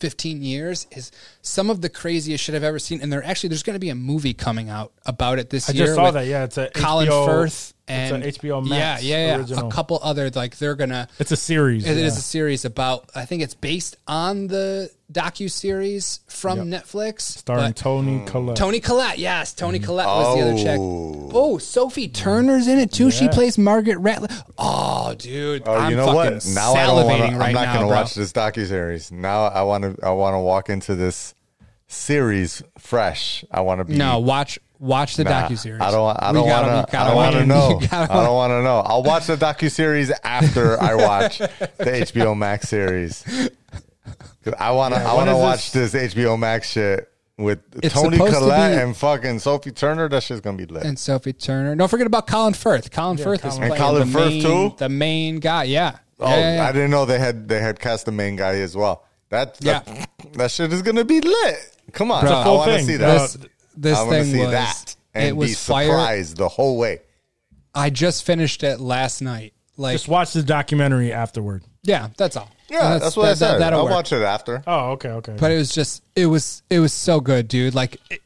[0.00, 3.02] 15 years is some of the craziest shit I've ever seen.
[3.02, 5.72] And there actually there's going to be a movie coming out about it this I
[5.72, 5.84] year.
[5.84, 6.26] I just saw that.
[6.26, 9.04] Yeah, it's a Colin HBO, Firth it's and a HBO Max.
[9.04, 9.36] Yeah, yeah, yeah.
[9.38, 9.68] Original.
[9.68, 11.08] A couple other like they're gonna.
[11.20, 11.86] It's a series.
[11.86, 12.18] It is yeah.
[12.18, 13.10] a series about.
[13.14, 17.20] I think it's based on the docu series from Netflix.
[17.20, 18.56] starring but- Toni Collette.
[18.56, 19.86] Toni Collette, yes, Toni mm-hmm.
[19.86, 20.78] Collette was the other chick.
[20.80, 21.30] Oh.
[21.32, 23.10] Oh, Sophie Turner's in it too.
[23.10, 24.42] She plays Margaret Ratliff.
[24.58, 26.44] Oh, dude, Oh, I'm you know what?
[26.46, 28.00] Now I don't wanna, right I'm not now, going to bro.
[28.00, 29.12] watch this docu series.
[29.12, 30.04] Now I want to.
[30.04, 31.34] I want to walk into this
[31.88, 33.44] series fresh.
[33.50, 33.96] I want to be.
[33.96, 35.80] No, watch watch the Nah, docu series.
[35.82, 36.16] I don't.
[36.22, 36.98] I don't want to.
[37.00, 37.80] I don't want to know.
[37.92, 38.78] I don't want to know.
[38.84, 41.46] I'll watch the docu series after I watch the
[41.78, 43.24] HBO Max series.
[44.58, 45.00] I want to.
[45.00, 45.94] I want to watch this?
[45.94, 50.08] HBO Max shit with It's Toni supposed to Collette be- and fucking Sophie Turner.
[50.08, 50.84] That shit's gonna be lit.
[50.84, 51.74] and Sophie Turner.
[51.74, 52.90] Don't forget about Colin Firth.
[52.90, 54.74] Colin Firth is Colin playing Colin the Firth main, too?
[54.78, 55.64] the main guy.
[55.64, 55.98] Yeah.
[56.20, 56.68] oh, Yeah, yeah, yeah.
[56.68, 59.04] I didn't know they had they had cast the main guy as well.
[59.30, 59.80] That Yeah.
[59.80, 61.76] that, that shit is gonna be lit.
[61.92, 62.32] Come on, Bro.
[62.32, 63.18] I want to see that.
[63.18, 63.38] This,
[63.76, 65.86] this I want to thing see was that and it be was fire.
[65.86, 67.00] surprised the whole way.
[67.74, 69.52] I just finished it last night.
[69.76, 71.62] Like, Just watch the documentary afterward.
[71.82, 72.50] yeah, that's all.
[72.68, 73.60] Yeah, that's, what I that- that- said.
[73.60, 73.92] that'll I'll work.
[73.94, 74.62] watch it after.
[74.66, 75.36] Oh, okay, okay.
[75.38, 77.74] But it was just it was it was so good, dude.
[77.74, 78.22] Like it,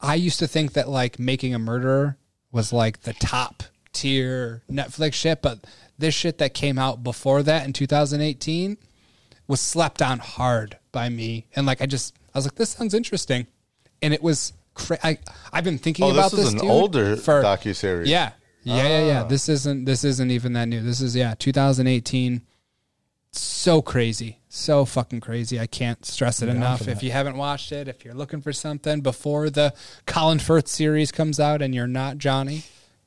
[0.00, 2.16] I used to think that like making a murderer
[2.52, 5.66] was like the top tier Netflix shit, but
[5.98, 8.76] this shit that came out before that in 2018
[9.48, 11.46] was slapped on hard by me.
[11.56, 13.46] And like I just I was like this sounds interesting.
[14.02, 15.18] And it was cra- I
[15.52, 18.06] I've been thinking Oh, about this is this an dude, older for- docuseries.
[18.06, 18.32] Yeah.
[18.62, 19.06] Yeah, yeah, Ah.
[19.06, 19.22] yeah.
[19.24, 20.80] This isn't this isn't even that new.
[20.82, 22.42] This is yeah, 2018
[23.32, 25.58] so crazy, so fucking crazy.
[25.58, 26.86] I can't stress it enough.
[26.86, 29.74] If you haven't watched it, if you're looking for something before the
[30.06, 32.62] Colin Firth series comes out and you're not Johnny,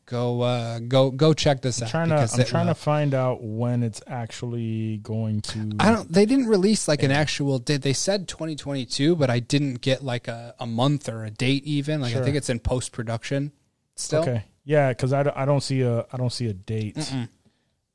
[0.07, 1.89] go uh, go go check this out.
[1.89, 2.73] trying to I'm it trying will.
[2.73, 6.11] to find out when it's actually going to I don't.
[6.11, 7.83] They didn't release like an actual date.
[7.83, 12.01] They said 2022, but I didn't get like a, a month or a date even.
[12.01, 13.51] Like I think it's in post production
[13.95, 14.21] still.
[14.23, 14.43] Okay.
[14.65, 16.97] Yeah, cuz I, don't- I don't see a I don't see a date.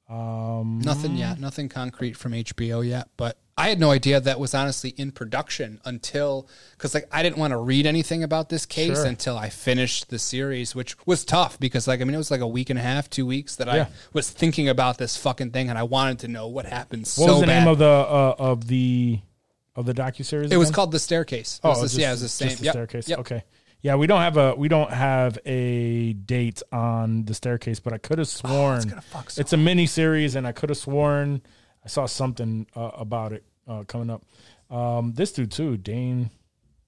[0.08, 0.80] Um.
[0.84, 1.40] Nothing yet.
[1.40, 3.08] Nothing concrete from HBO yet.
[3.16, 7.36] But I had no idea that was honestly in production until because like I didn't
[7.36, 9.04] want to read anything about this case Sure.
[9.06, 12.40] until I finished the series, which was tough because like I mean it was like
[12.40, 13.74] a week and a half, two weeks that Yeah.
[13.74, 17.02] I was thinking about this fucking thing and I wanted to know what happened.
[17.02, 17.60] What so was the bad.
[17.60, 19.20] name of the uh, of the
[19.76, 20.50] of the docu series?
[20.50, 21.60] It was called The Staircase.
[21.62, 22.56] It Oh, this- just, yeah, it was the same.
[22.56, 22.72] The Yep.
[22.72, 23.08] staircase.
[23.08, 23.18] Yep.
[23.20, 23.44] Okay.
[23.82, 27.98] Yeah, we don't have a we don't have a date on the staircase, but I
[27.98, 31.42] could have sworn Oh, fuck so it's a mini series, and I could have sworn
[31.84, 34.22] I saw something uh, about it uh, coming up.
[34.70, 36.30] Um, this dude too, Dane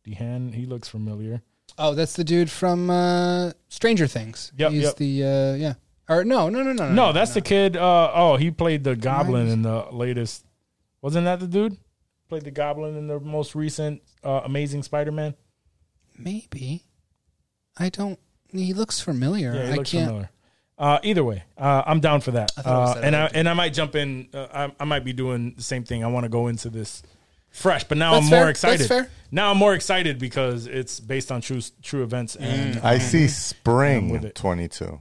[0.07, 1.43] DeHaan, he looks familiar.
[1.79, 4.53] Oh, that's the dude from uh, Stranger Things.
[4.57, 4.97] Yep, He's yep.
[4.97, 5.75] the uh, yeah.
[6.09, 7.77] Or no, no, no, no, No, No, that's the kid.
[7.77, 10.45] Uh, oh, he played the Goblin in the latest.
[11.01, 11.77] Wasn't that the dude?
[12.29, 15.35] Played the Goblin in the most recent uh, Amazing Spider-Man.
[16.19, 16.85] maybe.
[17.77, 18.19] I don't.
[18.53, 19.53] He looks familiar.
[19.55, 20.07] Yeah, he I looks can't.
[20.09, 20.31] familiar.
[20.77, 22.51] Uh, either way, uh, I'm down for that.
[22.53, 24.29] thought it was Uh, that and I other and I might jump in.
[24.35, 26.03] Uh, I, I might be doing the same thing.
[26.03, 27.03] I want to go into this
[27.51, 28.39] fresh, but now That's I'm fair.
[28.41, 28.89] more That's excited.
[28.89, 29.11] fair.
[29.31, 32.35] Now I'm more excited because it's based on true true events.
[32.35, 34.35] And I see spring it.
[34.35, 35.01] 22.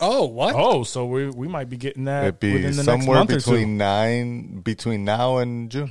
[0.00, 0.54] Oh, what?
[0.56, 3.30] oh, so we we might be getting that It'd be within the next somewhere month
[3.30, 3.50] or two.
[3.50, 5.90] between nine between now and June.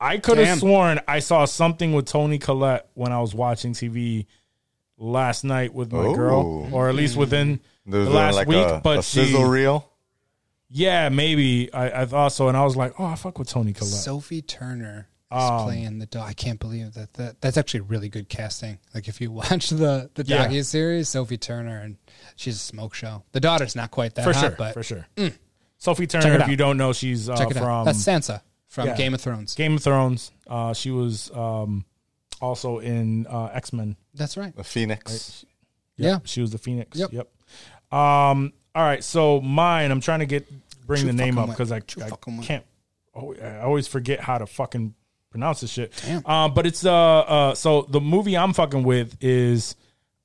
[0.00, 4.26] I could have sworn I saw something with Toni Collette when I was watching TV
[4.98, 6.14] last night with my Oh.
[6.14, 8.58] girl, or at least within There's the last like week.
[8.66, 9.88] a, but a she, sizzle reel.
[10.68, 13.72] yeah, maybe I, I thought so, and I was like, oh, I fuck with Toni
[13.72, 13.92] Collette.
[13.92, 16.28] Sophie Turner is Um, playing the dog.
[16.28, 17.40] I can't believe that, that.
[17.40, 18.78] That's actually really good casting.
[18.94, 20.46] Like if you watch the the Yeah.
[20.48, 21.96] docu series, Sophie Turner, and
[22.36, 23.24] she's a smoke show.
[23.32, 25.06] The daughter's not quite that for hot, sure, but for sure.
[25.78, 27.84] Sophie Turner, if you don't know, she's uh, check it from out.
[27.84, 28.96] That's Sansa from yeah.
[28.96, 29.54] Game of Thrones.
[29.56, 30.30] Game of Thrones.
[30.46, 31.84] Uh, she was um,
[32.40, 33.96] also in uh, X Men.
[34.14, 34.54] That's right.
[34.54, 35.44] The Phoenix.
[35.96, 36.18] Yeah.
[36.24, 36.98] she was the Phoenix.
[36.98, 37.12] Yep.
[37.12, 37.28] Yep.
[37.92, 38.52] Um.
[38.74, 39.04] All right.
[39.04, 39.90] So mine.
[39.90, 40.46] I'm trying to get
[40.86, 42.10] bring True the name up because I, True I
[42.42, 42.64] can't.
[43.14, 44.94] Oh, I always forget how to fucking
[45.30, 45.92] pronounce this shit.
[46.04, 46.26] Damn.
[46.26, 46.54] Um.
[46.54, 46.92] But it's uh.
[46.92, 47.54] Uh.
[47.54, 49.76] So the movie I'm fucking with is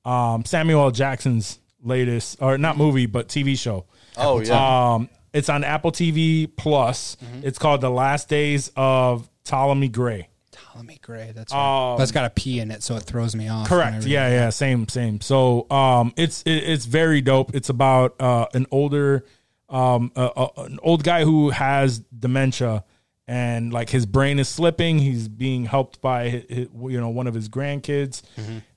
[0.04, 0.90] um Samuel L.
[0.90, 3.84] Jackson's latest or not movie but TV show.
[4.16, 4.94] Oh yeah.
[4.94, 5.08] Um.
[5.34, 7.16] It's on Apple TV Plus.
[7.16, 7.46] Mm-hmm.
[7.46, 10.28] It's called The Last Days of Ptolemy Gray.
[10.72, 11.32] Ptolemy Gray.
[11.34, 11.58] That's right.
[11.98, 13.68] That's got a P in it, so it throws me off.
[13.68, 14.04] Correct.
[14.04, 15.20] Yeah, yeah, same, same.
[15.20, 17.54] So, um, it's it, it's very dope.
[17.54, 19.24] It's about uh an older,
[19.68, 22.84] um, uh, uh, an old guy who has dementia,
[23.26, 24.98] and like his brain is slipping.
[24.98, 28.22] He's being helped by hi- hi- you know one of his grandkids,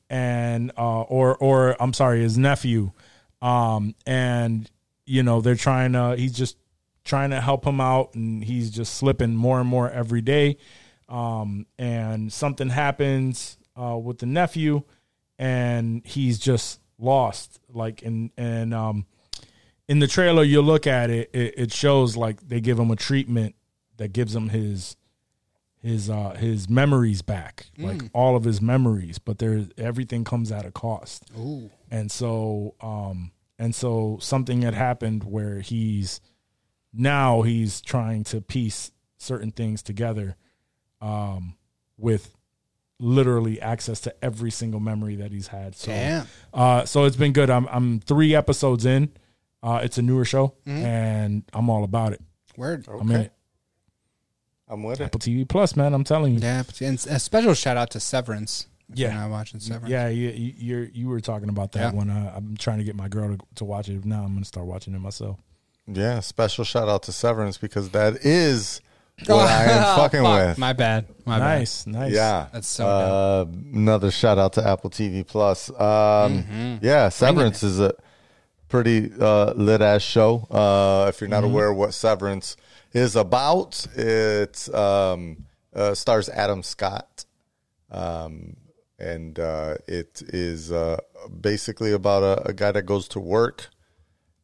[0.09, 2.91] and uh, or or I'm sorry, his nephew,
[3.41, 4.69] um, and
[5.05, 6.15] you know they're trying to.
[6.15, 6.57] He's just
[7.03, 10.57] trying to help him out, and he's just slipping more and more every day
[11.11, 14.83] um, and something happens uh, with the nephew,
[15.37, 17.59] and he's just lost.
[17.69, 19.05] Like in and um,
[19.87, 22.95] in the trailer, you look at it, it, it shows like they give him a
[22.95, 23.55] treatment
[23.97, 24.95] that gives him his
[25.81, 29.19] his uh, his memories back, like all of his memories.
[29.19, 31.29] But there, everything comes at a cost.
[31.37, 31.69] Ooh.
[31.89, 36.21] And so, um, and so something had happened where he's
[36.93, 40.37] now he's trying to piece certain things together
[41.01, 41.55] um,
[41.97, 42.35] with
[42.99, 45.75] literally access to every single memory that he's had.
[45.75, 46.27] So, Damn.
[46.53, 47.49] uh, so it's been good.
[47.49, 49.11] I'm I'm three episodes in.
[49.63, 50.85] Uh, it's a newer show, Mm-hmm.
[50.85, 52.21] and I'm all about it.
[52.57, 52.87] Word.
[52.89, 53.33] I'm in it.
[54.67, 55.05] I'm with it.
[55.05, 55.93] Apple TV Plus, man.
[55.93, 56.39] I'm telling you.
[56.39, 58.67] Yeah, but- and a special shout out to Severance.
[58.93, 59.11] Yeah.
[59.11, 59.89] you're not watching Severance.
[59.89, 61.97] Yeah, you you you're, you were talking about that Yeah.
[61.99, 64.03] when uh, I'm trying to get my girl to, to watch it.
[64.05, 65.39] Now I'm gonna start watching it myself.
[65.87, 68.81] Yeah, special shout out to Severance because that is
[69.27, 70.57] what I am fucking Oh, Fuck, with.
[70.57, 71.05] My bad.
[71.25, 72.11] My Nice, nice.
[72.11, 75.69] Yeah, That's so uh, another shout out to Apple TV Plus.
[75.69, 75.75] Um,
[76.43, 76.75] Mm-hmm.
[76.81, 77.93] Yeah, Severance is a
[78.67, 80.47] pretty uh, lit ass show.
[80.49, 81.53] Uh, if you're not Mm-hmm.
[81.53, 82.57] aware what Severance
[82.93, 87.25] is about, it um, uh, stars Adam Scott,
[87.91, 88.55] um,
[88.99, 90.97] and uh, it is uh,
[91.39, 93.69] basically about a, a guy that goes to work,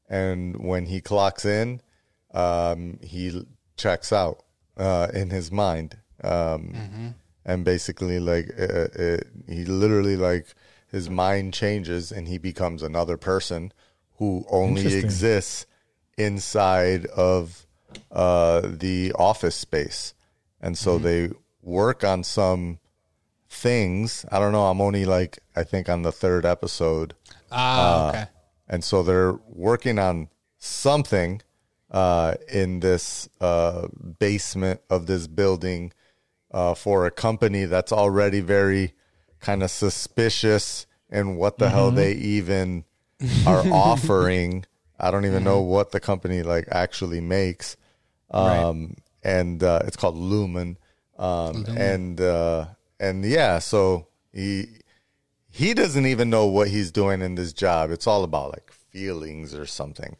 [0.09, 1.81] and when he clocks in,
[2.33, 4.43] um, he checks out
[4.77, 7.15] uh, in his mind, um,
[7.45, 10.47] and basically like uh, uh, he literally like
[10.91, 13.73] his mind changes and he becomes another person
[14.17, 15.65] who only exists
[16.17, 17.65] inside of
[18.11, 20.13] uh, the office space,
[20.61, 21.29] and so they
[21.61, 22.79] work on some
[23.49, 24.25] things.
[24.31, 24.67] I don't know.
[24.67, 27.13] I'm only like I think on the third episode.
[27.51, 28.25] Ah, okay.
[28.67, 31.41] And so they're working on something
[31.91, 33.87] uh, in this uh,
[34.19, 35.93] basement of this building
[36.51, 38.93] uh, for a company that's already very
[39.39, 42.83] kind of suspicious and what the hell they even
[43.45, 44.65] are offering.
[44.99, 47.77] I don't even know what the company like actually makes.
[48.31, 50.77] Um, and uh, it's called Lumon.
[51.17, 52.65] Um, and uh,
[52.99, 54.67] and yeah, so he
[55.49, 57.91] he doesn't even know what he's doing in this job.
[57.91, 60.17] It's all about like feelings or something.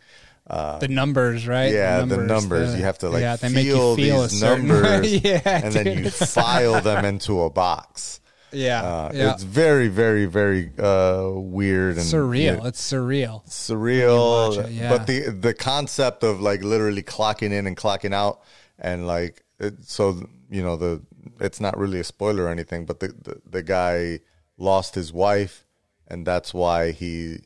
[0.48, 1.72] The numbers, right?
[1.74, 2.72] Yeah, the numbers.
[2.72, 5.74] the- you have to like yeah, they feel, make you feel these numbers, yeah, and
[5.74, 8.22] then you file them into a box.
[8.52, 9.34] yeah, Uh, yeah.
[9.34, 12.66] It's very, very, very uh, weird and surreal.
[12.66, 13.46] It's surreal.
[13.48, 14.66] surreal.
[14.66, 14.90] it, yeah.
[14.90, 18.42] But the the concept of like literally clocking in and clocking out,
[18.80, 21.02] and like it, so you know the
[21.40, 24.20] it's not really a spoiler or anything, but the, the the guy
[24.58, 25.66] lost his wife,
[26.08, 27.40] and that's why he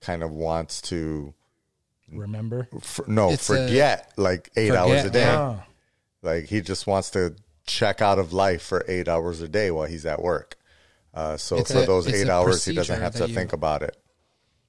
[0.00, 1.34] kind of wants to
[2.12, 2.68] Remember?
[2.76, 5.24] f- no It's a- forget like eight Forget, hours a day.
[5.28, 5.64] Ah,
[6.22, 7.34] Like he just wants to
[7.66, 10.56] check out of life for eight hours a day while he's at work.
[11.14, 13.82] Uh, so It's for a- those eight hours, he doesn't have to you- think about
[13.82, 13.96] it.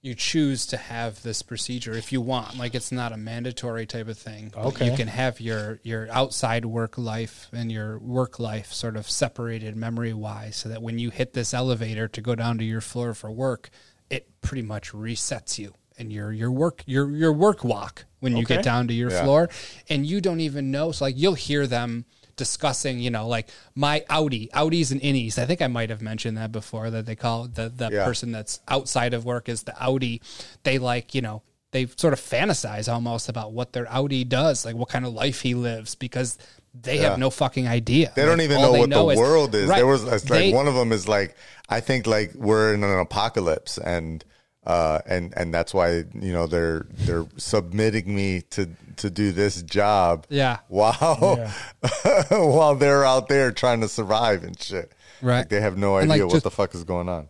[0.02, 2.58] You choose to have this procedure if you want.
[2.58, 4.54] Like it's not a mandatory type of thing.
[4.56, 4.90] Okay.
[4.90, 9.76] You can have your your outside work life and your work life sort of separated
[9.76, 13.14] memory wise, so that when you hit this elevator to go down to your floor
[13.14, 13.70] for work,
[14.10, 18.44] it pretty much resets you and your your work your your work walk when you
[18.44, 18.56] Okay.
[18.56, 19.24] get down to your Yeah.
[19.24, 19.50] floor,
[19.90, 20.92] and you don't even know.
[20.92, 25.40] So like you'll hear them discussing, you know, like my outie, outies and innies.
[25.40, 28.06] I think I might have mentioned that before that they call the the Yeah.
[28.06, 30.20] person that's outside of work is the outie.
[30.64, 34.76] They like, you know, they sort of fantasize almost about what their outie does, like
[34.76, 36.38] what kind of life he lives, because
[36.80, 37.10] they Yeah.
[37.10, 38.12] have no fucking idea.
[38.16, 39.68] They don't Like, even know what the is- world is.
[39.68, 39.78] Right.
[39.78, 41.36] There was like They- one of them is like
[41.70, 44.24] I think like we're in an apocalypse and
[44.68, 49.62] uh and and that's why you know they're they're submitting me to to do this
[49.64, 50.28] job.
[50.30, 50.60] Yeah.
[50.68, 51.50] While
[52.30, 54.92] while they're out there trying to survive and shit.
[55.22, 55.40] Right.
[55.40, 57.30] Like they have no idea like, what just- the fuck is going on.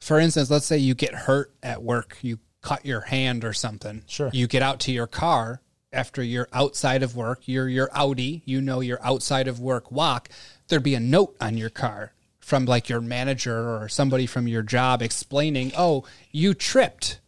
[0.00, 4.02] for instance, let's say you get hurt at work, you cut your hand or something.
[4.06, 4.30] Sure.
[4.32, 5.60] You get out to your car
[5.92, 10.28] after you're outside of work, you're your outie, you know you're outside of work walk,
[10.68, 12.12] there'd be a note on your car
[12.46, 17.18] from like your manager or somebody from your job explaining, oh, you tripped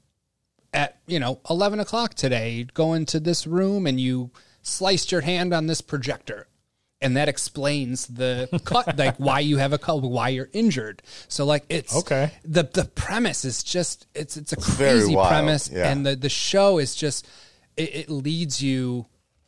[0.72, 4.30] at, you know, 11 o'clock today, going to this room and you
[4.62, 6.46] sliced your hand on this projector
[7.00, 11.02] and that explains the cut, like why you have a cut, why you're injured.
[11.26, 12.30] So like it's Okay.
[12.44, 15.90] The the premise is just it's it's a very crazy premise, yeah.
[15.90, 17.26] and the the show is just
[17.76, 19.06] it, it leads you,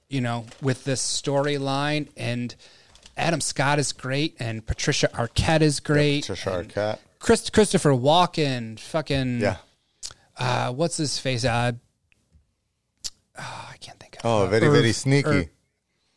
[0.08, 2.57] you know, with this storyline and.
[3.20, 6.23] Adam Scott is great, and Patricia Arquette is great.
[6.26, 6.99] Patricia Arquette.
[7.18, 9.57] Chris, Christopher Walken, fucking Yeah.
[10.39, 11.44] uh, what's his face?
[11.44, 11.73] Uh,
[13.39, 14.20] oh, I can't think of.
[14.24, 15.28] Oh, uh, very, Irv- very sneaky.
[15.28, 15.49] Irv-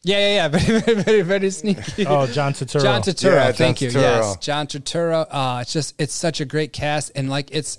[0.06, 0.48] yeah, yeah, yeah.
[0.60, 2.06] Very, very, very, very sneaky.
[2.08, 2.82] Oh, John Turturro.
[2.84, 3.36] John Turturro.
[3.36, 3.88] Yeah, John thank you.
[3.90, 4.02] Turturro.
[4.02, 5.28] Yes, John Turturro.
[5.32, 7.78] Uh, it's just it's such a great cast, and like it's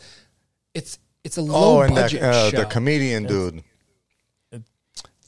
[0.73, 2.57] it's it's a low Oh, and budget that, uh, show.
[2.61, 3.63] the comedian dude.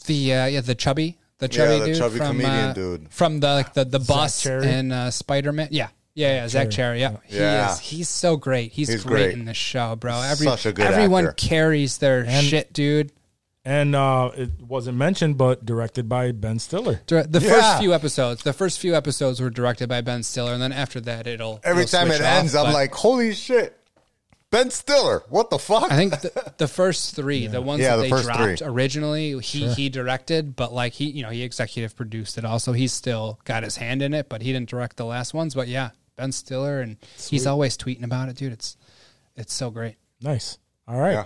[0.07, 3.08] the uh, yeah the chubby the chubby the dude chubby from comedian uh, dude.
[3.12, 4.68] from the like the the bus Cherry?
[4.68, 5.68] and uh, Spider Man.
[5.70, 5.89] Yeah.
[6.15, 7.00] Yeah, yeah, Zach Cherry.
[7.00, 7.73] Yeah, he Yeah.
[7.73, 7.78] is.
[7.78, 8.73] He's so great.
[8.73, 9.34] He's, He's great, great.
[9.34, 10.18] in the show, bro.
[10.23, 11.47] Every Such a good everyone actor.
[11.48, 13.12] carries their And- shit, dude.
[13.66, 17.02] and uh, it wasn't mentioned, but directed by Ben Stiller.
[17.06, 17.50] Dir- The Yeah.
[17.50, 21.02] first few episodes, the first few episodes were directed by Ben Stiller, and then after
[21.02, 23.76] that, it'll Every it'll time it off, ends, I'm like, holy shit.
[24.50, 25.23] Ben Stiller.
[25.28, 25.91] What the fuck?
[25.91, 28.66] I think the, the first three, the ones Yeah, that the they dropped three.
[28.68, 32.44] originally, he he directed, but like he you know he executive produced it.
[32.44, 35.55] Also, he's still got his hand in it, but he didn't direct the last ones.
[35.55, 36.97] But yeah, Ben Stiller, and
[37.28, 38.52] he's always tweeting about it, dude.
[38.52, 38.76] It's
[39.34, 39.97] it's so great.
[40.23, 40.58] Nice.
[40.86, 41.12] All right.
[41.12, 41.25] Yeah.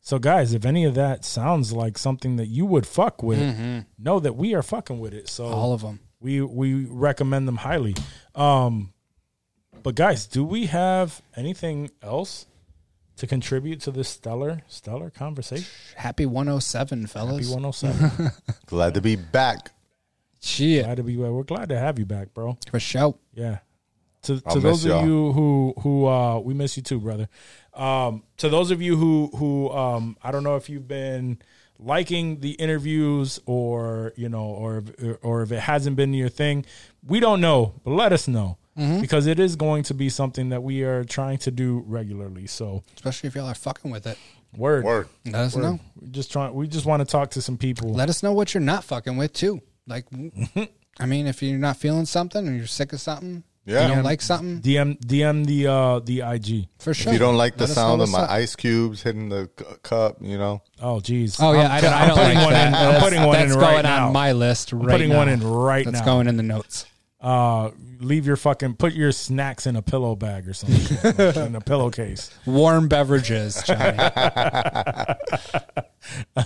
[0.00, 4.20] So, guys, if any of that sounds like something that you would fuck with, know
[4.20, 5.28] that we are fucking with it.
[5.28, 6.00] So All of them.
[6.20, 7.94] we we recommend them highly.
[8.34, 8.92] Um,
[9.82, 12.46] but guys, do we have anything else
[13.16, 15.66] to contribute to this stellar stellar conversation?
[15.96, 17.48] Happy 107, fellas.
[17.48, 18.30] Happy 107.
[18.66, 19.70] Glad to be back.
[20.40, 22.56] Shit, glad to be we're glad to have you back, bro.
[22.70, 23.16] for sure.
[23.34, 23.58] Yeah.
[24.22, 25.06] To to those of y'all.
[25.06, 27.28] you who who uh we miss you too, brother.
[27.74, 31.38] Um to those of you who who um I don't know if you've been
[31.78, 34.84] liking the interviews or you know or
[35.22, 36.64] or if it hasn't been your thing,
[37.04, 38.58] we don't know, but let us know.
[38.78, 39.00] Mm-hmm.
[39.00, 42.46] Because it is going to be something that we are trying to do regularly.
[42.46, 44.18] So, Especially if y'all are fucking with it.
[44.56, 44.84] word.
[44.84, 45.08] Word.
[45.24, 45.62] Let us Word.
[45.62, 45.80] know.
[46.00, 47.92] We just trying we just want to talk to some people.
[47.94, 49.60] Let us know what you're not fucking with too.
[49.86, 50.04] Like,
[51.00, 53.86] I mean, if you're not feeling something or you're sick of something, Yeah.
[53.88, 56.68] you don't like something, DM DM the uh the IG.
[56.78, 57.12] for sure.
[57.12, 58.30] If you don't like the Let sound of my up.
[58.30, 61.38] ice cubes hitting the c- cup, you know, Oh geez.
[61.40, 61.92] Oh yeah, I'm- I don't.
[61.92, 62.68] I I'm don't putting like one that.
[62.68, 62.74] in.
[62.74, 64.06] I'm That's- putting one in right going now.
[64.08, 64.72] on my list.
[64.72, 65.16] Right I'm putting now.
[65.16, 66.04] one in right That's now.
[66.04, 66.86] going in the notes.
[67.20, 71.54] Uh, leave your fucking put your snacks in a pillow bag or something like, in
[71.56, 72.30] a pillowcase.
[72.44, 73.98] Warm beverages, Johnny.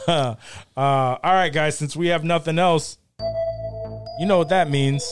[0.09, 0.35] Uh,
[0.75, 1.77] all right, guys.
[1.77, 2.97] Since we have nothing else,
[4.19, 5.05] you know what that means.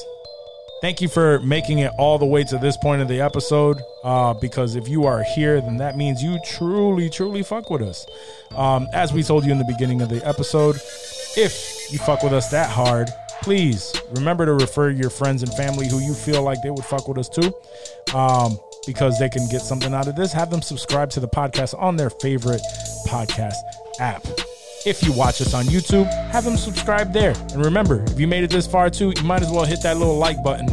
[0.80, 3.78] Thank you for making it all the way to this point of the episode.
[4.04, 8.06] Uh, because if you are here, then that means you truly, truly fuck with us.
[8.54, 10.76] Um, as we told you in the beginning of the episode,
[11.36, 13.10] if you fuck with us that hard,
[13.42, 17.08] please remember to refer your friends and family who you feel like they would fuck
[17.08, 17.52] with us too.
[18.14, 18.58] Um,
[18.88, 20.32] because they can get something out of this.
[20.32, 22.62] Have them subscribe to the podcast on their favorite
[23.06, 23.56] podcast
[24.00, 24.26] app.
[24.86, 27.34] If you watch us on YouTube, have them subscribe there.
[27.52, 29.98] And remember, if you made it this far too, you might as well hit that
[29.98, 30.68] little like button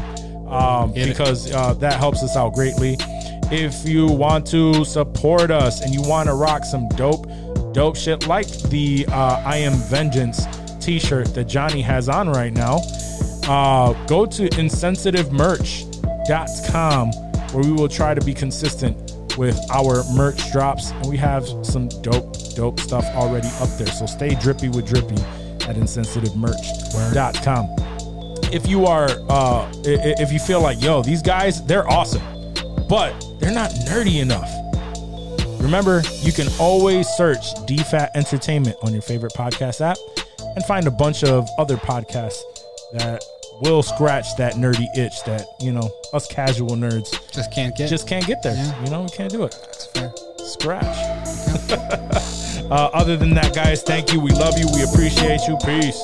[0.47, 2.95] um, because uh, that helps us out greatly.
[3.51, 7.27] If you want to support us and you want to rock some dope,
[7.73, 10.45] dope shit like the uh, I Am Vengeance
[10.85, 12.79] t shirt that Johnny has on right now,
[13.47, 17.11] uh, go to insensitivemerch.com
[17.51, 20.91] where we will try to be consistent with our merch drops.
[20.91, 23.87] And we have some dope, dope stuff already up there.
[23.87, 25.17] So stay drippy with drippy
[25.67, 27.75] at insensitivemerch.com.
[28.53, 32.21] If you are, uh, if you feel like, yo, these guys, they're awesome,
[32.87, 34.51] but they're not nerdy enough.
[35.59, 39.97] Remember, you can always search DFAT Entertainment on your favorite podcast app
[40.55, 42.41] and find a bunch of other podcasts
[42.93, 43.23] that
[43.61, 47.89] will scratch that nerdy itch that, you know, us casual nerds Just can't get.
[47.89, 48.55] just can't get there.
[48.55, 48.83] Yeah.
[48.83, 49.51] You know, we can't do it.
[49.51, 50.13] That's fair.
[50.37, 50.85] Scratch.
[52.71, 54.19] uh, other than that, guys, thank you.
[54.19, 54.67] We love you.
[54.73, 55.57] We appreciate you.
[55.65, 56.03] Peace.